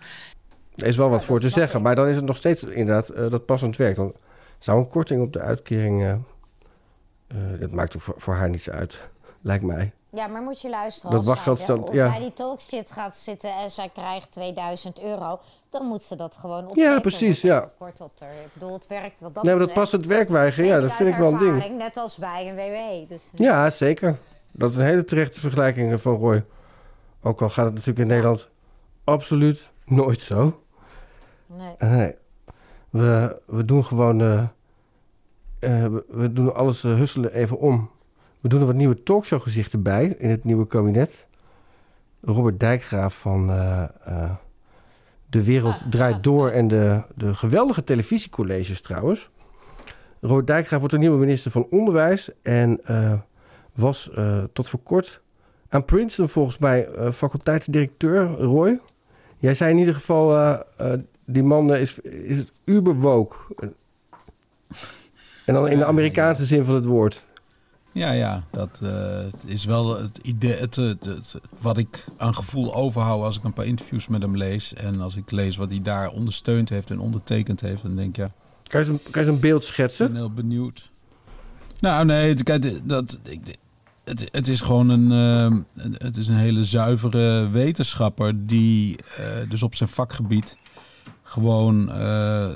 Er 0.79 0.87
is 0.87 0.97
wel 0.97 1.09
wat 1.11 1.25
voor 1.25 1.41
te 1.41 1.51
zeggen, 1.51 1.83
maar 1.83 1.95
dan 1.95 2.07
is 2.07 2.17
het 2.17 2.25
nog 2.25 2.37
steeds 2.37 2.63
inderdaad 2.65 3.09
eh, 3.09 3.31
dat 3.31 3.47
passend 3.47 3.77
werk. 3.77 3.97
Dan 3.97 4.13
zou 4.59 4.79
een 4.79 4.89
korting 4.89 5.23
op 5.23 5.33
de 5.33 5.41
uitkering, 5.41 6.03
eh, 6.05 7.37
dat 7.61 7.71
maakt 7.71 7.95
voor, 7.99 8.15
voor 8.17 8.35
haar 8.35 8.49
niets 8.51 8.71
uit, 8.71 8.99
lijkt 9.41 9.65
mij. 9.65 9.93
Ja, 10.11 10.27
maar 10.27 10.43
moet 10.43 10.61
je 10.61 10.71
luisteren. 10.71 11.11
Dat 11.11 11.19
als 11.19 11.29
wachtgeld 11.29 11.59
staat- 11.59 11.79
op- 11.79 11.93
ja. 11.93 12.09
bij 12.11 12.19
die 12.19 12.33
talkshit 12.33 12.91
gaat 12.91 13.17
zitten 13.17 13.51
en 13.63 13.71
zij 13.71 13.91
krijgt 13.95 14.31
2000 14.31 15.01
euro, 15.03 15.41
dan 15.71 15.87
moet 15.87 16.03
ze 16.03 16.17
dat 16.17 16.37
gewoon 16.37 16.67
opgeven. 16.67 16.91
Ja, 16.93 17.01
precies, 17.01 17.41
ja. 17.41 17.69
Kort 17.79 18.01
op 18.01 18.11
haar. 18.19 18.31
Ik 18.31 18.53
bedoel, 18.53 18.73
het 18.73 18.87
werkt 18.87 19.21
wat 19.21 19.35
dat 19.35 19.45
Nee, 19.45 19.55
maar 19.55 19.65
dat 19.67 19.75
passend 19.75 20.07
werk 20.07 20.29
weigeren, 20.29 20.69
ja, 20.71 20.81
dat 20.81 20.93
vind 20.93 21.09
ik 21.09 21.17
wel 21.17 21.33
een 21.33 21.59
ding. 21.61 21.79
Net 21.79 21.97
als 21.97 22.17
bij 22.17 22.49
een 22.51 22.57
WW. 22.57 23.09
Dus, 23.09 23.23
Ja, 23.35 23.71
zeker. 23.71 24.19
Dat 24.53 24.71
is 24.71 24.77
een 24.77 24.85
hele 24.85 25.05
terechte 25.05 25.41
vergelijking 25.41 26.01
van 26.01 26.15
Roy. 26.17 26.45
Ook 27.23 27.43
al 27.43 27.49
gaat 27.49 27.65
het 27.65 27.75
natuurlijk 27.75 27.99
in 28.01 28.07
Nederland 28.07 28.49
absoluut 29.05 29.71
nooit 29.85 30.21
zo. 30.23 30.61
Nee. 31.59 31.90
Nee. 31.90 32.14
We, 32.90 33.40
we 33.47 33.64
doen 33.64 33.85
gewoon... 33.85 34.20
eh, 34.20 34.39
eh, 35.59 35.85
we, 35.93 36.05
we 36.09 36.32
doen 36.32 36.55
alles 36.55 36.85
eh, 36.85 36.94
husselen 36.94 37.32
even 37.32 37.59
om. 37.59 37.90
We 38.40 38.48
doen 38.48 38.60
er 38.60 38.66
wat 38.66 38.74
nieuwe 38.74 39.02
talkshowgezichten 39.02 39.82
bij 39.82 40.06
in 40.18 40.30
het 40.30 40.44
nieuwe 40.44 40.66
kabinet. 40.66 41.26
Robert 42.20 42.60
Dijkgraaf 42.60 43.18
van 43.18 43.47
De 45.26 45.44
Wereld 45.44 45.82
Draait 45.90 46.22
Door 46.22 46.51
en 46.51 46.68
de, 46.68 47.02
de 47.14 47.35
geweldige 47.35 47.85
televisiecolleges 47.85 48.80
trouwens. 48.80 49.30
Robert 50.20 50.47
Dijkgraaf 50.47 50.78
wordt 50.78 50.94
de 50.94 51.01
nieuwe 51.01 51.18
minister 51.18 51.51
van 51.51 51.66
Onderwijs 51.70 52.30
en 52.43 52.80
was 53.74 54.10
tot 54.52 54.68
voor 54.68 54.80
kort 54.82 55.20
aan 55.68 55.85
Princeton 55.85 56.28
volgens 56.28 56.59
mij 56.59 56.89
faculteitsdirecteur 57.12 58.28
Roy. 58.28 58.80
Jij 59.39 59.55
zei 59.55 59.70
in 59.70 59.78
ieder 59.78 59.94
geval, 59.94 60.59
die 61.29 61.43
man 61.43 61.73
eh, 61.75 61.81
is, 61.81 61.99
is 62.03 62.45
uber 62.65 62.95
woke. 62.95 63.37
En 65.47 65.55
dan 65.55 65.69
in 65.69 65.79
de 65.79 65.85
Amerikaanse 65.85 66.45
zin 66.45 66.65
van 66.65 66.75
het 66.75 66.85
woord. 66.85 67.23
Ja, 67.93 68.13
ja, 68.13 68.43
dat 68.51 68.81
eh, 68.83 69.25
is 69.47 69.65
wel 69.65 70.01
het 70.01 70.19
idee. 70.23 70.55
Het, 70.57 70.77
het, 70.77 71.05
het- 71.05 71.35
wat 71.61 71.79
ik 71.79 72.05
aan 72.17 72.35
gevoel 72.35 72.75
overhoud 72.75 73.23
als 73.23 73.37
ik 73.37 73.45
een 73.45 73.53
paar 73.53 73.65
interviews 73.67 74.07
met 74.09 74.23
hem 74.23 74.37
lees. 74.37 74.75
En 74.75 75.01
als 75.01 75.17
ik 75.17 75.31
lees 75.31 75.57
wat 75.57 75.71
hij 75.71 75.83
daar 75.83 76.11
ondersteund 76.11 76.69
heeft 76.69 76.91
en 76.91 76.99
ondertekend 77.01 77.61
heeft, 77.61 77.83
dan 77.83 77.97
denk 77.97 78.09
ik 78.09 78.17
ja. 78.17 78.31
Kan 78.67 78.85
je 78.85 78.99
kan 79.11 79.25
je 79.25 79.29
een 79.31 79.41
beeld 79.41 79.65
schetsen? 79.65 80.07
Ik 80.07 80.13
ben 80.13 80.21
heel 80.21 80.35
benieuwd. 80.35 80.91
Nou, 81.79 82.05
nee, 82.05 82.29
het- 82.29 82.43
kijk, 82.43 82.89
dat, 82.89 83.19
ik- 83.23 83.57
het, 84.05 84.29
het 84.33 84.49
is 84.49 84.61
gewoon 84.61 84.89
een, 84.89 85.13
eh, 85.77 85.83
het 85.99 86.17
is 86.17 86.29
een 86.29 86.37
hele 86.37 86.65
zuivere 86.65 87.49
wetenschapper 87.51 88.47
die 88.47 88.97
dus 89.49 89.63
op 89.63 89.75
zijn 89.75 89.89
vakgebied 89.89 90.57
gewoon 91.29 91.93
eh, 91.93 92.51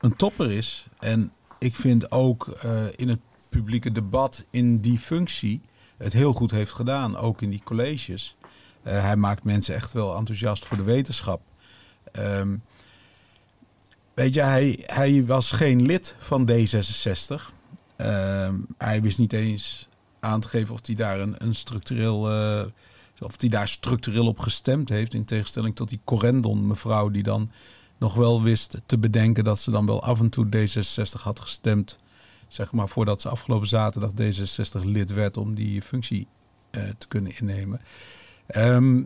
een 0.00 0.16
topper 0.16 0.50
is. 0.50 0.86
En 0.98 1.32
ik 1.58 1.74
vind 1.74 2.10
ook 2.10 2.48
eh, 2.48 2.84
in 2.96 3.08
het 3.08 3.20
publieke 3.48 3.92
debat 3.92 4.44
in 4.50 4.80
die 4.80 4.98
functie 4.98 5.60
het 5.96 6.12
heel 6.12 6.32
goed 6.32 6.50
heeft 6.50 6.72
gedaan, 6.72 7.16
ook 7.16 7.42
in 7.42 7.50
die 7.50 7.62
colleges. 7.64 8.34
Eh, 8.82 9.02
hij 9.02 9.16
maakt 9.16 9.44
mensen 9.44 9.74
echt 9.74 9.92
wel 9.92 10.16
enthousiast 10.16 10.66
voor 10.66 10.76
de 10.76 10.82
wetenschap. 10.82 11.40
Ehm, 12.12 12.56
weet 14.14 14.34
je, 14.34 14.40
hij, 14.40 14.82
hij 14.86 15.26
was 15.26 15.50
geen 15.50 15.82
lid 15.82 16.14
van 16.18 16.50
D66. 16.50 17.52
Ehm, 17.96 18.54
hij 18.78 19.02
wist 19.02 19.18
niet 19.18 19.32
eens 19.32 19.88
aan 20.20 20.40
te 20.40 20.48
geven 20.48 20.74
of 20.74 20.80
hij 20.86 20.94
daar 20.94 21.20
een, 21.20 21.34
een 21.38 21.54
structureel. 21.54 22.20
of 23.20 23.40
hij 23.40 23.48
daar 23.48 23.68
structureel 23.68 24.26
op 24.26 24.38
gestemd 24.38 24.88
heeft. 24.88 25.14
In 25.14 25.24
tegenstelling 25.24 25.76
tot 25.76 25.88
die 25.88 26.00
Corendon 26.04 26.66
mevrouw, 26.66 27.08
die 27.08 27.22
dan 27.22 27.50
nog 27.98 28.14
wel 28.14 28.42
wist 28.42 28.76
te 28.86 28.98
bedenken 28.98 29.44
dat 29.44 29.58
ze 29.58 29.70
dan 29.70 29.86
wel 29.86 30.02
af 30.02 30.20
en 30.20 30.28
toe 30.28 30.46
D66 30.46 31.22
had 31.22 31.40
gestemd. 31.40 31.96
Zeg 32.48 32.72
maar 32.72 32.88
voordat 32.88 33.20
ze 33.20 33.28
afgelopen 33.28 33.68
zaterdag 33.68 34.10
D66 34.10 34.84
lid 34.84 35.12
werd 35.12 35.36
om 35.36 35.54
die 35.54 35.82
functie 35.82 36.26
eh, 36.70 36.82
te 36.98 37.08
kunnen 37.08 37.38
innemen. 37.38 37.80
Ehm, 38.46 39.02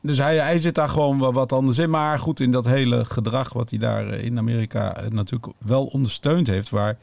dus 0.00 0.18
hij, 0.18 0.36
hij 0.36 0.58
zit 0.58 0.74
daar 0.74 0.88
gewoon 0.88 1.18
wat 1.18 1.52
anders 1.52 1.78
in. 1.78 1.90
Maar 1.90 2.18
goed, 2.18 2.40
in 2.40 2.52
dat 2.52 2.64
hele 2.64 3.04
gedrag 3.04 3.52
wat 3.52 3.70
hij 3.70 3.78
daar 3.78 4.08
eh, 4.08 4.24
in 4.24 4.38
Amerika 4.38 4.96
eh, 4.96 5.08
natuurlijk 5.08 5.52
wel 5.58 5.84
ondersteund 5.84 6.46
heeft. 6.46 6.70
Waar 6.70 6.98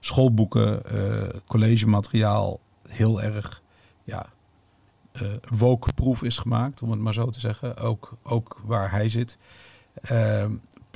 schoolboeken, 0.00 0.82
collegemateriaal 1.46 2.60
heel 2.88 3.22
erg 3.22 3.62
ja, 4.04 4.26
woke-proof 5.48 6.22
is 6.22 6.38
gemaakt, 6.38 6.82
om 6.82 6.90
het 6.90 7.00
maar 7.00 7.14
zo 7.14 7.30
te 7.30 7.40
zeggen. 7.40 7.76
Ook, 7.76 8.12
ook 8.22 8.60
waar 8.64 8.90
hij 8.90 9.08
zit. 9.08 9.38
Ehm, 10.02 10.52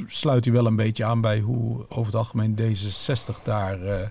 sluit 0.06 0.44
hij 0.44 0.54
wel 0.54 0.66
een 0.66 0.76
beetje 0.76 1.04
aan 1.04 1.20
bij 1.20 1.40
hoe 1.40 1.84
over 1.88 2.06
het 2.06 2.14
algemeen 2.14 2.58
D66 2.58 3.42
daar 3.44 3.82
eh, 3.82 4.08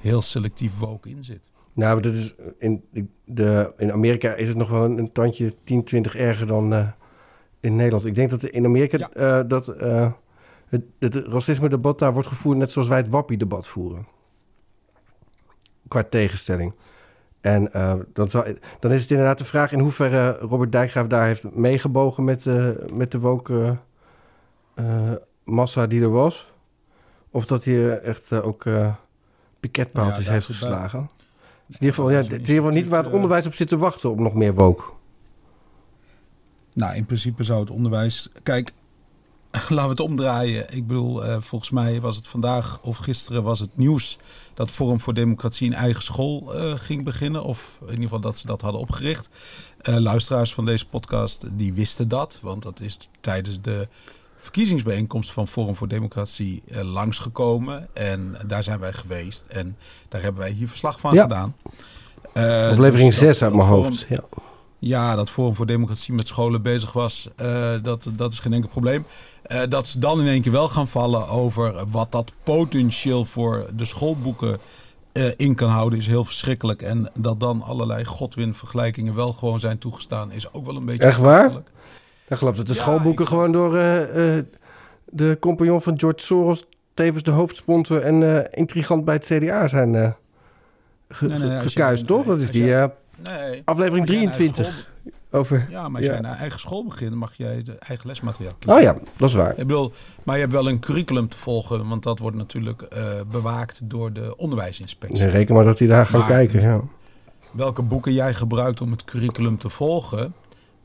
heel 0.00 0.22
selectief 0.22 0.78
woke 0.78 1.08
in 1.08 1.24
zit. 1.24 1.50
Nou, 1.72 2.00
dat 2.00 2.12
is 2.12 2.34
in, 2.58 2.84
de, 3.24 3.72
in 3.76 3.92
Amerika 3.92 4.34
is 4.34 4.48
het 4.48 4.56
nog 4.56 4.68
wel 4.68 4.84
een, 4.84 4.98
een 4.98 5.12
tandje 5.12 5.54
10, 5.64 5.84
20 5.84 6.16
erger 6.16 6.46
dan 6.46 6.72
eh, 6.74 6.88
in 7.60 7.76
Nederland. 7.76 8.04
Ik 8.04 8.14
denk 8.14 8.30
dat 8.30 8.44
in 8.44 8.64
Amerika 8.64 9.10
eh, 9.10 9.40
dat, 9.48 9.68
eh, 9.68 10.12
het, 10.68 10.82
het 10.98 11.14
racisme-debat 11.14 11.98
daar 11.98 12.12
wordt 12.12 12.28
gevoerd 12.28 12.58
net 12.58 12.72
zoals 12.72 12.88
wij 12.88 12.98
het 12.98 13.08
wappie-debat 13.08 13.66
voeren. 13.66 14.06
Qua 15.88 16.02
tegenstelling. 16.02 16.74
En 17.44 17.72
eh, 17.72 17.94
dan, 18.12 18.28
zou, 18.28 18.56
dan 18.80 18.92
is 18.92 19.02
het 19.02 19.10
inderdaad 19.10 19.38
de 19.38 19.44
vraag 19.44 19.72
in 19.72 19.78
hoeverre 19.78 20.36
Robert 20.38 20.72
Dijkgraaf 20.72 21.06
daar 21.06 21.26
heeft 21.26 21.54
meegebogen 21.54 22.24
met, 22.24 22.46
eh, 22.46 22.68
met 22.92 23.10
de 23.10 23.18
woke 23.18 23.62
eh, 23.62 23.70
massa 25.44 25.86
die 25.86 26.00
er 26.00 26.10
was. 26.10 26.52
Of 27.30 27.46
dat 27.46 27.64
hij 27.64 27.74
eh, 27.74 28.08
echt 28.08 28.32
eh, 28.32 28.46
ook 28.46 28.66
eh 28.66 28.94
piketpaaltjes 29.60 30.26
Ja, 30.26 30.32
heeft 30.32 30.46
geslagen. 30.46 31.06
Dus 31.66 31.76
in 31.76 31.86
ieder 31.86 31.94
geval, 31.94 32.10
ja, 32.10 32.16
het 32.16 32.26
is 32.26 32.32
in 32.32 32.38
ieder 32.38 32.54
geval 32.54 32.70
niet 32.70 32.88
waar 32.88 33.04
het 33.04 33.12
onderwijs 33.12 33.46
op 33.46 33.54
zit 33.54 33.68
te 33.68 33.76
wachten 33.76 34.10
op 34.10 34.18
nog 34.18 34.34
meer 34.34 34.54
woke. 34.54 34.84
Nou, 36.74 36.96
in 36.96 37.06
principe 37.06 37.42
zou 37.42 37.60
het 37.60 37.70
onderwijs. 37.70 38.28
Kijk, 38.42 38.72
laten 39.68 39.84
we 39.84 39.88
het 39.88 40.00
omdraaien. 40.00 40.74
Ik 40.74 40.86
bedoel, 40.86 41.24
eh, 41.24 41.40
volgens 41.40 41.70
mij 41.70 42.00
was 42.00 42.16
het 42.16 42.26
vandaag 42.26 42.80
of 42.82 42.96
gisteren 42.96 43.42
was 43.42 43.60
het 43.60 43.76
nieuws 43.76 44.18
dat 44.54 44.70
Forum 44.70 45.00
voor 45.00 45.14
Democratie 45.14 45.66
een 45.66 45.74
eigen 45.74 46.02
school 46.02 46.54
eh, 46.54 46.72
ging 46.76 47.04
beginnen. 47.04 47.44
Of 47.44 47.76
in 47.80 47.86
ieder 47.86 48.02
geval 48.02 48.20
dat 48.20 48.38
ze 48.38 48.46
dat 48.46 48.60
hadden 48.60 48.80
opgericht. 48.80 49.28
Eh, 49.80 49.96
luisteraars 49.96 50.54
van 50.54 50.64
deze 50.64 50.86
podcast 50.86 51.46
die 51.52 51.72
wisten 51.72 52.08
dat, 52.08 52.38
want 52.42 52.62
dat 52.62 52.80
is 52.80 53.08
tijdens 53.20 53.60
de 53.60 53.88
verkiezingsbijeenkomst 54.44 55.32
van 55.32 55.48
Forum 55.48 55.76
voor 55.76 55.88
Democratie 55.88 56.62
eh, 56.68 56.82
langsgekomen. 56.82 57.88
En 57.92 58.36
daar 58.46 58.64
zijn 58.64 58.78
wij 58.78 58.92
geweest. 58.92 59.46
En 59.48 59.76
daar 60.08 60.22
hebben 60.22 60.40
wij 60.42 60.50
hier 60.50 60.68
verslag 60.68 61.00
van 61.00 61.14
Ja. 61.14 61.22
gedaan. 61.22 61.56
Eh, 62.32 62.68
Aflevering 62.70 63.10
dus 63.10 63.18
dat- 63.18 63.28
6 63.28 63.42
uit 63.42 63.54
mijn 63.54 63.68
Forum- 63.68 63.84
hoofd. 63.84 64.06
Ja. 64.08 64.20
ja, 64.78 65.16
dat 65.16 65.30
Forum 65.30 65.54
voor 65.54 65.66
Democratie 65.66 66.14
met 66.14 66.26
scholen 66.26 66.62
bezig 66.62 66.92
was, 66.92 67.28
eh, 67.36 67.74
dat, 67.82 68.10
dat 68.14 68.32
is 68.32 68.38
geen 68.38 68.52
enkel 68.52 68.70
probleem. 68.70 69.04
Dat 69.68 69.86
ze 69.86 69.98
dan 69.98 70.20
in 70.20 70.26
één 70.26 70.42
keer 70.42 70.52
wel 70.52 70.68
gaan 70.68 70.88
vallen 70.88 71.28
over 71.28 71.90
wat 71.90 72.12
dat 72.12 72.32
potentieel 72.42 73.24
voor 73.24 73.66
de 73.76 73.84
schoolboeken 73.84 74.58
in 75.36 75.54
kan 75.54 75.68
houden, 75.68 75.98
is 75.98 76.06
heel 76.06 76.24
verschrikkelijk. 76.24 76.82
En 76.82 77.10
dat 77.14 77.40
dan 77.40 77.62
allerlei 77.62 78.04
godwin-vergelijkingen 78.04 79.14
wel 79.14 79.32
gewoon 79.32 79.60
zijn 79.60 79.78
toegestaan, 79.78 80.32
is 80.32 80.52
ook 80.52 80.66
wel 80.66 80.76
een 80.76 80.84
beetje. 80.84 81.02
Echt 81.06 81.18
waar? 81.18 81.52
Ik 82.28 82.36
geloof 82.36 82.56
dat 82.56 82.66
de 82.66 82.74
schoolboeken 82.74 83.26
gewoon 83.26 83.52
door 83.52 83.76
eh, 83.76 84.36
eh, 84.38 84.44
de 85.04 85.36
compagnon 85.40 85.82
van 85.82 85.98
George 85.98 86.20
Soros, 86.24 86.64
tevens 86.94 87.22
de 87.22 87.30
hoofdsponsor 87.30 88.02
en 88.02 88.44
eh, 88.52 88.58
intrigant 88.60 89.04
bij 89.04 89.14
het 89.14 89.24
CDA 89.24 89.68
zijn 89.68 90.16
ge- 91.08 91.24
Nee, 91.26 91.38
nee, 91.38 91.48
ge- 91.48 91.54
als 91.54 91.62
je- 91.62 91.68
gekuist, 91.68 92.06
toch? 92.06 92.24
Dat 92.26 92.40
is 92.40 92.50
die 92.50 92.64
je- 92.64 92.90
Nee, 93.22 93.62
aflevering 93.64 94.00
als 94.00 94.10
jij 94.10 94.22
een 94.22 94.28
eigen 94.28 94.52
23. 94.54 94.66
school- 94.66 94.92
Over, 95.40 95.66
Ja, 95.70 95.88
maar 95.88 96.00
als 96.00 96.10
jij 96.10 96.18
een 96.18 96.24
eigen 96.24 96.60
school 96.60 96.84
begint, 96.84 97.14
mag 97.14 97.34
jij 97.34 97.62
de 97.62 97.76
eigen 97.78 98.06
lesmateriaal 98.06 98.52
Oh 98.66 98.80
ja, 98.80 98.96
dat 99.16 99.28
is 99.28 99.34
waar. 99.34 99.50
Ik 99.50 99.56
bedoel, 99.56 99.92
maar 100.22 100.34
je 100.34 100.40
hebt 100.40 100.52
wel 100.52 100.68
een 100.68 100.80
curriculum 100.80 101.28
te 101.28 101.36
volgen, 101.38 101.88
want 101.88 102.02
dat 102.02 102.18
wordt 102.18 102.36
natuurlijk 102.36 102.88
bewaakt 103.30 103.80
door 103.82 104.12
de 104.12 104.36
onderwijsinspectie. 104.36 105.22
Nee, 105.24 105.30
reken 105.32 105.54
maar 105.54 105.64
dat 105.64 105.78
die 105.78 105.88
daar 105.88 106.06
gaan 106.06 106.18
Maar 106.20 106.28
kijken, 106.28 106.60
ja. 106.60 106.80
Welke 107.50 107.82
boeken 107.82 108.12
jij 108.12 108.34
gebruikt 108.34 108.80
om 108.80 108.90
het 108.90 109.04
curriculum 109.04 109.58
te 109.58 109.68
volgen, 109.70 110.34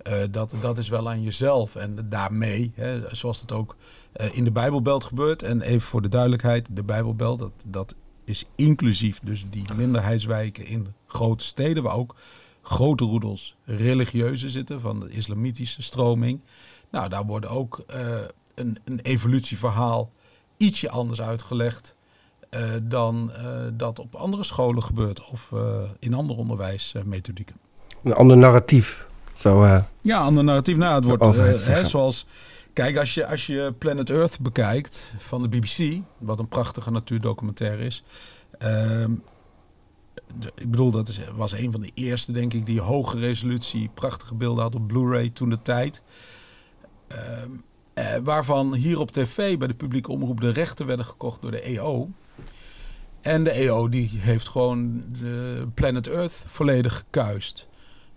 eh, 0.04 0.14
dat, 0.32 0.56
dat 0.60 0.78
is 0.78 0.90
wel 0.90 1.10
aan 1.10 1.22
jezelf. 1.22 1.76
En 1.76 2.10
daarmee, 2.10 2.72
hè, 2.76 3.16
zoals 3.16 3.42
het 3.42 3.52
ook 3.52 3.76
eh, 4.12 4.36
in 4.38 4.44
de 4.44 4.52
Bijbelbelt 4.52 5.04
gebeurt, 5.04 5.44
en 5.44 5.62
even 5.62 5.82
voor 5.88 6.02
de 6.02 6.08
duidelijkheid, 6.08 6.68
de 6.72 6.84
Bijbelbelt, 6.84 7.40
dat, 7.40 7.52
dat 7.68 7.96
is 8.24 8.46
inclusief 8.56 9.20
dus 9.24 9.46
die 9.50 9.66
minderheidswijken 9.76 10.66
in 10.66 10.94
grote 11.06 11.44
steden, 11.44 11.84
waar 11.84 11.96
ook 11.96 12.16
grote 12.62 13.04
roedels 13.04 13.56
religieuze 13.66 14.50
zitten 14.50 14.80
van 14.80 15.00
de 15.00 15.10
islamitische 15.10 15.82
stroming. 15.82 16.42
Nou, 16.92 17.10
daar 17.10 17.26
wordt 17.26 17.48
ook 17.48 17.84
eh, 17.88 18.18
een, 18.56 18.78
een 18.86 19.00
evolutieverhaal 19.00 20.10
ietsje 20.58 20.90
anders 20.90 21.22
uitgelegd 21.22 21.98
dan 22.84 23.32
dat 23.74 24.00
op 24.00 24.16
andere 24.16 24.44
scholen 24.44 24.84
gebeurt 24.84 25.30
of 25.30 25.54
in 26.00 26.14
andere 26.14 26.40
onderwijsmethodieken. 26.40 27.56
Een 28.04 28.14
ander 28.14 28.38
narratief. 28.38 29.08
Zo, 29.40 29.64
eh, 29.64 29.84
Ja, 30.02 30.20
ander 30.20 30.44
narratief. 30.44 30.78
Nou, 30.78 30.96
het 30.96 31.04
wordt 31.04 31.24
overheid 31.24 31.66
hè, 31.66 31.86
zoals. 31.86 32.26
Kijk, 32.74 32.98
als 32.98 33.14
je, 33.14 33.28
als 33.28 33.46
je 33.48 33.74
Planet 33.78 34.10
Earth 34.10 34.40
bekijkt 34.40 35.14
van 35.18 35.42
de 35.42 35.48
BBC, 35.50 36.02
wat 36.18 36.40
een 36.40 36.48
prachtige 36.48 36.92
natuurdocumentaire 36.92 37.84
is. 37.86 38.04
ehm, 38.58 39.12
ik 40.56 40.72
bedoel, 40.72 40.92
dat 40.92 41.08
is, 41.08 41.20
was 41.36 41.52
een 41.52 41.72
van 41.72 41.82
de 41.82 41.92
eerste, 41.94 42.32
denk 42.32 42.54
ik, 42.54 42.66
die 42.66 42.82
hoge 42.82 43.18
resolutie, 43.18 43.90
prachtige 43.94 44.36
beelden 44.36 44.64
had 44.64 44.76
op 44.76 44.88
Blu-ray 44.88 45.30
toen 45.30 45.50
de 45.50 45.62
tijd. 45.62 46.02
Ehm, 47.08 47.50
eh, 47.94 48.06
waarvan 48.24 48.74
hier 48.74 49.00
op 49.00 49.12
tv 49.12 49.58
bij 49.58 49.68
de 49.68 49.74
publieke 49.74 50.12
omroep 50.12 50.42
de 50.42 50.50
rechten 50.52 50.86
werden 50.86 51.06
gekocht 51.06 51.42
door 51.42 51.52
de 51.52 51.62
EO. 51.62 52.10
En 53.22 53.44
de 53.44 53.52
EO 53.52 53.90
die 53.90 54.10
heeft 54.14 54.48
gewoon 54.48 55.04
de 55.20 55.68
Planet 55.74 56.08
Earth 56.08 56.44
volledig 56.48 56.96
gekuist. 56.96 57.68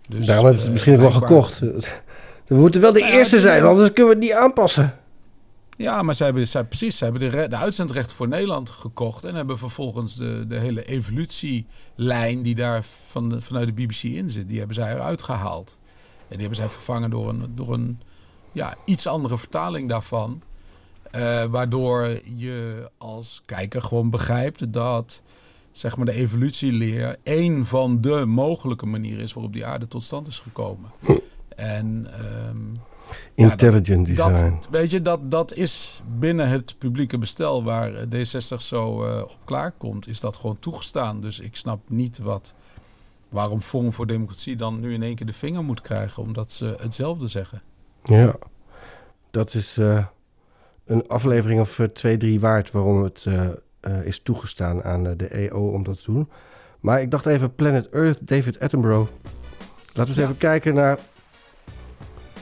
Dus, 0.09 0.25
Daarom 0.25 0.45
hebben 0.45 0.61
ze 0.61 0.65
het 0.65 0.73
misschien 0.73 0.93
ook 0.93 1.01
wel 1.01 1.11
gekocht. 1.11 1.59
We 2.47 2.55
moeten 2.55 2.81
wel 2.81 2.93
de 2.93 2.99
Nou 2.99 3.11
ja, 3.11 3.17
eerste 3.17 3.39
zijn, 3.39 3.63
anders 3.63 3.93
kunnen 3.93 4.13
we 4.13 4.19
het 4.19 4.29
niet 4.29 4.43
aanpassen. 4.43 4.93
Ja, 5.77 6.01
maar 6.01 6.15
zij 6.15 6.25
hebben, 6.25 6.47
zij, 6.47 6.63
precies, 6.63 6.97
zij 6.97 7.09
hebben 7.09 7.31
de, 7.31 7.47
de 7.47 7.55
uitzendrechten 7.55 8.15
voor 8.15 8.27
Nederland 8.27 8.69
gekocht. 8.69 9.25
En 9.25 9.35
hebben 9.35 9.57
vervolgens 9.57 10.15
de, 10.15 10.47
de 10.47 10.59
hele 10.59 10.83
evolutielijn 10.85 12.43
die 12.43 12.55
daar 12.55 12.83
van 13.07 13.29
de, 13.29 13.41
vanuit 13.41 13.65
de 13.65 13.73
BBC 13.73 14.03
in 14.03 14.29
zit, 14.29 14.47
die 14.47 14.57
hebben 14.57 14.75
zij 14.75 14.93
eruit 14.93 15.21
gehaald. 15.21 15.77
En 16.17 16.37
die 16.37 16.39
hebben 16.39 16.55
zij 16.55 16.69
vervangen 16.69 17.09
door 17.09 17.29
een, 17.29 17.51
door 17.55 17.73
een 17.73 18.01
ja, 18.51 18.75
iets 18.85 19.07
andere 19.07 19.37
vertaling 19.37 19.89
daarvan. 19.89 20.41
Eh, 21.11 21.43
waardoor 21.43 22.19
je 22.35 22.89
als 22.97 23.41
kijker 23.45 23.81
gewoon 23.81 24.09
begrijpt 24.09 24.73
dat 24.73 25.21
zeg 25.73 25.97
maar, 25.97 26.05
de 26.05 26.13
evolutieleer 26.13 27.17
één 27.23 27.65
van 27.65 27.97
de 27.97 28.25
mogelijke 28.25 28.85
manieren 28.85 29.23
is 29.23 29.33
waarop 29.33 29.53
die 29.53 29.65
aarde 29.65 29.87
tot 29.87 30.03
stand 30.03 30.27
is 30.27 30.39
gekomen. 30.39 30.89
En 31.55 32.07
ja, 33.35 33.51
Intelligent 33.51 34.17
dat, 34.17 34.29
design. 34.29 34.57
Dat, 34.61 34.67
weet 34.69 34.91
je, 34.91 35.01
dat, 35.01 35.31
dat 35.31 35.53
is 35.53 36.01
binnen 36.19 36.49
het 36.49 36.77
publieke 36.77 37.17
bestel 37.17 37.63
waar 37.63 37.93
eh, 37.93 38.05
D60 38.05 38.57
zo 38.57 39.05
eh, 39.05 39.21
op 39.21 39.37
klaarkomt, 39.45 40.07
is 40.07 40.19
dat 40.19 40.35
gewoon 40.35 40.59
toegestaan. 40.59 41.21
Dus 41.21 41.39
ik 41.39 41.55
snap 41.55 41.89
niet 41.89 42.17
wat, 42.17 42.53
waarom 43.29 43.61
Forum 43.61 43.93
voor 43.93 44.07
Democratie 44.07 44.55
dan 44.55 44.79
nu 44.79 44.93
in 44.93 45.03
één 45.03 45.15
keer 45.15 45.25
de 45.25 45.33
vinger 45.33 45.63
moet 45.63 45.81
krijgen, 45.81 46.23
omdat 46.23 46.51
ze 46.51 46.75
hetzelfde 46.81 47.27
zeggen. 47.27 47.61
Ja, 48.03 48.35
dat 49.31 49.53
is 49.53 49.77
eh, 49.77 50.05
een 50.85 51.07
aflevering 51.07 51.59
of 51.59 51.79
twee, 51.93 52.17
drie 52.17 52.39
waard 52.39 52.71
waarom 52.71 53.03
het 53.03 53.25
eh, 53.83 54.05
is 54.05 54.19
toegestaan 54.19 54.83
aan 54.83 55.07
eh, 55.07 55.13
de 55.17 55.27
EO 55.27 55.67
om 55.67 55.83
dat 55.83 56.03
te 56.03 56.11
doen. 56.11 56.29
Maar 56.79 57.01
ik 57.01 57.11
dacht 57.11 57.25
even 57.25 57.55
Planet 57.55 57.89
Earth, 57.89 58.27
David 58.27 58.59
Attenborough. 58.59 59.09
Laten 59.93 60.13
we 60.13 60.21
eens 60.21 60.29
even 60.29 60.37
kijken 60.37 60.73
naar 60.73 60.99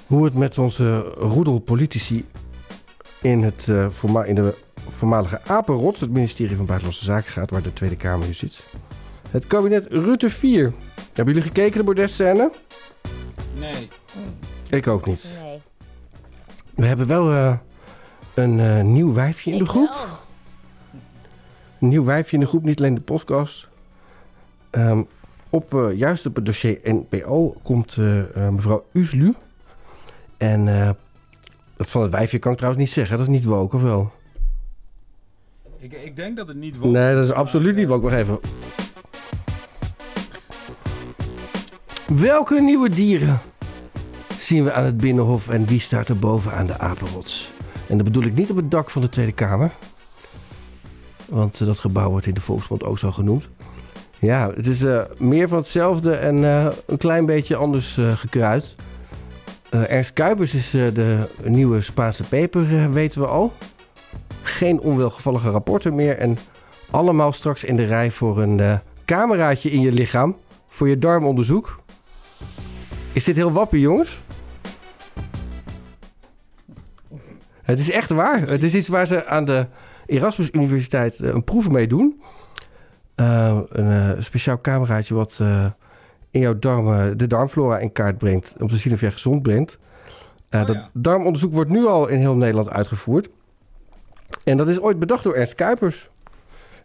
hoe 0.07 0.25
het 0.25 0.33
met 0.33 0.57
onze 0.57 0.99
roedelpolitici 0.99 2.25
in, 3.21 3.43
het, 3.43 3.67
eh, 3.67 3.89
voorma- 3.89 4.23
in 4.23 4.35
de 4.35 4.53
voormalige 4.89 5.39
Apenrots, 5.45 5.99
het 6.01 6.11
ministerie 6.11 6.55
van 6.55 6.65
Buitenlandse 6.65 7.05
Zaken 7.05 7.31
gaat, 7.31 7.49
waar 7.49 7.61
de 7.61 7.73
Tweede 7.73 7.95
Kamer 7.95 8.27
nu 8.27 8.33
zit. 8.33 8.63
Het 9.29 9.47
kabinet 9.47 9.87
Rutte 9.89 10.29
4. 10.29 10.73
Hebben 11.13 11.33
jullie 11.33 11.49
gekeken, 11.49 11.77
de 11.77 11.83
bordesscène? 11.83 12.51
Nee. 13.59 13.87
Ik 14.69 14.87
ook 14.87 15.05
niet. 15.05 15.23
Nee. 15.43 15.61
We 16.75 16.85
hebben 16.85 17.07
wel 17.07 17.31
eh, 17.31 17.53
een 18.33 18.59
eh, 18.59 18.81
nieuw 18.81 19.13
wijfje 19.13 19.51
in 19.51 19.57
de 19.57 19.65
groep. 19.65 20.19
Nieuw 21.81 22.03
wijfje 22.03 22.35
in 22.35 22.39
de 22.39 22.47
groep, 22.47 22.63
niet 22.63 22.79
alleen 22.79 22.93
de 22.93 23.01
podcast. 23.01 23.67
Ehm, 24.69 25.03
op, 25.49 25.73
eh, 25.73 25.97
juist 25.97 26.25
op 26.25 26.35
het 26.35 26.45
dossier 26.45 26.79
NPO 26.83 27.55
komt 27.63 27.95
eh, 27.97 28.35
eh, 28.35 28.53
mevrouw 28.53 28.85
Uslu. 28.91 29.33
En 30.37 30.65
dat 31.75 31.89
van 31.89 32.01
het 32.01 32.11
wijfje 32.11 32.39
kan 32.39 32.51
ik 32.51 32.57
trouwens 32.57 32.85
niet 32.85 32.93
zeggen. 32.93 33.17
Dat 33.17 33.27
is 33.27 33.33
niet 33.33 33.43
woke, 33.43 33.75
of 33.75 33.81
wel? 33.81 34.11
Ik, 35.77 35.93
ik 35.93 36.15
denk 36.15 36.37
dat 36.37 36.47
het 36.47 36.57
niet 36.57 36.77
woke 36.77 36.87
Nee, 36.87 37.15
dat 37.15 37.23
is 37.23 37.31
absoluut 37.31 37.75
niet 37.75 37.87
woke. 37.87 38.01
Wacht 38.01 38.15
even. 38.15 38.39
Welke 42.07 42.61
nieuwe 42.61 42.89
dieren 42.89 43.39
zien 44.39 44.63
we 44.63 44.73
aan 44.73 44.85
het 44.85 44.97
Binnenhof 44.97 45.49
en 45.49 45.65
wie 45.65 45.79
staat 45.79 46.07
er 46.07 46.19
boven 46.19 46.53
aan 46.53 46.65
de 46.65 46.79
apenrots? 46.79 47.51
En 47.87 47.95
dat 47.95 48.05
bedoel 48.05 48.23
ik 48.23 48.35
niet 48.35 48.49
op 48.49 48.55
het 48.55 48.71
dak 48.71 48.89
van 48.89 49.01
de 49.01 49.09
Tweede 49.09 49.31
Kamer. 49.31 49.71
Want 51.31 51.61
eh, 51.61 51.67
dat 51.67 51.79
gebouw 51.79 52.09
wordt 52.09 52.25
in 52.25 52.33
de 52.33 52.41
Volksmond 52.41 52.83
ook 52.83 52.99
zo 52.99 53.11
genoemd. 53.11 53.49
Ja, 54.21 54.51
het 54.55 54.67
is 54.67 54.81
eh, 54.83 55.01
meer 55.17 55.47
van 55.47 55.57
hetzelfde 55.57 56.13
en 56.15 56.43
eh, 56.43 56.67
een 56.85 56.97
klein 56.97 57.25
beetje 57.25 57.55
anders 57.55 57.97
eh, 57.97 58.11
gekruid. 58.11 58.75
Ernst 59.69 60.13
Kuipers 60.13 60.53
is 60.53 60.69
de 60.69 61.27
nieuwe 61.43 61.81
Spaanse 61.81 62.23
peper, 62.23 62.91
weten 62.91 63.21
we 63.21 63.27
al. 63.27 63.53
Geen 64.41 64.79
onwelgevallige 64.79 65.49
rapporten 65.49 65.95
meer 65.95 66.17
en 66.17 66.37
allemaal 66.89 67.31
straks 67.31 67.63
in 67.63 67.75
de 67.75 67.85
rij 67.85 68.11
voor 68.11 68.41
een 68.41 68.79
cameraatje 69.05 69.71
in 69.71 69.81
je 69.81 69.91
lichaam. 69.91 70.37
Voor 70.67 70.87
je 70.87 70.97
darmonderzoek. 70.97 71.79
Is 73.13 73.23
dit 73.23 73.35
heel 73.35 73.51
wappie, 73.51 73.79
jongens? 73.79 74.19
Het 77.61 77.79
is 77.79 77.91
echt 77.91 78.09
waar. 78.09 78.39
Het 78.39 78.63
is 78.63 78.73
iets 78.73 78.87
waar 78.87 79.07
ze 79.07 79.25
aan 79.25 79.45
de 79.45 79.65
Erasmus 80.11 80.49
Universiteit 80.51 81.19
eh, 81.19 81.29
een 81.33 81.43
proef 81.43 81.69
mee 81.69 81.87
doen. 81.87 82.21
Eh, 83.15 83.59
een 83.69 84.15
eh, 84.15 84.21
speciaal 84.23 84.61
cameraatje 84.61 85.13
wat 85.13 85.37
eh, 85.41 85.65
in 86.31 86.39
jouw 86.41 86.59
darmen 86.59 87.17
de 87.17 87.27
darmflora 87.27 87.79
in 87.79 87.91
kaart 87.91 88.17
brengt. 88.17 88.53
Om 88.59 88.67
te 88.67 88.77
zien 88.77 88.93
of 88.93 88.99
jij 88.99 89.11
gezond 89.11 89.43
bent. 89.43 89.77
Eh, 90.49 90.65
dat 90.65 90.89
darmonderzoek 90.93 91.53
wordt 91.53 91.69
nu 91.69 91.85
al 91.85 92.07
in 92.07 92.17
heel 92.19 92.35
Nederland 92.35 92.69
uitgevoerd. 92.69 93.29
En 94.43 94.57
dat 94.57 94.69
is 94.69 94.79
ooit 94.79 94.99
bedacht 94.99 95.23
door 95.23 95.33
Ernst 95.35 95.55
Kuipers. 95.55 96.09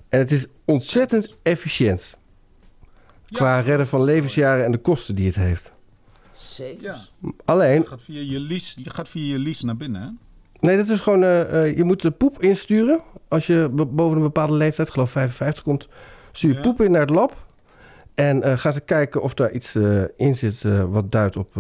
En 0.09 0.19
het 0.19 0.33
is 0.33 0.47
ontzettend 0.65 1.35
efficiënt. 1.43 2.17
Qua 3.31 3.61
redden 3.61 3.87
van 3.87 4.03
levensjaren 4.03 4.65
en 4.65 4.73
de 4.73 4.79
kosten 4.79 5.15
die 5.15 5.27
het 5.27 5.35
heeft. 5.37 5.71
Zeker. 6.31 6.83
Ja. 6.83 6.97
Alleen, 7.45 7.81
Je 7.81 7.87
gaat 7.87 8.03
via 8.03 8.21
je 8.21 8.41
lies, 8.41 8.75
je 8.79 8.91
gaat 8.91 9.09
via 9.09 9.33
je 9.33 9.39
lies 9.39 9.63
naar 9.63 9.77
binnen, 9.77 10.03
hè? 10.03 10.09
Nee, 10.61 10.77
dat 10.77 10.89
is 10.89 11.01
gewoon. 11.01 11.21
je 11.77 11.85
moet 11.85 12.03
de 12.03 12.11
poep 12.11 12.43
insturen. 12.43 13.01
Als 13.29 13.47
je 13.47 13.69
boven 13.91 14.17
een 14.17 14.23
bepaalde 14.23 14.53
leeftijd, 14.53 14.89
ik 14.89 14.95
geloof 14.95 15.11
55 15.11 15.63
komt, 15.63 15.89
stuur 16.33 16.55
je 16.55 16.61
poep 16.61 16.81
in 16.81 16.91
naar 16.91 17.01
het 17.01 17.11
lab. 17.11 17.45
En 18.15 18.43
eh 18.43 18.59
gaan 18.59 18.73
ze 18.73 18.81
kijken 18.81 19.23
of 19.23 19.35
daar 19.35 19.51
iets 19.51 19.75
eh, 19.75 20.03
in 20.17 20.35
zit 20.35 20.65
eh, 20.65 20.85
wat 20.85 21.13
duidt 21.13 21.37
op, 21.37 21.57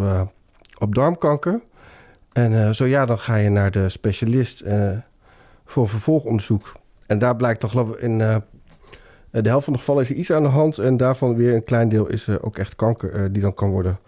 op 0.78 0.94
darmkanker. 0.94 1.60
En 2.32 2.74
zo 2.74 2.84
ja, 2.84 3.06
dan 3.06 3.18
ga 3.18 3.36
je 3.36 3.48
naar 3.48 3.70
de 3.70 3.88
specialist 3.88 4.64
voor 5.64 5.88
vervolgonderzoek. 5.88 6.72
En 7.06 7.18
daar 7.18 7.36
blijkt 7.36 7.60
dan, 7.60 7.70
geloof 7.70 7.90
ik, 7.90 7.98
in 8.00 8.18
de 8.18 8.42
helft 9.30 9.64
van 9.64 9.72
de 9.72 9.78
gevallen 9.78 10.02
is 10.02 10.10
er 10.10 10.16
iets 10.16 10.32
aan 10.32 10.42
de 10.42 10.48
hand. 10.48 10.78
En 10.78 10.96
daarvan 10.96 11.36
weer 11.36 11.54
een 11.54 11.64
klein 11.64 11.88
deel 11.88 12.06
is 12.06 12.26
er 12.26 12.42
ook 12.42 12.58
echt 12.58 12.74
kanker 12.74 13.32
die 13.32 13.42
dan 13.42 13.54
kan 13.54 13.70
worden 13.70 13.98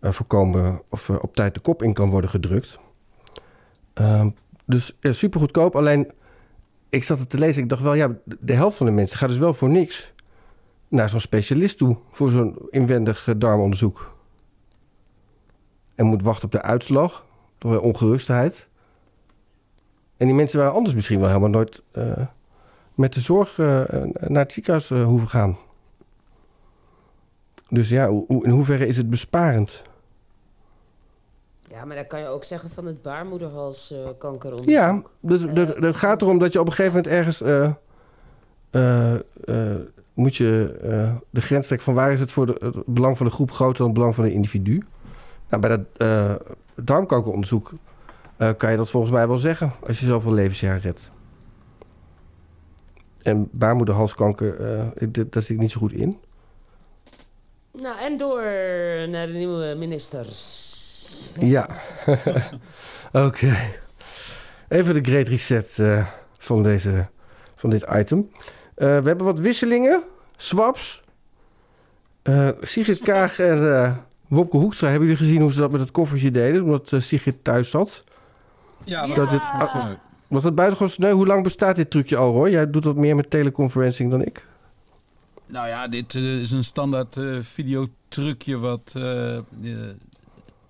voorkomen. 0.00 0.80
Of 0.90 1.10
op 1.10 1.34
tijd 1.34 1.54
de 1.54 1.60
kop 1.60 1.82
in 1.82 1.92
kan 1.92 2.10
worden 2.10 2.30
gedrukt. 2.30 2.78
Ehm, 3.94 4.30
dus 4.66 4.96
ja, 5.00 5.12
super 5.12 5.40
goedkoop. 5.40 5.76
Alleen, 5.76 6.12
ik 6.88 7.04
zat 7.04 7.18
het 7.18 7.30
te 7.30 7.38
lezen. 7.38 7.62
Ik 7.62 7.68
dacht 7.68 7.82
wel, 7.82 7.94
ja, 7.94 8.16
de- 8.24 8.52
helft 8.52 8.76
van 8.76 8.86
de 8.86 8.92
mensen 8.92 9.18
gaat 9.18 9.28
dus 9.28 9.38
wel 9.38 9.54
voor 9.54 9.68
niks 9.68 10.12
naar 10.88 11.08
zo'n 11.08 11.20
specialist 11.20 11.78
toe. 11.78 11.96
Voor 12.10 12.30
zo'n 12.30 12.56
inwendig 12.70 13.28
eh, 13.28 13.34
darmonderzoek. 13.38 14.14
En 15.94 16.06
moet 16.06 16.22
wachten 16.22 16.44
op 16.44 16.50
de 16.50 16.62
uitslag. 16.62 17.24
Door 17.58 17.70
wel 17.70 17.80
ongerustheid. 17.80 18.68
En 20.16 20.26
die 20.26 20.34
mensen 20.34 20.58
waren 20.58 20.74
anders 20.74 20.94
misschien 20.94 21.18
wel 21.18 21.28
helemaal 21.28 21.48
nooit 21.48 21.82
eh, 21.92 22.26
met 22.94 23.12
de 23.12 23.20
zorg 23.20 23.58
eh, 23.58 23.66
naar 24.12 24.42
het 24.42 24.52
ziekenhuis 24.52 24.88
hoeven 24.88 25.28
gaan. 25.28 25.58
Dus 27.68 27.88
ja, 27.88 28.06
in 28.28 28.50
hoeverre 28.50 28.86
is 28.86 28.96
het 28.96 29.10
besparend? 29.10 29.82
Ja, 31.76 31.84
maar 31.84 31.96
dan 31.96 32.06
kan 32.06 32.20
je 32.20 32.26
ook 32.26 32.44
zeggen 32.44 32.70
van 32.70 32.86
het 32.86 33.02
baarmoederhalskankeronderzoek. 33.02 34.74
Ja, 34.74 35.02
dus, 35.20 35.40
dus, 35.52 35.68
het 35.68 35.96
gaat 35.96 36.22
erom 36.22 36.38
dat 36.38 36.52
je 36.52 36.60
op 36.60 36.66
een 36.66 36.72
gegeven 36.72 36.96
moment 36.96 37.12
ergens... 37.14 37.40
eh, 37.42 37.70
eh, 38.70 39.14
eh, 39.44 39.80
moet 40.14 40.36
je 40.36 40.78
eh, 40.82 41.16
de 41.30 41.40
grens 41.40 41.66
trekken 41.66 41.86
van 41.86 41.94
waar 41.96 42.12
is 42.12 42.20
het 42.20 42.32
voor 42.32 42.46
de, 42.46 42.56
het 42.60 42.76
belang 42.86 43.16
van 43.16 43.26
de 43.26 43.32
groep 43.32 43.50
groter 43.50 43.76
dan 43.76 43.86
het 43.86 43.94
belang 43.94 44.14
van 44.14 44.24
het 44.24 44.32
individu. 44.32 44.82
Nou, 45.48 45.62
bij 45.62 45.70
dat 45.70 45.80
eh 45.96 46.34
darmkankeronderzoek 46.74 47.72
eh, 48.36 48.50
kan 48.56 48.70
je 48.70 48.76
dat 48.76 48.90
volgens 48.90 49.12
mij 49.12 49.28
wel 49.28 49.38
zeggen... 49.38 49.72
als 49.86 50.00
je 50.00 50.06
zoveel 50.06 50.32
levensjaren 50.32 50.80
redt. 50.80 51.08
En 53.22 53.48
baarmoederhalskanker, 53.52 54.60
eh, 54.60 55.08
dat- 55.08 55.32
daar 55.32 55.42
zit 55.42 55.50
ik 55.56 55.58
niet 55.58 55.70
zo 55.70 55.80
goed 55.80 55.92
in. 55.92 56.18
Nou, 57.72 57.98
en 58.00 58.16
door 58.16 58.42
naar 59.08 59.26
de 59.26 59.32
nieuwe 59.32 59.74
ministers. 59.78 60.74
Ja. 61.40 61.68
Oké. 63.26 63.56
Even 64.68 64.94
de 64.94 65.10
great 65.10 65.28
reset 65.28 65.78
eh, 65.78 66.06
van, 66.38 66.62
deze, 66.62 67.08
van 67.54 67.70
dit 67.70 67.86
item. 67.94 68.30
Eh, 68.74 68.86
we 68.86 69.08
hebben 69.08 69.24
wat 69.24 69.38
wisselingen. 69.38 70.02
Swaps. 70.36 71.02
Eh 72.22 72.48
Sigrid 72.60 72.98
Kaag 72.98 73.38
en 73.38 73.74
eh, 73.74 73.96
Wopke 74.26 74.56
Hoekstra. 74.56 74.88
Hebben 74.88 75.08
jullie 75.08 75.22
gezien 75.24 75.40
hoe 75.40 75.52
ze 75.52 75.60
dat 75.60 75.70
met 75.70 75.80
het 75.80 75.90
koffertje 75.90 76.30
deden? 76.30 76.62
Omdat 76.62 76.92
eh, 76.92 77.00
Sigrid 77.00 77.44
thuis 77.44 77.70
zat. 77.70 78.04
Ja, 78.84 79.06
dat 79.06 79.30
dit, 79.30 79.40
ah, 79.40 79.90
was 80.28 80.42
dat 80.42 80.54
buitengewoon 80.54 80.92
sneu? 80.92 81.12
Hoe 81.12 81.26
lang 81.26 81.42
bestaat 81.42 81.76
dit 81.76 81.90
trucje 81.90 82.16
al, 82.16 82.32
hoor? 82.32 82.50
Jij 82.50 82.70
doet 82.70 82.84
wat 82.84 82.96
meer 82.96 83.16
met 83.16 83.30
teleconferencing 83.30 84.10
dan 84.10 84.22
ik. 84.22 84.46
Nou 85.46 85.68
ja, 85.68 85.88
dit 85.88 86.14
is 86.14 86.50
een 86.50 86.64
standaard 86.64 87.16
eh 87.16 87.38
videotrucje 87.40 88.58
wat 88.58 88.92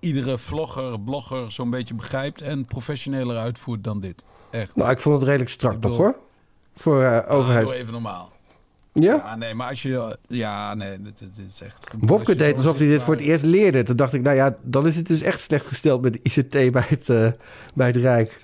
iedere 0.07 0.37
vlogger, 0.37 0.99
blogger 0.99 1.51
zo'n 1.51 1.69
beetje 1.69 1.93
begrijpt 1.93 2.41
en 2.41 2.65
professioneler 2.65 3.37
uitvoert 3.37 3.83
dan 3.83 3.99
dit. 3.99 4.23
Echt. 4.49 4.75
Nou, 4.75 4.91
ik 4.91 4.99
vond 4.99 5.15
het 5.15 5.23
redelijk 5.23 5.49
strak 5.49 5.81
toch, 5.81 5.97
hoor? 5.97 6.15
Voor 6.75 7.03
eh, 7.03 7.17
Ah, 7.17 7.31
overheid. 7.35 7.65
doe 7.65 7.73
even 7.75 7.93
normaal. 7.93 8.31
Ja? 8.93 9.35
nee, 9.35 9.53
maar 9.53 9.69
als 9.69 9.81
je... 9.81 10.17
Ja, 10.27 10.73
nee, 10.73 11.01
dit, 11.01 11.17
dit 11.19 11.47
is 11.47 11.61
echt... 11.61 11.87
Wopke 11.99 12.35
deed 12.35 12.55
alsof 12.55 12.77
hij 12.77 12.87
dit 12.87 13.01
voor 13.01 13.13
het 13.13 13.23
eerst 13.23 13.43
leerde. 13.43 13.83
Toen 13.83 13.95
dacht 13.95 14.13
ik, 14.13 14.21
nou 14.21 14.35
ja, 14.35 14.55
dan 14.61 14.87
is 14.87 14.95
het 14.95 15.07
dus 15.07 15.21
echt 15.21 15.41
slecht 15.41 15.65
gesteld 15.65 16.01
met 16.01 16.13
de 16.13 16.19
ICT 16.23 16.51
bij 16.71 16.85
het, 16.87 17.09
eh, 17.09 17.31
bij 17.73 17.87
het 17.87 17.95
Rijk. 17.95 18.43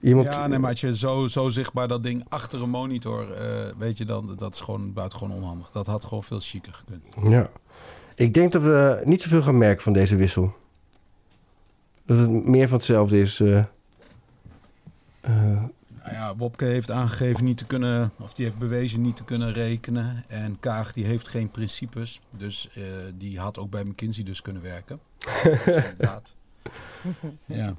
Iemand, 0.00 0.26
Ja, 0.26 0.46
nee, 0.46 0.58
maar 0.58 0.70
als 0.70 0.80
je 0.80 0.96
zo, 0.96 1.28
zo 1.28 1.48
zichtbaar 1.48 1.88
dat 1.88 2.02
ding 2.02 2.24
achter 2.28 2.62
een 2.62 2.70
monitor, 2.70 3.32
eh, 3.32 3.46
weet 3.78 3.98
je 3.98 4.04
dan, 4.04 4.34
dat 4.36 4.54
is 4.54 4.60
gewoon 4.60 4.92
buitengewoon 4.92 5.36
onhandig. 5.36 5.70
Dat 5.70 5.86
had 5.86 6.04
gewoon 6.04 6.24
veel 6.24 6.40
chiquer 6.40 6.72
gekund. 6.74 7.30
Ja. 7.32 7.50
Ik 8.14 8.34
denk 8.34 8.52
dat 8.52 8.62
we 8.62 9.00
niet 9.04 9.22
zoveel 9.22 9.42
gaan 9.42 9.58
merken 9.58 9.82
van 9.82 9.92
deze 9.92 10.16
wissel. 10.16 10.54
Dat 12.06 12.18
het 12.18 12.30
meer 12.30 12.68
van 12.68 12.76
hetzelfde 12.76 13.20
is. 13.20 13.40
eh. 13.40 13.58
Eh, 13.58 13.64
Nou 16.04 16.14
ja, 16.14 16.36
Wopke 16.36 16.64
heeft 16.64 16.90
aangegeven 16.90 17.44
niet 17.44 17.56
te 17.56 17.64
kunnen, 17.66 18.12
of 18.20 18.32
die 18.34 18.44
heeft 18.44 18.58
bewezen 18.58 19.00
niet 19.02 19.16
te 19.16 19.24
kunnen 19.24 19.52
rekenen. 19.52 20.24
En 20.28 20.56
Kaag 20.60 20.92
die 20.92 21.04
heeft 21.04 21.28
geen 21.28 21.48
principes, 21.48 22.20
dus 22.36 22.68
eh, 22.74 22.82
die 23.14 23.38
had 23.38 23.58
ook 23.58 23.70
bij 23.70 23.84
McKinsey 23.84 24.24
dus 24.24 24.42
kunnen 24.42 24.62
werken. 24.62 24.98
Dus 25.44 25.74
inderdaad. 25.90 26.34
Ja. 27.46 27.74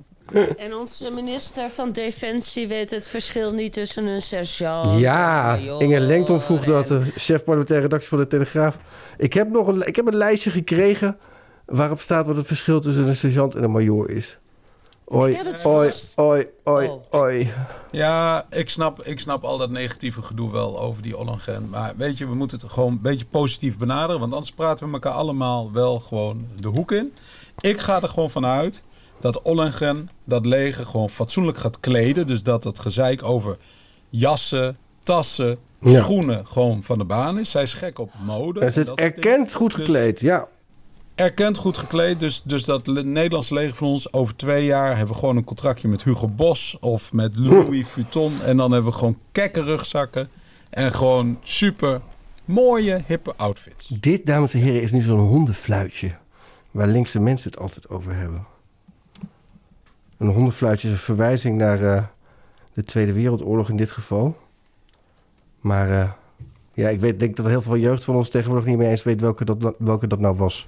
En 0.58 0.74
onze 0.76 1.12
minister 1.12 1.70
van 1.70 1.92
Defensie 1.92 2.68
weet 2.68 2.92
het 2.92 3.08
verschil 3.08 3.54
niet 3.54 3.74
tussen 3.74 4.06
een 4.06 4.22
sergeant... 4.22 5.00
ja, 5.00 5.58
en 5.58 5.80
Inge 5.80 6.00
Lengton 6.00 6.42
vroeg 6.42 6.64
dat, 6.66 6.88
de 6.88 7.12
chef 7.16 7.44
parlementaire 7.44 7.86
redactie 7.86 8.10
van 8.10 8.18
de 8.20 8.28
Telegraaf. 8.28 8.78
Ik 9.18 9.34
heb 9.34 9.50
nog 9.50 9.68
een, 9.68 9.88
ik 9.88 9.96
heb 9.96 10.08
een 10.08 10.16
lijstje 10.16 10.52
gekregen 10.52 11.18
waarop 11.66 12.00
staat 12.02 12.28
wat 12.28 12.36
het 12.38 12.48
verschil 12.48 12.82
tussen 12.82 13.08
een 13.08 13.16
sergeant 13.16 13.56
en 13.56 13.64
een 13.64 13.72
major 13.72 14.10
is. 14.10 14.38
Oi, 15.06 15.36
het 15.36 15.66
oi, 15.66 15.92
oi, 16.16 16.48
oi, 16.64 16.88
Oh. 16.88 17.04
oi. 17.10 17.52
Ja, 17.92 18.46
ik 18.50 18.70
snap, 18.70 19.04
ik 19.04 19.20
snap 19.20 19.44
al 19.44 19.58
dat 19.58 19.70
negatieve 19.70 20.22
gedoe 20.22 20.52
wel 20.52 20.80
over 20.80 21.02
die 21.02 21.18
Ollongren. 21.18 21.70
Maar 21.70 21.94
weet 21.98 22.18
je, 22.18 22.28
we 22.28 22.36
moeten 22.36 22.60
het 22.60 22.72
gewoon 22.72 22.92
een 22.92 23.02
beetje 23.02 23.26
positief 23.26 23.78
benaderen. 23.78 24.20
Want 24.20 24.34
anders 24.34 24.52
praten 24.52 24.88
we 24.88 24.94
elkaar 24.94 25.14
allemaal 25.14 25.72
wel 25.72 26.00
gewoon 26.00 26.48
de 26.60 26.68
hoek 26.68 26.92
in. 26.92 27.14
Ik 27.60 27.80
ga 27.80 28.02
er 28.02 28.10
gewoon 28.10 28.30
vanuit 28.30 28.84
dat 29.20 29.42
Ollongren 29.42 30.10
dat 30.26 30.46
leger 30.46 30.86
gewoon 30.86 31.10
fatsoenlijk 31.10 31.58
gaat 31.58 31.80
kleden. 31.80 32.28
Dus 32.28 32.44
dat 32.44 32.64
het 32.64 32.80
gezeik 32.80 33.24
over 33.24 33.58
jassen, 34.10 34.78
tassen, 35.04 35.58
Ja. 35.80 36.02
schoenen 36.02 36.48
gewoon 36.48 36.84
van 36.84 36.98
de 36.98 37.04
baan 37.06 37.40
is. 37.40 37.52
Zij 37.52 37.64
is 37.64 37.74
gek 37.74 38.00
op 38.00 38.12
mode. 38.26 38.60
Ze 38.60 38.66
is 38.66 38.74
dingen. 38.74 38.96
erkend 38.96 39.54
goed 39.54 39.72
Dus- 39.76 39.80
gekleed, 39.86 40.20
ja. 40.20 40.48
Erkend 41.16 41.58
goed 41.58 41.78
gekleed. 41.78 42.20
Dus, 42.20 42.42
dus 42.44 42.64
dat 42.66 42.86
Nederlandse 42.86 43.54
leger 43.54 43.76
van 43.76 43.88
ons 43.88 44.14
over 44.14 44.36
twee 44.36 44.66
jaar 44.66 44.98
hebben 44.98 45.14
we 45.14 45.20
gewoon 45.20 45.38
een 45.38 45.44
contractje 45.44 45.88
met 45.88 46.04
Hugo 46.04 46.28
Boss 46.28 46.78
of 46.80 47.14
met 47.14 47.36
Louis 47.36 47.88
Vuitton. 47.88 48.42
En 48.42 48.58
dan 48.58 48.72
hebben 48.72 48.92
we 48.92 48.98
gewoon 48.98 49.18
kekke 49.32 49.64
rugzakken. 49.64 50.30
En 50.70 50.94
gewoon 50.94 51.40
super 51.44 52.02
mooie, 52.46 53.02
hippe 53.08 53.34
outfits. 53.36 53.88
Dit, 53.88 54.26
dames 54.26 54.54
en 54.54 54.60
heren, 54.60 54.82
is 54.82 54.92
nu 54.92 55.02
zo'n 55.02 55.20
hondenfluitje. 55.20 56.12
Waar 56.72 56.88
linkse 56.88 57.20
mensen 57.20 57.52
het 57.52 57.60
altijd 57.60 57.90
over 57.90 58.16
hebben. 58.16 58.46
Een 60.18 60.28
hondenfluitje 60.28 60.88
is 60.88 60.94
een 60.94 61.00
verwijzing 61.00 61.58
naar 61.58 61.96
eh, 61.96 62.04
de 62.74 62.84
Tweede 62.84 63.14
Wereldoorlog 63.14 63.70
in 63.70 63.78
dit 63.78 63.92
geval. 63.92 64.38
Maar 65.60 66.02
eh, 66.02 66.10
ja, 66.74 66.90
ik 66.90 67.00
weet, 67.00 67.20
denk 67.20 67.36
dat 67.36 67.46
heel 67.46 67.62
veel 67.62 67.78
jeugd 67.78 68.04
van 68.04 68.16
ons 68.16 68.30
tegenwoordig 68.30 68.68
niet 68.68 68.78
meer 68.78 68.90
eens 68.90 69.04
weet 69.04 69.22
welke 69.22 69.46
dat, 69.46 69.76
welke 69.78 70.08
dat 70.08 70.20
nou 70.20 70.36
was. 70.36 70.68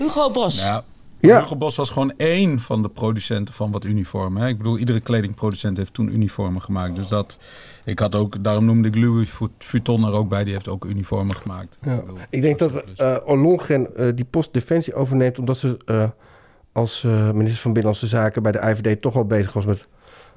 Hugo 0.00 0.30
Bos. 0.30 0.62
Ja. 0.62 0.84
Ja. 1.20 1.40
Hugo 1.40 1.56
Boss 1.56 1.76
was 1.76 1.90
gewoon 1.90 2.12
één 2.16 2.60
van 2.60 2.82
de 2.82 2.88
producenten 2.88 3.54
van 3.54 3.70
wat 3.70 3.84
uniformen. 3.84 4.42
Hè. 4.42 4.48
Ik 4.48 4.56
bedoel, 4.58 4.78
iedere 4.78 5.00
kledingproducent 5.00 5.76
heeft 5.76 5.94
toen 5.94 6.14
uniformen 6.14 6.62
gemaakt. 6.62 6.96
Dus 6.96 7.08
dat, 7.08 7.38
ik 7.84 7.98
had 7.98 8.14
ook, 8.14 8.44
daarom 8.44 8.64
noemde 8.64 8.88
ik 8.88 8.96
Louis 8.96 9.30
Vuitton 9.58 10.06
er 10.06 10.12
ook 10.12 10.28
bij. 10.28 10.44
Die 10.44 10.52
heeft 10.52 10.68
ook 10.68 10.84
uniformen 10.84 11.34
gemaakt. 11.34 11.78
Ja. 11.82 12.02
Ik 12.30 12.42
denk 12.42 12.58
dat 12.58 12.84
eh 12.96 13.16
Ollongren 13.24 13.96
eh, 13.96 14.08
die 14.14 14.24
post 14.24 14.52
Defensie 14.52 14.94
overneemt... 14.94 15.38
omdat 15.38 15.58
ze 15.58 15.76
eh, 15.84 16.08
als 16.72 17.04
eh, 17.04 17.30
minister 17.30 17.60
van 17.60 17.72
Binnenlandse 17.72 18.06
Zaken 18.06 18.42
bij 18.42 18.52
de 18.52 18.60
IVD... 18.70 19.02
toch 19.02 19.16
al 19.16 19.24
bezig 19.24 19.52
was 19.52 19.64
met 19.64 19.86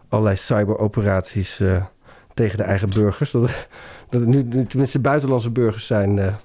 allerlei 0.10 0.35
cyberoperaties 0.38 1.60
eh, 1.60 1.84
tegen 2.34 2.57
de 2.57 2.64
eigen 2.64 2.90
burgers. 2.90 3.31
Dat, 3.31 3.41
dat 4.10 4.22
het 4.22 4.30
nu, 4.30 4.44
nu 4.44 4.65
tenminste 4.65 4.99
buitenlandse 4.99 5.49
burgers 5.49 5.85
zijn... 5.85 6.38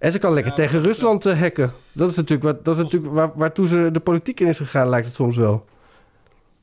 en 0.00 0.12
ze 0.12 0.18
kan 0.18 0.32
lekker 0.32 0.52
tegen 0.52 0.82
Rusland 0.82 1.26
eh, 1.26 1.40
hacken. 1.40 1.72
Dat 1.92 2.10
is 2.10 2.16
natuurlijk, 2.16 2.42
wat, 2.42 2.64
dat 2.64 2.76
is 2.76 2.82
natuurlijk 2.82 3.12
waar, 3.12 3.30
waartoe 3.34 3.66
ze 3.66 3.88
de 3.92 4.00
politiek 4.00 4.40
in 4.40 4.46
is 4.46 4.56
gegaan, 4.56 4.88
lijkt 4.88 5.06
het 5.06 5.14
soms 5.14 5.36
wel. 5.36 5.64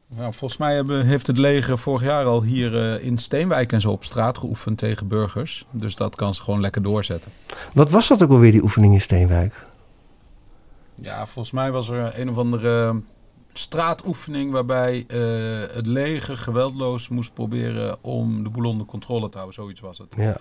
Nou, 0.07 0.34
volgens 0.34 0.59
mij 0.59 0.76
hebben, 0.76 1.05
heeft 1.05 1.27
het 1.27 1.38
leger 1.38 1.77
vorig 1.77 2.03
jaar 2.03 2.26
al 2.26 2.43
hier 2.43 2.76
eh, 2.76 3.05
in 3.05 3.18
Steenwijk 3.18 3.72
en 3.72 3.81
zo 3.81 3.91
op 3.91 4.03
straat 4.03 4.38
geoefend 4.38 4.77
tegen 4.77 5.07
burgers. 5.07 5.65
Dus 5.72 5.95
dat 5.95 6.15
kan 6.15 6.34
ze 6.34 6.41
gewoon 6.41 6.61
lekker 6.61 6.81
doorzetten. 6.81 7.31
Wat 7.73 7.89
was 7.89 8.07
dat 8.07 8.23
ook 8.23 8.30
alweer, 8.30 8.51
die 8.51 8.64
oefening 8.64 8.93
in 8.93 9.01
Steenwijk? 9.01 9.65
Ja, 10.95 11.26
volgens 11.26 11.53
mij 11.53 11.72
was 11.72 11.89
er 11.89 12.19
een 12.19 12.30
of 12.30 12.38
andere 12.38 13.01
straatoefening 13.57 14.51
waarbij 14.51 15.05
eh, 15.07 15.75
het 15.75 15.88
leger 15.88 16.38
geweldloos 16.38 17.09
moest 17.09 17.34
proberen 17.34 18.03
om 18.03 18.43
de 18.43 18.49
boel 18.49 18.69
onder 18.69 18.85
controle 18.85 19.29
te 19.29 19.38
houden. 19.38 19.55
Zoiets 19.55 19.79
was 19.79 19.97
het. 19.97 20.13
Ja. 20.17 20.38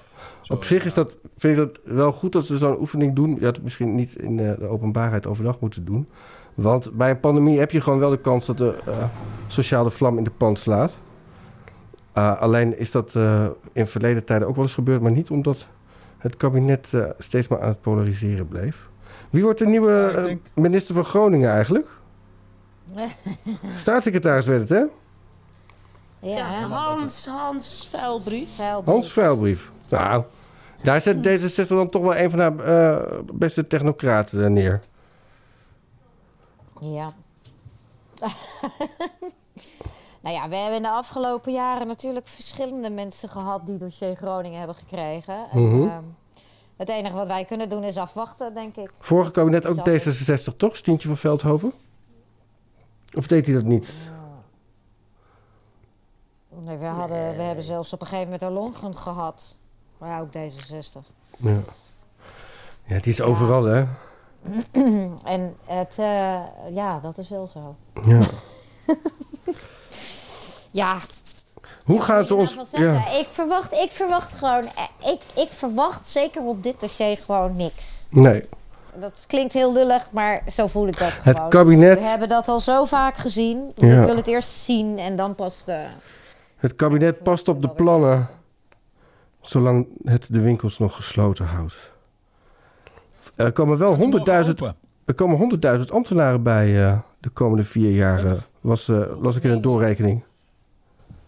Op 0.48 0.64
zich 0.64 0.84
is 0.84 0.94
dat, 0.94 1.16
vind 1.36 1.59
ik 1.59 1.64
dat 1.64 1.94
wel 1.94 2.12
goed 2.12 2.32
dat 2.32 2.47
ze 2.47 2.56
zo'n 2.56 2.80
oefening 2.80 3.14
doen. 3.14 3.36
Je 3.38 3.44
had 3.44 3.55
het 3.55 3.64
misschien 3.64 3.94
niet 3.94 4.14
in 4.14 4.38
eh, 4.38 4.59
de 4.59 4.66
openbaarheid 4.66 5.26
overdag 5.26 5.60
moeten 5.60 5.84
doen. 5.84 6.09
Want 6.55 6.93
bij 6.93 7.10
een 7.10 7.20
pandemie 7.20 7.59
heb 7.59 7.70
je 7.70 7.80
gewoon 7.80 7.98
wel 7.98 8.10
de 8.10 8.20
kans 8.20 8.47
dat 8.47 8.59
de 8.59 8.74
eh, 8.86 9.05
sociale 9.47 9.90
vlam 9.90 10.18
in 10.18 10.24
de 10.24 10.30
pan 10.30 10.56
slaat. 10.56 10.93
Uh, 12.14 12.40
alleen 12.40 12.78
is 12.78 12.90
dat 12.90 13.14
in 13.72 13.86
verleden 13.86 14.24
tijden 14.24 14.48
ook 14.48 14.55
wel 14.55 14.64
eens 14.64 14.74
gebeurd, 14.74 15.01
maar 15.01 15.10
niet 15.10 15.30
omdat 15.30 15.66
het 16.18 16.36
kabinet 16.36 16.93
steeds 17.18 17.48
maar 17.48 17.60
aan 17.60 17.68
het 17.68 17.80
polariseren 17.80 18.48
bleef. 18.48 18.88
Wie 19.30 19.43
wordt 19.43 19.59
de 19.59 19.66
nieuwe 19.66 20.12
ja, 20.14 20.22
denk... 20.22 20.40
minister 20.55 20.94
van 20.94 21.05
Groningen 21.05 21.51
eigenlijk? 21.51 21.88
Staatssecretaris 23.78 24.46
werd 24.46 24.68
het, 24.68 24.78
hè? 24.78 24.84
Ja, 26.18 26.62
Hans, 26.62 27.26
Hans 27.26 27.88
Vuilbrief. 27.90 28.56
Hans 28.84 29.12
Vuilbrief. 29.12 29.70
Nou, 29.88 30.24
daar 30.82 31.00
zet 31.00 31.16
D66 31.16 31.68
dan 31.68 31.88
toch 31.88 32.02
wel 32.02 32.16
een 32.16 32.30
van 32.30 32.38
haar 32.38 32.52
uh, 32.52 33.18
beste 33.32 33.66
technocraten 33.66 34.52
neer. 34.52 34.82
Ja. 36.80 37.12
nou 40.22 40.34
ja, 40.34 40.48
we 40.48 40.56
hebben 40.56 40.76
in 40.76 40.82
de 40.82 40.88
afgelopen 40.88 41.52
jaren 41.52 41.86
natuurlijk 41.86 42.28
verschillende 42.28 42.90
mensen 42.90 43.28
gehad 43.28 43.66
die 43.66 43.76
dossier 43.76 44.16
Groningen 44.16 44.58
hebben 44.58 44.76
gekregen. 44.76 45.46
Mm 45.52 45.70
-hmm. 45.70 45.82
en, 45.82 45.86
uh, 45.86 45.96
het 46.76 46.88
enige 46.88 47.16
wat 47.16 47.26
wij 47.26 47.44
kunnen 47.44 47.68
doen 47.68 47.82
is 47.82 47.96
afwachten, 47.96 48.54
denk 48.54 48.76
ik. 48.76 48.90
Vorige 49.00 49.30
kabinet 49.30 49.66
ook 49.66 49.78
D66, 49.78 50.56
toch? 50.56 50.76
Stientje 50.76 51.08
van 51.08 51.16
Veldhoven? 51.16 51.72
Of 53.16 53.26
deed 53.26 53.47
hij 53.47 53.55
dat 53.55 53.64
niet? 53.64 53.93
Nee, 56.48 56.76
we, 56.76 56.84
hadden, 56.84 57.36
we 57.36 57.43
hebben 57.43 57.64
zelfs 57.64 57.93
op 57.93 58.01
een 58.01 58.06
gegeven 58.06 58.30
moment 58.32 58.51
Ollongren 58.51 58.97
gehad. 58.97 59.56
Maar 59.98 60.09
ja, 60.09 60.20
ook 60.20 60.28
D66. 60.28 61.06
Ja, 61.36 61.60
ja 62.84 63.01
die 63.01 63.12
is 63.12 63.20
overal, 63.20 63.64
hè? 63.64 63.84
en 65.34 65.56
het, 65.64 65.98
uh, 65.98 66.40
ja, 66.70 67.01
dat 67.02 67.18
is 67.18 67.28
wel 67.28 67.47
zo. 67.47 67.76
Ja. 68.05 68.28
ja. 70.82 70.98
Hoe 71.84 72.01
gaan 72.01 72.24
ze 72.24 72.34
ons... 72.34 72.56
Ja. 72.70 73.09
Ik, 73.09 73.26
verwacht, 73.26 73.72
ik 73.72 73.90
verwacht 73.90 74.34
gewoon... 74.34 74.64
Ik, 75.01 75.20
ik 75.34 75.48
verwacht 75.51 76.06
zeker 76.06 76.43
op 76.43 76.62
dit 76.62 76.80
dossier 76.80 77.18
gewoon 77.18 77.56
niks. 77.56 78.06
Nee. 78.09 78.48
Dat 79.01 79.24
klinkt 79.27 79.52
heel 79.52 79.73
lullig, 79.73 80.10
maar 80.10 80.43
zo 80.48 80.66
voel 80.66 80.86
ik 80.89 80.98
dat 80.98 81.12
gewoon. 81.12 81.40
Het 81.40 81.48
kabinet... 81.48 81.98
We 81.98 82.05
hebben 82.05 82.28
dat 82.28 82.48
al 82.48 82.60
zo 82.60 82.85
vaak 82.85 83.16
gezien. 83.16 83.73
Dus 83.74 83.89
ja. 83.89 84.01
Ik 84.01 84.06
wil 84.06 84.16
het 84.16 84.27
eerst 84.27 84.48
zien 84.48 84.98
en 84.98 85.16
dan 85.16 85.35
pas 85.35 85.64
de... 85.64 85.86
Het 86.56 86.77
kabinet 86.77 87.23
past 87.23 87.48
op 87.48 87.62
de 87.62 87.68
plannen... 87.68 88.28
zolang 89.40 89.86
het 90.05 90.27
de 90.31 90.40
winkels 90.40 90.78
nog 90.78 90.94
gesloten 90.94 91.47
houdt. 91.47 91.74
Er 93.35 93.52
komen 93.52 93.78
wel 93.78 94.23
100.000 94.47 94.52
er 95.06 95.14
komen 95.14 95.60
100.000 95.78 95.85
ambtenaren 95.93 96.43
bij 96.43 96.68
uh, 96.68 96.98
de 97.20 97.28
komende 97.28 97.64
vier 97.64 97.90
jaar. 97.90 98.24
Uh, 98.24 98.32
was, 98.60 98.89
uh, 98.89 99.16
las 99.20 99.36
ik 99.36 99.43
in 99.43 99.51
een 99.51 99.60
doorrekening. 99.60 100.24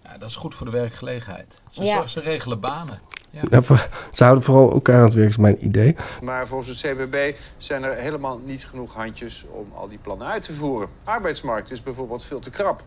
Ja, 0.02 0.18
dat 0.18 0.28
is 0.28 0.36
goed 0.36 0.54
voor 0.54 0.66
de 0.66 0.72
werkgelegenheid. 0.72 1.62
Ze, 1.70 1.84
ja. 1.84 2.06
ze 2.06 2.20
regelen 2.20 2.60
banen. 2.60 2.98
Ja. 3.30 3.62
Ze 4.12 4.24
houden 4.24 4.44
vooral 4.44 4.72
elkaar 4.72 4.98
aan 4.98 5.04
het 5.04 5.14
werk, 5.14 5.28
is 5.28 5.36
mijn 5.36 5.64
idee. 5.64 5.96
Maar 6.22 6.46
volgens 6.46 6.82
het 6.82 6.92
CBB 6.92 7.34
zijn 7.56 7.82
er 7.82 7.96
helemaal 7.96 8.40
niet 8.44 8.66
genoeg 8.66 8.94
handjes 8.94 9.44
om 9.50 9.72
al 9.74 9.88
die 9.88 9.98
plannen 9.98 10.26
uit 10.26 10.42
te 10.42 10.52
voeren. 10.52 10.88
Arbeidsmarkt 11.04 11.70
is 11.70 11.82
bijvoorbeeld 11.82 12.24
veel 12.24 12.38
te 12.38 12.50
krap. 12.50 12.82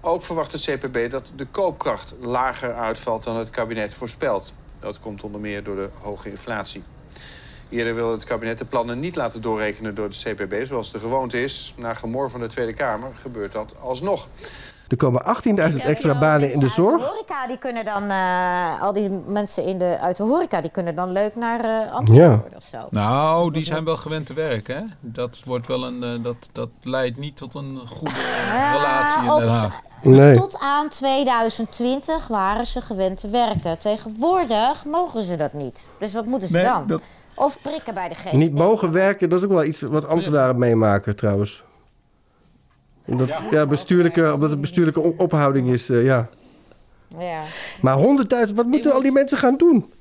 Ook 0.00 0.22
verwacht 0.22 0.52
het 0.52 0.62
CPB 0.62 1.10
dat 1.10 1.32
de 1.36 1.46
koopkracht 1.46 2.14
lager 2.20 2.74
uitvalt 2.74 3.24
dan 3.24 3.36
het 3.36 3.50
kabinet 3.50 3.94
voorspelt. 3.94 4.54
Dat 4.78 5.00
komt 5.00 5.22
onder 5.22 5.40
meer 5.40 5.64
door 5.64 5.76
de 5.76 5.88
hoge 6.00 6.30
inflatie. 6.30 6.82
Eerder 7.68 7.94
wil 7.94 8.12
het 8.12 8.24
kabinet 8.24 8.58
de 8.58 8.64
plannen 8.64 9.00
niet 9.00 9.16
laten 9.16 9.42
doorrekenen 9.42 9.94
door 9.94 10.10
de 10.10 10.16
CPB, 10.22 10.66
zoals 10.66 10.90
de 10.90 10.98
gewoonte 10.98 11.42
is. 11.42 11.74
Na 11.76 11.94
gemor 11.94 12.30
van 12.30 12.40
de 12.40 12.46
Tweede 12.46 12.72
Kamer 12.72 13.10
gebeurt 13.14 13.52
dat 13.52 13.74
alsnog. 13.80 14.28
Er 14.88 14.96
komen 14.96 15.22
18.000 15.72 15.76
extra 15.84 16.18
banen 16.18 16.52
in 16.52 16.58
de 16.58 16.68
zorg. 16.68 17.00
De 17.00 17.06
horeca, 17.06 17.46
die 17.46 17.58
kunnen 17.58 17.84
dan, 17.84 18.04
uh, 18.04 18.82
al 18.82 18.92
die 18.92 19.10
mensen 19.26 19.64
in 19.64 19.78
de, 19.78 19.98
uit 20.00 20.16
de 20.16 20.22
horeca, 20.22 20.60
die 20.60 20.70
kunnen 20.70 20.94
dan 20.94 21.12
leuk 21.12 21.36
naar 21.36 21.64
uh, 21.64 21.92
Amsterdam 21.94 22.42
ja. 22.50 22.56
of 22.56 22.64
zo. 22.64 22.78
Nou, 22.90 23.52
die 23.52 23.64
zijn 23.64 23.84
wel 23.84 23.96
gewend 23.96 24.26
te 24.26 24.34
werken, 24.34 24.76
hè? 24.76 24.82
Dat, 25.00 25.42
wordt 25.44 25.66
wel 25.66 25.84
een, 25.84 26.18
uh, 26.18 26.24
dat, 26.24 26.48
dat 26.52 26.68
leidt 26.82 27.18
niet 27.18 27.36
tot 27.36 27.54
een 27.54 27.78
goede 27.86 28.14
relatie 28.72 29.22
in 29.22 29.38
Den 29.38 29.48
Haag. 29.48 29.80
Nee. 30.02 30.36
Tot 30.36 30.58
aan 30.60 30.88
2020 30.88 32.26
waren 32.26 32.66
ze 32.66 32.80
gewend 32.80 33.20
te 33.20 33.28
werken. 33.28 33.78
Tegenwoordig 33.78 34.84
mogen 34.84 35.22
ze 35.22 35.36
dat 35.36 35.52
niet. 35.52 35.86
Dus 35.98 36.12
wat 36.12 36.26
moeten 36.26 36.48
ze 36.48 36.56
nee, 36.56 36.64
dan? 36.64 36.86
Dat... 36.86 37.02
Of 37.34 37.58
prikken 37.62 37.94
bij 37.94 38.08
de 38.08 38.14
GGD. 38.14 38.32
Niet 38.32 38.54
mogen 38.54 38.92
werken, 38.92 39.28
dat 39.28 39.38
is 39.38 39.44
ook 39.44 39.52
wel 39.52 39.64
iets 39.64 39.80
wat 39.80 40.06
ambtenaren 40.06 40.58
meemaken 40.58 41.16
trouwens. 41.16 41.62
Omdat, 43.04 43.28
ja. 43.28 43.40
ja 43.50 43.66
bestuurlijke, 43.66 44.32
omdat 44.34 44.50
het 44.50 44.60
bestuurlijke 44.60 45.00
ophouding 45.00 45.68
is, 45.68 45.90
uh, 45.90 46.04
ja. 46.04 46.28
ja. 47.18 47.42
Maar 47.80 47.98
100.000, 48.48 48.54
wat 48.54 48.66
moeten 48.66 48.92
al 48.92 49.02
die 49.02 49.12
mensen 49.12 49.38
gaan 49.38 49.56
doen? 49.56 49.92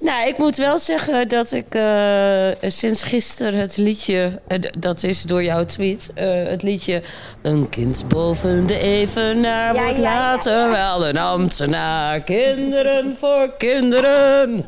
Nou, 0.00 0.28
ik 0.28 0.38
moet 0.38 0.56
wel 0.56 0.78
zeggen 0.78 1.28
dat 1.28 1.52
ik 1.52 1.74
uh, 1.74 2.48
sinds 2.60 3.02
gisteren 3.02 3.60
het 3.60 3.76
liedje, 3.76 4.40
uh, 4.48 4.58
dat 4.78 5.02
is 5.02 5.22
door 5.22 5.42
jouw 5.42 5.64
tweet, 5.64 6.10
uh, 6.18 6.48
het 6.48 6.62
liedje 6.62 7.02
Een 7.42 7.68
kind 7.68 8.04
boven 8.08 8.66
de 8.66 8.78
evenaar 8.78 9.74
ja, 9.74 9.82
wordt 9.82 9.96
ja, 9.96 10.02
later 10.02 10.52
ja, 10.52 10.70
wel 10.70 11.08
een 11.08 11.18
ambtenaar. 11.18 12.20
Kinderen 12.20 13.16
voor 13.16 13.50
kinderen. 13.58 14.64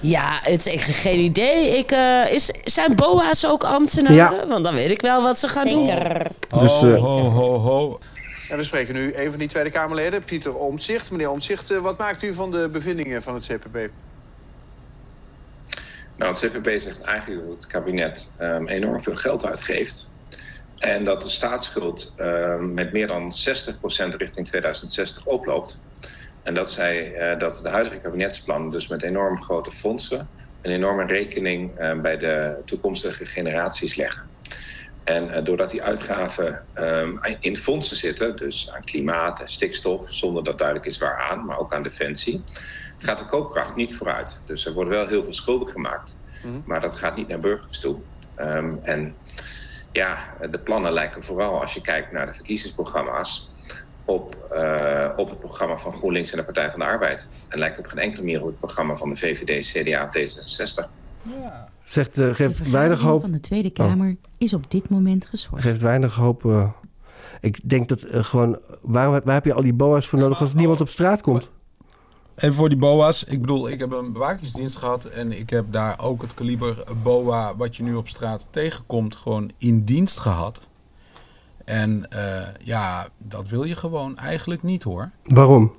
Ja, 0.00 0.38
het, 0.42 0.66
ik 0.66 0.80
geen 0.80 1.20
idee. 1.20 1.78
Ik, 1.78 1.90
is, 2.30 2.50
zijn 2.64 2.94
boa's 2.94 3.46
ook 3.46 3.64
ambtenaren? 3.64 4.48
Want 4.48 4.64
dan 4.64 4.74
weet 4.74 4.90
ik 4.90 5.00
wel 5.00 5.22
wat 5.22 5.38
ze 5.38 5.48
gaan 5.48 5.68
Zeker. 5.68 6.30
doen. 6.48 6.60
Dus, 6.60 6.72
ho, 6.72 6.96
ho, 6.96 7.28
ho, 7.28 7.58
ho. 7.58 7.98
En 8.48 8.56
we 8.56 8.62
spreken 8.62 8.94
nu 8.94 9.14
een 9.16 9.30
van 9.30 9.38
die 9.38 9.48
Tweede 9.48 9.70
Kamerleden, 9.70 10.24
Pieter 10.24 10.54
Omtzigt. 10.54 11.10
Meneer 11.10 11.30
Omtzigt, 11.30 11.80
wat 11.80 11.98
maakt 11.98 12.22
u 12.22 12.34
van 12.34 12.50
de 12.50 12.68
bevindingen 12.72 13.22
van 13.22 13.34
het 13.34 13.46
CPB? 13.46 13.76
Nou, 16.16 16.32
het 16.32 16.40
CPB 16.40 16.80
zegt 16.80 17.00
eigenlijk 17.00 17.46
dat 17.46 17.54
het 17.54 17.66
kabinet 17.66 18.34
um, 18.38 18.68
enorm 18.68 19.00
veel 19.00 19.16
geld 19.16 19.44
uitgeeft. 19.44 20.14
En 20.76 21.04
dat 21.04 21.22
de 21.22 21.28
staatsschuld 21.28 22.14
um, 22.16 22.74
met 22.74 22.92
meer 22.92 23.06
dan 23.06 23.22
60% 23.22 24.16
richting 24.16 24.46
2060 24.46 25.26
oploopt. 25.26 25.84
En 26.42 26.54
dat 26.54 26.70
zei 26.70 27.14
uh, 27.14 27.38
dat 27.38 27.60
de 27.62 27.68
huidige 27.68 27.98
kabinetsplannen 27.98 28.70
dus 28.70 28.88
met 28.88 29.02
enorm 29.02 29.42
grote 29.42 29.70
fondsen 29.70 30.30
een 30.60 30.72
enorme 30.72 31.06
rekening 31.06 31.80
uh, 31.80 32.00
bij 32.00 32.16
de 32.16 32.62
toekomstige 32.64 33.26
generaties 33.26 33.94
leggen. 33.94 34.35
En 35.06 35.28
uh, 35.28 35.44
doordat 35.44 35.70
die 35.70 35.82
uitgaven 35.82 36.66
um, 36.74 37.20
in 37.40 37.56
fondsen 37.56 37.96
zitten, 37.96 38.36
dus 38.36 38.70
aan 38.72 38.84
klimaat 38.84 39.40
en 39.40 39.48
stikstof, 39.48 40.12
zonder 40.12 40.44
dat 40.44 40.58
duidelijk 40.58 40.86
is 40.86 40.98
waaraan, 40.98 41.44
maar 41.44 41.58
ook 41.58 41.74
aan 41.74 41.82
defensie, 41.82 42.44
gaat 42.96 43.18
de 43.18 43.26
koopkracht 43.26 43.76
niet 43.76 43.96
vooruit. 43.96 44.42
Dus 44.46 44.66
er 44.66 44.72
wordt 44.72 44.90
wel 44.90 45.06
heel 45.06 45.24
veel 45.24 45.32
schulden 45.32 45.68
gemaakt, 45.68 46.16
mm. 46.44 46.62
maar 46.66 46.80
dat 46.80 46.94
gaat 46.94 47.16
niet 47.16 47.28
naar 47.28 47.38
burgers 47.38 47.80
toe. 47.80 47.98
Um, 48.40 48.80
en 48.82 49.14
ja, 49.92 50.36
de 50.50 50.58
plannen 50.58 50.92
lijken 50.92 51.22
vooral, 51.22 51.60
als 51.60 51.74
je 51.74 51.80
kijkt 51.80 52.12
naar 52.12 52.26
de 52.26 52.32
verkiezingsprogramma's, 52.32 53.50
op, 54.04 54.48
uh, 54.52 55.10
op 55.16 55.28
het 55.28 55.40
programma 55.40 55.76
van 55.76 55.92
GroenLinks 55.92 56.30
en 56.30 56.38
de 56.38 56.44
Partij 56.44 56.70
van 56.70 56.78
de 56.78 56.84
Arbeid. 56.84 57.28
En 57.48 57.58
lijkt 57.58 57.78
op 57.78 57.86
geen 57.86 57.98
enkele 57.98 58.22
manier 58.22 58.40
op 58.40 58.46
het 58.46 58.58
programma 58.58 58.94
van 58.94 59.08
de 59.08 59.16
VVD, 59.16 59.66
CDA 59.72 60.04
of 60.04 60.16
D66. 60.16 60.90
Ja. 61.22 61.68
Zegt, 61.86 62.18
uh, 62.18 62.34
geeft 62.34 62.70
weinig 62.70 63.00
hoop. 63.00 63.20
van 63.20 63.30
de 63.30 63.40
Tweede 63.40 63.70
Kamer 63.70 64.08
oh. 64.08 64.16
is 64.38 64.54
op 64.54 64.70
dit 64.70 64.88
moment 64.88 65.26
geschorst. 65.26 65.64
Geeft 65.64 65.80
weinig 65.80 66.14
hoop. 66.14 66.44
Uh, 66.44 66.68
ik 67.40 67.68
denk 67.68 67.88
dat 67.88 68.04
gewoon. 68.10 68.58
Waarom, 68.82 69.20
waar 69.24 69.34
heb 69.34 69.44
je 69.44 69.54
al 69.54 69.62
die 69.62 69.72
boa's 69.72 70.06
voor 70.06 70.18
nodig 70.18 70.40
als 70.40 70.54
niemand 70.54 70.80
op 70.80 70.88
straat 70.88 71.20
komt? 71.20 71.50
Even 72.36 72.54
voor 72.54 72.68
die 72.68 72.78
BOA's. 72.78 73.24
Ik 73.24 73.40
bedoel, 73.40 73.68
ik 73.68 73.78
heb 73.78 73.92
een 73.92 74.12
bewakingsdienst 74.12 74.76
gehad. 74.76 75.04
En 75.04 75.38
ik 75.38 75.50
heb 75.50 75.66
daar 75.70 76.00
ook 76.00 76.22
het 76.22 76.34
kaliber 76.34 76.84
BOA. 77.02 77.56
wat 77.56 77.76
je 77.76 77.82
nu 77.82 77.94
op 77.94 78.08
straat 78.08 78.46
tegenkomt. 78.50 79.16
gewoon 79.16 79.50
in 79.58 79.84
dienst 79.84 80.18
gehad. 80.18 80.68
En 81.64 82.08
uh, 82.14 82.42
ja, 82.62 83.08
dat 83.18 83.48
wil 83.48 83.64
je 83.64 83.76
gewoon 83.76 84.18
eigenlijk 84.18 84.62
niet 84.62 84.82
hoor. 84.82 85.10
Waarom? 85.24 85.72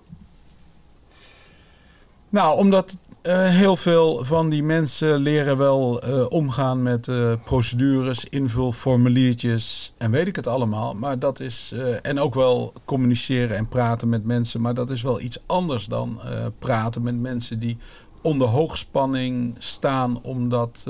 Nou, 2.30 2.58
omdat 2.58 2.98
uh, 3.28 3.50
heel 3.50 3.76
veel 3.76 4.26
van 4.26 4.50
die 4.50 4.64
mensen 4.64 5.18
leren 5.18 5.58
wel 5.58 6.08
uh, 6.08 6.26
omgaan 6.30 6.82
met 6.82 7.10
procedures, 7.44 8.26
invulformuliertjes 8.26 9.94
en 9.98 10.12
weet 10.12 10.28
ik 10.28 10.36
het 10.36 10.48
allemaal. 10.48 10.94
Maar 10.94 11.20
dat 11.20 11.40
is. 11.40 11.74
en 12.02 12.20
ook 12.20 12.34
wel 12.34 12.74
communiceren 12.86 13.58
en 13.58 13.68
praten 13.68 14.10
met 14.10 14.26
mensen. 14.26 14.62
Maar 14.62 14.74
dat 14.74 14.90
is 14.90 15.02
wel 15.02 15.22
iets 15.22 15.40
anders 15.46 15.86
dan 15.86 16.20
praten 16.60 17.02
met 17.02 17.20
mensen 17.20 17.60
die 17.60 17.78
onder 18.22 18.48
hoogspanning 18.48 19.56
staan 19.58 20.22
omdat 20.22 20.84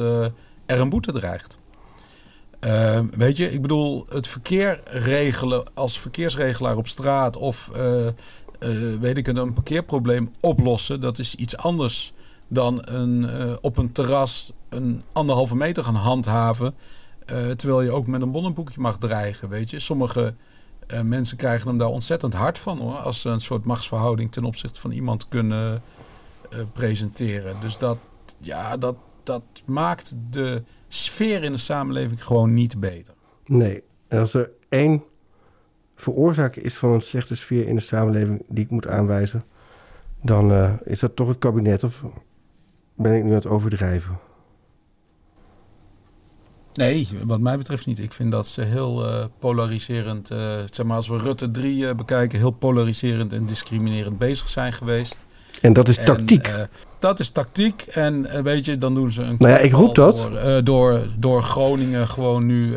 er 0.66 0.80
een 0.80 0.90
boete 0.90 1.12
dreigt. 1.12 1.58
Weet 3.12 3.38
je, 3.38 3.52
ik 3.52 3.62
bedoel, 3.62 4.06
het 4.10 4.28
verkeer 4.28 4.82
regelen 4.86 5.64
als 5.74 6.00
verkeersregelaar 6.00 6.78
op 6.78 6.88
straat 6.88 7.38
of 7.38 7.70
weet 9.00 9.18
ik 9.18 9.28
een 9.28 9.54
parkeerprobleem 9.54 10.32
oplossen, 10.40 11.02
dat 11.02 11.20
is 11.20 11.36
iets 11.36 11.58
anders 11.58 12.14
dan 12.48 12.82
een, 12.84 13.28
op 13.62 13.78
een 13.78 13.92
terras 13.92 14.54
een 14.70 15.04
anderhalve 15.12 15.56
meter 15.56 15.84
gaan 15.84 15.96
handhaven. 15.96 16.76
terwijl 17.56 17.82
je 17.82 17.92
ook 17.92 18.08
met 18.08 18.22
een 18.22 18.32
bonnenboekje 18.32 18.82
mag 18.82 18.98
dreigen, 18.98 19.50
weet 19.50 19.70
je. 19.70 19.80
Sommige 19.80 20.34
mensen 21.04 21.38
krijgen 21.38 21.68
hem 21.68 21.78
daar 21.78 21.88
ontzettend 21.88 22.34
hard 22.34 22.58
van 22.58 22.78
hoor, 22.78 22.98
als 22.98 23.22
ze 23.22 23.30
een 23.30 23.42
soort 23.42 23.66
machtsverhouding 23.66 24.32
ten 24.32 24.44
opzichte 24.44 24.80
van 24.80 24.92
iemand 24.92 25.28
kunnen 25.28 25.82
presenteren. 26.74 27.56
Dus 27.62 27.78
dat, 27.78 27.98
ja, 28.38 28.78
dat, 28.78 28.96
dat 29.24 29.44
maakt 29.66 30.16
de 30.30 30.64
sfeer 30.88 31.44
in 31.44 31.52
de 31.52 31.58
samenleving 31.58 32.24
gewoon 32.24 32.54
niet 32.54 32.80
beter. 32.80 33.14
Nee, 33.46 33.84
en 34.08 34.20
als 34.20 34.34
er 34.34 34.52
één 34.70 35.04
veroorzaker 35.96 36.64
is 36.66 36.76
van 36.76 36.92
een 36.92 37.02
slechte 37.02 37.36
sfeer 37.36 37.68
in 37.68 37.76
de 37.76 37.82
samenleving 37.82 38.44
die 38.48 38.64
ik 38.64 38.70
moet 38.72 38.88
aanwijzen, 38.88 39.44
dan 40.22 40.80
is 40.84 41.00
dat 41.00 41.16
toch 41.16 41.28
het 41.28 41.38
kabinet 41.38 41.84
of 41.84 42.04
ben 42.98 43.16
ik 43.16 43.24
nu 43.24 43.30
aan 43.30 43.36
het 43.36 43.48
overdrijven? 43.48 44.20
Nee, 46.74 47.08
wat 47.24 47.40
mij 47.40 47.58
betreft 47.58 47.86
niet. 47.86 48.00
Ik 48.00 48.14
vind 48.14 48.32
dat 48.32 48.48
ze 48.48 48.62
heel 48.62 49.06
uh, 49.06 49.26
polariserend, 49.40 50.32
uh, 50.32 50.40
zeg 50.72 50.86
maar 50.86 50.96
als 50.96 51.08
we 51.08 51.18
Rutte 51.18 51.52
3 51.52 51.96
bekijken, 51.96 52.40
heel 52.40 52.52
polariserend 52.52 53.34
en 53.34 53.46
discriminerend 53.46 54.18
bezig 54.18 54.50
zijn 54.50 54.74
geweest. 54.74 55.26
En 55.62 55.74
dat 55.74 55.88
is 55.88 56.04
tactiek. 56.06 56.48
En, 56.48 56.70
dat 57.00 57.20
is 57.20 57.30
tactiek. 57.30 57.82
En 57.82 58.44
weet 58.44 58.66
je, 58.66 58.78
dan 58.78 58.94
doen 58.94 59.12
ze 59.12 59.22
een. 59.22 59.36
Nou 59.38 59.52
ja, 59.54 59.58
ik 59.58 59.72
roep 59.72 59.96
dat. 59.96 60.18
Door, 60.18 60.64
door, 60.64 61.08
door, 61.18 61.44
Groningen 61.44 62.08
gewoon 62.08 62.46
nu 62.46 62.76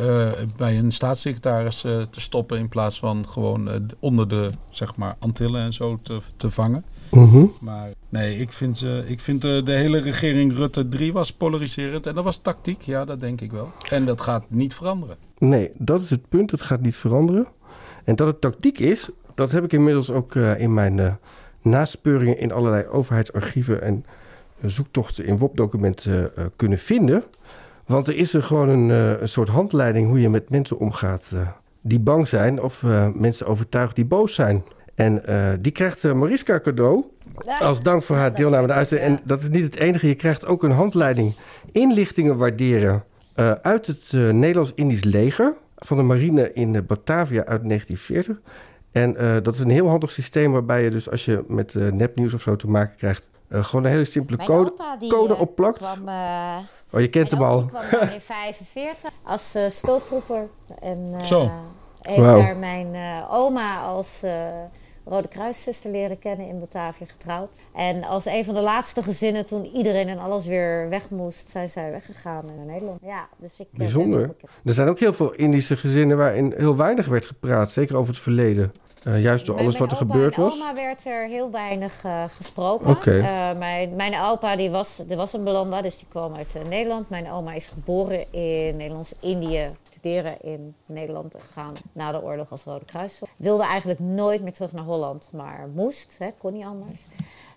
bij 0.57 0.79
een 0.79 0.93
staatssecretaris 0.93 1.81
te 1.81 2.21
stoppen. 2.21 2.59
In 2.59 2.69
plaats 2.69 2.99
van 2.99 3.29
gewoon 3.29 3.89
onder 3.99 4.29
de 4.29 4.51
zeg 4.71 4.97
maar, 4.97 5.17
Antillen 5.19 5.63
en 5.63 5.73
zo 5.73 5.99
te, 6.03 6.19
te 6.37 6.51
vangen. 6.51 6.85
-hmm. 7.11 7.53
Maar 7.61 7.91
nee, 8.09 8.39
ik 8.39 8.53
vind, 8.53 8.79
ze, 8.79 9.05
ik 9.07 9.21
vind 9.21 9.43
de, 9.43 9.61
de 9.65 9.73
hele 9.73 9.99
regering 9.99 10.53
Rutte 10.53 10.89
3 10.89 11.13
was 11.13 11.33
polariserend. 11.33 12.07
En 12.07 12.15
dat 12.15 12.25
was 12.25 12.39
tactiek, 12.39 12.83
ja, 12.83 13.05
dat 13.05 13.21
denk 13.21 13.41
ik 13.41 13.53
wel. 13.53 13.73
En 13.89 14.05
dat 14.05 14.21
gaat 14.21 14.45
niet 14.49 14.75
veranderen. 14.75 15.17
Nee, 15.39 15.71
dat 15.79 16.01
is 16.01 16.11
het 16.11 16.29
punt. 16.29 16.51
Het 16.51 16.63
gaat 16.63 16.81
niet 16.81 16.97
veranderen. 16.97 17.47
En 18.05 18.17
dat 18.17 18.27
het 18.27 18.41
tactiek 18.41 18.79
is, 18.79 19.09
dat 19.35 19.51
heb 19.51 19.65
ik 19.65 19.73
inmiddels 19.73 20.11
ook 20.11 20.35
in 20.35 20.75
mijn 20.75 21.19
naspeuringen 21.63 22.39
in 22.39 22.53
allerlei 22.53 22.87
overheidsarchieven 22.87 23.83
en 23.83 24.05
zoektochten 24.63 25.25
in 25.25 25.39
WOP-documenten 25.39 26.33
kunnen 26.57 26.79
vinden. 26.79 27.25
Want 27.87 28.09
er 28.09 28.17
is 28.17 28.35
er 28.35 28.43
gewoon 28.43 28.69
een, 28.69 28.89
een, 29.23 29.29
soort 29.29 29.49
handleiding 29.49 30.09
hoe 30.09 30.21
je 30.21 30.29
met 30.29 30.51
mensen 30.51 30.79
omgaat 30.79 31.33
die 31.81 31.99
bang 31.99 32.29
zijn 32.29 32.63
of 32.63 32.83
mensen 33.15 33.47
overtuigt 33.47 33.95
die 33.95 34.05
boos 34.05 34.35
zijn. 34.35 34.65
En 35.01 35.23
die 35.61 35.73
krijgt 35.73 36.15
Mariska 36.15 36.61
cadeau 36.61 37.05
als 37.61 37.83
dank 37.83 38.03
voor 38.03 38.17
haar 38.17 38.35
deelname 38.35 38.63
aan 38.63 38.69
de 38.69 38.75
uitzending. 38.75 39.11
En 39.11 39.21
dat 39.25 39.43
is 39.43 39.49
niet 39.49 39.65
het 39.65 39.77
enige, 39.77 40.07
je 40.07 40.15
krijgt 40.15 40.47
ook 40.47 40.63
een 40.63 40.71
handleiding 40.71 41.35
inlichtingen 41.73 42.37
waarderen 42.37 43.05
uit 43.63 43.87
het 43.87 44.13
Nederlands-Indisch 44.13 45.05
leger 45.05 45.55
van 45.77 45.97
de 45.97 46.03
marine 46.03 46.53
in 46.53 46.87
Batavia 46.87 47.45
uit 47.45 47.65
1940. 47.65 48.41
En 48.93 49.25
uh, 49.25 49.37
dat 49.43 49.55
is 49.55 49.61
een 49.61 49.71
heel 49.71 49.89
handig 49.89 50.11
systeem 50.11 50.53
waarbij 50.53 50.83
je 50.83 50.91
dus 50.91 51.11
als 51.11 51.25
je 51.25 51.45
met 51.47 51.75
uh, 51.75 51.93
nepnieuws 51.93 52.35
of 52.35 52.43
zo 52.43 52.57
te 52.57 52.67
maken 52.67 52.97
krijgt, 52.97 53.29
uh, 53.49 53.65
gewoon 53.65 53.85
een 53.85 53.91
hele 53.91 54.05
simpele 54.05 54.37
mijn 54.37 54.49
code, 54.49 54.73
code 55.09 55.37
opplakt. 55.37 55.79
Kwam, 55.79 56.09
oh, 56.91 57.01
je 57.01 57.09
kent 57.09 57.31
hem 57.31 57.43
al. 57.43 57.61
Ik 57.61 57.69
kwam 57.69 58.09
in 58.09 58.21
45 58.21 59.13
als 59.25 59.57
uh, 59.57 59.69
stultroeper. 59.69 60.49
En 60.79 61.27
zo. 61.27 61.51
heeft 62.03 62.19
wow. 62.19 62.39
daar 62.41 62.57
mijn 62.57 62.97
oma 63.31 63.81
als 63.81 64.25
Rode 65.05 65.29
Kruiszuster 65.29 65.91
leren 65.91 66.19
kennen 66.19 66.47
in 66.47 66.59
Batavia 66.59 67.07
getrouwd. 67.07 67.61
En 67.75 68.05
als 68.05 68.27
een 68.27 68.45
van 68.45 68.55
de 68.55 68.61
laatste 68.61 69.03
gezinnen 69.03 69.47
toen 69.47 69.65
iedereen 69.65 70.09
en 70.09 70.19
alles 70.19 70.47
weer 70.47 70.89
weg 70.89 71.11
moest, 71.11 71.51
zijn 71.51 71.69
zij 71.69 71.91
weggegaan 71.91 72.47
naar 72.57 72.67
Nederland. 72.67 73.01
Ja, 73.03 73.29
dus 73.39 73.61
ik, 73.61 73.67
Bijzonder. 73.73 74.35
Er 74.65 74.75
zijn 74.75 74.89
ook 74.89 74.99
heel 74.99 75.13
veel 75.13 75.33
Indische 75.33 75.77
gezinnen 75.77 76.17
waarin 76.17 76.55
heel 76.57 76.77
weinig 76.77 77.07
werd 77.07 77.27
gepraat, 77.27 77.71
zeker 77.71 77.97
over 77.97 78.13
het 78.13 78.23
verleden. 78.23 78.73
Uh, 79.05 79.23
juist 79.23 79.47
door 79.47 79.59
alles 79.59 79.79
wat 79.79 79.91
er 79.91 79.97
gebeurd 79.97 80.37
was? 80.37 80.59
Mijn 80.59 80.71
oma 80.71 80.83
werd 80.83 81.07
er 81.07 81.27
heel 81.27 81.51
weinig 81.51 82.05
uh, 82.05 82.25
gesproken. 82.29 82.91
Okay. 82.91 83.19
Uh, 83.19 83.59
mijn, 83.59 83.97
mijn 83.97 84.21
opa 84.21 84.57
die 84.57 84.71
was, 84.71 85.03
die 85.07 85.17
was 85.17 85.33
een 85.33 85.45
Belanda, 85.45 85.83
dus 85.83 85.99
die 85.99 86.07
kwam 86.09 86.35
uit 86.35 86.57
Nederland. 86.69 87.09
Mijn 87.09 87.31
oma 87.31 87.53
is 87.53 87.69
geboren 87.69 88.33
in 88.33 88.77
Nederlands-Indië, 88.77 89.71
studeren 89.83 90.43
in 90.43 90.75
Nederland 90.87 91.35
gegaan 91.39 91.75
na 91.93 92.13
de 92.13 92.23
oorlog 92.23 92.51
als 92.51 92.65
Rode 92.65 92.85
Kruis. 92.85 93.21
Wilde 93.37 93.65
eigenlijk 93.65 94.01
nooit 94.01 94.43
meer 94.43 94.53
terug 94.53 94.73
naar 94.73 94.85
Holland, 94.85 95.31
maar 95.33 95.69
moest, 95.75 96.17
hè, 96.19 96.29
kon 96.39 96.53
niet 96.53 96.65
anders. 96.65 97.07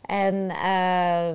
En 0.06 0.36
uh, 0.36 1.28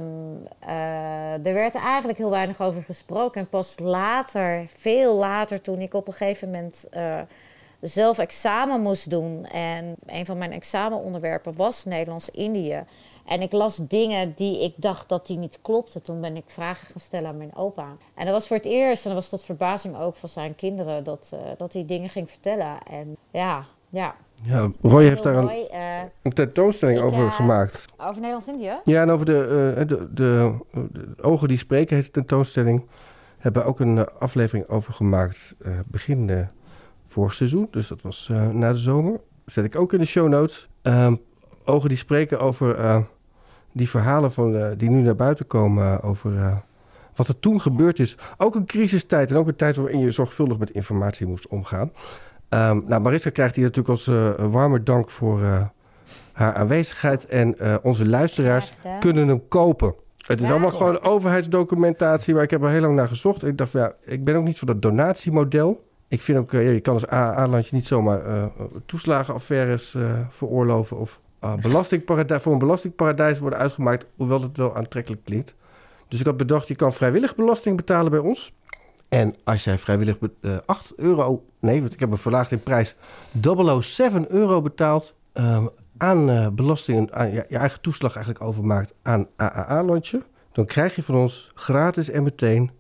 er 1.47 1.55
werd 1.55 1.75
eigenlijk 1.75 2.19
heel 2.19 2.31
weinig 2.31 2.61
over 2.61 2.83
gesproken. 2.83 3.41
En 3.41 3.49
pas 3.49 3.79
later, 3.79 4.65
veel 4.79 5.15
later, 5.15 5.61
toen 5.61 5.81
ik 5.81 5.95
op 5.95 6.07
een 6.07 6.13
gegeven 6.13 6.51
moment 6.51 6.89
zelf 7.81 8.19
examen 8.19 8.81
moest 8.81 9.11
doen. 9.11 9.47
En 9.47 9.95
een 10.07 10.27
van 10.27 10.39
mijn 10.39 10.53
examenonderwerpen 10.53 11.57
was 11.57 11.85
Nederlands-Indië. 11.85 12.85
En 13.29 13.43
ik 13.43 13.53
las 13.53 13.77
dingen 13.77 14.33
die 14.37 14.63
ik 14.63 14.75
dacht 14.77 15.09
dat 15.09 15.27
die 15.27 15.39
niet 15.39 15.59
klopten. 15.63 16.03
Toen 16.03 16.21
ben 16.21 16.37
ik 16.37 16.45
vragen 16.47 16.87
gaan 16.87 17.01
stellen 17.01 17.29
aan 17.29 17.37
mijn 17.37 17.57
opa. 17.57 17.87
En 18.15 18.25
dat 18.25 18.35
was 18.35 18.47
voor 18.47 18.57
het 18.57 18.67
eerst, 18.67 19.05
en 19.05 19.11
dat 19.11 19.19
was 19.19 19.29
tot 19.29 19.45
verbazing 19.45 19.99
ook 19.99 20.17
van 20.17 20.29
zijn 20.29 20.55
kinderen, 20.55 21.05
dat, 21.05 21.31
uh, 21.35 21.41
dat 21.59 21.73
hij 21.73 21.87
dingen 21.87 22.09
ging 22.09 22.31
vertellen. 22.31 22.79
En 22.91 23.17
ja, 23.31 23.65
ja. 23.89 24.15
Ja, 24.43 24.71
Roy 24.83 25.05
heeft 25.05 25.23
daar 25.23 25.37
een, 25.37 25.69
uh, 25.73 26.01
een 26.23 26.33
tentoonstelling 26.33 26.99
ik, 26.99 27.05
over 27.05 27.25
uh, 27.25 27.33
gemaakt. 27.33 27.85
Over 27.97 28.15
Nederlands-Indië? 28.15 28.73
Ja, 28.85 29.03
en 29.03 29.11
over 29.11 29.27
de, 29.27 29.75
de, 29.77 29.87
de, 29.87 30.09
de, 30.13 31.23
ogen 31.23 31.49
die 31.49 31.59
spreken 31.59 31.97
heet 31.97 32.05
de 32.05 32.11
tentoonstelling. 32.11 32.87
Hebben 33.39 33.63
we 33.63 33.69
ook 33.69 33.81
een 33.81 34.09
aflevering 34.09 34.69
over 34.69 34.93
gemaakt 34.93 35.55
begin 35.87 36.49
vorig 37.19 37.35
seizoen. 37.35 37.69
Dus 37.71 37.89
dat 37.89 38.03
was 38.03 38.29
uh, 38.33 38.49
na 38.49 38.73
de 38.73 38.79
zomer. 38.79 39.21
Zet 39.47 39.65
ik 39.65 39.77
ook 39.77 39.93
in 39.93 39.99
de 39.99 40.05
show 40.05 40.29
notes. 40.29 40.69
Uh, 40.83 41.13
ogen 41.65 41.89
die 41.89 41.99
spreken 41.99 42.41
over 42.41 42.79
uh, 42.79 42.99
die 43.73 43.89
verhalen 43.89 44.33
van, 44.33 44.55
uh, 44.55 44.69
die 44.77 44.91
nu 44.91 45.03
naar 45.03 45.17
buiten 45.17 45.47
komen 45.47 46.03
over 46.03 46.63
wat 47.17 47.29
er 47.29 47.39
toen 47.39 47.61
gebeurd 47.61 47.99
is. 47.99 48.17
Ook 48.37 48.55
een 48.55 48.67
crisistijd 48.67 49.31
en 49.31 49.37
ook 49.37 49.49
een 49.49 49.57
tijd 49.57 49.77
waarin 49.77 50.01
je 50.01 50.11
zorgvuldig 50.11 50.59
met 50.59 50.71
informatie 50.71 51.27
moest 51.27 51.47
omgaan. 51.47 51.93
Um, 52.49 52.83
nou, 52.87 53.03
Mariska 53.03 53.31
krijgt 53.31 53.55
hier 53.55 53.65
natuurlijk 53.65 53.89
als 53.89 54.07
warme 54.51 54.83
dank 54.83 55.11
voor 55.11 55.41
haar 56.39 56.55
aanwezigheid. 56.55 57.27
En 57.27 57.59
eh, 57.59 57.75
onze 57.83 58.07
luisteraars 58.07 58.73
kunnen 59.01 59.29
hem 59.29 59.49
kopen. 59.49 59.95
Het 60.27 60.41
is 60.41 60.51
allemaal 60.51 60.71
gewoon 60.71 61.03
overheidsdocumentatie 61.03 62.35
waar 62.35 62.43
ik 62.43 62.51
heb 62.51 62.63
er 62.63 62.71
heel 62.71 62.81
lang 62.81 62.95
naar 62.95 63.09
gezocht. 63.09 63.45
Ik 63.45 63.59
dacht, 63.59 63.73
ja, 63.73 63.93
ik 64.05 64.25
ben 64.25 64.37
ook 64.37 64.45
niet 64.45 64.59
voor 64.59 64.67
dat 64.67 64.83
donatiemodel. 64.83 65.81
Ik 66.09 66.23
vind 66.23 66.39
ook, 66.39 66.53
eh, 66.53 66.73
je 66.73 66.81
kan 66.81 66.95
als 66.95 67.09
AA-landje 67.09 67.75
niet 67.75 67.87
zomaar 67.87 68.27
eh, 68.27 68.45
toeslagenaffaires 68.87 69.95
eh, 69.95 70.21
veroorloven 70.29 70.97
of 70.97 71.21
uh, 71.45 71.55
belastingparadijs, 71.55 72.43
voor 72.43 72.53
een 72.53 72.59
belastingparadijs 72.59 73.39
worden 73.39 73.59
uitgemaakt, 73.59 74.07
hoewel 74.17 74.43
het 74.43 74.57
wel 74.57 74.77
aantrekkelijk 74.77 75.25
klinkt. 75.25 75.55
Dus 76.09 76.21
ik 76.21 76.27
had 76.27 76.37
bedacht, 76.37 76.69
je 76.69 76.75
kan 76.75 76.93
vrijwillig 76.93 77.35
belasting 77.35 77.77
betalen 77.77 78.11
bij 78.11 78.21
ons. 78.21 78.53
En 79.09 79.35
als 79.45 79.65
jij 79.65 79.79
vrijwillig 79.79 80.17
eh, 80.41 80.57
8 80.67 80.93
euro, 80.97 81.45
nee, 81.61 81.81
want 81.81 81.93
ik 81.93 82.01
heb 82.01 82.09
hem 82.09 82.19
verlaagd 82.19 82.53
in 82.53 82.63
prijs, 82.63 82.95
007 83.81 84.31
euro 84.33 84.63
betaalt 84.63 85.15
ehm, 85.33 85.67
aan 85.97 86.31
eh, 86.31 86.49
belasting, 86.49 87.11
aan 87.13 87.31
je, 87.31 87.45
je 87.49 87.57
eigen 87.57 87.81
toeslag 87.81 88.15
eigenlijk 88.15 88.45
overmaakt 88.45 88.95
aan 89.03 89.27
AAA-landje, 89.37 90.23
dan 90.53 90.65
krijg 90.65 90.95
je 90.97 91.03
van 91.03 91.15
ons 91.15 91.51
gratis 91.55 92.11
en 92.11 92.23
meteen 92.23 92.71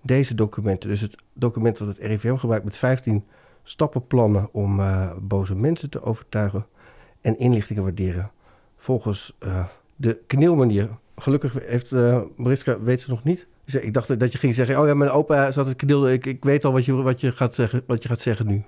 deze 0.00 0.34
documenten. 0.34 0.88
Dus 0.88 1.00
het 1.00 1.16
document 1.32 1.78
dat 1.78 1.88
het 1.88 1.98
RIVM 1.98 2.36
gebruikt 2.36 2.64
met 2.64 2.76
15 2.76 3.24
stappenplannen 3.62 4.48
om 4.52 4.80
eh, 4.80 5.10
boze 5.20 5.54
mensen 5.54 5.90
te 5.90 6.02
overtuigen 6.02 6.66
en 7.20 7.38
inlichtingen 7.38 7.82
waarderen. 7.82 8.30
Volgens 8.76 9.36
eh, 9.38 9.64
de 9.96 10.18
knielmanier. 10.26 10.88
Gelukkig 11.16 11.52
heeft 11.64 11.92
uh, 11.92 12.20
Mariska, 12.36 12.80
weet 12.80 13.00
ze 13.00 13.10
nog 13.10 13.24
niet. 13.24 13.46
Ik 13.64 13.94
dacht 13.94 14.20
dat 14.20 14.32
je 14.32 14.38
ging 14.38 14.54
zeggen, 14.54 14.80
oh 14.80 14.86
ja, 14.86 14.94
mijn 14.94 15.10
opa 15.10 15.50
zat 15.50 15.66
het 15.66 15.76
kniel. 15.76 16.08
Ik, 16.08 16.26
ik 16.26 16.44
weet 16.44 16.64
al 16.64 16.72
wat 16.72 16.84
je, 16.84 16.92
wat, 16.92 17.20
je 17.20 17.32
gaat 17.32 17.54
zeggen, 17.54 17.82
wat 17.86 18.02
je 18.02 18.08
gaat 18.08 18.20
zeggen 18.20 18.46
nu. 18.46 18.64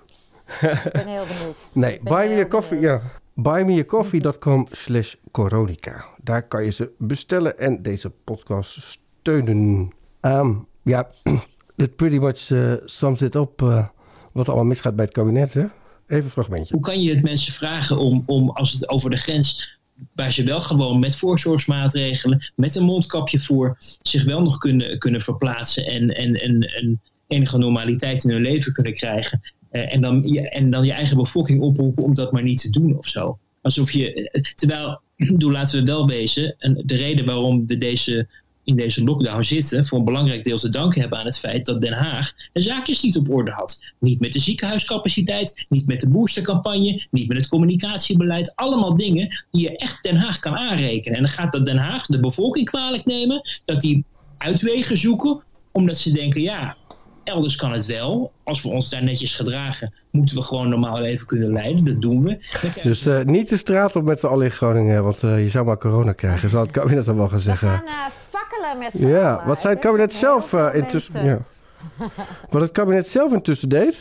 Ik 0.61 0.91
ben 0.93 1.07
heel 1.07 1.27
benieuwd. 1.27 1.71
Nee, 1.75 2.01
buy 2.03 2.29
me 2.29 2.41
a 2.41 2.47
coffee, 2.47 2.81
ja. 2.81 3.01
Buymeacoffee.com 3.35 4.67
slash 4.71 5.15
coronica. 5.31 6.05
Daar 6.23 6.43
kan 6.43 6.65
je 6.65 6.71
ze 6.71 6.91
bestellen 6.99 7.59
en 7.59 7.83
deze 7.83 8.11
podcast 8.25 8.83
steunen. 8.83 9.93
Ehm, 10.21 10.55
ja, 10.91 11.11
it 11.85 11.97
pretty 11.97 12.17
much 12.17 12.51
uh, 12.51 12.75
sums 12.85 13.23
it 13.23 13.35
up 13.35 13.63
uh, 13.63 13.87
wat 14.33 14.47
er 14.47 14.53
allemaal 14.53 14.69
misgaat 14.69 14.97
bij 14.97 15.05
het 15.05 15.15
kabinet, 15.15 15.55
hè? 15.55 15.65
Even 16.07 16.25
een 16.25 16.31
fragmentje. 16.31 16.75
Hoe 16.75 16.83
kan 16.83 17.03
je 17.03 17.15
het 17.15 17.23
mensen 17.23 17.53
vragen 17.53 17.99
om, 17.99 18.23
om 18.27 18.51
als 18.51 18.73
het 18.73 18.89
over 18.89 19.11
de 19.11 19.17
grens, 19.17 19.79
waar 20.15 20.33
ze 20.33 20.45
wel 20.45 20.61
gewoon 20.61 20.99
met 20.99 21.17
voorzorgsmaatregelen, 21.17 22.53
met 22.57 22.77
een 22.77 22.85
mondkapje 22.85 23.41
voor, 23.41 23.77
zich 24.03 24.25
wel 24.25 24.43
nog 24.43 24.59
kunnen, 24.59 24.99
kunnen 24.99 25.21
verplaatsen 25.21 25.87
en, 25.87 26.17
en, 26.17 26.35
en, 26.35 26.61
en 26.61 27.01
enige 27.27 27.59
normaliteit 27.59 28.25
in 28.25 28.31
hun 28.31 28.43
leven 28.43 28.73
kunnen 28.73 28.95
krijgen. 28.95 29.41
Uh, 29.73 29.95
en, 29.95 30.01
dan 30.01 30.23
je, 30.23 30.49
en 30.49 30.71
dan 30.71 30.85
je 30.85 30.93
eigen 30.93 31.17
bevolking 31.17 31.61
oproepen 31.61 32.05
om 32.05 32.15
dat 32.15 32.33
maar 32.33 32.43
niet 32.43 32.61
te 32.61 32.71
doen 32.71 32.99
of 32.99 33.09
zo. 33.09 33.39
Alsof 33.63 33.91
je, 33.91 34.31
terwijl, 34.55 35.01
doe, 35.41 35.53
laten 35.53 35.79
we 35.79 35.87
wel 35.87 36.07
wezen, 36.07 36.55
en 36.59 36.83
de 36.85 36.97
reden 36.97 37.25
waarom 37.25 37.67
we 37.67 37.79
deze 37.79 38.29
in 38.71 38.77
deze 38.77 39.05
lockdown 39.05 39.43
zitten, 39.43 39.87
voor 39.87 39.99
een 39.99 40.05
belangrijk 40.05 40.45
deel 40.45 40.59
te 40.59 40.69
danken 40.69 41.01
hebben 41.01 41.19
aan 41.19 41.27
het 41.27 41.39
feit 41.39 41.67
dat 41.67 41.81
Den 41.81 41.93
Haag 41.93 42.35
de 42.53 42.63
zaakjes 42.63 43.03
niet 43.03 43.17
op 43.17 43.31
orde 43.31 43.51
had. 43.51 43.83
Niet 43.99 44.21
met 44.21 44.33
de 44.33 44.41
ziekenhuiscapaciteit, 44.41 45.67
niet 45.69 45.87
met 45.87 46.01
de 46.01 46.09
boostercampagne, 46.09 47.07
niet 47.11 47.29
met 47.29 47.37
het 47.37 47.49
communicatiebeleid. 47.49 48.57
Allemaal 48.57 48.97
dingen 48.97 49.45
die 49.51 49.63
je 49.63 49.77
echt 49.77 50.03
Den 50.03 50.17
Haag 50.17 50.39
kan 50.39 50.57
aanrekenen. 50.57 51.17
En 51.17 51.25
dan 51.25 51.33
gaat 51.33 51.53
dat 51.53 51.67
Den 51.67 51.79
Haag 51.79 52.07
de 52.07 52.21
bevolking 52.21 52.67
kwalijk 52.67 53.05
nemen, 53.05 53.49
dat 53.65 53.81
die 53.81 54.05
uitwegen 54.39 54.99
zoeken, 54.99 55.43
omdat 55.73 55.99
ze 55.99 56.13
denken, 56.13 56.41
ja, 56.41 56.77
elders 57.31 57.57
kan 57.57 57.73
het 57.73 57.87
wel. 57.87 58.33
Als 58.45 58.63
we 58.63 58.69
ons 58.69 58.91
daar 58.91 59.03
netjes 59.03 59.35
gedragen, 59.35 59.95
moeten 60.11 60.37
we 60.37 60.43
gewoon 60.43 60.69
normaal 60.69 61.01
leven 61.01 61.27
kunnen 61.27 61.53
leiden. 61.53 61.85
Dat 61.85 62.03
doen 62.03 62.23
we. 62.23 62.39
Dus 62.83 63.07
uh, 63.07 63.23
niet 63.23 63.49
de 63.49 63.57
straat 63.57 63.97
op 63.97 64.05
met 64.05 64.21
z'n 64.21 64.27
allen 64.27 64.45
in 64.45 64.51
Groningen, 64.53 65.03
want 65.05 65.23
uh, 65.23 65.43
je 65.43 65.49
zou 65.49 65.65
maar 65.65 65.79
corona 65.79 66.13
krijgen. 66.13 66.51
Zal 66.51 66.63
het 66.63 66.71
kabinet 66.71 67.05
dan 67.05 67.17
wel 67.17 67.29
gaan 67.29 67.41
zeggen. 67.41 67.69
We 67.69 67.75
gaan 67.75 67.85
uh, 67.85 68.15
fakkelen 68.29 68.79
met 68.79 68.93
z'n 68.95 69.09
Ja, 69.09 69.33
allen. 69.35 69.47
wat 69.47 69.61
zei 69.61 69.75
het 69.75 69.83
kabinet 69.83 70.15
zelf 70.15 70.53
intussen... 70.73 71.25
Ja. 71.25 71.39
Wat 72.51 72.61
het 72.63 72.73
kabinet 72.73 73.09
zelf 73.09 73.33
intussen 73.33 73.69
deed? 73.69 73.97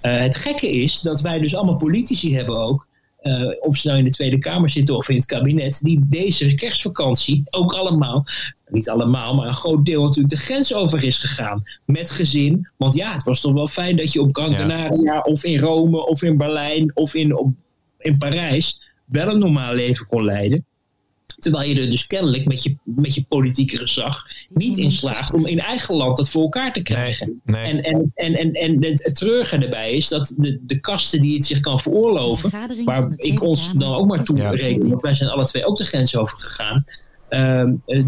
het 0.00 0.36
gekke 0.36 0.70
is 0.70 1.00
dat 1.00 1.20
wij 1.20 1.40
dus 1.40 1.56
allemaal 1.56 1.76
politici 1.76 2.36
hebben 2.36 2.56
ook... 2.58 2.86
Uh, 3.22 3.54
of 3.60 3.76
ze 3.76 3.86
nou 3.86 3.98
in 3.98 4.04
de 4.04 4.10
Tweede 4.10 4.38
Kamer 4.38 4.70
zitten 4.70 4.96
of 4.96 5.08
in 5.08 5.16
het 5.16 5.26
kabinet, 5.26 5.80
die 5.82 6.00
deze 6.04 6.54
kerstvakantie 6.54 7.42
ook 7.50 7.72
allemaal, 7.72 8.24
niet 8.72 8.88
allemaal, 8.88 9.34
maar 9.34 9.46
een 9.46 9.54
groot 9.54 9.84
deel 9.84 10.02
natuurlijk 10.02 10.34
de 10.34 10.40
grens 10.40 10.74
over 10.74 11.04
is 11.04 11.18
gegaan. 11.18 11.62
Met 11.84 12.10
gezin. 12.10 12.68
Want 12.76 12.94
ja, 12.94 13.12
het 13.12 13.24
was 13.24 13.40
toch 13.40 13.52
wel 13.52 13.68
fijn 13.68 13.96
dat 13.96 14.12
je 14.12 14.20
op 14.20 14.36
Gran 14.36 14.54
Canaria 14.54 15.12
ja. 15.14 15.20
of 15.20 15.44
in 15.44 15.58
Rome 15.58 16.06
of 16.06 16.22
in 16.22 16.36
Berlijn 16.36 16.96
of 16.96 17.14
in, 17.14 17.36
op, 17.36 17.52
in 17.98 18.18
Parijs 18.18 18.80
wel 19.04 19.28
een 19.28 19.38
normaal 19.38 19.74
leven 19.74 20.06
kon 20.06 20.24
leiden. 20.24 20.64
Terwijl 21.38 21.68
je 21.68 21.80
er 21.80 21.90
dus 21.90 22.06
kennelijk 22.06 22.46
met 22.46 22.62
je, 22.62 22.76
met 22.84 23.14
je 23.14 23.24
politieke 23.28 23.78
gezag 23.78 24.26
niet 24.48 24.78
in 24.78 24.92
slaagt 24.92 25.32
om 25.32 25.46
in 25.46 25.58
eigen 25.60 25.94
land 25.94 26.16
dat 26.16 26.30
voor 26.30 26.42
elkaar 26.42 26.72
te 26.72 26.82
krijgen. 26.82 27.40
Nee, 27.44 27.72
nee. 27.72 27.82
En, 27.82 28.12
en, 28.14 28.34
en, 28.34 28.54
en, 28.54 28.80
en 28.80 28.82
het 28.82 29.14
treurige 29.14 29.56
erbij 29.56 29.92
is 29.92 30.08
dat 30.08 30.34
de, 30.36 30.58
de 30.66 30.80
kasten 30.80 31.20
die 31.20 31.36
het 31.36 31.46
zich 31.46 31.60
kan 31.60 31.80
veroorloven, 31.80 32.50
waar 32.84 33.12
ik 33.16 33.42
ons 33.42 33.72
dan 33.72 33.94
ook 33.94 34.06
maar 34.06 34.24
toe 34.24 34.36
ja. 34.36 34.50
reken, 34.50 34.88
want 34.88 35.02
wij 35.02 35.14
zijn 35.14 35.30
alle 35.30 35.44
twee 35.44 35.64
ook 35.64 35.76
de 35.76 35.84
grens 35.84 36.16
over 36.16 36.38
gegaan, 36.38 36.84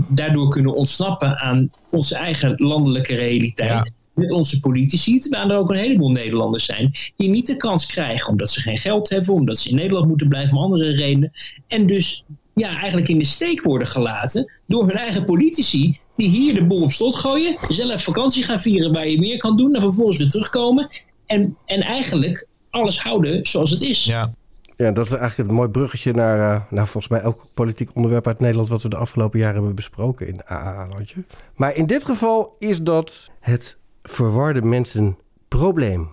daardoor 0.09 0.49
kunnen 0.49 0.75
ontsnappen 0.75 1.39
aan 1.39 1.71
onze 1.91 2.17
eigen 2.17 2.55
landelijke 2.57 3.15
realiteit. 3.15 3.69
Ja 3.69 4.03
met 4.15 4.31
onze 4.31 4.61
politici, 4.61 5.21
terwijl 5.21 5.51
er 5.51 5.59
ook 5.59 5.71
een 5.71 5.77
heleboel 5.77 6.11
Nederlanders 6.11 6.65
zijn 6.65 6.93
die 7.17 7.29
niet 7.29 7.47
de 7.47 7.57
kans 7.57 7.87
krijgen 7.87 8.29
omdat 8.29 8.51
ze 8.51 8.61
geen 8.61 8.79
geld 8.79 9.09
hebben, 9.09 9.35
omdat 9.35 9.59
ze 9.59 9.69
in 9.69 9.75
Nederland 9.75 10.07
moeten 10.07 10.29
blijven 10.29 10.57
om 10.57 10.63
andere 10.63 10.95
redenen. 10.95 11.33
En 11.69 11.87
dus 11.87 12.25
ja, 12.55 12.77
eigenlijk 12.77 13.09
in 13.09 13.19
de 13.19 13.25
steek 13.25 13.63
worden 13.63 13.87
gelaten 13.87 14.53
door 14.67 14.87
hun 14.87 14.97
eigen 14.97 15.25
politici 15.25 15.99
die 16.17 16.29
hier 16.29 16.55
de 16.55 16.65
boel 16.65 16.83
op 16.83 16.93
slot 16.93 17.15
gooien, 17.15 17.57
zelf 17.69 18.03
vakantie 18.03 18.43
gaan 18.43 18.61
vieren 18.61 18.93
waar 18.93 19.09
je 19.09 19.19
meer 19.19 19.39
kan 19.39 19.57
doen 19.57 19.75
en 19.75 19.81
vervolgens 19.81 20.19
weer 20.19 20.29
terugkomen 20.29 20.89
en, 21.27 21.57
en 21.67 21.81
eigenlijk 21.81 22.47
alles 22.71 23.01
houden 23.01 23.47
zoals 23.47 23.71
het 23.71 23.81
is. 23.81 24.05
Ja. 24.05 24.35
Ja, 24.77 24.91
dat 24.91 25.05
is 25.05 25.13
eigenlijk 25.13 25.51
een 25.51 25.57
mooi 25.57 25.69
bruggetje 25.69 26.13
naar, 26.13 26.39
uh, 26.39 26.63
naar 26.71 26.87
volgens 26.87 27.09
mij 27.09 27.21
elk 27.21 27.45
politiek 27.55 27.91
onderwerp 27.95 28.27
uit 28.27 28.41
Nederland 28.41 28.69
wat 28.69 28.83
we 28.83 28.89
de 28.89 28.97
afgelopen 28.97 29.39
jaren 29.39 29.55
hebben 29.55 29.75
besproken 29.75 30.27
in 30.27 30.41
AA-landje. 30.51 31.25
Maar 31.55 31.75
in 31.75 31.87
dit 31.87 32.05
geval 32.05 32.57
is 32.59 32.83
dat 32.83 33.31
het 33.41 33.77
verwarde 34.03 34.63
mensen 34.63 35.19
probleem. 35.49 36.09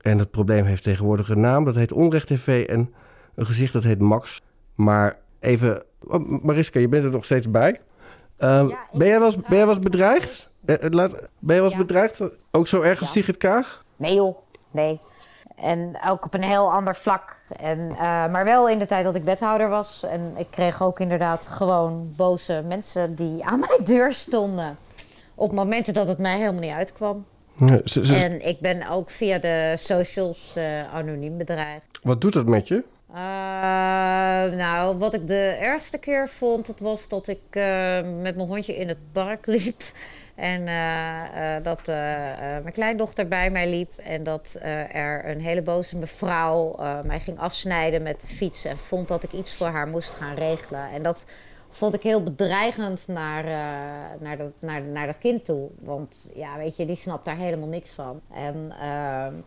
En 0.00 0.18
het 0.18 0.30
probleem 0.30 0.64
heeft 0.64 0.82
tegenwoordig 0.82 1.28
een 1.28 1.40
naam, 1.40 1.64
dat 1.64 1.74
heet 1.74 1.92
Onrecht 1.92 2.26
TV 2.26 2.66
en 2.66 2.94
een 3.34 3.46
gezicht 3.46 3.72
dat 3.72 3.82
heet 3.82 4.00
Max. 4.00 4.40
Maar 4.74 5.18
even, 5.40 5.84
oh, 6.06 6.42
Mariska, 6.42 6.80
je 6.80 6.88
bent 6.88 7.04
er 7.04 7.10
nog 7.10 7.24
steeds 7.24 7.50
bij. 7.50 7.80
Ja, 8.38 8.66
ben, 8.92 9.06
jij 9.06 9.20
eens, 9.20 9.36
ben 9.36 9.58
jij 9.58 9.66
eens 9.66 9.78
bedreigd? 9.78 10.50
Uh, 10.66 10.76
laat, 10.80 11.14
ben 11.38 11.62
eens 11.62 11.72
ja. 11.72 11.78
bedreigd? 11.78 12.20
Ook 12.50 12.66
zo 12.66 12.80
erg 12.80 13.00
als 13.00 13.08
ja. 13.08 13.14
Sigrid 13.14 13.36
Kaag? 13.36 13.84
Nee 13.96 14.14
joh, 14.14 14.36
nee. 14.72 14.98
En 15.60 15.98
ook 16.06 16.24
op 16.24 16.34
een 16.34 16.42
heel 16.42 16.72
ander 16.72 16.96
vlak. 16.96 17.36
En, 17.60 17.78
uh, 17.78 17.98
maar 18.00 18.44
wel 18.44 18.68
in 18.68 18.78
de 18.78 18.86
tijd 18.86 19.04
dat 19.04 19.14
ik 19.14 19.22
wethouder 19.22 19.68
was. 19.68 20.02
En 20.02 20.32
ik 20.36 20.46
kreeg 20.50 20.82
ook 20.82 21.00
inderdaad 21.00 21.46
gewoon 21.46 22.12
boze 22.16 22.62
mensen 22.66 23.14
die 23.14 23.44
aan 23.44 23.60
mijn 23.68 23.84
deur 23.84 24.12
stonden. 24.12 24.76
Op 25.34 25.52
momenten 25.52 25.94
dat 25.94 26.08
het 26.08 26.18
mij 26.18 26.38
helemaal 26.38 26.60
niet 26.60 26.72
uitkwam. 26.72 27.26
Ja, 27.54 27.80
ze, 27.84 28.06
ze... 28.06 28.14
En 28.14 28.46
ik 28.48 28.60
ben 28.60 28.88
ook 28.88 29.10
via 29.10 29.38
de 29.38 29.74
socials 29.78 30.54
uh, 30.56 30.94
anoniem 30.94 31.36
bedreigd. 31.36 31.98
Wat 32.02 32.20
doet 32.20 32.32
dat 32.32 32.46
met 32.46 32.68
je? 32.68 32.84
Uh, 33.10 33.14
nou, 34.56 34.98
wat 34.98 35.14
ik 35.14 35.26
de 35.26 35.56
ergste 35.60 35.98
keer 35.98 36.28
vond, 36.28 36.66
dat 36.66 36.80
was 36.80 37.08
dat 37.08 37.28
ik 37.28 37.40
met 38.20 38.36
mijn 38.36 38.48
hondje 38.48 38.76
in 38.76 38.88
het 38.88 38.98
park 39.12 39.46
liep. 39.56 39.82
En 40.38 40.66
uh, 40.66 41.56
dat 41.62 41.86
mijn 42.62 42.72
kleindochter 42.72 43.28
bij 43.28 43.50
mij 43.50 43.68
liep. 43.68 43.92
En 43.92 44.22
dat 44.22 44.56
er 44.92 45.28
een 45.28 45.40
hele 45.40 45.62
boze 45.62 45.96
mevrouw 45.96 46.76
mij 47.04 47.20
ging 47.20 47.38
afsnijden 47.38 48.02
met 48.02 48.20
de 48.20 48.26
fiets. 48.26 48.64
En 48.64 48.76
vond 48.76 49.08
dat 49.08 49.22
ik 49.22 49.32
iets 49.32 49.54
voor 49.54 49.66
haar 49.66 49.88
moest 49.88 50.10
gaan 50.10 50.34
regelen. 50.34 50.90
En 50.90 51.02
dat 51.02 51.26
vond 51.70 51.94
ik 51.94 52.02
heel 52.02 52.22
bedreigend 52.22 53.08
naar, 53.08 53.44
naar, 54.20 54.36
dat, 54.36 54.52
naar, 54.60 54.82
naar 54.82 55.06
dat 55.06 55.18
kind 55.18 55.44
toe. 55.44 55.68
Want 55.80 56.30
ja, 56.34 56.56
weet 56.56 56.76
je, 56.76 56.84
die 56.84 56.96
snapt 56.96 57.24
daar 57.24 57.36
helemaal 57.36 57.68
niks 57.68 57.92
van. 57.92 58.20
En 58.32 58.72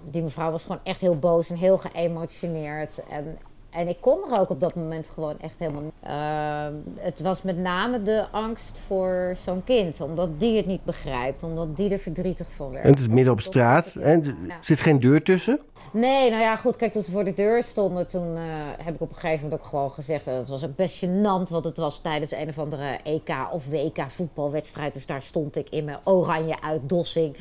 die 0.10 0.24
mevrouw 0.24 0.52
was 0.52 0.62
gewoon 0.62 0.82
echt 0.84 1.02
heel 1.02 1.20
boos 1.20 1.50
en 1.50 1.58
heel 1.58 1.78
geëmotioneerd. 1.78 3.04
En, 3.10 3.38
en 3.72 3.88
ik 3.88 3.98
kon 4.00 4.32
er 4.32 4.40
ook 4.40 4.50
op 4.50 4.60
dat 4.60 4.76
moment 4.76 5.10
gewoon 5.10 5.40
echt 5.40 5.56
helemaal 5.58 5.82
niet. 5.82 5.94
Uh, 6.04 7.04
het 7.04 7.22
was 7.22 7.42
met 7.42 7.58
name 7.58 8.04
de 8.04 8.26
angst 8.32 8.80
voor 8.80 9.34
zo'n 9.36 9.64
kind. 9.64 10.02
Omdat 10.02 10.40
die 10.40 10.58
het 10.58 10.66
niet 10.66 10.84
begrijpt. 10.84 11.44
Omdat 11.44 11.76
die 11.78 11.90
er 11.90 12.00
verdrietig 12.00 12.52
van 12.52 12.72
werd. 12.72 12.84
En 12.84 12.90
het 12.90 13.00
is 13.00 13.08
midden 13.08 13.34
op 13.34 13.42
straat. 13.42 13.96
En 13.96 14.24
er 14.24 14.36
ja. 14.48 14.58
zit 14.62 14.80
geen 14.80 15.00
deur 15.00 15.24
tussen. 15.24 15.60
Nee, 15.92 16.30
nou 16.30 16.42
ja, 16.42 16.56
goed. 16.56 16.76
Kijk, 16.76 16.92
toen 16.92 17.02
ze 17.02 17.12
voor 17.12 17.24
de 17.24 17.34
deur 17.34 17.64
stonden, 17.64 18.08
toen 18.08 18.36
uh, 18.36 18.42
heb 18.78 18.96
ik 18.96 19.02
op 19.02 19.10
een 19.10 19.16
gegeven 19.16 19.44
moment 19.44 19.62
ook 19.62 19.68
gewoon 19.68 19.92
gezegd... 19.92 20.28
Uh, 20.28 20.34
het 20.34 20.50
was 20.50 20.66
ook 20.66 20.76
best 20.76 21.06
gênant, 21.06 21.50
want 21.50 21.66
het 21.66 21.78
was 21.78 22.02
tijdens 22.02 22.32
een 22.32 22.48
of 22.48 22.60
andere 22.60 22.98
EK 23.04 23.36
of 23.52 23.66
WK 23.68 24.06
voetbalwedstrijd. 24.08 24.94
Dus 24.94 25.06
daar 25.06 25.22
stond 25.22 25.56
ik 25.56 25.70
in 25.70 25.86
mijn 25.86 26.00
oranje 26.04 26.62
uitdossing 26.62 27.36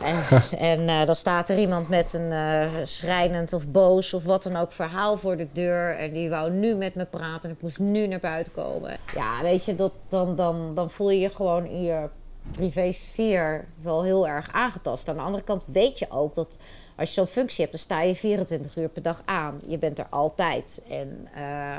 En, 0.58 0.88
eh, 0.88 1.06
dan 1.06 1.14
staat 1.14 1.48
er 1.48 1.58
iemand 1.58 1.88
met 1.88 2.12
een 2.12 2.32
eh, 2.32 2.68
schrijnend 2.82 3.52
of 3.52 3.68
boos 3.68 4.14
of 4.14 4.24
wat 4.24 4.42
dan 4.42 4.56
ook 4.56 4.72
verhaal 4.72 5.16
voor 5.16 5.36
de 5.36 5.48
deur. 5.52 5.96
En 5.96 6.12
die 6.12 6.30
wou 6.30 6.50
nu 6.50 6.74
met 6.74 6.94
me 6.94 7.04
praten 7.04 7.48
en 7.48 7.54
ik 7.56 7.62
moest 7.62 7.78
nu 7.78 8.06
naar 8.06 8.20
buiten 8.20 8.52
komen. 8.52 8.96
Ja, 9.14 9.42
weet 9.42 9.64
je, 9.64 9.74
dat, 9.74 9.92
dan, 10.08 10.36
dan, 10.36 10.74
dan 10.74 10.90
voel 10.90 11.10
je 11.10 11.20
je 11.20 11.30
gewoon 11.30 11.66
in 11.66 11.82
je 11.82 12.08
privésfeer 12.50 13.64
wel 13.80 14.02
heel 14.02 14.28
erg 14.28 14.52
aangetast. 14.52 15.08
Aan 15.08 15.16
de 15.16 15.20
andere 15.20 15.44
kant 15.44 15.64
weet 15.66 15.98
je 15.98 16.06
ook 16.10 16.34
dat 16.34 16.56
als 16.96 17.08
je 17.08 17.14
zo'n 17.14 17.26
functie 17.26 17.60
hebt, 17.60 17.76
dan 17.76 17.84
sta 17.84 18.02
je 18.02 18.14
24 18.14 18.76
uur 18.76 18.88
per 18.88 19.02
dag 19.02 19.22
aan. 19.24 19.60
Je 19.66 19.78
bent 19.78 19.98
er 19.98 20.06
altijd. 20.10 20.82
En, 20.88 21.28
eh, 21.34 21.78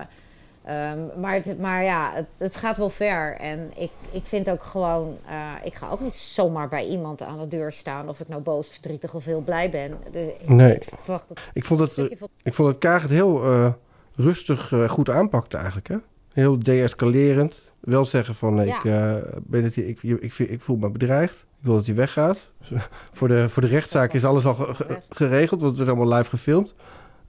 ehm, 0.65 0.99
maar, 1.19 1.33
het, 1.33 1.59
maar 1.59 1.83
ja, 1.83 2.11
het, 2.13 2.25
het 2.37 2.55
gaat 2.55 2.77
wel 2.77 2.89
ver. 2.89 3.35
En 3.35 3.71
ik, 3.77 3.91
ik 4.11 4.25
vind 4.25 4.49
ook 4.49 4.63
gewoon, 4.63 5.17
eh, 5.27 5.51
ik 5.63 5.73
ga 5.75 5.89
ook 5.89 5.99
niet 5.99 6.13
zomaar 6.13 6.67
bij 6.67 6.87
iemand 6.87 7.21
aan 7.21 7.39
de 7.39 7.47
deur 7.47 7.71
staan 7.71 8.09
of 8.09 8.19
ik 8.19 8.27
nou 8.27 8.41
boos, 8.41 8.67
verdrietig 8.67 9.13
of 9.15 9.25
heel 9.25 9.41
blij 9.41 9.69
ben. 9.69 9.97
Dus 10.11 10.27
ik- 10.39 10.49
Nee. 10.49 10.75
ik 10.75 10.83
verwacht 10.97 11.27
dat 11.27 11.39
Ik 11.53 11.65
vond, 11.65 11.79
het, 11.79 11.93
van- 11.93 12.09
ik 12.43 12.53
vond 12.53 12.69
dat 12.71 12.77
Kaag 12.77 13.01
het 13.01 13.11
heel 13.11 13.43
eh, 13.43 13.69
rustig 14.15 14.71
eh, 14.71 14.89
goed 14.89 15.09
aanpakte 15.09 15.57
eigenlijk. 15.57 15.87
Hè? 15.87 15.95
Heel 16.33 16.59
deescalerend. 16.59 17.61
Wel 17.79 18.05
zeggen 18.05 18.35
van 18.35 18.59
eh, 18.59 18.67
Ja. 18.67 18.77
ik, 18.77 18.85
eh, 18.85 19.33
ben 19.43 19.63
het, 19.63 19.75
ik, 19.77 20.03
ik, 20.03 20.19
ik, 20.21 20.37
ik 20.39 20.61
voel 20.61 20.75
me 20.77 20.89
bedreigd. 20.91 21.45
Ik 21.59 21.65
wil 21.69 21.75
dat 21.75 21.85
hij 21.85 21.95
weggaat. 21.95 22.37
voor, 23.11 23.27
de, 23.27 23.49
voor 23.49 23.61
de 23.61 23.67
rechtszaak 23.67 24.13
is 24.13 24.25
alles 24.25 24.45
al 24.45 24.55
ge- 24.55 24.73
ge- 24.73 24.97
geregeld. 25.09 25.61
Want 25.61 25.77
het 25.77 25.81
is 25.87 25.93
allemaal 25.93 26.17
live 26.17 26.29
gefilmd. 26.29 26.73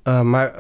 Eh, 0.02 0.20
maar 0.20 0.54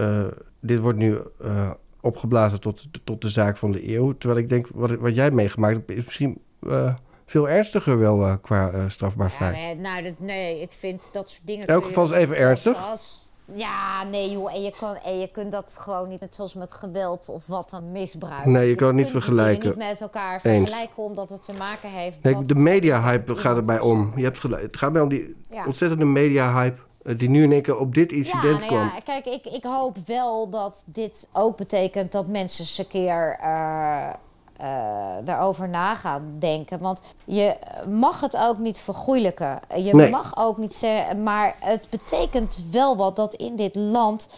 eh, 0.00 0.24
dit 0.60 0.78
wordt 0.78 0.98
nu 0.98 1.18
eh, 1.40 1.70
opgeblazen 2.00 2.60
tot, 2.60 2.84
tot 3.04 3.20
de 3.22 3.28
zaak 3.28 3.56
van 3.56 3.72
de 3.72 3.94
eeuw. 3.94 4.12
Terwijl 4.18 4.40
ik 4.40 4.48
denk, 4.48 4.68
wat, 4.74 4.90
wat 4.94 5.14
jij 5.14 5.22
hebt 5.24 5.36
meegemaakt... 5.36 5.80
is 5.90 6.04
misschien 6.04 6.42
eh, 6.68 6.94
veel 7.26 7.48
ernstiger 7.48 7.98
wel 7.98 8.38
qua 8.38 8.88
strafbaar 8.88 9.28
Ja, 9.28 9.34
feit. 9.34 9.54
nee, 9.56 9.74
nou, 9.76 10.02
dat, 10.02 10.12
nee, 10.18 10.60
ik 10.60 10.72
vind 10.72 11.00
dat 11.12 11.30
soort 11.30 11.46
dingen. 11.46 11.66
In 11.66 11.74
elk 11.74 11.84
geval 11.84 12.04
is 12.04 12.10
even 12.10 12.36
ernstig. 12.36 12.90
als- 12.90 13.28
ja, 13.54 14.04
nee 14.04 14.30
joh, 14.30 14.54
en 14.54 14.62
je, 14.62 14.72
kan, 14.80 14.96
en 14.96 15.18
je 15.20 15.28
kunt 15.30 15.52
dat 15.52 15.76
gewoon 15.80 16.08
niet 16.08 16.20
net 16.20 16.34
zoals 16.34 16.54
met 16.54 16.72
geweld 16.72 17.28
of 17.28 17.46
wat 17.46 17.70
dan 17.70 17.92
misbruiken. 17.92 18.52
Nee, 18.52 18.68
je 18.68 18.74
kan 18.74 18.86
het 18.86 18.96
niet 18.96 19.08
vergelijken. 19.10 19.68
niet 19.68 19.76
met 19.76 20.00
elkaar 20.00 20.32
Eens. 20.32 20.42
vergelijken 20.42 21.02
omdat 21.02 21.30
het 21.30 21.44
te 21.44 21.52
maken 21.56 21.90
heeft 21.90 22.22
Nee, 22.22 22.42
de 22.42 22.54
media-hype 22.54 23.36
gaat 23.36 23.56
erbij 23.56 23.80
om. 23.80 24.12
Je 24.16 24.22
hebt 24.24 24.38
gelijk. 24.38 24.62
Het 24.62 24.76
gaat 24.76 24.92
mij 24.92 25.02
om 25.02 25.08
die 25.08 25.36
Ja. 25.50 25.66
ontzettende 25.66 26.04
media-hype... 26.04 26.80
eh, 27.04 27.18
die 27.18 27.28
nu 27.28 27.42
in 27.42 27.52
één 27.52 27.62
keer 27.62 27.78
op 27.78 27.94
dit 27.94 28.12
incident 28.12 28.42
ja, 28.44 28.50
nou 28.50 28.66
kwam. 28.66 28.90
ja, 28.94 29.00
kijk, 29.04 29.26
ik, 29.26 29.44
ik 29.46 29.62
hoop 29.64 29.96
wel 30.06 30.48
dat 30.50 30.82
dit 30.86 31.28
ook 31.32 31.56
betekent 31.56 32.12
dat 32.12 32.26
mensen 32.26 32.60
eens 32.64 32.78
een 32.78 32.86
keer 32.88 33.38
eh, 33.40 34.08
eh, 34.56 35.24
daarover 35.24 35.68
na 35.68 35.94
gaan 35.94 36.36
denken. 36.38 36.78
Want 36.78 37.02
je 37.24 37.56
mag 37.88 38.20
het 38.20 38.36
ook 38.36 38.58
niet 38.58 38.78
vergoeilijken. 38.78 39.60
Je 39.76 39.94
Nee. 39.94 40.10
mag 40.10 40.32
ook 40.36 40.58
niet 40.58 40.74
zeggen, 40.74 41.22
maar 41.22 41.54
het 41.58 41.86
betekent 41.90 42.64
wel 42.70 42.96
wat 42.96 43.16
dat 43.16 43.34
in 43.34 43.56
dit 43.56 43.74
land 43.74 44.28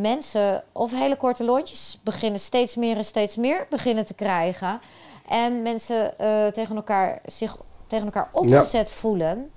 mensen 0.00 0.62
of 0.72 0.92
hele 0.92 1.16
korte 1.16 1.44
lontjes 1.44 2.00
beginnen 2.04 2.40
steeds 2.40 2.76
meer 2.76 2.96
en 2.96 3.04
steeds 3.04 3.36
meer 3.36 3.66
beginnen 3.70 4.06
te 4.06 4.14
krijgen. 4.14 4.80
En 5.28 5.62
mensen 5.62 6.14
tegen 6.52 6.76
elkaar 6.76 7.20
zich 7.24 7.56
tegen 7.86 8.04
elkaar 8.04 8.28
opgezet 8.32 8.92
voelen. 8.92 9.50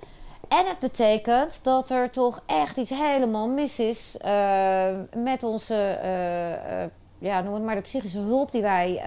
En 0.60 0.66
het 0.66 0.78
betekent 0.78 1.60
dat 1.62 1.90
er 1.90 2.10
toch 2.10 2.42
echt 2.46 2.76
iets 2.76 2.90
helemaal 2.90 3.48
mis 3.48 3.78
is 3.78 4.16
eh, 4.20 4.86
met 5.16 5.42
onze, 5.42 5.74
eh, 5.74 6.82
eh, 6.82 6.90
ja, 7.18 7.40
noem 7.40 7.54
het 7.54 7.62
maar 7.62 7.74
de 7.74 7.80
psychische 7.80 8.18
hulp 8.18 8.52
die 8.52 8.62
wij 8.62 9.02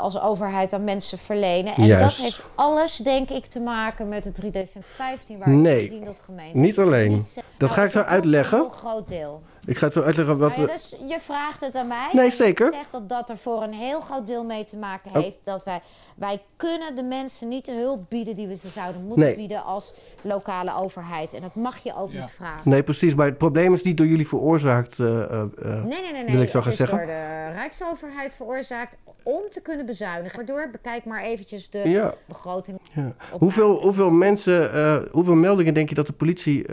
als 0.00 0.20
overheid 0.20 0.72
aan 0.72 0.84
mensen 0.84 1.18
verlenen. 1.18 1.74
En 1.74 1.84
Juist. 1.84 2.16
dat 2.16 2.24
heeft 2.26 2.44
alles, 2.54 2.96
denk 2.96 3.30
ik, 3.30 3.46
te 3.46 3.60
maken 3.60 4.08
met 4.08 4.24
het 4.24 4.34
3 4.34 4.50
december 4.50 4.90
15, 4.94 5.38
waar 5.38 5.48
Nee, 5.48 5.82
we 5.88 5.94
zien 5.94 6.04
dat 6.04 6.18
gemeenten 6.24 6.60
niet 6.60 6.78
alleen. 6.78 7.10
niet 7.10 7.34
Dat 7.34 7.44
Nou, 7.58 7.72
ga 7.72 7.84
ik 7.84 7.90
zo 7.90 7.98
heel- 7.98 8.08
uitleggen. 8.08 8.58
Een 8.58 8.64
heel 8.64 8.74
groot 8.74 9.08
deel. 9.08 9.42
Ik 9.68 9.78
ga 9.78 9.84
het 9.84 9.92
zo 9.94 10.02
uitleggen 10.02 10.38
wat... 10.38 10.54
Ja, 10.54 10.60
we- 10.60 10.66
dus 10.66 10.94
je 11.08 11.20
vraagt 11.20 11.60
het 11.60 11.74
aan 11.76 11.86
mij. 11.86 12.08
Nee, 12.12 12.30
zeker. 12.30 12.66
Ik 12.66 12.72
zeg 12.74 12.90
dat 12.90 13.08
dat 13.08 13.30
er 13.30 13.36
voor 13.36 13.62
een 13.62 13.72
heel 13.72 14.00
groot 14.00 14.26
deel 14.26 14.44
mee 14.44 14.64
te 14.64 14.76
maken 14.76 15.10
Oh. 15.16 15.22
heeft. 15.22 15.38
Dat 15.44 15.64
wij, 15.64 15.80
wij 16.16 16.40
kunnen 16.56 16.96
de 16.96 17.02
mensen 17.02 17.48
niet 17.48 17.64
de 17.64 17.72
hulp 17.72 18.04
bieden 18.08 18.36
die 18.36 18.46
we 18.46 18.56
ze 18.56 18.68
zouden 18.68 19.02
moeten 19.02 19.24
Nee. 19.24 19.36
bieden 19.36 19.64
als 19.64 19.92
lokale 20.22 20.74
overheid. 20.76 21.34
En 21.34 21.40
dat 21.40 21.54
mag 21.54 21.78
je 21.78 21.94
ook 21.96 22.12
niet 22.12 22.30
vragen. 22.30 22.70
Nee, 22.70 22.82
precies. 22.82 23.14
Maar 23.14 23.26
het 23.26 23.38
probleem 23.38 23.74
is 23.74 23.82
niet 23.82 23.96
door 23.96 24.06
jullie 24.06 24.28
veroorzaakt, 24.28 24.98
eh, 24.98 25.22
eh, 25.22 25.40
eh, 25.40 25.48
Nee, 25.64 25.82
nee, 25.84 26.12
nee. 26.12 26.12
nee. 26.12 26.32
wil 26.32 26.42
ik 26.42 26.48
zo 26.48 26.56
het 26.56 26.62
gaan 26.64 26.72
is 26.72 26.78
zeggen. 26.78 26.96
door 26.98 27.06
de 27.06 27.50
Rijksoverheid 27.54 28.34
veroorzaakt 28.34 28.96
om 29.22 29.40
te 29.50 29.60
kunnen 29.62 29.86
bezuinigen. 29.86 30.36
Waardoor, 30.36 30.68
bekijk 30.72 31.04
maar 31.04 31.22
eventjes 31.22 31.70
de 31.70 31.78
Ja. 31.78 32.14
begroting. 32.26 32.78
Ja. 32.92 33.12
Hoeveel, 33.30 33.80
hoeveel 33.80 34.10
mensen, 34.10 34.72
eh, 34.72 34.96
hoeveel 35.10 35.34
meldingen 35.34 35.74
denk 35.74 35.88
je 35.88 35.94
dat 35.94 36.06
de 36.06 36.12
politie 36.12 36.66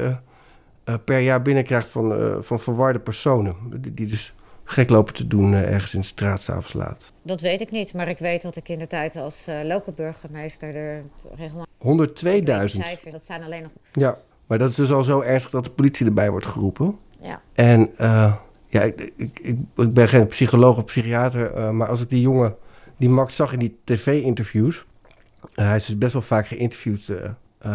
eh, 0.85 0.95
per 1.05 1.19
jaar 1.19 1.41
binnenkrijgt 1.41 1.89
van, 1.89 2.13
eh, 2.13 2.35
van 2.39 2.59
verwarde 2.59 2.99
personen? 2.99 3.55
Die, 3.75 3.93
die 3.93 4.07
dus 4.07 4.33
gek 4.63 4.89
lopen 4.89 5.13
te 5.13 5.27
doen 5.27 5.53
eh, 5.53 5.73
ergens 5.73 5.93
in 5.93 5.99
de 5.99 6.05
straat 6.05 6.41
s'avonds 6.41 6.73
laat. 6.73 7.11
Dat 7.21 7.41
weet 7.41 7.61
ik 7.61 7.71
niet, 7.71 7.93
maar 7.93 8.07
ik 8.07 8.17
weet 8.17 8.41
dat 8.41 8.55
ik 8.55 8.69
in 8.69 8.79
de 8.79 8.87
tijd 8.87 9.15
als 9.15 9.45
lokale 9.63 9.93
burgemeester 9.95 10.75
er 10.75 11.03
regelmatig... 11.35 12.73
102.000. 12.75 12.81
cijfer, 12.81 13.11
Dat 13.11 13.25
zijn 13.25 13.43
alleen 13.43 13.61
nog... 13.61 13.71
Ja, 13.93 14.17
maar 14.47 14.57
dat 14.57 14.69
is 14.69 14.75
dus 14.75 14.91
al 14.91 15.03
zo 15.03 15.21
ernstig 15.21 15.51
dat 15.51 15.63
de 15.63 15.69
politie 15.69 16.05
erbij 16.05 16.29
wordt 16.29 16.45
geroepen. 16.45 16.97
Ja. 17.21 17.41
En 17.53 17.91
ja, 18.69 18.81
ik, 18.81 19.11
ik, 19.15 19.39
ik, 19.39 19.57
ik 19.75 19.93
ben 19.93 20.07
geen 20.07 20.27
psycholoog 20.27 20.77
of 20.77 20.85
psychiater, 20.85 21.73
maar 21.73 21.87
als 21.87 22.01
ik 22.01 22.09
die 22.09 22.21
jongen, 22.21 22.55
die 22.97 23.09
Max 23.09 23.35
zag 23.35 23.53
in 23.53 23.59
die 23.59 23.77
tv-interviews. 23.83 24.85
hij 25.53 25.75
is 25.75 25.85
dus 25.85 25.97
best 25.97 26.13
wel 26.13 26.21
vaak 26.21 26.47
geïnterviewd, 26.47 27.11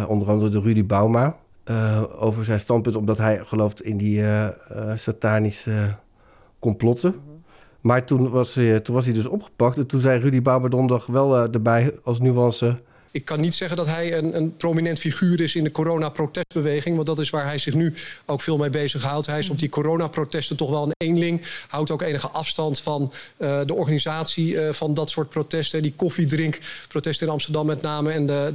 onder 0.07 0.29
andere 0.29 0.49
door 0.49 0.63
Rudy 0.63 0.85
Bauma. 0.85 1.37
Eh, 1.63 2.03
over 2.17 2.45
zijn 2.45 2.59
standpunt, 2.59 2.95
omdat 2.95 3.17
hij 3.17 3.41
gelooft 3.45 3.83
in 3.83 3.97
die 3.97 4.21
eh, 4.21 4.47
eh, 4.47 4.97
satanische 4.97 5.95
complotten. 6.59 7.15
Maar 7.81 8.05
toen 8.05 8.29
was, 8.29 8.55
hij, 8.55 8.79
toen 8.79 8.95
was 8.95 9.05
hij 9.05 9.13
dus 9.13 9.27
opgepakt. 9.27 9.77
En 9.77 9.85
toen 9.85 9.99
zei 9.99 10.19
Rudy 10.19 10.41
donderdag 10.41 11.05
wel 11.05 11.37
erbij 11.37 11.93
als 12.03 12.19
nuance. 12.19 12.77
Ik 13.11 13.25
kan 13.25 13.41
niet 13.41 13.55
zeggen 13.55 13.77
dat 13.77 13.85
hij 13.85 14.17
een, 14.17 14.35
een 14.35 14.55
prominent 14.55 14.99
figuur 14.99 15.41
is 15.41 15.55
in 15.55 15.63
de 15.63 15.71
coronaprotestbeweging. 15.71 16.95
Want 16.95 17.07
dat 17.07 17.19
is 17.19 17.29
waar 17.29 17.45
hij 17.45 17.57
zich 17.57 17.73
nu 17.73 17.93
ook 18.25 18.41
veel 18.41 18.57
mee 18.57 18.69
bezighoudt. 18.69 19.25
Hij 19.25 19.39
is 19.39 19.49
op 19.49 19.59
die 19.59 19.69
coronaprotesten 19.69 20.57
toch 20.57 20.69
wel 20.69 20.83
een 20.83 20.93
eenling. 20.97 21.41
Houdt 21.67 21.91
ook 21.91 22.01
enige 22.01 22.27
afstand 22.27 22.79
van 22.79 23.13
uh, 23.37 23.59
de 23.65 23.73
organisatie 23.73 24.53
uh, 24.53 24.73
van 24.73 24.93
dat 24.93 25.09
soort 25.09 25.29
protesten. 25.29 25.81
Die 25.81 25.93
koffiedrinkprotesten 25.95 27.27
in 27.27 27.33
Amsterdam 27.33 27.65
met 27.65 27.81
name. 27.81 28.11
En 28.11 28.25
de, 28.25 28.51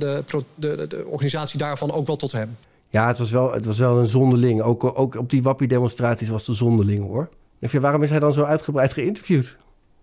de, 0.55 0.87
de 0.89 1.05
organisatie 1.07 1.59
daarvan 1.59 1.93
ook 1.93 2.07
wel 2.07 2.17
tot 2.17 2.33
hem. 2.33 2.57
Ja, 2.97 3.07
het 3.07 3.19
was 3.19 3.31
wel, 3.31 3.53
het 3.53 3.65
was 3.65 3.79
wel 3.79 3.99
een 3.99 4.09
zonderling. 4.09 4.63
Ook, 4.63 4.85
ook 4.85 5.15
op 5.15 5.31
die 5.31 5.43
wappie-demonstraties 5.43 6.29
was 6.29 6.49
een 6.49 6.55
zonderling, 6.55 7.01
hoor. 7.01 7.29
Ik 7.59 7.69
vind, 7.69 7.83
waarom 7.83 8.03
is 8.03 8.11
hij 8.11 8.19
dan 8.19 8.33
zo 8.33 8.45
uitgebreid 8.45 8.93
geïnterviewd? 8.93 9.57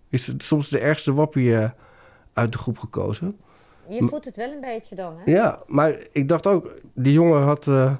Is 0.08 0.26
het 0.26 0.42
soms 0.42 0.68
de 0.68 0.78
ergste 0.78 1.12
wappie 1.12 1.48
uh, 1.48 1.70
uit 2.32 2.52
de 2.52 2.58
groep 2.58 2.78
gekozen? 2.78 3.36
Je 3.88 4.04
voelt 4.04 4.24
het 4.24 4.36
wel 4.36 4.52
een 4.52 4.60
beetje 4.60 4.94
dan, 4.94 5.14
hè? 5.16 5.32
Ja, 5.32 5.62
maar 5.66 5.96
ik 6.12 6.28
dacht 6.28 6.46
ook, 6.46 6.70
die 6.94 7.12
jongen 7.12 7.42
had... 7.42 7.66
Uh, 7.66 7.92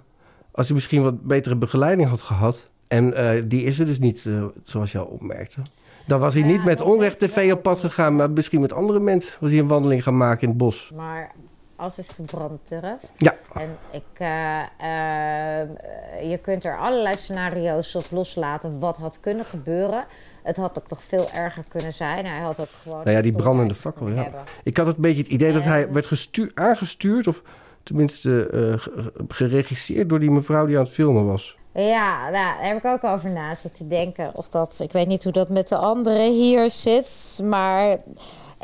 als 0.50 0.66
hij 0.66 0.74
misschien 0.74 1.02
wat 1.02 1.22
betere 1.22 1.56
begeleiding 1.56 2.08
had 2.08 2.20
gehad... 2.20 2.68
en 2.88 3.06
uh, 3.06 3.42
die 3.44 3.62
is 3.62 3.78
er 3.78 3.86
dus 3.86 3.98
niet, 3.98 4.28
zoals 4.64 4.92
je 4.92 4.98
al 4.98 5.06
opmerkte... 5.06 5.60
dan 6.06 6.20
was 6.20 6.34
hij 6.34 6.42
Ja, 6.42 6.48
niet 6.48 6.64
met 6.64 6.80
onrecht 6.80 7.20
je 7.20 7.26
tv 7.26 7.52
op 7.52 7.62
pad 7.62 7.80
gegaan... 7.80 8.16
maar 8.16 8.30
misschien 8.30 8.60
met 8.60 8.72
andere 8.72 9.00
mensen 9.00 9.36
was 9.40 9.50
hij 9.50 9.60
een 9.60 9.66
wandeling 9.66 10.02
gaan 10.02 10.16
maken 10.16 10.42
in 10.42 10.48
het 10.48 10.56
bos. 10.56 10.92
Maar 10.94 11.32
als 11.76 11.98
is 11.98 12.09
verbrande 12.14 12.59
turf. 12.62 13.12
Ja. 13.16 13.34
En 13.55 13.78
ik, 13.90 14.20
uh, 14.20 14.62
uh, 14.80 16.30
je 16.30 16.38
kunt 16.42 16.64
er 16.64 16.78
allerlei 16.78 17.16
scenario's 17.16 17.94
op 17.94 18.05
loslaten 18.10 18.78
wat 18.78 18.96
had 18.96 19.20
kunnen 19.20 19.44
gebeuren. 19.44 20.05
Het 20.42 20.56
had 20.56 20.78
ook 20.78 20.90
nog 20.90 21.02
veel 21.02 21.30
erger 21.30 21.64
kunnen 21.68 21.92
zijn. 21.92 22.26
Hij 22.26 22.40
had 22.40 22.60
ook 22.60 22.68
gewoon. 22.82 23.05
Nou 23.05 23.10
ja, 23.16 23.22
die 23.22 23.32
brandende 23.32 23.74
fakkel. 23.74 24.09
Ja. 24.09 24.30
Ik 24.62 24.76
had 24.76 24.86
het 24.86 24.96
een 24.96 25.02
beetje 25.02 25.22
het 25.22 25.32
idee 25.32 25.52
dat 25.52 25.62
hij 25.62 25.92
werd 25.92 26.06
gestuur, 26.06 26.51
aangestuurd, 26.55 27.26
of 27.26 27.42
tenminste 27.82 28.51
uh, 28.52 28.94
geregisseerd 29.28 30.09
door 30.09 30.20
die 30.20 30.30
mevrouw 30.30 30.66
die 30.66 30.76
aan 30.78 30.84
het 30.84 30.92
filmen 30.92 31.26
was. 31.26 31.56
Ja, 31.74 32.30
daar 32.30 32.56
heb 32.59 32.76
ik 32.76 32.84
ook 32.84 33.05
over 33.05 33.30
na 33.30 33.55
zitten 33.55 33.88
denken. 33.88 34.30
Of 34.36 34.48
dat, 34.48 34.80
ik 34.80 34.92
weet 34.92 35.06
niet 35.06 35.24
hoe 35.24 35.32
dat 35.32 35.48
met 35.48 35.68
de 35.68 35.76
anderen 35.76 36.32
hier 36.32 36.70
zit, 36.70 37.40
maar 37.44 37.98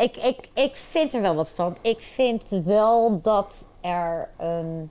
ik, 0.01 0.17
ik, 0.17 0.49
ik 0.55 0.77
vind 0.77 1.15
er 1.15 1.21
wel 1.21 1.35
wat 1.35 1.53
van. 1.53 1.77
Ik 1.83 2.01
vind 2.01 2.45
wel 2.65 3.21
dat 3.21 3.65
er 3.81 4.29
een 4.39 4.91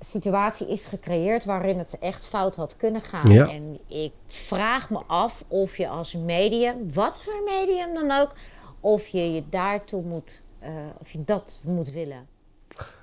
situatie 0.00 0.68
is 0.68 0.84
gecreëerd 0.84 1.44
waarin 1.44 1.78
het 1.78 1.98
echt 1.98 2.26
fout 2.26 2.56
had 2.56 2.76
kunnen 2.76 3.02
gaan. 3.02 3.30
Ja. 3.30 3.48
En 3.48 3.78
ik 3.86 4.12
vraag 4.26 4.90
me 4.90 5.00
af 5.06 5.44
of 5.48 5.76
je 5.76 5.88
als 5.88 6.14
medium, 6.14 6.92
wat 6.92 7.22
voor 7.22 7.42
medium 7.44 7.94
dan 7.94 8.20
ook, 8.20 8.32
of 8.80 9.06
je 9.06 9.32
je 9.32 9.42
daartoe 9.50 10.02
moet, 10.02 10.40
uh, 10.62 10.68
of 11.00 11.10
je 11.10 11.24
dat 11.24 11.60
moet 11.64 11.90
willen. 11.90 12.26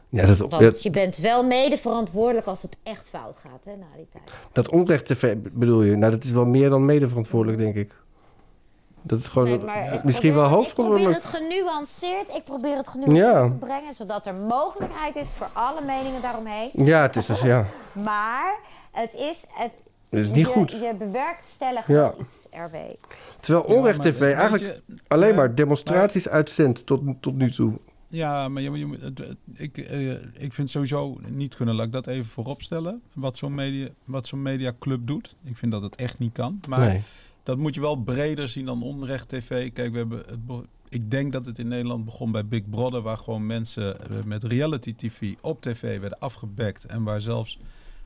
Ja, 0.09 0.25
dat, 0.25 0.37
Want 0.37 0.59
dat, 0.59 0.83
je 0.83 0.89
bent 0.89 1.17
wel 1.17 1.43
mede 1.43 1.77
verantwoordelijk 1.77 2.47
als 2.47 2.61
het 2.61 2.77
echt 2.83 3.09
fout 3.09 3.37
gaat 3.37 3.65
hè, 3.65 3.75
na 3.75 3.85
die 3.95 4.07
tijd. 4.11 4.23
dat 4.51 4.69
onrecht 4.69 5.05
tv 5.05 5.35
bedoel 5.37 5.83
je? 5.83 5.95
Nou, 5.95 6.11
dat 6.11 6.23
is 6.23 6.31
wel 6.31 6.45
meer 6.45 6.69
dan 6.69 6.85
mede 6.85 7.07
verantwoordelijk, 7.07 7.57
denk 7.57 7.75
ik. 7.75 7.93
Dat 9.07 9.19
is 9.19 9.27
gewoon 9.27 9.47
Nee, 9.47 9.57
maar 9.59 9.93
ik 9.93 10.03
misschien 10.03 10.33
wel 10.33 10.47
probeer- 10.49 10.67
Ik 10.67 10.73
probeer 10.73 11.13
het 11.13 11.25
genuanceerd, 11.25 12.35
ik 12.35 12.43
probeer 12.43 12.77
het 12.77 12.87
genuanceerd 12.87 13.27
Ja. 13.33 13.47
te 13.47 13.55
brengen, 13.55 13.93
zodat 13.93 14.25
er 14.25 14.35
mogelijkheid 14.35 15.15
is 15.15 15.29
voor 15.29 15.49
alle 15.53 15.81
meningen 15.85 16.21
daaromheen. 16.21 16.69
Ja, 16.73 17.01
het 17.01 17.15
is 17.15 17.25
dus, 17.25 17.41
ja. 17.41 17.65
Maar 17.91 18.55
het 18.91 19.13
is... 19.13 19.43
Het, 19.53 19.71
Het 20.09 20.19
is 20.19 20.27
niet 20.27 20.37
je, 20.47 20.51
goed. 20.51 20.71
Je 20.71 20.95
bewerkstelligt 20.97 21.87
Ja. 21.87 21.93
wel 21.93 22.15
iets, 22.19 22.47
RW. 22.51 22.75
Terwijl 23.39 23.69
Ja, 23.71 23.75
Onrecht 23.75 24.01
TV 24.01 24.21
eigenlijk 24.21 24.63
je, 24.63 24.81
alleen 25.07 25.29
ja, 25.29 25.35
maar 25.35 25.55
demonstraties 25.55 26.29
uitzendt 26.29 26.85
tot, 26.85 27.01
tot 27.21 27.35
nu 27.35 27.51
toe. 27.51 27.73
Ja, 28.09 28.47
maar 28.47 28.61
je, 28.61 28.69
moet- 28.69 28.79
je, 28.79 28.85
moet- 28.85 29.01
het- 29.01 29.17
het- 29.17 29.37
ik, 29.55 29.77
eh, 29.77 30.11
ik 30.43 30.53
vind 30.53 30.69
sowieso 30.69 31.17
niet 31.27 31.55
kunnen, 31.55 31.75
laat 31.75 31.85
ik 31.85 31.91
dat 31.91 32.07
even 32.07 32.29
voorop 32.31 32.61
stellen, 32.61 33.01
wat 33.13 33.37
zo'n 33.37 33.55
media, 33.55 33.87
wat 34.03 34.27
zo'n 34.27 34.41
mediaclub 34.41 35.07
doet. 35.07 35.35
Ik 35.43 35.57
vind 35.57 35.71
dat 35.71 35.81
het 35.81 35.95
echt 35.95 36.19
niet 36.19 36.33
kan. 36.33 36.59
Maar 36.67 36.79
Nee. 36.79 37.03
Dat 37.47 37.57
moet 37.57 37.73
je 37.73 37.81
wel 37.81 37.95
breder 37.95 38.49
zien 38.49 38.65
dan 38.65 38.83
Onrecht 38.83 39.29
TV. 39.29 39.73
Kijk, 39.73 39.91
we 39.91 39.97
hebben 39.97 40.17
het, 40.17 40.65
ik 40.89 41.11
denk 41.11 41.31
dat 41.31 41.45
het 41.45 41.59
in 41.59 41.67
Nederland 41.67 42.05
begon 42.05 42.31
bij 42.31 42.45
Big 42.45 42.69
Brother, 42.69 43.01
waar 43.01 43.17
gewoon 43.17 43.45
mensen 43.45 44.09
eh, 44.09 44.23
met 44.23 44.43
reality 44.43 44.95
TV 44.95 45.33
op 45.41 45.61
tv 45.61 45.99
werden 45.99 46.19
afgebekt. 46.19 46.85
En 46.85 47.03
waar 47.03 47.21
zelfs 47.21 47.59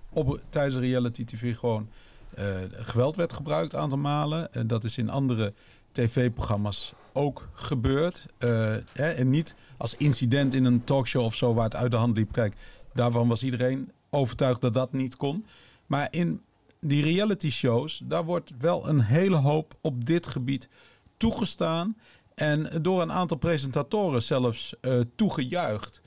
op, 0.10 0.42
tijdens 0.50 0.76
reality 0.76 1.26
TV 1.26 1.58
gewoon 1.58 1.90
eh, 2.36 2.56
geweld 2.72 3.16
werd 3.16 3.34
gebruikt 3.34 3.76
aantal 3.76 3.98
malen. 3.98 4.54
En 4.54 4.68
dat 4.68 4.84
is 4.84 4.98
in 4.98 5.10
andere 5.10 5.54
tv-programma's 5.92 6.94
ook 7.14 7.48
gebeurd. 7.54 8.26
Eh, 8.38 8.50
hè, 8.94 9.10
en 9.10 9.30
niet 9.30 9.56
als 9.78 9.96
incident 9.98 10.54
in 10.54 10.66
een 10.66 10.84
talkshow 10.84 11.24
of 11.24 11.36
zo 11.36 11.54
waar 11.54 11.64
het 11.64 11.76
uit 11.76 11.92
de 11.92 11.98
hand 11.98 12.18
liep. 12.18 12.32
Kijk, 12.32 12.56
daarvan 12.94 13.28
was 13.28 13.44
iedereen 13.44 13.92
overtuigd 14.10 14.62
dat 14.62 14.74
dat 14.74 14.92
niet 14.92 15.16
kon. 15.16 15.46
Maar 15.86 16.08
in 16.12 16.42
die 16.82 17.04
reality 17.04 17.50
shows, 17.50 18.02
daar 18.04 18.26
wordt 18.26 18.52
wel 18.60 18.88
een 18.88 19.02
hele 19.02 19.36
hoop 19.36 19.76
op 19.82 20.06
dit 20.06 20.28
gebied 20.28 20.70
toegestaan. 21.18 21.98
En 22.36 22.70
door 22.82 23.02
een 23.02 23.12
aantal 23.12 23.38
presentatoren 23.38 24.24
zelfs 24.24 24.76
eh, 24.82 25.00
toegejuicht. 25.16 26.02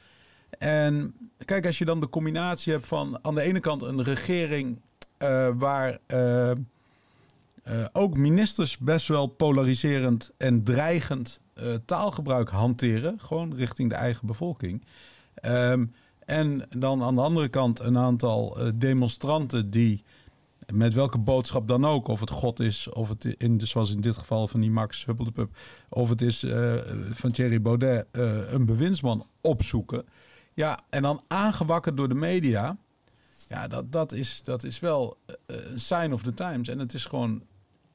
En 0.59 1.15
kijk, 1.45 1.67
als 1.67 1.79
je 1.79 1.85
dan 1.85 2.01
de 2.01 2.09
combinatie 2.09 2.73
hebt 2.73 2.87
van 2.87 3.19
aan 3.23 3.35
de 3.35 3.43
ene 3.43 3.61
kant 3.61 3.83
een 3.83 4.03
regering 4.03 4.81
eh, 5.17 5.51
waar 5.55 5.99
eh, 6.07 6.53
ook 7.93 8.17
ministers 8.17 8.79
best 8.79 9.09
wel 9.09 9.27
polariserend 9.27 10.33
en 10.37 10.65
dreigend 10.65 11.43
taalgebruik 11.85 12.49
hanteren, 12.49 13.21
gewoon 13.21 13.55
richting 13.55 13.89
de 13.89 13.95
eigen 13.95 14.27
bevolking. 14.27 14.85
Ehm, 15.35 15.87
en 16.25 16.67
dan 16.71 17.03
aan 17.03 17.15
de 17.15 17.21
andere 17.21 17.49
kant 17.49 17.81
een 17.81 17.99
aantal 17.99 18.59
demonstranten 18.79 19.71
die 19.71 20.03
met 20.73 20.95
welke 20.95 21.19
boodschap 21.19 21.69
dan 21.69 21.87
ook, 21.87 22.09
of 22.09 22.21
het 22.21 22.31
God 22.31 22.61
is, 22.61 22.89
of 22.89 23.09
het 23.09 23.25
in, 23.25 23.61
zoals 23.61 23.91
in 23.91 24.01
dit 24.01 24.17
geval 24.17 24.49
van 24.49 24.61
die 24.61 24.71
Max 24.71 25.05
Huppeldepup, 25.05 25.57
of 25.89 26.09
het 26.09 26.23
is 26.23 26.43
eh, 26.43 26.75
van 27.13 27.31
Thierry 27.31 27.63
Baudet, 27.63 28.07
eh, 28.11 28.53
een 28.53 28.67
bewindsman 28.67 29.27
opzoeken. 29.41 30.05
Ja, 30.55 30.79
en 30.91 31.03
dan 31.03 31.23
aangewakkerd 31.29 31.97
door 31.97 32.09
de 32.09 32.15
media. 32.15 32.77
Ja, 33.49 33.69
dat, 33.69 33.93
dat, 33.93 34.13
is, 34.13 34.43
dat 34.43 34.65
is 34.65 34.81
wel 34.81 35.17
eh, 35.27 35.35
een 35.47 35.81
sign 35.81 36.13
of 36.13 36.23
the 36.23 36.35
times. 36.35 36.69
En 36.69 36.79
het 36.79 36.95
is 36.95 37.05
gewoon 37.05 37.43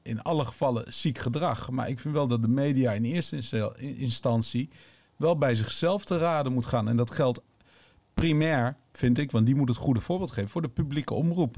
in 0.02 0.22
alle 0.22 0.44
gevallen 0.44 0.94
ziek 0.94 1.18
gedrag. 1.18 1.70
Maar 1.70 1.88
ik 1.88 2.00
vind 2.00 2.14
wel 2.14 2.26
dat 2.26 2.42
de 2.42 2.48
media 2.48 2.92
in 2.92 3.04
eerste 3.04 3.36
insta- 3.36 3.76
instantie 3.76 4.68
wel 5.16 5.38
bij 5.38 5.54
zichzelf 5.54 6.04
te 6.04 6.18
raden 6.18 6.52
moet 6.52 6.66
gaan. 6.66 6.88
En 6.88 6.96
dat 6.96 7.10
geldt 7.10 7.40
primair, 8.14 8.76
vind 8.92 9.18
ik, 9.18 9.30
want 9.30 9.46
die 9.46 9.54
moet 9.54 9.68
het 9.68 9.76
goede 9.76 10.00
voorbeeld 10.00 10.30
geven 10.30 10.50
voor 10.50 10.62
de 10.62 10.68
publieke 10.68 11.14
omroep. 11.14 11.56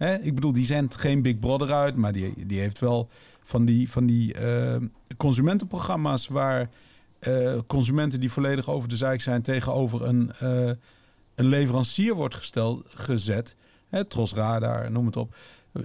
Hè? 0.00 0.18
Ik 0.18 0.34
bedoel, 0.34 0.52
die 0.52 0.64
zendt 0.64 0.94
geen 0.94 1.22
Big 1.22 1.38
Brother 1.38 1.72
uit, 1.72 1.96
maar 1.96 2.12
die, 2.12 2.46
die 2.46 2.60
heeft 2.60 2.78
wel 2.78 3.08
van 3.42 3.64
die, 3.64 3.90
van 3.90 4.06
die 4.06 4.34
eh, 4.34 4.76
consumentenprogramma's 5.16 6.28
waar 6.28 6.68
eh, 7.18 7.58
consumenten 7.66 8.20
die 8.20 8.32
volledig 8.32 8.68
over 8.70 8.88
de 8.88 8.96
zijk 8.96 9.20
zijn 9.20 9.42
tegenover 9.42 10.02
een, 10.02 10.32
eh, 10.38 10.70
een 11.34 11.46
leverancier 11.46 12.14
wordt 12.14 12.34
gesteld, 12.34 12.82
gezet. 12.86 13.56
Hè, 13.88 14.04
Tros 14.04 14.34
Radar, 14.34 14.90
noem 14.90 15.06
het 15.06 15.16
op. 15.16 15.34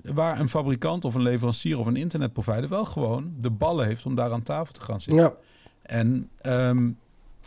Waar 0.04 0.40
een 0.40 0.50
fabrikant 0.50 1.06
of 1.06 1.14
een 1.14 1.22
leverancier 1.22 1.80
of 1.80 1.86
een 1.86 1.96
internetprovider 1.96 2.70
wel 2.70 2.86
gewoon 2.86 3.34
de 3.40 3.52
ballen 3.52 3.86
heeft 3.86 4.06
om 4.06 4.16
daar 4.16 4.32
aan 4.32 4.44
tafel 4.44 4.74
te 4.74 4.82
gaan 4.82 5.02
zitten. 5.02 5.24
Ja. 5.24 5.34
En, 5.82 6.30
ehm, 6.42 6.92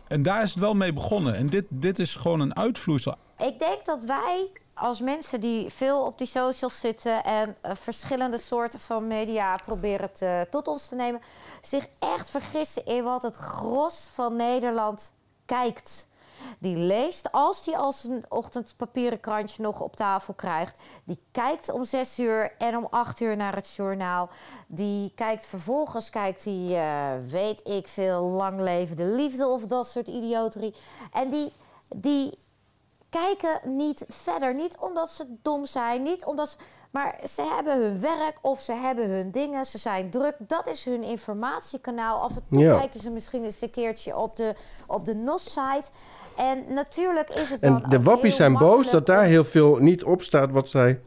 en 0.07 0.23
daar 0.23 0.43
is 0.43 0.49
het 0.49 0.59
wel 0.59 0.73
mee 0.73 0.93
begonnen. 0.93 1.35
En 1.35 1.47
dit, 1.47 1.65
dit 1.69 1.99
is 1.99 2.15
gewoon 2.15 2.39
een 2.39 2.55
uitvloeisel. 2.55 3.15
Ik 3.37 3.59
denk 3.59 3.85
dat 3.85 4.05
wij 4.05 4.49
als 4.79 5.01
mensen 5.01 5.41
die 5.41 5.69
veel 5.69 6.05
op 6.05 6.17
die 6.17 6.27
socials 6.27 6.79
zitten 6.79 7.23
en 7.23 7.55
eh, 7.61 7.71
verschillende 7.75 8.37
soorten 8.37 8.79
van 8.79 9.07
media 9.07 9.57
proberen 9.57 10.13
te, 10.13 10.47
tot 10.49 10.67
ons 10.67 10.87
te 10.87 10.95
nemen, 10.95 11.21
zich 11.61 11.87
echt 11.99 12.29
vergissen 12.29 12.85
in 12.85 13.03
wat 13.03 13.21
het 13.21 13.35
gros 13.35 14.09
van 14.13 14.35
Nederland 14.35 15.13
kijkt. 15.45 16.07
Die 16.59 16.77
leest, 16.77 17.31
als 17.31 17.63
die 17.63 17.77
als 17.77 18.03
een 18.03 18.23
ochtendpapieren 18.29 19.19
krantje 19.19 19.61
nog 19.61 19.81
op 19.81 19.95
tafel 19.95 20.33
krijgt, 20.33 20.79
die 21.03 21.19
kijkt 21.31 21.71
om 21.71 21.83
zes 21.83 22.19
uur 22.19 22.51
en 22.57 22.77
om 22.77 22.87
acht 22.89 23.19
uur 23.19 23.37
naar 23.37 23.55
het 23.55 23.73
journaal. 23.75 24.29
Die 24.67 25.11
kijkt 25.15 25.45
vervolgens, 25.45 26.09
kijkt 26.09 26.43
die, 26.43 26.75
eh, 26.75 27.11
weet 27.27 27.67
ik 27.67 27.87
veel, 27.87 28.21
lang 28.21 28.59
levende 28.59 29.05
liefde 29.05 29.47
of 29.47 29.65
dat 29.65 29.87
soort 29.87 30.07
idioterie. 30.07 30.75
En 31.11 31.29
die, 31.29 31.53
die 31.95 32.37
kijken 33.09 33.77
niet 33.77 34.05
verder. 34.07 34.55
Niet 34.55 34.77
omdat 34.79 35.09
ze 35.09 35.25
dom 35.41 35.65
zijn, 35.65 36.03
niet 36.03 36.25
omdat 36.25 36.49
ze, 36.49 36.57
maar 36.91 37.19
ze 37.27 37.51
hebben 37.55 37.81
hun 37.81 37.99
werk 37.99 38.37
of 38.41 38.61
ze 38.61 38.73
hebben 38.73 39.09
hun 39.09 39.31
dingen. 39.31 39.65
Ze 39.65 39.77
zijn 39.77 40.09
druk. 40.09 40.35
Dat 40.39 40.67
is 40.67 40.85
hun 40.85 41.03
informatiekanaal. 41.03 42.19
Af 42.21 42.35
en 42.35 42.43
toe 42.51 42.59
Ja. 42.59 42.77
kijken 42.77 42.99
ze 42.99 43.09
misschien 43.09 43.43
eens 43.43 43.61
een 43.61 43.71
keertje 43.71 44.17
op 44.17 44.35
de, 44.35 44.55
op 44.87 45.05
de 45.05 45.15
NOS-site. 45.15 45.89
En 46.37 46.73
natuurlijk 46.73 47.29
is 47.29 47.49
het 47.49 47.61
dan 47.61 47.83
En 47.83 47.89
de 47.89 48.01
wappies 48.01 48.35
zijn 48.35 48.57
boos 48.57 48.89
dat 48.89 49.05
daar 49.05 49.23
heel 49.23 49.43
veel 49.45 49.75
niet 49.75 50.03
op 50.03 50.21
staat 50.21 50.51
wat 50.51 50.69
zij 50.69 51.01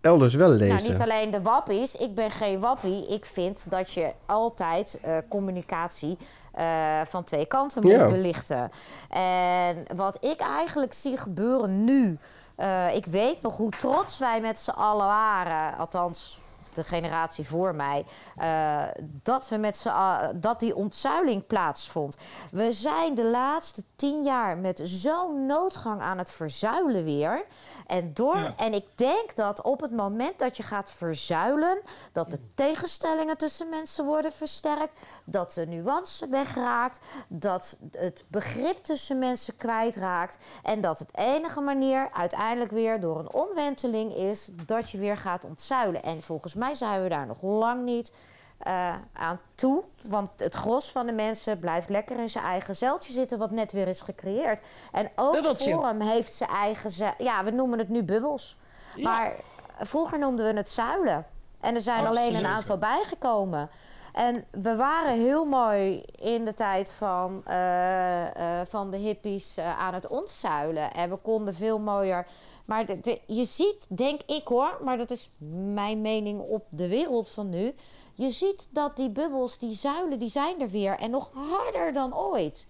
elders 0.00 0.34
wel 0.34 0.48
lezen. 0.48 0.76
nou, 0.76 0.88
niet 0.88 1.00
alleen 1.00 1.30
de 1.30 1.42
wappies. 1.42 1.96
Ik 1.96 2.14
ben 2.14 2.30
geen 2.30 2.60
wappie. 2.60 3.06
Ik 3.06 3.24
vind 3.26 3.64
dat 3.68 3.92
je 3.92 4.10
altijd 4.26 4.98
eh, 5.02 5.16
communicatie 5.28 6.18
eh, 6.58 6.64
van 7.04 7.24
twee 7.24 7.46
kanten 7.46 7.82
moet 7.82 8.08
belichten. 8.08 8.70
En 9.10 9.84
wat 9.96 10.18
ik 10.20 10.40
eigenlijk 10.40 10.92
zie 10.92 11.16
gebeuren 11.16 11.84
nu... 11.84 12.18
eh, 12.56 12.94
ik 12.94 13.06
weet 13.06 13.42
nog 13.42 13.56
hoe 13.56 13.70
trots 13.70 14.18
wij 14.18 14.40
met 14.40 14.58
z'n 14.58 14.70
allen 14.70 15.06
waren. 15.06 15.78
Althans, 15.78 16.38
de 16.78 16.84
generatie 16.84 17.46
voor 17.46 17.74
mij. 17.74 18.04
eh, 18.36 18.82
dat, 19.22 19.48
we 19.48 19.56
met 19.56 19.76
z'n 19.76 19.88
a- 19.88 20.32
dat 20.34 20.60
die 20.60 20.74
ontzuiling 20.76 21.46
plaatsvond. 21.46 22.16
We 22.50 22.72
zijn 22.72 23.14
de 23.14 23.24
laatste 23.24 23.82
tien 23.96 24.22
jaar 24.22 24.56
met 24.58 24.80
zo'n 24.82 25.46
noodgang 25.46 26.00
aan 26.00 26.18
het 26.18 26.30
verzuilen 26.30 27.04
weer. 27.04 27.44
En, 27.86 28.14
door, 28.14 28.52
en 28.56 28.74
ik 28.74 28.84
denk 28.94 29.36
dat 29.36 29.62
op 29.62 29.80
het 29.80 29.90
moment 29.90 30.38
dat 30.38 30.56
je 30.56 30.62
gaat 30.62 30.90
verzuilen, 30.90 31.78
dat 32.12 32.30
de 32.30 32.40
tegenstellingen 32.54 33.36
tussen 33.38 33.68
mensen 33.68 34.04
worden 34.04 34.32
versterkt, 34.32 34.98
dat 35.24 35.52
de 35.52 35.66
nuance 35.66 36.28
wegraakt, 36.28 37.00
dat 37.28 37.76
het 37.96 38.24
begrip 38.28 38.76
tussen 38.76 39.18
mensen 39.18 39.56
kwijtraakt 39.56 40.38
en 40.62 40.80
dat 40.80 40.98
het 40.98 41.16
enige 41.16 41.60
manier 41.60 42.08
uiteindelijk 42.12 42.70
weer 42.70 43.00
door 43.00 43.18
een 43.18 43.32
omwenteling 43.32 44.14
is 44.14 44.48
dat 44.66 44.90
je 44.90 44.98
weer 44.98 45.16
gaat 45.16 45.44
ontzuilen. 45.44 46.02
En 46.02 46.22
volgens 46.22 46.54
mij 46.54 46.67
zijn 46.74 47.02
we 47.02 47.08
daar 47.08 47.26
nog 47.26 47.42
lang 47.42 47.84
niet 47.84 48.12
eh, 48.58 48.94
aan 49.12 49.40
toe. 49.54 49.82
Want 50.02 50.30
het 50.36 50.54
gros 50.54 50.90
van 50.90 51.06
de 51.06 51.12
mensen 51.12 51.58
blijft 51.58 51.88
lekker 51.88 52.18
in 52.18 52.28
zijn 52.28 52.44
eigen 52.44 52.76
zeiltje 52.76 53.12
zitten, 53.12 53.38
wat 53.38 53.50
net 53.50 53.72
weer 53.72 53.88
is 53.88 54.00
gecreëerd. 54.00 54.60
En 54.92 55.10
ook 55.16 55.32
Bubbeltje. 55.32 55.72
Forum 55.72 56.00
heeft 56.00 56.34
zijn 56.34 56.50
eigen. 56.50 56.90
ze- 56.90 57.14
Ja, 57.18 57.44
we 57.44 57.50
noemen 57.50 57.78
het 57.78 57.88
nu 57.88 58.02
bubbels. 58.02 58.56
Maar 58.96 59.34
vroeger 59.78 60.18
noemden 60.18 60.46
we 60.52 60.56
het 60.58 60.70
zuilen. 60.70 61.26
En 61.60 61.74
er 61.74 61.80
zijn 61.80 62.06
alleen 62.06 62.34
een 62.34 62.46
aantal 62.46 62.78
bijgekomen. 62.78 63.70
En 64.12 64.44
we 64.50 64.76
waren 64.76 65.12
heel 65.12 65.44
mooi 65.44 66.00
in 66.14 66.44
de 66.44 66.54
tijd 66.54 66.90
van, 66.92 67.42
eh, 67.44 68.60
eh, 68.60 68.66
van 68.66 68.90
de 68.90 68.96
hippies 68.96 69.58
aan 69.78 69.94
het 69.94 70.06
ontzuilen. 70.06 70.92
En 70.92 71.10
we 71.10 71.16
konden 71.16 71.54
veel 71.54 71.78
mooier. 71.78 72.26
Maar 72.68 72.86
je 73.26 73.44
ziet, 73.44 73.86
denk 73.88 74.20
ik 74.26 74.46
hoor, 74.48 74.80
maar 74.84 74.98
dat 74.98 75.10
is 75.10 75.30
mijn 75.72 76.00
mening 76.00 76.40
op 76.40 76.66
de 76.70 76.88
wereld 76.88 77.28
van 77.28 77.48
nu. 77.48 77.74
Je 78.14 78.30
ziet 78.30 78.68
dat 78.70 78.96
die 78.96 79.10
bubbels, 79.10 79.58
die 79.58 79.74
zuilen, 79.74 80.18
die 80.18 80.28
zijn 80.28 80.60
er 80.60 80.70
weer. 80.70 80.98
En 80.98 81.10
nog 81.10 81.30
harder 81.32 81.92
dan 81.92 82.16
ooit. 82.16 82.66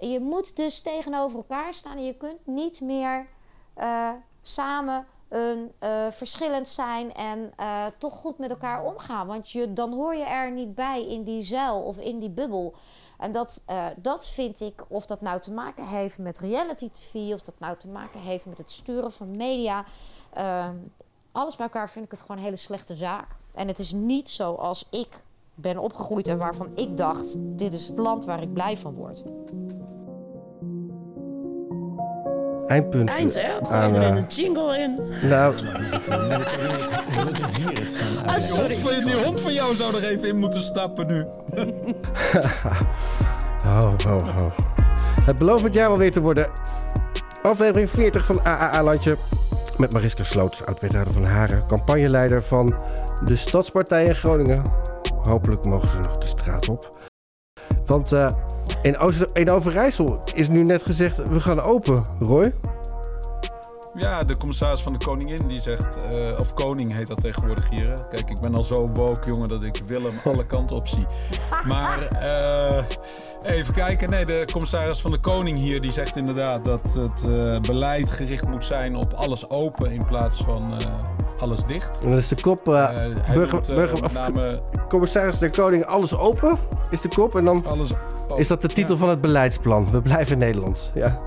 Je 0.00 0.20
moet 0.20 0.56
dus 0.56 0.80
tegenover 0.80 1.36
elkaar 1.36 1.74
staan 1.74 1.96
en 1.96 2.04
je 2.04 2.14
kunt 2.14 2.46
niet 2.46 2.80
meer 2.80 3.26
eh, 3.74 4.10
samen 4.42 5.06
een, 5.28 5.72
eh, 5.78 6.10
verschillend 6.10 6.68
zijn 6.68 7.14
en 7.14 7.52
eh, 7.56 7.86
toch 7.98 8.14
goed 8.14 8.38
met 8.38 8.50
elkaar 8.50 8.84
omgaan. 8.84 9.26
Want 9.26 9.50
je, 9.50 9.72
dan 9.72 9.92
hoor 9.92 10.14
je 10.14 10.24
er 10.24 10.50
niet 10.50 10.74
bij 10.74 11.06
in 11.06 11.22
die 11.22 11.42
zuil 11.42 11.82
of 11.82 11.98
in 11.98 12.18
die 12.18 12.30
bubbel. 12.30 12.74
En 13.18 13.32
dat, 13.32 13.62
eh, 13.66 13.86
dat 13.96 14.26
vind 14.26 14.60
ik, 14.60 14.84
of 14.88 15.06
dat 15.06 15.20
nou 15.20 15.40
te 15.40 15.52
maken 15.52 15.86
heeft 15.86 16.18
met 16.18 16.38
reality 16.38 16.90
TV, 16.90 17.14
of 17.14 17.42
dat 17.42 17.54
nou 17.58 17.76
te 17.76 17.88
maken 17.88 18.20
heeft 18.20 18.46
met 18.46 18.58
het 18.58 18.70
sturen 18.70 19.12
van 19.12 19.36
media. 19.36 19.84
eh, 20.32 20.68
alles 21.32 21.56
bij 21.56 21.66
elkaar 21.66 21.90
vind 21.90 22.04
ik 22.04 22.10
het 22.10 22.20
gewoon 22.20 22.36
een 22.36 22.42
hele 22.42 22.56
slechte 22.56 22.94
zaak. 22.94 23.28
En 23.54 23.68
het 23.68 23.78
is 23.78 23.92
niet 23.92 24.30
zoals 24.30 24.86
ik 24.90 25.24
ben 25.54 25.78
opgegroeid 25.78 26.28
en 26.28 26.38
waarvan 26.38 26.76
ik 26.76 26.96
dacht: 26.96 27.34
dit 27.38 27.74
is 27.74 27.88
het 27.88 27.98
land 27.98 28.24
waar 28.24 28.42
ik 28.42 28.52
blij 28.52 28.76
van 28.76 28.94
word. 28.94 29.22
Eindpunt 32.66 33.08
Eind, 33.08 33.34
hè? 33.34 33.52
Gooi 33.52 33.70
aan... 33.70 33.94
er 33.94 34.02
eh, 34.02 34.16
een 34.16 34.26
jingle 34.26 34.78
in. 34.78 35.00
nou, 35.28 35.54
Ah, 38.26 38.38
sorry. 38.38 38.66
Die 38.68 38.76
hond, 38.76 38.94
van, 38.94 39.04
die 39.04 39.24
hond 39.24 39.40
van 39.40 39.52
jou 39.52 39.74
zou 39.74 39.96
er 39.96 40.04
even 40.04 40.28
in 40.28 40.36
moeten 40.36 40.60
stappen 40.60 41.06
nu. 41.06 41.24
oh, 43.64 43.94
oh, 44.06 44.38
oh. 44.38 44.58
Het 45.22 45.38
belooft 45.38 45.62
het 45.64 45.74
jaar 45.74 45.88
alweer 45.88 46.12
te 46.12 46.20
worden. 46.20 46.50
Aflevering 47.42 47.90
40 47.90 48.24
van 48.24 48.44
AAA-landje. 48.44 49.16
Met 49.78 49.90
Mariska 49.92 50.24
Sloots, 50.24 50.64
oud-wethouder 50.64 51.12
van 51.12 51.24
Haren. 51.24 51.66
Campagneleider 51.66 52.42
van 52.42 52.74
de 53.24 53.36
Stadspartij 53.36 54.04
in 54.04 54.14
Groningen. 54.14 54.62
Hopelijk 55.22 55.64
mogen 55.64 55.88
ze 55.88 55.96
nog 55.96 56.18
de 56.18 56.26
straat 56.26 56.68
op. 56.68 57.08
Want 57.86 58.12
eh, 58.12 58.32
in, 58.84 58.98
Ooster, 58.98 59.28
in 59.32 59.50
Overijssel 59.50 60.22
is 60.34 60.48
nu 60.48 60.62
net 60.62 60.82
gezegd, 60.82 61.28
we 61.28 61.40
gaan 61.40 61.60
open. 61.60 62.04
Roy? 62.20 62.52
Ja, 63.96 64.24
de 64.24 64.36
commissaris 64.36 64.82
van 64.82 64.92
de 64.92 64.98
Koningin 65.04 65.46
die 65.48 65.60
zegt, 65.60 65.96
eh, 66.02 66.38
of 66.38 66.54
koning 66.54 66.92
heet 66.92 67.06
dat 67.06 67.20
tegenwoordig 67.20 67.68
hier. 67.70 67.88
hè. 67.88 67.94
Kijk, 68.10 68.30
ik 68.30 68.40
ben 68.40 68.54
al 68.54 68.64
zo 68.64 68.88
woke, 68.88 69.28
jongen, 69.28 69.48
dat 69.48 69.62
ik 69.62 69.80
Willem 69.86 70.12
alle 70.24 70.46
kanten 70.46 70.76
op 70.76 70.88
zie. 70.88 71.06
Maar 71.66 72.02
eh, 72.08 72.84
even 73.42 73.74
kijken, 73.74 74.10
nee, 74.10 74.24
de 74.24 74.46
commissaris 74.52 75.00
van 75.00 75.10
de 75.10 75.18
Koning 75.18 75.58
hier 75.58 75.80
die 75.80 75.92
zegt 75.92 76.16
inderdaad 76.16 76.64
dat 76.64 76.94
het 76.98 77.24
eh, 77.28 77.60
beleid 77.60 78.10
gericht 78.10 78.46
moet 78.48 78.64
zijn 78.64 78.96
op 78.96 79.12
alles 79.12 79.50
open 79.50 79.90
in 79.92 80.04
plaats 80.04 80.42
van 80.44 80.62
eh, 80.78 80.86
alles 81.40 81.64
dicht. 81.64 82.00
En 82.00 82.10
dat 82.10 82.18
is 82.18 82.28
de 82.28 82.40
kop. 82.40 82.68
eh, 82.68 82.88
hij 82.88 83.34
burger, 83.34 83.60
burger, 83.74 83.92
met 84.00 84.04
of, 84.04 84.12
name- 84.12 84.62
commissaris 84.88 85.38
der 85.38 85.50
Koning, 85.50 85.84
alles 85.84 86.16
open? 86.16 86.58
Is 86.90 87.00
de 87.00 87.08
kop. 87.08 87.34
En 87.36 87.44
dan 87.44 87.64
is 88.36 88.48
dat 88.48 88.62
de 88.62 88.68
titel 88.68 88.96
van 88.96 89.08
het 89.08 89.20
beleidsplan. 89.20 89.90
We 89.90 90.00
blijven 90.02 90.32
in 90.32 90.38
Nederland. 90.38 90.90
Ja. 90.94 91.20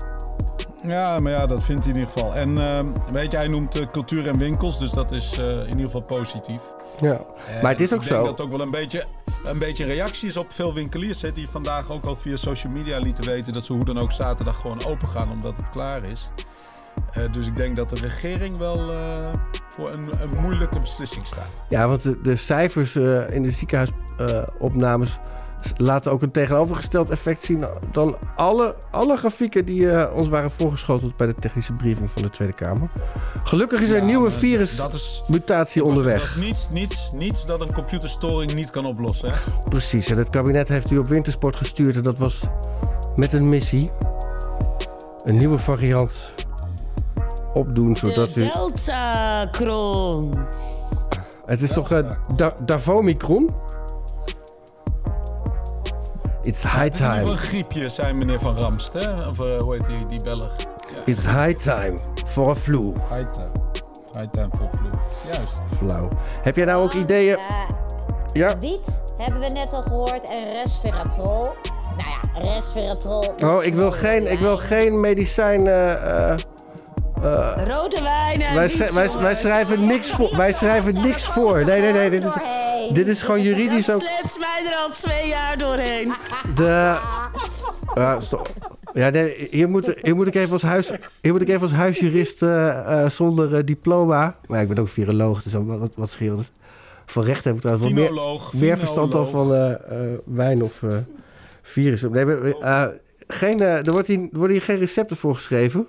Ja, 0.82 1.18
maar 1.18 1.32
ja, 1.32 1.46
dat 1.46 1.64
vindt 1.64 1.84
hij 1.84 1.92
in 1.92 1.98
ieder 1.98 2.12
geval. 2.12 2.34
En 2.34 2.58
ehm, 2.58 2.86
weet 3.12 3.30
je, 3.30 3.36
hij 3.36 3.48
noemt 3.48 3.78
eh, 3.80 3.86
cultuur 3.92 4.28
en 4.28 4.38
winkels, 4.38 4.78
dus 4.78 4.90
dat 4.90 5.10
is 5.12 5.38
eh, 5.38 5.50
in 5.50 5.68
ieder 5.68 5.84
geval 5.84 6.00
positief. 6.00 6.60
ja. 7.00 7.20
En 7.48 7.62
Maar 7.62 7.70
het 7.70 7.80
is 7.80 7.92
ook 7.92 8.02
ik 8.02 8.08
denk 8.08 8.20
zo. 8.20 8.26
dat 8.26 8.38
het 8.38 8.46
ook 8.46 8.50
wel 8.50 8.60
een 8.60 8.70
beetje, 8.70 9.04
een 9.44 9.58
beetje 9.58 9.84
reactie 9.84 10.28
is 10.28 10.36
op 10.36 10.52
veel 10.52 10.74
winkeliers. 10.74 11.22
Hè, 11.22 11.32
die 11.32 11.48
vandaag 11.48 11.90
ook 11.90 12.04
al 12.04 12.16
via 12.16 12.36
social 12.36 12.72
media 12.72 12.98
lieten 12.98 13.24
weten 13.24 13.52
dat 13.52 13.64
ze 13.64 13.72
hoe 13.72 13.84
dan 13.84 13.98
ook 13.98 14.12
zaterdag 14.12 14.60
gewoon 14.60 14.84
open 14.84 15.08
gaan 15.08 15.30
omdat 15.30 15.56
het 15.56 15.70
klaar 15.70 16.04
is. 16.04 16.30
Eh, 17.12 17.22
dus 17.32 17.46
ik 17.46 17.56
denk 17.56 17.76
dat 17.76 17.88
de 17.88 17.96
regering 18.00 18.56
wel 18.56 18.80
voor 19.70 19.90
een, 19.92 20.10
een 20.20 20.40
moeilijke 20.40 20.80
beslissing 20.80 21.26
staat. 21.26 21.62
Ja, 21.68 21.88
want 21.88 22.02
de, 22.02 22.20
de 22.20 22.36
cijfers 22.36 22.96
in 23.30 23.42
de 23.42 23.50
ziekenhuisopnames 23.50 25.18
laten 25.76 26.12
ook 26.12 26.22
een 26.22 26.30
tegenovergesteld 26.30 27.10
effect 27.10 27.44
zien 27.44 27.64
dan 27.92 28.16
alle, 28.36 28.74
alle 28.90 29.16
grafieken 29.16 29.64
die 29.64 29.90
eh, 29.90 30.16
ons 30.16 30.28
waren 30.28 30.50
voorgeschoteld 30.50 31.16
bij 31.16 31.26
de 31.26 31.34
technische 31.34 31.72
briefing 31.72 32.10
van 32.10 32.22
de 32.22 32.30
Tweede 32.30 32.54
Kamer. 32.54 32.88
Gelukkig 33.44 33.80
is 33.80 33.90
er 33.90 33.96
een 33.96 34.06
nieuwe 34.06 34.30
dat 34.30 34.38
virusmutatie 34.38 35.80
Dat 35.82 35.90
onderweg. 35.90 36.22
is 36.22 36.42
niets, 36.42 36.68
niets, 36.70 37.10
niets 37.12 37.46
dat 37.46 37.60
een 37.60 37.72
computerstoring 37.72 38.54
niet 38.54 38.70
kan 38.70 38.86
oplossen. 38.86 39.30
Hè? 39.30 39.36
Precies, 39.68 40.10
en 40.10 40.18
het 40.18 40.30
kabinet 40.30 40.68
heeft 40.68 40.90
u 40.90 40.98
op 40.98 41.06
wintersport 41.06 41.56
gestuurd 41.56 41.96
en 41.96 42.02
dat 42.02 42.18
was 42.18 42.40
met 43.16 43.32
een 43.32 43.48
missie. 43.48 43.90
Een 45.24 45.36
nieuwe 45.36 45.58
variant 45.58 46.12
opdoen, 47.54 47.96
zodat 47.96 48.30
de 48.30 48.44
u... 48.44 48.50
Delta-kron. 48.54 50.34
Het 51.46 51.62
is 51.62 51.72
toch 51.72 51.92
uh, 51.92 51.98
da 52.36 52.56
Davomicron? 52.64 53.50
It's 56.48 56.62
high 56.62 56.78
Het 56.82 56.94
is 56.94 57.00
time. 57.00 57.30
een 57.30 57.36
griepje, 57.38 57.88
zei 57.88 58.12
meneer 58.12 58.40
Van 58.40 58.56
Ramst. 58.56 58.92
Hè? 58.92 59.28
Of 59.28 59.38
eh, 59.40 59.58
hoe 59.58 59.74
heet 59.74 59.84
die, 59.84 60.06
die 60.06 60.22
Belg? 60.22 60.56
Ja. 60.94 61.02
It's 61.04 61.24
high 61.24 61.52
time 61.58 61.98
for 62.26 62.50
a 62.50 62.54
flu. 62.54 62.92
High 63.10 63.30
time. 63.30 63.50
High 64.12 64.30
time 64.30 64.48
for 64.58 64.68
flu. 64.78 64.90
Juist. 65.32 65.56
Flauw. 65.78 66.08
Heb 66.42 66.56
jij 66.56 66.64
nou 66.64 66.82
ook 66.84 66.92
ideeën? 66.92 67.38
Ja. 68.32 68.58
Wiet 68.58 69.02
hebben 69.18 69.40
we 69.40 69.48
net 69.48 69.72
al 69.72 69.82
gehoord 69.82 70.24
en 70.28 70.52
resveratrol. 70.52 71.42
Nou 71.96 72.08
ja, 72.08 72.52
resveratrol. 72.54 73.34
Oh, 73.44 73.64
ik 73.64 73.74
wil 73.74 73.90
geen, 73.92 74.30
ik 74.32 74.38
wil 74.38 74.56
geen 74.56 75.00
medicijn. 75.00 75.66
eh, 75.66 76.34
eh, 77.22 77.62
Rode 77.66 78.02
wijn 78.02 78.42
en 78.42 78.54
wij, 78.54 78.70
wij, 78.94 79.08
wij 79.20 79.34
schrijven 79.34 79.84
niks 79.86 80.10
voor. 80.10 80.36
Wij 80.36 80.52
schrijven 80.52 81.02
niks 81.02 81.26
voor. 81.26 81.64
Nee, 81.64 81.80
nee, 81.80 81.92
nee. 81.92 82.10
Dit 82.10 82.24
is, 82.24 82.32
dit 82.92 83.06
is 83.06 83.22
gewoon 83.22 83.42
juridisch 83.42 83.86
Dat 83.86 83.94
ook. 83.96 84.02
sleept 84.02 84.38
mij 84.38 84.72
er 84.72 84.76
al 84.76 84.90
twee 84.90 85.28
jaar 85.28 85.58
doorheen. 85.58 86.12
De. 86.54 86.96
Ja, 87.94 88.20
stop. 88.20 88.48
Ja, 88.92 89.08
nee, 89.10 89.48
hier, 89.50 89.68
moet, 89.68 89.94
hier, 90.02 90.14
moet 90.16 90.26
ik 90.26 90.34
even 90.34 90.52
als 90.52 90.62
huis, 90.62 90.90
hier 91.22 91.32
moet 91.32 91.42
ik 91.42 91.48
even 91.48 91.62
als 91.62 91.72
huisjurist 91.72 92.42
eh, 92.42 93.02
eh, 93.02 93.10
zonder 93.10 93.64
diploma. 93.64 94.36
Maar 94.46 94.62
ik 94.62 94.68
ben 94.68 94.78
ook 94.78 94.88
viroloog, 94.88 95.42
dus 95.42 95.52
wat, 95.52 95.78
wat, 95.78 95.90
wat 95.94 96.10
scheelt 96.10 96.38
het? 96.38 96.50
Van 97.06 97.24
recht 97.24 97.44
heb 97.44 97.54
ik 97.54 97.60
trouwens 97.60 97.92
wel 97.92 98.02
meer, 98.02 98.20
meer 98.52 98.78
verstand 98.78 99.12
dan 99.12 99.28
van 99.28 99.54
eh, 99.54 99.72
eh, 99.72 100.18
wijn 100.24 100.62
of 100.62 100.82
eh 100.82 100.96
virussen. 101.62 102.10
Nee, 102.10 102.54
eh, 102.54 102.84
geen, 103.28 103.60
er, 103.60 103.92
wordt 103.92 104.06
hier, 104.06 104.18
er 104.18 104.38
worden 104.38 104.56
hier 104.56 104.64
geen 104.64 104.78
recepten 104.78 105.16
voor 105.16 105.34
geschreven. 105.34 105.86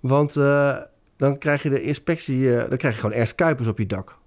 Want 0.00 0.36
eh, 0.36 0.76
dan 1.16 1.38
krijg 1.38 1.62
je 1.62 1.70
de 1.70 1.82
inspectie, 1.82 2.56
eh, 2.56 2.68
dan 2.68 2.78
krijg 2.78 2.94
je 2.94 3.00
gewoon 3.00 3.16
Ernst 3.16 3.34
Kuipers 3.34 3.68
op 3.68 3.78
je 3.78 3.86
dak. 3.86 4.18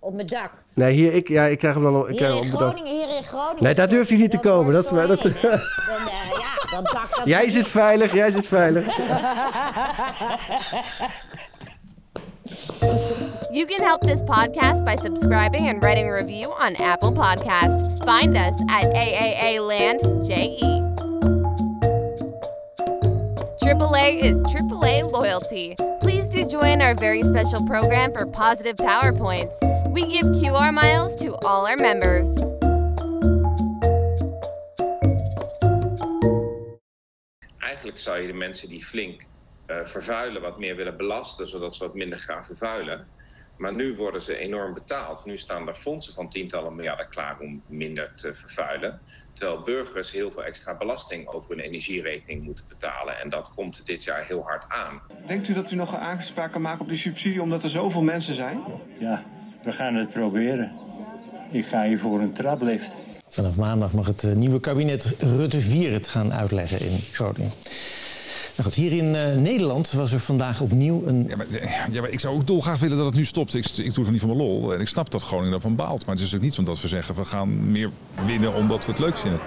Op 0.00 0.14
mijn 0.14 0.26
dak. 0.26 0.52
Nee, 0.74 0.92
hier, 0.92 1.12
ik, 1.12 1.28
ja, 1.28 1.44
ik 1.44 1.58
krijg 1.58 1.74
hem 1.74 1.82
dan 1.82 1.96
op, 1.96 2.02
ik 2.02 2.08
Hier 2.08 2.18
krijg 2.18 2.34
in 2.34 2.42
hem 2.42 2.52
op 2.52 2.58
mijn 2.58 2.70
dak. 2.70 2.78
Groningen, 2.78 3.08
hier 3.08 3.16
in 3.16 3.22
Groningen. 3.22 3.62
Nee, 3.62 3.74
daar 3.74 3.88
durft 3.88 4.08
hij 4.08 4.18
niet 4.18 4.30
te 4.30 4.38
komen. 4.38 4.72
Dat 4.72 4.84
is, 4.84 4.90
dat, 4.90 5.22
Dan, 5.22 5.32
eh, 5.32 5.42
ja, 5.42 6.70
dan 6.70 6.84
dak 6.84 7.16
dat 7.16 7.24
jij 7.24 7.50
zit 7.50 7.66
veilig, 7.66 8.12
jij 8.12 8.30
zit 8.30 8.46
veilig. 8.46 8.96
You 13.50 13.66
can 13.66 13.86
help 13.86 14.00
this 14.00 14.22
podcast 14.22 14.84
by 14.84 14.96
subscribing 14.96 15.68
and 15.68 15.82
writing 15.82 16.08
a 16.08 16.12
review 16.12 16.48
on 16.50 16.74
Apple 16.76 17.12
Podcast. 17.12 17.86
Find 18.04 18.36
us 18.36 18.60
at 18.66 18.92
AAA 18.92 19.60
Land 19.60 20.26
JE. 20.26 20.83
AAA 23.64 24.20
is 24.20 24.36
AAA 24.42 25.10
loyalty. 25.10 25.74
Please 26.00 26.26
do 26.26 26.44
join 26.44 26.82
our 26.82 26.94
very 26.94 27.22
special 27.22 27.64
program 27.64 28.12
for 28.12 28.26
positive 28.26 28.76
PowerPoints. 28.76 29.56
We 29.90 30.02
give 30.02 30.26
QR 30.36 30.70
miles 30.70 31.16
to 31.16 31.34
all 31.46 31.66
our 31.66 31.78
members. 31.78 32.28
Eigenlijk 37.58 37.98
zou 37.98 38.20
je 38.20 38.26
de 38.26 38.32
mensen 38.32 38.68
die 38.68 38.84
flink 38.84 39.26
eh, 39.66 39.84
vervuilen 39.84 40.42
wat 40.42 40.58
meer 40.58 40.76
willen 40.76 40.96
belasten, 40.96 41.46
zodat 41.46 41.74
ze 41.74 41.84
wat 41.84 41.94
minder 41.94 42.20
gaan 42.20 42.44
vervuilen. 42.44 43.06
Maar 43.56 43.74
nu 43.74 43.96
worden 43.96 44.22
ze 44.22 44.36
enorm 44.36 44.74
betaald. 44.74 45.24
Nu 45.24 45.36
staan 45.36 45.68
er 45.68 45.74
fondsen 45.74 46.14
van 46.14 46.28
tientallen 46.28 46.74
miljarden 46.74 47.08
klaar 47.08 47.38
om 47.40 47.62
minder 47.66 48.14
te 48.14 48.34
vervuilen. 48.34 49.00
Terwijl 49.32 49.62
burgers 49.62 50.12
heel 50.12 50.30
veel 50.30 50.44
extra 50.44 50.76
belasting 50.76 51.28
over 51.28 51.50
hun 51.50 51.60
energierekening 51.60 52.42
moeten 52.42 52.64
betalen. 52.68 53.20
En 53.20 53.28
dat 53.28 53.52
komt 53.54 53.86
dit 53.86 54.04
jaar 54.04 54.26
heel 54.26 54.42
hard 54.42 54.64
aan. 54.68 55.02
Denkt 55.26 55.48
u 55.48 55.54
dat 55.54 55.70
u 55.70 55.76
nog 55.76 55.92
een 55.92 55.98
aanspraak 55.98 56.52
kan 56.52 56.62
maken 56.62 56.80
op 56.80 56.88
die 56.88 56.96
subsidie 56.96 57.42
omdat 57.42 57.62
er 57.62 57.68
zoveel 57.68 58.02
mensen 58.02 58.34
zijn? 58.34 58.60
Ja, 58.98 59.22
we 59.62 59.72
gaan 59.72 59.94
het 59.94 60.12
proberen. 60.12 60.72
Ik 61.50 61.66
ga 61.66 61.84
hier 61.84 61.98
voor 61.98 62.20
een 62.20 62.32
traplift. 62.32 62.96
Vanaf 63.28 63.56
maandag 63.56 63.92
mag 63.92 64.06
het 64.06 64.24
eh, 64.24 64.32
nieuwe 64.32 64.60
kabinet 64.60 65.14
Rutte 65.18 65.60
4 65.60 65.92
het 65.92 66.08
gaan 66.08 66.32
uitleggen 66.32 66.80
in 66.80 66.98
Groningen. 67.12 67.52
Nou 68.56 68.68
goed, 68.68 68.74
hier 68.74 68.92
in 68.92 69.14
eh, 69.14 69.36
Nederland 69.36 69.92
was 69.92 70.12
er 70.12 70.20
vandaag 70.20 70.60
opnieuw 70.60 71.02
een... 71.06 71.26
Ja 71.28 71.36
maar, 71.36 71.46
ja, 71.90 72.00
maar 72.00 72.10
ik 72.10 72.20
zou 72.20 72.34
ook 72.34 72.46
dolgraag 72.46 72.78
willen 72.78 72.96
dat 72.96 73.06
het 73.06 73.14
nu 73.14 73.24
stopt. 73.24 73.54
Ik, 73.54 73.66
ik 73.66 73.94
doe 73.94 74.04
het 74.04 74.12
niet 74.12 74.20
van 74.20 74.36
mijn 74.36 74.40
lol. 74.40 74.74
En 74.74 74.80
ik 74.80 74.88
snap 74.88 75.10
dat 75.10 75.22
Groningen 75.22 75.50
daarvan 75.50 75.76
baalt. 75.76 76.06
Maar 76.06 76.14
het 76.14 76.24
is 76.24 76.30
natuurlijk 76.30 76.42
niet 76.42 76.58
omdat 76.58 76.80
we 76.80 76.88
zeggen... 76.88 77.14
we 77.14 77.24
gaan 77.24 77.70
meer 77.70 77.90
winnen 78.26 78.54
omdat 78.54 78.84
we 78.84 78.90
het 78.90 79.00
leuk 79.00 79.18
vinden. 79.18 79.40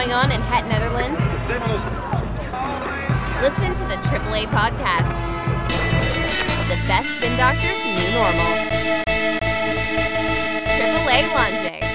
Going 0.00 0.14
on 0.14 0.30
in 0.32 0.40
Het 0.40 0.66
Netherlands, 0.66 1.20
listen 3.42 3.74
to 3.74 3.84
the 3.84 3.98
AAA 4.08 4.46
podcast. 4.48 5.10
The 6.68 6.78
best 6.88 7.10
spin 7.18 7.36
doctors 7.36 7.76
new 7.98 8.10
normal. 8.12 8.50
AAA 10.80 11.20
Lunge. 11.34 11.89